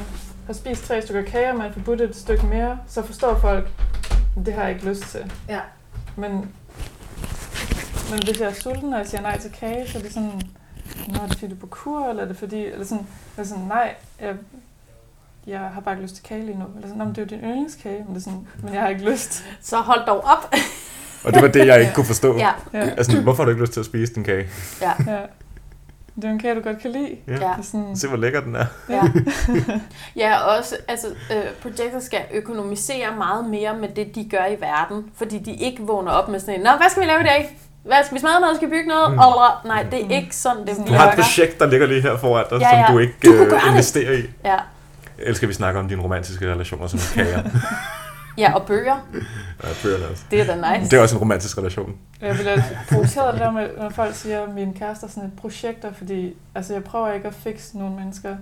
har 0.47 0.53
spist 0.53 0.85
tre 0.87 1.03
stykker 1.03 1.23
kage, 1.23 1.51
og 1.51 1.57
man 1.59 1.73
får 1.73 1.81
budt 1.81 2.01
et 2.01 2.17
stykke 2.17 2.47
mere, 2.47 2.79
så 2.89 3.03
forstår 3.03 3.39
folk, 3.39 3.69
det 4.47 4.55
har 4.55 4.63
jeg 4.63 4.71
ikke 4.75 4.89
lyst 4.89 5.03
til. 5.03 5.33
Ja. 5.49 5.61
Men, 6.17 6.31
men 8.11 8.23
hvis 8.25 8.41
jeg 8.41 8.49
er 8.49 8.53
sulten, 8.53 8.93
og 8.93 8.99
jeg 8.99 9.07
siger 9.07 9.21
nej 9.21 9.39
til 9.39 9.51
kage, 9.53 9.89
så 9.89 9.99
er 9.99 10.03
det 10.03 10.13
sådan, 10.13 10.41
Nå, 11.09 11.15
er 11.23 11.27
det 11.27 11.39
fordi, 11.39 11.49
du 11.49 11.55
er 11.55 11.61
på 11.61 11.67
kur, 11.67 12.09
eller 12.11 12.23
er 12.23 12.29
det 12.29 12.37
fordi, 12.37 12.65
eller 12.65 12.85
sådan, 12.87 13.07
eller 13.37 13.49
sådan 13.49 13.65
nej, 13.65 13.95
jeg, 14.21 14.35
jeg 15.51 15.61
har 15.75 15.81
bare 15.85 15.95
ikke 15.95 16.03
lyst 16.03 16.15
til 16.15 16.25
kage 16.25 16.45
lige 16.47 16.59
nu. 16.59 16.65
Eller 16.77 16.89
sådan, 16.89 16.99
men 16.99 17.09
det 17.09 17.19
er 17.19 17.23
jo 17.23 17.29
din 17.29 17.39
yndlingskage, 17.49 17.99
men, 18.07 18.09
det 18.15 18.17
er 18.17 18.25
sådan, 18.25 18.47
men 18.63 18.75
jeg 18.75 18.83
har 18.83 18.89
ikke 18.89 19.11
lyst. 19.11 19.45
Så 19.71 19.77
hold 19.77 20.07
dog 20.07 20.25
op. 20.25 20.55
Og 21.25 21.35
det 21.35 21.43
var 21.43 21.49
det, 21.49 21.67
jeg 21.67 21.81
ikke 21.81 21.93
kunne 21.95 22.07
forstå. 22.07 22.37
Ja. 22.39 22.51
Ja, 22.73 22.79
Altså, 22.81 23.21
hvorfor 23.21 23.43
har 23.43 23.45
du 23.45 23.51
ikke 23.51 23.63
lyst 23.63 23.73
til 23.73 23.81
at 23.81 23.87
spise 23.87 24.15
din 24.15 24.25
kage? 24.25 24.47
Ja. 24.83 24.93
ja. 25.07 25.19
Det 26.17 26.25
er 26.25 26.29
jo 26.29 26.35
en 26.35 26.41
kage, 26.41 26.55
du 26.55 26.61
godt 26.61 26.79
kan 26.83 26.91
lide. 26.91 27.17
Ja. 27.27 27.33
Ja. 27.33 27.39
Det 27.39 27.43
er 27.43 27.63
sådan, 27.63 27.97
Se, 27.97 28.09
hvor 28.09 28.17
lækker 28.17 28.41
den 28.41 28.57
er. 28.57 28.67
Ja. 28.89 29.03
ja, 30.17 30.39
også, 30.59 30.77
altså, 30.89 31.07
øh, 31.07 31.43
projekter 31.63 32.01
skal 32.01 32.21
økonomisere 32.35 33.17
meget 33.19 33.45
mere 33.45 33.77
med 33.77 33.89
det, 33.89 34.15
de 34.15 34.29
gør 34.31 34.47
i 34.47 34.57
verden, 34.61 35.05
fordi 35.17 35.39
de 35.39 35.53
ikke 35.55 35.83
vågner 35.83 36.11
op 36.13 36.29
med 36.29 36.41
sådan 36.41 36.55
en, 36.55 36.61
Nå, 36.61 36.71
hvad 36.71 36.91
skal 36.91 37.03
vi 37.03 37.09
lave 37.09 37.21
i 37.21 37.25
dag? 37.25 37.59
Hvad 37.85 37.97
skal 38.05 38.15
vi 38.15 38.21
smadre 38.21 38.41
noget? 38.41 38.57
Skal 38.57 38.69
vi 38.69 38.75
bygge 38.75 38.89
noget? 38.89 39.13
Mm. 39.13 39.19
Og, 39.19 39.35
nej, 39.65 39.83
det 39.91 40.01
er 40.01 40.05
Mm. 40.05 40.11
ikke 40.11 40.37
sådan, 40.37 40.67
det 40.67 40.77
Du 40.77 40.83
Du 40.87 40.93
har 40.93 41.09
et 41.13 41.15
projekt, 41.19 41.61
der 41.61 41.67
ligger 41.67 41.87
lige 41.87 42.03
her 42.03 42.17
foran 42.19 42.45
dig, 42.51 42.61
Ja, 42.61 42.71
som 42.71 42.79
ja. 42.79 42.87
du 42.93 42.99
ikke 42.99 43.15
Du 43.25 43.31
kunne 43.31 43.43
øh, 43.45 43.51
gøre 43.51 43.61
det. 43.61 43.69
investerer 43.71 44.13
i. 44.19 44.23
Ja. 44.45 44.57
Elsker, 45.21 45.47
at 45.47 45.49
vi 45.49 45.55
snakker 45.55 45.81
om 45.81 45.89
dine 45.89 46.03
romantiske 46.03 46.53
relationer 46.53 46.87
som 46.87 47.01
kager. 47.15 47.43
ja, 48.39 48.53
og 48.55 48.67
bøger. 48.67 48.97
ja, 49.65 49.69
bøgerne 49.83 50.07
også. 50.09 50.25
Det 50.31 50.41
er 50.41 50.45
da 50.57 50.79
nice. 50.79 50.91
Det 50.91 50.99
er 50.99 51.03
også 51.03 51.17
en 51.17 51.21
romantisk 51.21 51.59
relation. 51.59 51.97
Jeg 52.21 52.39
vil 52.39 52.49
have 52.49 52.63
provokeret 52.89 53.33
det 53.35 53.41
der 53.41 53.51
med, 53.51 53.69
når 53.79 53.89
folk 53.91 54.15
siger, 54.15 54.43
at 54.43 54.55
mine 54.55 54.75
kærester 54.75 55.07
er 55.07 55.11
sådan 55.11 55.29
et 55.29 55.37
projekter, 55.37 55.93
fordi 55.93 56.37
altså, 56.55 56.73
jeg 56.73 56.85
prøver 56.85 57.13
ikke 57.13 57.29
at 57.29 57.35
fikse 57.35 57.79
nogle 57.79 57.97
mennesker. 57.97 58.37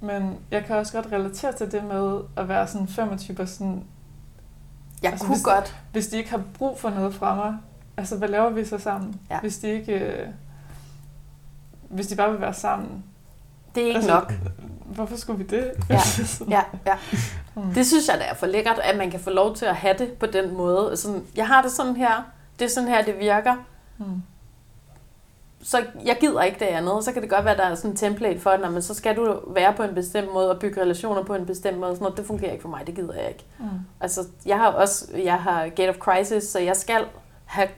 Men 0.00 0.36
jeg 0.50 0.64
kan 0.64 0.76
også 0.76 0.92
godt 0.92 1.12
relatere 1.12 1.52
til 1.52 1.72
det 1.72 1.84
med 1.84 2.20
at 2.36 2.48
være 2.48 2.66
sådan 2.66 2.88
25 2.88 3.46
sådan, 3.46 3.84
Jeg 5.02 5.10
altså, 5.12 5.26
kunne 5.26 5.34
hvis- 5.36 5.44
godt. 5.44 5.76
hvis 5.92 6.06
de 6.06 6.16
ikke 6.18 6.30
har 6.30 6.42
brug 6.58 6.80
for 6.80 6.90
noget 6.90 7.14
fra 7.14 7.34
mig, 7.34 7.54
altså, 7.96 8.16
hvad 8.16 8.28
laver 8.28 8.50
vi 8.50 8.64
så 8.64 8.78
sammen, 8.78 9.20
Ja. 9.30 9.40
hvis 9.40 9.58
de 9.58 9.68
ikke... 9.68 9.92
Øh, 9.92 10.26
hvis 11.88 12.06
de 12.06 12.16
bare 12.16 12.30
vil 12.32 12.40
være 12.40 12.54
sammen? 12.54 13.04
Det 13.74 13.82
er 13.82 13.86
ikke 13.86 13.96
Altså, 13.96 14.14
nok. 14.14 14.32
Hvorfor 14.86 15.16
skulle 15.16 15.44
vi 15.44 15.56
det? 15.56 15.72
Ja, 15.90 16.00
ja, 16.56 16.62
ja. 16.86 16.96
Det 17.74 17.86
synes 17.86 18.08
jeg 18.08 18.18
da 18.18 18.24
er 18.24 18.34
for 18.34 18.46
lækkert, 18.46 18.78
at 18.82 18.98
man 18.98 19.10
kan 19.10 19.20
få 19.20 19.30
lov 19.30 19.56
til 19.56 19.66
at 19.66 19.76
have 19.76 19.94
det 19.98 20.12
på 20.12 20.26
den 20.26 20.56
måde. 20.56 20.96
Sådan, 20.96 21.24
jeg 21.36 21.46
har 21.46 21.62
det 21.62 21.70
sådan 21.70 21.96
her, 21.96 22.22
det 22.58 22.64
er 22.64 22.68
sådan 22.68 22.88
her, 22.88 23.04
det 23.04 23.18
virker. 23.18 23.54
Mm. 23.98 24.22
Så 25.62 25.84
jeg 26.04 26.16
gider 26.20 26.42
ikke 26.42 26.58
det 26.60 26.66
andet. 26.66 27.04
Så 27.04 27.12
kan 27.12 27.22
det 27.22 27.30
godt 27.30 27.44
være, 27.44 27.52
at 27.54 27.58
der 27.58 27.64
er 27.66 27.74
sådan 27.74 27.90
en 27.90 27.96
template 27.96 28.40
for, 28.40 28.50
at 28.50 28.72
men 28.72 28.82
så 28.82 28.94
skal 28.94 29.16
du 29.16 29.40
være 29.46 29.72
på 29.72 29.82
en 29.82 29.94
bestemt 29.94 30.32
måde 30.32 30.50
og 30.50 30.58
bygge 30.58 30.80
relationer 30.80 31.22
på 31.24 31.34
en 31.34 31.46
bestemt 31.46 31.78
måde. 31.78 31.90
Sådan 31.92 32.02
noget. 32.02 32.16
Det 32.18 32.26
fungerer 32.26 32.52
ikke 32.52 32.62
for 32.62 32.68
mig, 32.68 32.86
det 32.86 32.94
gider 32.94 33.14
jeg 33.14 33.28
ikke. 33.28 33.44
Mm. 33.58 33.66
Altså, 34.00 34.26
jeg 34.46 34.56
har 34.58 34.68
også 34.68 35.04
jeg 35.24 35.38
har 35.38 35.68
Gate 35.68 35.88
of 35.90 35.96
Crisis, 35.96 36.44
så 36.44 36.58
jeg 36.58 36.76
skal 36.76 37.04
have 37.44 37.68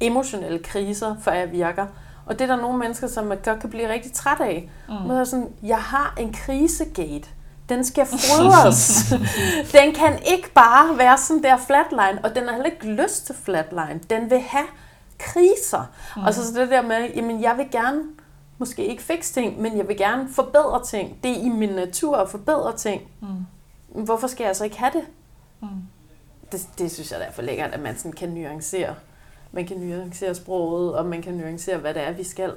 emotionelle 0.00 0.58
kriser, 0.58 1.16
før 1.20 1.32
jeg 1.32 1.52
virker. 1.52 1.86
Og 2.26 2.38
det 2.38 2.50
er 2.50 2.56
der 2.56 2.62
nogle 2.62 2.78
mennesker, 2.78 3.06
som 3.06 3.26
man 3.26 3.38
godt 3.44 3.60
kan 3.60 3.70
blive 3.70 3.88
rigtig 3.88 4.12
træt 4.12 4.40
af. 4.40 4.70
Mm. 4.88 5.10
Er 5.10 5.24
sådan, 5.24 5.48
jeg 5.62 5.78
har 5.78 6.14
en 6.18 6.32
krisegate. 6.32 7.28
Den 7.68 7.84
skal 7.84 8.06
fodres. 8.06 9.04
den 9.72 9.94
kan 9.94 10.18
ikke 10.26 10.52
bare 10.54 10.98
være 10.98 11.18
sådan 11.18 11.42
der 11.42 11.56
flatline, 11.56 12.24
og 12.24 12.34
den 12.34 12.44
har 12.44 12.52
heller 12.52 12.70
ikke 12.70 13.02
lyst 13.02 13.26
til 13.26 13.34
flatline. 13.34 14.00
Den 14.10 14.30
vil 14.30 14.40
have 14.40 14.66
kriser. 15.18 15.90
Mm. 16.16 16.22
Og 16.22 16.34
så 16.34 16.46
så 16.46 16.60
det 16.60 16.70
der 16.70 16.82
med, 16.82 17.10
jamen 17.16 17.42
jeg 17.42 17.56
vil 17.56 17.70
gerne, 17.70 18.02
måske 18.58 18.86
ikke 18.86 19.02
fikse 19.02 19.34
ting, 19.34 19.60
men 19.60 19.78
jeg 19.78 19.88
vil 19.88 19.96
gerne 19.96 20.28
forbedre 20.32 20.84
ting. 20.84 21.18
Det 21.22 21.30
er 21.30 21.42
i 21.42 21.48
min 21.48 21.68
natur 21.68 22.16
at 22.16 22.30
forbedre 22.30 22.76
ting. 22.76 23.02
Mm. 23.20 24.04
Hvorfor 24.04 24.26
skal 24.26 24.44
jeg 24.44 24.56
så 24.56 24.64
ikke 24.64 24.78
have 24.78 24.92
det? 24.92 25.04
Mm. 25.60 25.68
Det, 26.52 26.68
det 26.78 26.92
synes 26.92 27.12
jeg 27.12 27.20
da 27.20 27.24
er 27.24 27.32
for 27.32 27.42
lækkert, 27.42 27.70
at 27.70 27.80
man 27.80 27.96
sådan 27.96 28.12
kan 28.12 28.28
nuancere. 28.28 28.94
Man 29.52 29.66
kan 29.66 29.76
nuancere 29.76 30.34
sproget, 30.34 30.94
og 30.94 31.06
man 31.06 31.22
kan 31.22 31.34
nuancere, 31.34 31.76
hvad 31.78 31.94
det 31.94 32.08
er, 32.08 32.12
vi 32.12 32.24
skal. 32.24 32.52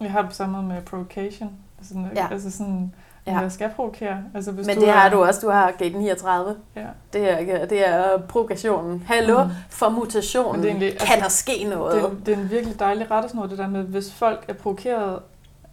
Jeg 0.00 0.10
har 0.12 0.20
det 0.20 0.30
på 0.30 0.34
samme 0.36 0.54
måde 0.56 0.66
med 0.74 0.82
provocation. 0.82 1.50
Altså, 1.78 1.94
Ja. 2.16 2.28
altså 2.30 2.50
sådan, 2.50 2.94
Ja. 3.26 3.38
jeg 3.38 3.52
skal 3.52 3.70
provokere. 3.76 4.18
Altså, 4.34 4.52
hvis 4.52 4.66
Men 4.66 4.74
du 4.76 4.80
det 4.80 4.88
er, 4.88 4.92
har 4.92 5.08
du 5.08 5.24
også. 5.24 5.40
Du 5.40 5.50
har 5.50 5.70
gate 5.78 5.98
39. 5.98 6.56
Ja. 6.76 6.86
Det 7.12 7.30
er, 7.52 7.66
det 7.66 7.88
er 7.88 8.18
provokationen. 8.18 9.02
Hallo, 9.06 9.44
Mm. 9.44 9.50
for 9.70 9.88
mutationen. 9.88 10.52
Men 10.52 10.62
det 10.62 10.68
er 10.70 10.74
egentlig- 10.74 10.98
kan 10.98 11.08
altså, 11.22 11.22
der 11.24 11.28
ske 11.54 11.64
noget? 11.64 11.94
Det, 12.02 12.04
er, 12.04 12.14
det 12.26 12.34
er 12.38 12.42
en 12.42 12.50
virkelig 12.50 12.78
dejlig 12.78 13.10
rettesnor, 13.10 13.46
det 13.46 13.58
der 13.58 13.68
med, 13.68 13.82
hvis 13.84 14.12
folk 14.12 14.44
er 14.48 14.52
provokeret 14.52 15.18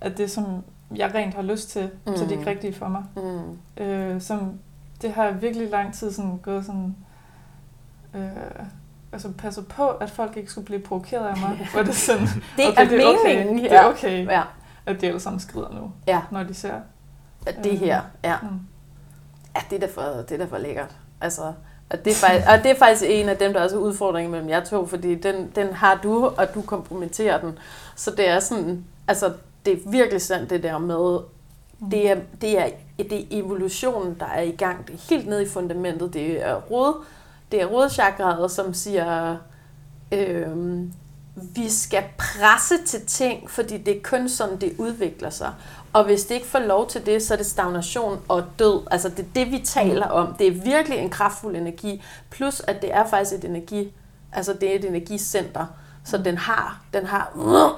af 0.02 0.12
det, 0.14 0.32
som 0.32 0.46
jeg 0.96 1.12
rent 1.16 1.34
har 1.34 1.42
lyst 1.42 1.70
til, 1.70 1.90
mm. 2.08 2.16
så 2.16 2.24
er 2.24 2.28
det 2.28 2.36
Mm. 2.38 2.40
ikke 2.40 2.52
rigtigt 2.52 2.76
for 2.78 2.88
mig. 2.88 3.04
Mm. 3.16 3.84
Øh, 3.84 4.22
som, 4.22 4.54
det 5.02 5.12
har 5.14 5.24
jeg 5.26 5.42
virkelig 5.42 5.70
lang 5.70 5.94
tid 5.94 6.12
sådan 6.12 6.38
gået 6.38 6.66
sådan... 6.66 6.96
Øh, 8.16 8.22
altså 9.14 9.32
passet 9.38 9.68
på, 9.68 9.88
at 9.90 10.10
folk 10.10 10.38
ikke 10.38 10.52
skulle 10.52 10.66
blive 10.66 10.80
provokeret 10.80 11.28
af 11.28 11.38
mig. 11.38 11.68
Hvor 11.74 11.82
det 11.82 11.90
er 11.90 11.94
sådan, 11.94 12.28
Det 12.58 12.66
er 12.66 12.72
okay, 12.72 12.90
det 12.90 13.04
er 13.04 13.14
meningen. 13.36 13.60
okay, 13.60 13.64
det 13.64 13.72
er 13.72 13.82
ja. 13.82 13.90
okay 13.90 14.26
Ja, 14.28 14.42
at 14.86 15.02
de 15.02 15.08
alle 15.08 15.20
sammen 15.20 15.40
skrider 15.40 15.70
nu, 15.74 15.92
ja, 16.08 16.22
når 16.32 16.44
de 16.44 16.54
ser. 16.54 16.74
det 17.64 17.78
her. 17.80 18.02
Ja. 18.24 18.36
Mm. 18.42 18.60
ja 19.56 19.62
det, 19.70 19.84
er 19.84 19.88
da 19.88 19.94
for, 19.94 20.02
det 20.02 20.32
er 20.32 20.38
da 20.38 20.46
for 20.46 20.58
lækkert. 20.58 20.96
Altså, 21.22 21.42
og, 21.90 22.06
det 22.06 22.12
er 22.12 22.16
faktisk, 22.16 22.48
og 22.50 22.58
det 22.64 22.72
er 22.72 22.76
faktisk 22.76 23.04
en 23.08 23.30
af 23.30 23.38
dem, 23.38 23.54
der 23.54 23.62
også 23.64 23.76
er 23.76 23.80
udfordringen 23.80 24.32
mellem 24.32 24.50
jer 24.50 24.64
to, 24.64 24.86
fordi 24.86 25.16
den, 25.16 25.52
den 25.56 25.74
har 25.74 26.00
du, 26.04 26.26
og 26.26 26.54
du 26.56 26.62
kompromitterer 26.62 27.40
den. 27.42 27.58
Så 27.96 28.12
det 28.12 28.30
er 28.30 28.40
sådan, 28.40 28.86
altså, 29.08 29.34
det 29.66 29.74
er 29.74 29.90
virkelig 29.92 30.22
sandt 30.22 30.50
det 30.50 30.64
der 30.64 30.78
med, 30.78 31.20
Mm. 31.82 31.90
det 31.90 32.10
er, 32.12 32.16
det 32.42 32.60
er, 32.60 32.70
det 32.98 33.20
er 33.20 33.26
evolutionen, 33.32 34.16
der 34.20 34.26
er 34.26 34.42
i 34.42 34.52
gang. 34.52 34.88
Det 34.88 34.94
er 34.96 35.00
helt 35.10 35.28
nede 35.28 35.44
i 35.44 35.48
fundamentet. 35.48 36.14
Det 36.14 36.46
er 36.48 36.56
rod, 36.56 37.04
det 37.52 37.62
er 37.62 37.66
rodchakraet, 37.66 38.52
som 38.52 38.74
siger, 38.74 39.38
øhm, 40.12 40.94
vi 41.36 41.70
skal 41.70 42.04
presse 42.18 42.74
til 42.86 43.06
ting, 43.06 43.50
fordi 43.52 43.78
det 43.78 43.98
er 43.98 44.02
kun 44.04 44.30
sådan, 44.30 44.58
det 44.62 44.74
udvikler 44.78 45.30
sig. 45.30 45.54
Og 45.94 46.04
hvis 46.04 46.26
det 46.26 46.36
ikke 46.36 46.48
får 46.48 46.60
lov 46.60 46.88
til 46.90 47.06
det, 47.06 47.24
så 47.24 47.34
er 47.34 47.38
det 47.38 47.46
stagnation 47.46 48.20
og 48.28 48.44
død. 48.60 48.88
Altså 48.92 49.10
det 49.10 49.20
er 49.20 49.30
det, 49.36 49.52
vi 49.52 49.60
taler 49.60 50.08
om. 50.08 50.34
Det 50.40 50.48
er 50.48 50.52
virkelig 50.52 50.98
en 51.00 51.10
kraftfuld 51.10 51.56
energi. 51.56 52.04
Plus 52.30 52.60
at 52.68 52.82
det 52.82 52.94
er 52.94 53.06
faktisk 53.08 53.34
et 53.34 53.46
energi, 53.46 53.94
altså 54.34 54.54
det 54.54 54.72
er 54.72 54.76
et 54.76 54.86
energicenter. 54.86 55.66
Så 56.06 56.18
den 56.18 56.38
har, 56.38 56.82
den 56.94 57.06
har, 57.06 57.32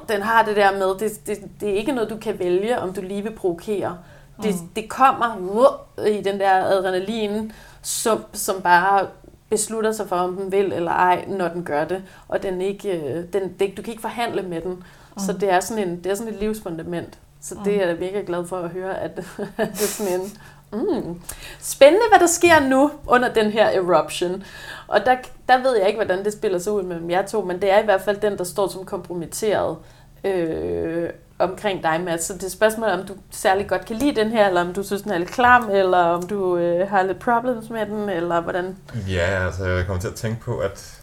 den 0.10 0.22
har 0.22 0.44
det 0.46 0.56
der 0.56 0.72
med, 0.72 0.96
det, 1.00 1.28
det, 1.28 1.38
det 1.62 1.70
er 1.70 1.74
ikke 1.74 1.92
noget, 1.92 2.10
du 2.10 2.18
kan 2.18 2.40
vælge, 2.40 2.80
om 2.80 2.94
du 2.94 3.02
lige 3.02 3.22
vil 3.24 3.32
provokere. 3.36 3.98
Det, 4.44 4.56
Mm. 4.62 4.68
det 4.76 4.90
kommer 4.90 5.76
i 6.08 6.22
den 6.22 6.40
der 6.40 6.52
adrenalin, 6.66 7.52
som, 7.82 8.24
som 8.34 8.62
bare 8.62 9.08
beslutter 9.52 9.92
sig 9.92 10.08
for, 10.08 10.16
om 10.16 10.36
den 10.36 10.52
vil 10.52 10.74
eller 10.74 10.92
ej, 10.92 11.26
når 11.28 11.48
den 11.48 11.64
gør 11.64 11.86
det. 11.86 12.04
Og 12.28 12.44
den 12.44 12.62
ikke, 12.62 13.02
øh, 13.02 13.24
den, 13.34 13.54
det, 13.60 13.78
du 13.78 13.82
kan 13.82 13.92
ikke 13.92 14.02
forhandle 14.02 14.42
med 14.42 14.62
den. 14.62 14.72
Mm. 14.72 15.20
Så 15.20 15.34
det 15.34 15.50
er 15.50 15.60
sådan, 15.60 15.88
en, 15.88 16.04
det 16.04 16.12
er 16.12 16.16
sådan 16.16 16.34
et 16.34 16.40
livsfundament. 16.40 17.20
Så 17.42 17.56
det 17.66 17.84
er 17.84 17.88
jeg 17.88 17.98
mega 18.00 18.22
glad 18.28 18.48
for 18.48 18.58
at 18.58 18.70
høre, 18.70 19.00
at 19.00 19.16
det 19.58 19.58
er 19.58 19.76
sådan 19.76 20.22
en... 20.22 20.32
Mm. 20.74 21.22
Spændende, 21.60 22.06
hvad 22.10 22.20
der 22.20 22.28
sker 22.28 22.60
nu 22.70 22.92
under 23.08 23.34
den 23.34 23.52
her 23.52 23.66
eruption. 23.68 24.44
Og 24.88 25.06
der, 25.06 25.16
der 25.48 25.62
ved 25.64 25.78
jeg 25.78 25.88
ikke, 25.88 25.98
hvordan 25.98 26.26
det 26.26 26.34
spiller 26.34 26.60
sig 26.60 26.74
ud 26.74 26.84
mellem 26.84 27.10
jer 27.10 27.26
to, 27.26 27.42
men 27.42 27.62
det 27.62 27.72
er 27.72 27.80
i 27.80 27.86
hvert 27.86 28.02
fald 28.02 28.18
den, 28.18 28.38
der 28.38 28.44
står 28.44 28.68
som 28.68 28.86
kompromitteret 28.86 29.78
øh, 30.24 31.10
omkring 31.40 31.84
dig, 31.84 32.02
Mads. 32.06 32.24
Så 32.24 32.34
det 32.34 32.42
er 32.44 32.46
et 32.46 32.52
spørgsmål, 32.52 32.90
om 32.90 33.06
du 33.06 33.14
særlig 33.32 33.68
godt 33.70 33.86
kan 33.86 33.96
lide 33.96 34.16
den 34.16 34.32
her, 34.32 34.48
eller 34.48 34.62
om 34.62 34.74
du 34.74 34.84
synes, 34.84 35.02
den 35.02 35.12
er 35.12 35.18
lidt 35.18 35.32
klam, 35.32 35.70
eller 35.70 35.98
om 35.98 36.28
du 36.28 36.58
øh, 36.58 36.90
har 36.90 37.04
lidt 37.04 37.20
problems 37.20 37.70
med 37.70 37.86
den, 37.86 38.10
eller 38.10 38.42
hvordan... 38.42 38.78
Ja, 39.08 39.46
altså 39.46 39.66
jeg 39.66 39.86
kommer 39.86 40.02
til 40.02 40.08
at 40.08 40.16
tænke 40.16 40.42
på, 40.42 40.58
at 40.58 41.02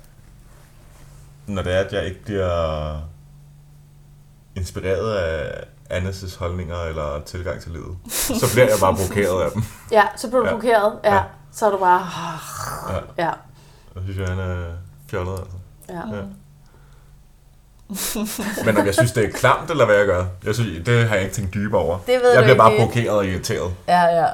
når 1.46 1.62
det 1.62 1.74
er, 1.74 1.80
at 1.80 1.92
jeg 1.92 2.04
ikke 2.06 2.24
bliver 2.24 2.94
inspireret 4.54 5.14
af 5.14 5.64
Annes' 5.90 6.38
holdninger 6.38 6.82
eller 6.82 7.20
tilgang 7.26 7.60
til 7.60 7.72
livet, 7.72 7.96
så 8.40 8.46
bliver 8.52 8.66
jeg 8.68 8.76
bare 8.80 8.94
provokeret 8.94 9.42
af 9.42 9.50
dem. 9.52 9.62
Ja, 9.92 10.02
så 10.16 10.28
bliver 10.28 10.40
du 10.40 10.46
Ja. 10.46 10.50
provokeret. 10.52 10.92
Ja. 11.04 11.14
Ja. 11.14 11.22
Så 11.52 11.66
er 11.66 11.70
du 11.70 11.78
bare... 11.78 12.06
Ja, 12.92 13.24
Ja, 13.24 13.30
jeg 13.94 14.02
synes, 14.04 14.18
jeg, 14.18 14.28
han 14.28 14.38
er 14.38 14.64
fjollet, 15.10 15.38
altså. 15.38 15.56
ja. 15.88 16.16
Ja. 16.16 16.22
Men 18.66 18.76
om 18.76 18.86
jeg 18.86 18.94
synes, 18.94 19.12
det 19.12 19.24
er 19.24 19.30
klamt, 19.30 19.70
eller 19.70 19.86
hvad 19.86 19.96
jeg 19.96 20.06
gør, 20.06 20.24
jeg 20.44 20.54
synes, 20.54 20.86
det 20.86 21.08
har 21.08 21.14
jeg 21.14 21.24
ikke 21.24 21.34
tænkt 21.36 21.54
dybere 21.54 21.80
over. 21.82 21.98
Det 22.06 22.20
ved 22.22 22.30
Jeg 22.30 22.38
du 22.38 22.42
bliver 22.42 22.56
bare 22.56 22.76
provokeret 22.76 23.10
og 23.10 23.26
irriteret. 23.26 23.72
Ja, 23.88 24.02
ja. 24.02 24.24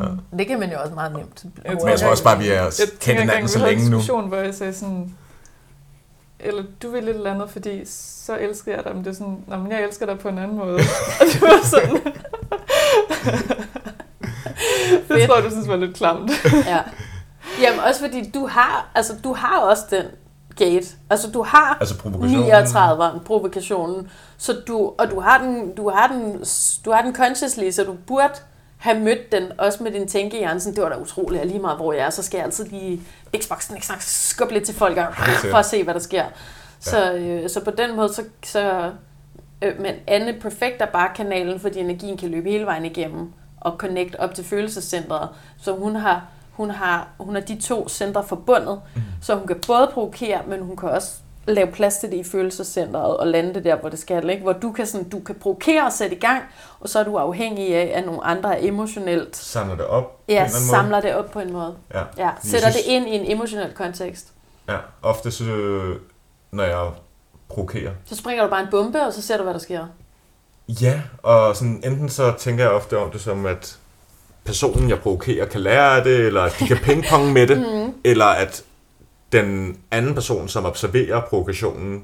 Ja. 0.00 0.04
Det 0.38 0.46
kan 0.46 0.60
man 0.60 0.70
jo 0.72 0.78
også 0.80 0.94
meget 0.94 1.12
nemt. 1.12 1.44
Jeg 1.64 1.74
Men 1.74 1.88
jeg 1.88 2.00
tror 2.00 2.08
også 2.08 2.24
bare, 2.24 2.38
vi 2.38 2.48
er 2.48 2.62
Jeg 2.62 2.70
kendt 3.00 3.20
hinanden 3.20 3.48
så 3.48 3.58
vi 3.58 3.62
havde 3.62 3.70
længe 3.74 3.84
en 3.84 3.90
nu. 3.90 3.96
diskussion, 3.96 4.28
hvor 4.28 4.36
jeg 4.36 4.54
sagde 4.54 4.72
sådan, 4.74 5.14
eller 6.40 6.62
du 6.82 6.90
vil 6.90 7.04
lidt 7.04 7.16
eller 7.16 7.34
andet, 7.34 7.50
fordi 7.50 7.82
så 7.86 8.36
elsker 8.40 8.74
jeg 8.74 8.84
dig, 8.84 8.94
men 8.94 9.04
det 9.04 9.10
er 9.10 9.14
sådan, 9.14 9.38
Nå, 9.46 9.56
men 9.56 9.72
jeg 9.72 9.82
elsker 9.82 10.06
dig 10.06 10.18
på 10.18 10.28
en 10.28 10.38
anden 10.38 10.56
måde. 10.56 10.74
og 11.20 11.26
det 11.32 11.40
var 11.42 11.64
sådan, 11.64 11.94
det 15.08 15.26
tror 15.28 15.34
jeg, 15.36 15.44
du 15.44 15.50
synes 15.50 15.68
var 15.68 15.76
lidt 15.76 15.96
klamt. 15.96 16.30
ja. 16.66 16.78
Jamen 17.62 17.80
også 17.80 18.00
fordi 18.00 18.30
du 18.34 18.46
har, 18.46 18.88
altså 18.94 19.12
du 19.24 19.32
har 19.34 19.58
også 19.60 19.82
den 19.90 20.04
gate. 20.56 20.86
Altså 21.10 21.30
du 21.30 21.42
har 21.42 21.76
Altså 21.80 21.98
provokationen. 21.98 22.52
39'eren, 22.52 23.18
provokationen. 23.24 24.10
Så 24.38 24.52
du, 24.66 24.92
og 24.98 25.10
du 25.10 25.20
har, 25.20 25.38
den, 25.38 25.74
du, 25.74 25.90
har 25.90 26.06
den, 26.06 26.44
du 26.84 26.90
har 26.90 27.02
den 27.02 27.14
consciously, 27.14 27.70
så 27.70 27.84
du 27.84 27.96
burde 28.06 28.34
have 28.78 29.00
mødt 29.00 29.32
den, 29.32 29.44
også 29.58 29.82
med 29.82 29.92
din 29.92 30.08
tænkehjerne. 30.08 30.60
Sådan, 30.60 30.76
det 30.76 30.82
var 30.82 30.88
da 30.88 30.96
utroligt, 30.96 31.40
at 31.40 31.46
lige 31.46 31.58
meget 31.58 31.76
hvor 31.76 31.92
jeg 31.92 32.06
er, 32.06 32.10
så 32.10 32.22
skal 32.22 32.38
jeg 32.38 32.44
altid 32.44 32.64
lige 32.64 33.00
Xboxen, 33.36 33.76
ikke 33.76 33.86
skubbe 34.00 34.54
lidt 34.54 34.64
til 34.64 34.74
folk, 34.74 34.96
og, 34.96 35.06
for 35.50 35.58
at 35.58 35.66
se, 35.66 35.84
hvad 35.84 35.94
der 35.94 36.00
sker. 36.00 36.24
Så, 36.80 37.12
øh, 37.12 37.50
så 37.50 37.64
på 37.64 37.70
den 37.70 37.96
måde, 37.96 38.14
så, 38.14 38.22
så 38.44 38.90
øh, 39.62 39.80
men 39.80 39.94
Anne 40.06 40.32
perfekter 40.40 40.86
bare 40.86 41.08
kanalen, 41.14 41.60
fordi 41.60 41.78
energien 41.78 42.16
kan 42.16 42.28
løbe 42.28 42.50
hele 42.50 42.66
vejen 42.66 42.84
igennem 42.84 43.32
og 43.60 43.74
connect 43.78 44.16
op 44.16 44.34
til 44.34 44.44
følelsescentret. 44.44 45.28
Så 45.58 45.72
hun 45.72 45.96
har, 45.96 46.24
hun 46.56 46.70
har, 46.70 47.08
hun 47.20 47.34
har 47.34 47.42
de 47.42 47.60
to 47.60 47.88
centre 47.88 48.24
forbundet, 48.24 48.80
Mm. 48.94 49.02
så 49.22 49.34
hun 49.34 49.46
kan 49.46 49.60
både 49.66 49.90
provokere, 49.94 50.40
men 50.46 50.62
hun 50.62 50.76
kan 50.76 50.88
også 50.88 51.12
lave 51.48 51.66
plads 51.72 51.96
til 51.98 52.10
det 52.10 52.16
i 52.16 52.24
følelsescentret 52.24 53.16
og 53.16 53.26
lande 53.26 53.54
det 53.54 53.64
der, 53.64 53.76
hvor 53.76 53.88
det 53.88 53.98
skal. 53.98 54.30
Ikke? 54.30 54.42
Hvor 54.42 54.52
du 54.52 54.72
kan, 54.72 54.86
sådan, 54.86 55.08
du 55.08 55.20
kan 55.20 55.34
provokere 55.34 55.86
og 55.86 55.92
sætte 55.92 56.16
i 56.16 56.18
gang, 56.18 56.42
og 56.80 56.88
så 56.88 56.98
er 56.98 57.04
du 57.04 57.16
afhængig 57.16 57.74
af, 57.74 57.92
at 57.98 58.06
nogle 58.06 58.24
andre 58.24 58.58
er 58.60 58.68
emotionelt 58.68 59.36
Samler 59.36 59.76
det 59.76 59.86
op 59.86 60.04
på 60.16 60.22
en 60.28 60.34
ja, 60.34 60.44
eller 60.44 60.56
anden 60.56 60.66
måde. 60.66 60.76
samler 60.76 61.00
det 61.00 61.14
op 61.14 61.30
på 61.30 61.40
en 61.40 61.52
måde. 61.52 61.74
Ja. 61.94 62.02
Ja, 62.18 62.30
sætter 62.42 62.70
synes- 62.70 62.74
det 62.86 62.92
ind 62.92 63.08
i 63.08 63.10
en 63.10 63.30
emotionel 63.36 63.72
kontekst. 63.74 64.32
Ja, 64.68 64.76
ofte 65.02 65.30
så, 65.30 65.44
når 66.50 66.64
jeg 66.64 66.90
provokerer. 67.48 67.90
Så 68.04 68.16
springer 68.16 68.44
du 68.44 68.50
bare 68.50 68.60
en 68.62 68.68
bombe, 68.70 69.02
og 69.02 69.12
så 69.12 69.22
ser 69.22 69.36
du, 69.36 69.42
hvad 69.42 69.54
der 69.54 69.60
sker. 69.60 69.86
Ja, 70.68 71.00
og 71.22 71.56
sådan, 71.56 71.80
enten 71.84 72.08
så 72.08 72.32
tænker 72.38 72.64
jeg 72.64 72.72
ofte 72.72 72.98
om 72.98 73.10
det 73.10 73.20
som, 73.20 73.46
at 73.46 73.78
personen, 74.46 74.88
jeg 74.90 74.98
provokerer, 74.98 75.46
kan 75.46 75.60
lære 75.60 75.96
af 75.96 76.04
det, 76.04 76.16
eller 76.20 76.42
at 76.42 76.56
de 76.60 76.66
kan 76.66 76.76
pingponge 76.76 77.32
med 77.32 77.46
det, 77.46 77.58
Mm. 77.86 77.94
eller 78.04 78.24
at 78.24 78.64
den 79.32 79.78
anden 79.90 80.14
person, 80.14 80.48
som 80.48 80.64
observerer 80.66 81.20
provokationen, 81.20 82.02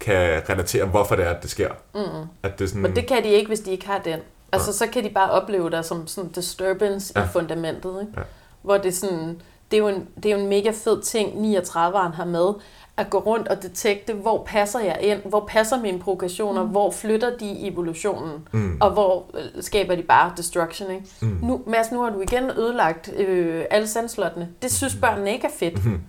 kan 0.00 0.42
relatere, 0.50 0.84
hvorfor 0.84 1.16
det 1.16 1.26
er, 1.26 1.30
at 1.30 1.42
det 1.42 1.50
sker. 1.50 1.68
Mm. 1.94 2.00
At 2.42 2.58
det 2.58 2.68
sådan, 2.68 2.82
Men 2.82 2.96
det 2.96 3.06
kan 3.06 3.22
de 3.24 3.28
ikke, 3.28 3.48
hvis 3.48 3.60
de 3.60 3.70
ikke 3.70 3.86
har 3.86 3.98
den. 3.98 4.20
Altså, 4.52 4.72
så 4.72 4.86
kan 4.86 5.04
de 5.04 5.10
bare 5.10 5.30
opleve 5.30 5.70
dig 5.70 5.84
som 5.84 6.06
sådan 6.06 6.30
disturbance 6.30 7.12
ja. 7.16 7.20
Ja. 7.20 7.26
i 7.26 7.30
fundamentet. 7.32 8.00
Ikke? 8.00 8.12
Ja. 8.16 8.22
Hvor 8.62 8.76
det 8.78 8.86
er 8.86 8.92
sådan, 8.92 9.40
det 9.70 9.76
er, 9.76 9.78
jo 9.78 9.88
en, 9.88 10.08
det 10.16 10.26
er 10.26 10.30
jo 10.36 10.38
en 10.42 10.48
mega 10.48 10.70
fed 10.84 11.02
ting, 11.02 11.56
39'eren 11.56 12.14
har 12.14 12.24
med, 12.24 12.52
at 12.96 13.10
gå 13.10 13.18
rundt 13.18 13.48
og 13.48 13.62
detekte, 13.62 14.12
hvor 14.14 14.44
passer 14.46 14.80
jeg 14.80 14.98
ind, 15.02 15.18
hvor 15.24 15.44
passer 15.48 15.80
mine 15.80 15.98
provokationer, 15.98 16.62
mm. 16.62 16.68
hvor 16.68 16.90
flytter 16.90 17.36
de 17.38 17.66
evolutionen, 17.66 18.48
Mm. 18.52 18.78
og 18.80 18.90
hvor 18.90 19.24
øh, 19.34 19.62
skaber 19.62 19.94
de 19.94 20.02
bare 20.02 20.32
destruction, 20.36 20.90
ikke? 20.90 21.06
Mm. 21.22 21.38
Nu, 21.42 21.60
Mads, 21.66 21.92
nu 21.92 22.02
har 22.02 22.10
du 22.10 22.20
igen 22.20 22.44
ødelagt 22.50 23.12
øh, 23.16 23.64
alle 23.70 23.88
sandslottene. 23.88 24.48
Det 24.62 24.72
synes 24.72 24.96
børnene 24.96 25.32
ikke 25.32 25.46
er 25.46 25.50
fedt. 25.58 25.84
Mhm. 25.84 26.00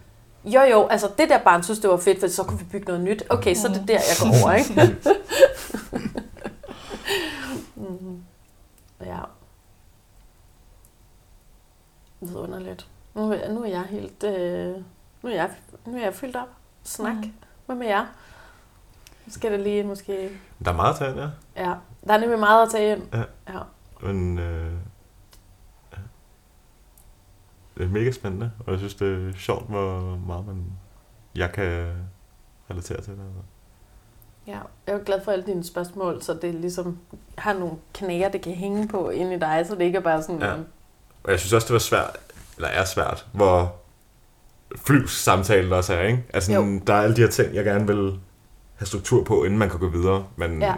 Jo, 0.46 0.62
jo, 0.62 0.88
altså 0.88 1.10
det 1.18 1.30
der 1.30 1.38
barn 1.40 1.64
synes, 1.64 1.80
det 1.80 1.90
var 1.90 1.98
fedt, 1.98 2.20
for 2.20 2.28
så 2.28 2.44
kunne 2.44 2.60
vi 2.60 2.66
bygge 2.72 2.86
noget 2.88 3.02
nyt. 3.04 3.24
Okay, 3.30 3.56
så 3.56 3.68
er 3.68 3.72
det 3.74 3.88
der, 3.88 3.94
jeg 3.94 4.18
går 4.22 4.44
over, 4.44 4.54
ikke? 4.54 4.98
Mhm. 7.76 8.24
ja. 9.06 9.20
Vidunderligt. 12.22 12.88
Nu, 13.16 13.32
er- 13.32 13.52
nu 13.52 13.64
er 13.64 13.68
jeg 13.70 13.82
helt... 13.90 14.24
Øh, 14.24 14.76
nu, 15.24 15.30
er 15.30 15.34
jeg, 15.34 15.50
nu 15.86 15.98
er 15.98 16.02
jeg 16.02 16.14
fyldt 16.14 16.36
op. 16.36 16.48
Snak. 16.86 17.16
Mhm. 17.16 17.34
Hvad 17.66 17.76
med 17.76 17.88
jer? 17.88 18.06
Nu 19.26 19.32
skal 19.32 19.52
det 19.52 19.60
lige 19.60 19.84
måske... 19.84 20.30
Der 20.66 20.72
er 20.72 20.76
meget 20.76 20.94
at 20.94 20.98
tage 21.00 21.12
ind, 21.12 21.20
ja. 21.20 21.30
Ja, 21.70 21.74
der 22.08 22.14
er 22.14 22.18
nemlig 22.18 22.40
meget 22.40 22.66
at 22.66 22.72
tage 22.72 22.96
ind. 22.96 23.04
Ja. 23.14 23.24
ja. 23.54 23.60
Men 24.02 24.40
øh, 24.40 24.74
ja. 25.92 25.98
det 27.78 27.84
er 27.86 27.90
mega 27.90 28.12
spændende, 28.12 28.52
og 28.60 28.72
jeg 28.72 28.80
synes, 28.80 28.96
det 28.96 29.30
er 29.30 29.34
sjovt, 29.38 29.70
hvor 29.70 30.20
meget 30.28 30.48
man, 30.48 30.66
jeg 31.36 31.52
kan 31.52 31.94
relatere 32.70 33.02
til 33.02 33.14
det. 33.14 33.20
Ja, 34.48 34.52
jeg 34.52 34.94
er 34.94 34.94
jo 34.94 35.04
glad 35.06 35.24
for 35.24 35.32
alle 35.32 35.46
dine 35.46 35.64
spørgsmål, 35.64 36.22
så 36.22 36.34
det 36.34 36.56
ligesom 36.56 37.00
har 37.38 37.54
nogle 37.54 37.76
knæger, 37.94 38.30
det 38.30 38.42
kan 38.42 38.54
hænge 38.54 38.88
på 38.88 39.10
inde 39.10 39.36
i 39.36 39.40
dig, 39.40 39.66
så 39.68 39.76
det 39.76 39.82
ikke 39.82 39.98
er 39.98 40.02
bare 40.02 40.24
sådan... 40.24 40.42
Ja. 40.42 40.54
Og 41.24 41.32
jeg 41.32 41.40
synes 41.40 41.54
også, 41.54 41.68
det 41.68 41.74
var 41.74 41.80
svært, 41.80 42.18
eller 42.56 42.70
er 42.70 42.86
svært, 42.86 43.28
hvor 43.32 43.76
flyvs 44.86 45.11
samtalen 45.11 45.74
også 45.74 45.93
er, 45.93 46.01
ikke? 46.01 46.24
Altså, 46.34 46.53
Jo. 46.53 46.80
der 46.88 46.93
er 46.93 47.01
alle 47.01 47.16
de 47.16 47.22
her 47.22 47.30
ting, 47.30 47.55
jeg 47.55 47.63
gerne 47.66 47.88
vil 47.88 48.13
have 48.76 48.86
struktur 48.88 49.24
på, 49.24 49.43
inden 49.43 49.59
man 49.59 49.70
kan 49.70 49.80
gå 49.80 49.89
videre, 49.89 50.24
men 50.36 50.61
Ja. 50.61 50.74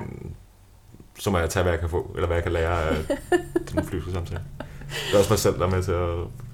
så 1.20 1.30
må 1.32 1.38
jeg 1.38 1.50
tage, 1.50 1.64
hvad 1.64 1.74
jeg 1.74 1.80
kan 1.80 1.90
få, 1.90 2.12
eller 2.16 2.28
hvad 2.28 2.38
jeg 2.38 2.44
kan 2.44 2.52
lære 2.54 2.82
af 2.90 2.96
den 3.74 3.86
flyvske 3.86 4.12
samtale. 4.12 4.42
Det 4.90 5.14
er 5.14 5.18
også 5.18 5.32
mig 5.32 5.40
selv, 5.40 5.60
der 5.60 5.66
er 5.66 5.70
med 5.70 5.84
til 5.84 5.92
at 5.92 6.10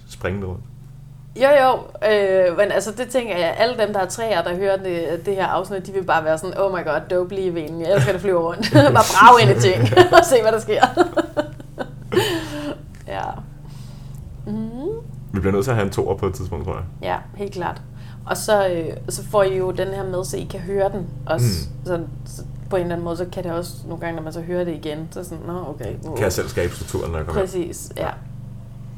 springe 0.09 0.39
det 0.41 0.49
rundt. 0.49 0.61
Jo, 1.36 1.47
jo, 1.49 1.73
øh, 2.11 2.57
men 2.57 2.71
altså 2.71 2.91
det 2.91 3.09
tænker 3.09 3.38
jeg, 3.38 3.55
alle 3.57 3.77
dem, 3.77 3.93
der 3.93 3.99
er 3.99 4.05
træer, 4.05 4.43
der 4.43 4.55
hører 4.55 4.77
det, 4.77 5.25
det 5.25 5.36
her 5.36 5.45
afsnit, 5.47 5.88
de 5.88 5.91
vil 5.91 6.03
bare 6.03 6.23
være 6.23 6.38
sådan, 6.38 6.57
oh 6.57 6.71
my 6.79 6.84
god, 6.86 7.01
dope 7.11 7.36
lige 7.36 7.53
venen, 7.53 7.81
jeg 7.81 7.93
elsker 7.93 8.11
det 8.11 8.21
flyve 8.21 8.39
rundt. 8.39 8.71
bare 8.73 8.91
brag 8.93 9.41
ind 9.49 9.57
i 9.57 9.61
ting, 9.61 9.84
og 10.19 10.25
se 10.25 10.41
hvad 10.41 10.51
der 10.51 10.59
sker. 10.59 10.81
ja. 13.15 13.21
Mm. 14.47 15.12
Vi 15.34 15.39
bliver 15.39 15.51
nødt 15.53 15.63
til 15.63 15.71
at 15.71 15.77
have 15.77 15.86
en 15.86 15.91
toer 15.91 16.15
på 16.17 16.27
et 16.27 16.34
tidspunkt, 16.34 16.65
tror 16.65 16.73
jeg. 16.75 16.84
Ja, 17.01 17.17
helt 17.36 17.53
klart. 17.53 17.81
Og 18.25 18.38
så, 18.38 18.67
øh, 18.69 18.86
så 19.09 19.23
får 19.25 19.43
I 19.43 19.57
jo 19.57 19.71
den 19.71 19.88
her 19.88 20.03
med, 20.03 20.25
så 20.25 20.38
I 20.38 20.43
kan 20.43 20.59
høre 20.59 20.91
den 20.91 21.07
også. 21.25 21.45
Mm. 21.79 21.86
Så, 21.86 21.99
så 22.25 22.43
på 22.69 22.75
en 22.75 22.81
eller 22.81 22.95
anden 22.95 23.05
måde, 23.05 23.17
så 23.17 23.25
kan 23.31 23.43
det 23.43 23.51
også 23.51 23.73
nogle 23.88 24.01
gange, 24.01 24.15
når 24.15 24.23
man 24.23 24.34
så 24.34 24.41
hører 24.41 24.63
det 24.63 24.73
igen, 24.73 25.07
så 25.11 25.19
er 25.19 25.23
sådan, 25.23 25.43
nå 25.47 25.65
okay. 25.69 25.93
Nu, 26.03 26.11
Kan 26.15 26.23
jeg 26.23 26.34
selv 26.34 26.47
skabe 26.49 26.75
strukturen, 26.75 27.11
når 27.11 27.17
jeg 27.17 27.25
kommer. 27.27 27.41
Præcis, 27.41 27.91
ja. 27.97 28.09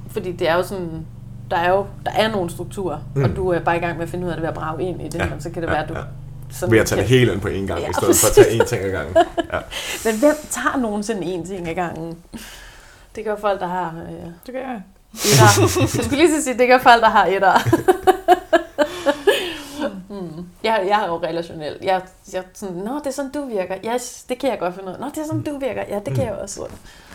Fordi 0.10 0.32
det 0.32 0.50
er 0.50 0.56
jo 0.56 0.64
sådan, 0.64 1.06
der 1.52 1.58
er 1.58 1.70
jo 1.70 1.86
der 2.06 2.12
er 2.12 2.32
nogle 2.32 2.50
strukturer, 2.50 2.98
mm. 3.16 3.24
og 3.24 3.36
du 3.36 3.50
er 3.50 3.60
bare 3.60 3.78
i 3.78 3.80
gang 3.80 3.98
med 3.98 4.04
at 4.04 4.10
finde 4.10 4.26
ud 4.26 4.30
af 4.32 4.36
det 4.36 4.42
ved 4.42 4.50
at 4.50 4.56
brage 4.56 4.84
ind 4.84 5.02
i 5.02 5.06
det, 5.06 5.16
Ja, 5.16 5.30
men 5.30 5.42
så 5.42 5.50
kan 5.50 5.62
det 5.62 5.68
ja, 5.68 5.74
være, 5.74 5.84
at 5.84 5.90
du... 5.90 5.94
ja. 5.94 6.02
Sådan 6.50 6.72
Ved 6.74 6.80
at 6.80 6.86
tage 6.86 7.02
det 7.02 7.08
kan- 7.08 7.18
hele 7.18 7.34
ind 7.34 7.42
på 7.42 7.48
én 7.48 7.52
gang, 7.52 7.80
Ja, 7.82 7.90
i 7.90 7.94
stedet 7.94 8.16
for 8.16 8.28
at 8.28 8.34
tage 8.46 8.62
én 8.62 8.66
ting 8.66 8.82
ad 8.82 8.92
gangen. 8.92 9.16
Ja. 9.54 9.60
Men 10.06 10.20
hvem 10.20 10.36
tager 10.50 10.78
nogensinde 10.78 11.22
én 11.36 11.48
ting 11.48 11.68
ad 11.68 11.74
gangen? 11.76 12.18
Det 13.16 13.26
gør 13.26 13.36
folk, 13.36 13.60
der 13.60 13.68
har 13.68 13.94
øh, 14.10 14.26
Det 14.46 14.54
gør 14.54 14.60
jeg. 14.60 14.82
Etter. 15.16 15.74
Jeg 15.82 15.90
skulle 15.90 16.18
lige 16.18 16.38
så 16.38 16.44
sige, 16.44 16.58
det 16.58 16.68
gør 16.68 16.78
folk, 16.78 17.02
der 17.02 17.10
har 17.10 17.26
etter. 17.26 17.54
hmm. 20.10 20.46
jeg, 20.64 20.84
jeg 20.88 21.04
er 21.04 21.08
jo 21.08 21.18
relationel. 21.18 21.78
Jeg, 21.82 22.02
jeg 22.34 22.40
er 22.40 22.44
sådan, 22.54 22.76
nå, 22.76 23.00
det 23.00 23.08
er 23.08 23.12
sådan, 23.12 23.32
du 23.32 23.46
virker. 23.46 23.76
Yes, 23.96 24.24
det 24.30 24.40
kan 24.40 24.50
jeg 24.50 24.60
godt 24.60 24.76
finde 24.76 24.90
ud 24.90 24.94
af. 24.94 25.00
Nå, 25.00 25.06
det 25.08 25.18
er 25.18 25.26
sådan, 25.26 25.42
du 25.44 25.60
virker. 25.60 25.84
Ja, 25.90 25.96
det 25.96 26.06
kan 26.06 26.16
Mm. 26.16 26.20
jeg 26.30 26.34
også. 26.34 26.66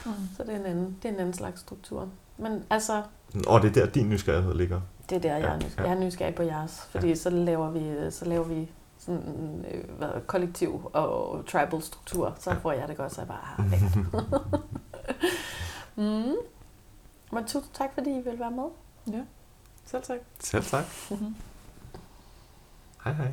Mm. 0.04 0.12
Så 0.36 0.42
det 0.42 0.54
er 0.54 0.58
en 0.58 0.66
anden, 0.66 0.96
det 1.02 1.08
er 1.08 1.12
en 1.14 1.20
anden 1.20 1.34
slags 1.34 1.60
struktur. 1.60 2.08
Men 2.38 2.62
altså, 2.70 3.02
Og 3.46 3.62
det 3.62 3.76
er 3.76 3.84
der, 3.84 3.92
din 3.92 4.08
nysgerrighed 4.10 4.54
ligger. 4.54 4.80
Det 5.10 5.16
er 5.16 5.20
der, 5.20 5.36
jeg 5.36 5.46
er, 5.46 5.52
Ja, 5.52 5.56
nys- 5.58 5.74
ja. 5.78 5.82
jeg 5.82 5.92
er 5.92 5.98
nysgerrig 6.00 6.34
på 6.34 6.42
jeres. 6.42 6.80
Fordi 6.90 7.16
så 7.16 7.30
laver 7.30 7.70
vi, 7.70 7.80
så 8.10 8.24
laver 8.24 8.44
vi 8.44 8.68
sådan 8.98 9.20
en 9.20 9.64
øh, 9.74 9.84
hvad, 9.98 10.08
kollektiv 10.26 10.90
og 10.92 11.42
tribal 11.48 11.82
struktur. 11.82 12.34
Så 12.40 12.54
får 12.62 12.72
jeg 12.72 12.88
det 12.88 12.96
godt, 12.96 13.14
så 13.14 13.20
jeg 13.20 13.28
bare 13.28 13.38
har 13.42 13.64
det. 13.70 13.80
mm. 15.96 16.34
Men 17.30 17.46
tusind 17.46 17.74
tak, 17.74 17.90
fordi 17.94 18.10
I 18.10 18.20
vil 18.20 18.38
være 18.38 18.50
med. 18.50 19.24
Selv 19.84 20.02
tak. 20.02 20.18
Selv 20.40 20.64
tak. 20.64 20.84
Hej 23.04 23.12
hej. 23.20 23.32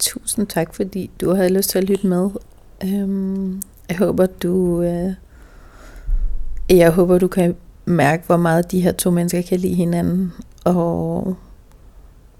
Tusind 0.00 0.46
tak, 0.46 0.74
fordi 0.74 1.10
du 1.20 1.34
havde 1.34 1.52
lyst 1.52 1.70
til 1.70 1.78
at 1.78 1.84
lytte 1.84 2.06
med. 2.06 2.30
Øhm, 2.84 3.62
jeg 3.88 3.98
håber, 3.98 4.26
du... 4.26 4.82
Øh, 4.82 5.12
jeg 6.68 6.90
håber, 6.90 7.18
du 7.18 7.28
kan 7.28 7.56
mærke, 7.84 8.26
hvor 8.26 8.36
meget 8.36 8.72
de 8.72 8.80
her 8.80 8.92
to 8.92 9.10
mennesker 9.10 9.42
kan 9.42 9.58
lide 9.58 9.74
hinanden, 9.74 10.32
og 10.64 11.36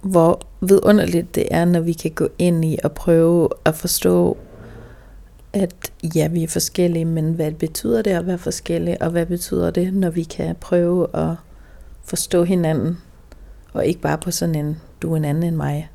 hvor 0.02 0.40
vidunderligt 0.60 1.34
det 1.34 1.46
er, 1.50 1.64
når 1.64 1.80
vi 1.80 1.92
kan 1.92 2.10
gå 2.10 2.28
ind 2.38 2.64
i 2.64 2.78
og 2.84 2.92
prøve 2.92 3.48
at 3.64 3.74
forstå, 3.74 4.36
at 5.52 5.74
ja, 6.14 6.28
vi 6.28 6.42
er 6.42 6.48
forskellige, 6.48 7.04
men 7.04 7.32
hvad 7.32 7.52
betyder 7.52 8.02
det 8.02 8.10
at 8.10 8.26
være 8.26 8.38
forskellige, 8.38 9.02
og 9.02 9.10
hvad 9.10 9.26
betyder 9.26 9.70
det, 9.70 9.94
når 9.94 10.10
vi 10.10 10.22
kan 10.22 10.56
prøve 10.60 11.16
at 11.16 11.34
forstå 12.04 12.44
hinanden, 12.44 12.98
og 13.72 13.86
ikke 13.86 14.00
bare 14.00 14.18
på 14.18 14.30
sådan 14.30 14.54
en, 14.54 14.76
du 15.02 15.12
er 15.12 15.16
en 15.16 15.24
anden 15.24 15.42
end 15.42 15.56
mig, 15.56 15.90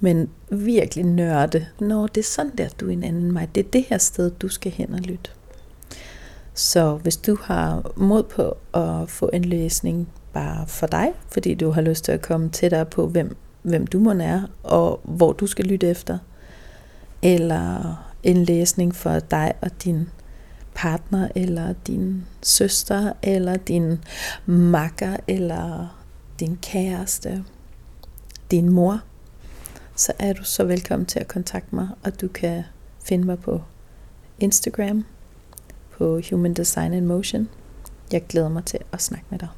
men 0.00 0.28
virkelig 0.50 1.04
nørde, 1.04 1.66
når 1.80 2.06
det 2.06 2.20
er 2.20 2.24
sådan 2.24 2.52
der, 2.58 2.68
du 2.80 2.88
er 2.88 2.92
en 2.92 3.04
anden 3.04 3.32
mig, 3.32 3.48
det 3.54 3.66
er 3.66 3.70
det 3.70 3.84
her 3.88 3.98
sted, 3.98 4.30
du 4.30 4.48
skal 4.48 4.72
hen 4.72 4.94
og 4.94 5.00
lytte. 5.00 5.30
Så 6.54 6.96
hvis 6.96 7.16
du 7.16 7.36
har 7.42 7.92
mod 7.96 8.22
på 8.22 8.56
at 8.74 9.10
få 9.10 9.30
en 9.32 9.44
løsning 9.44 10.08
bare 10.32 10.66
for 10.66 10.86
dig, 10.86 11.12
fordi 11.28 11.54
du 11.54 11.70
har 11.70 11.80
lyst 11.82 12.04
til 12.04 12.12
at 12.12 12.22
komme 12.22 12.48
tættere 12.48 12.86
på, 12.86 13.06
hvem, 13.06 13.36
hvem 13.62 13.86
du 13.86 13.98
må 13.98 14.12
er, 14.12 14.42
og 14.62 15.00
hvor 15.04 15.32
du 15.32 15.46
skal 15.46 15.64
lytte 15.64 15.88
efter, 15.88 16.18
eller 17.22 17.96
en 18.22 18.44
læsning 18.44 18.94
for 18.94 19.18
dig 19.18 19.52
og 19.62 19.70
din 19.84 20.08
partner, 20.74 21.28
eller 21.34 21.74
din 21.86 22.24
søster, 22.42 23.12
eller 23.22 23.56
din 23.56 23.98
makker, 24.46 25.16
eller 25.28 25.96
din 26.40 26.58
kæreste, 26.62 27.44
din 28.50 28.70
mor, 28.70 29.00
så 29.96 30.12
er 30.18 30.32
du 30.32 30.44
så 30.44 30.64
velkommen 30.64 31.06
til 31.06 31.18
at 31.18 31.28
kontakte 31.28 31.74
mig, 31.74 31.88
og 32.04 32.20
du 32.20 32.28
kan 32.28 32.62
finde 33.04 33.26
mig 33.26 33.38
på 33.38 33.62
Instagram, 34.38 35.04
på 35.90 36.20
Human 36.30 36.54
Design 36.54 36.92
in 36.92 37.06
Motion. 37.06 37.48
Jeg 38.12 38.26
glæder 38.26 38.48
mig 38.48 38.64
til 38.64 38.78
at 38.92 39.02
snakke 39.02 39.26
med 39.30 39.38
dig. 39.38 39.48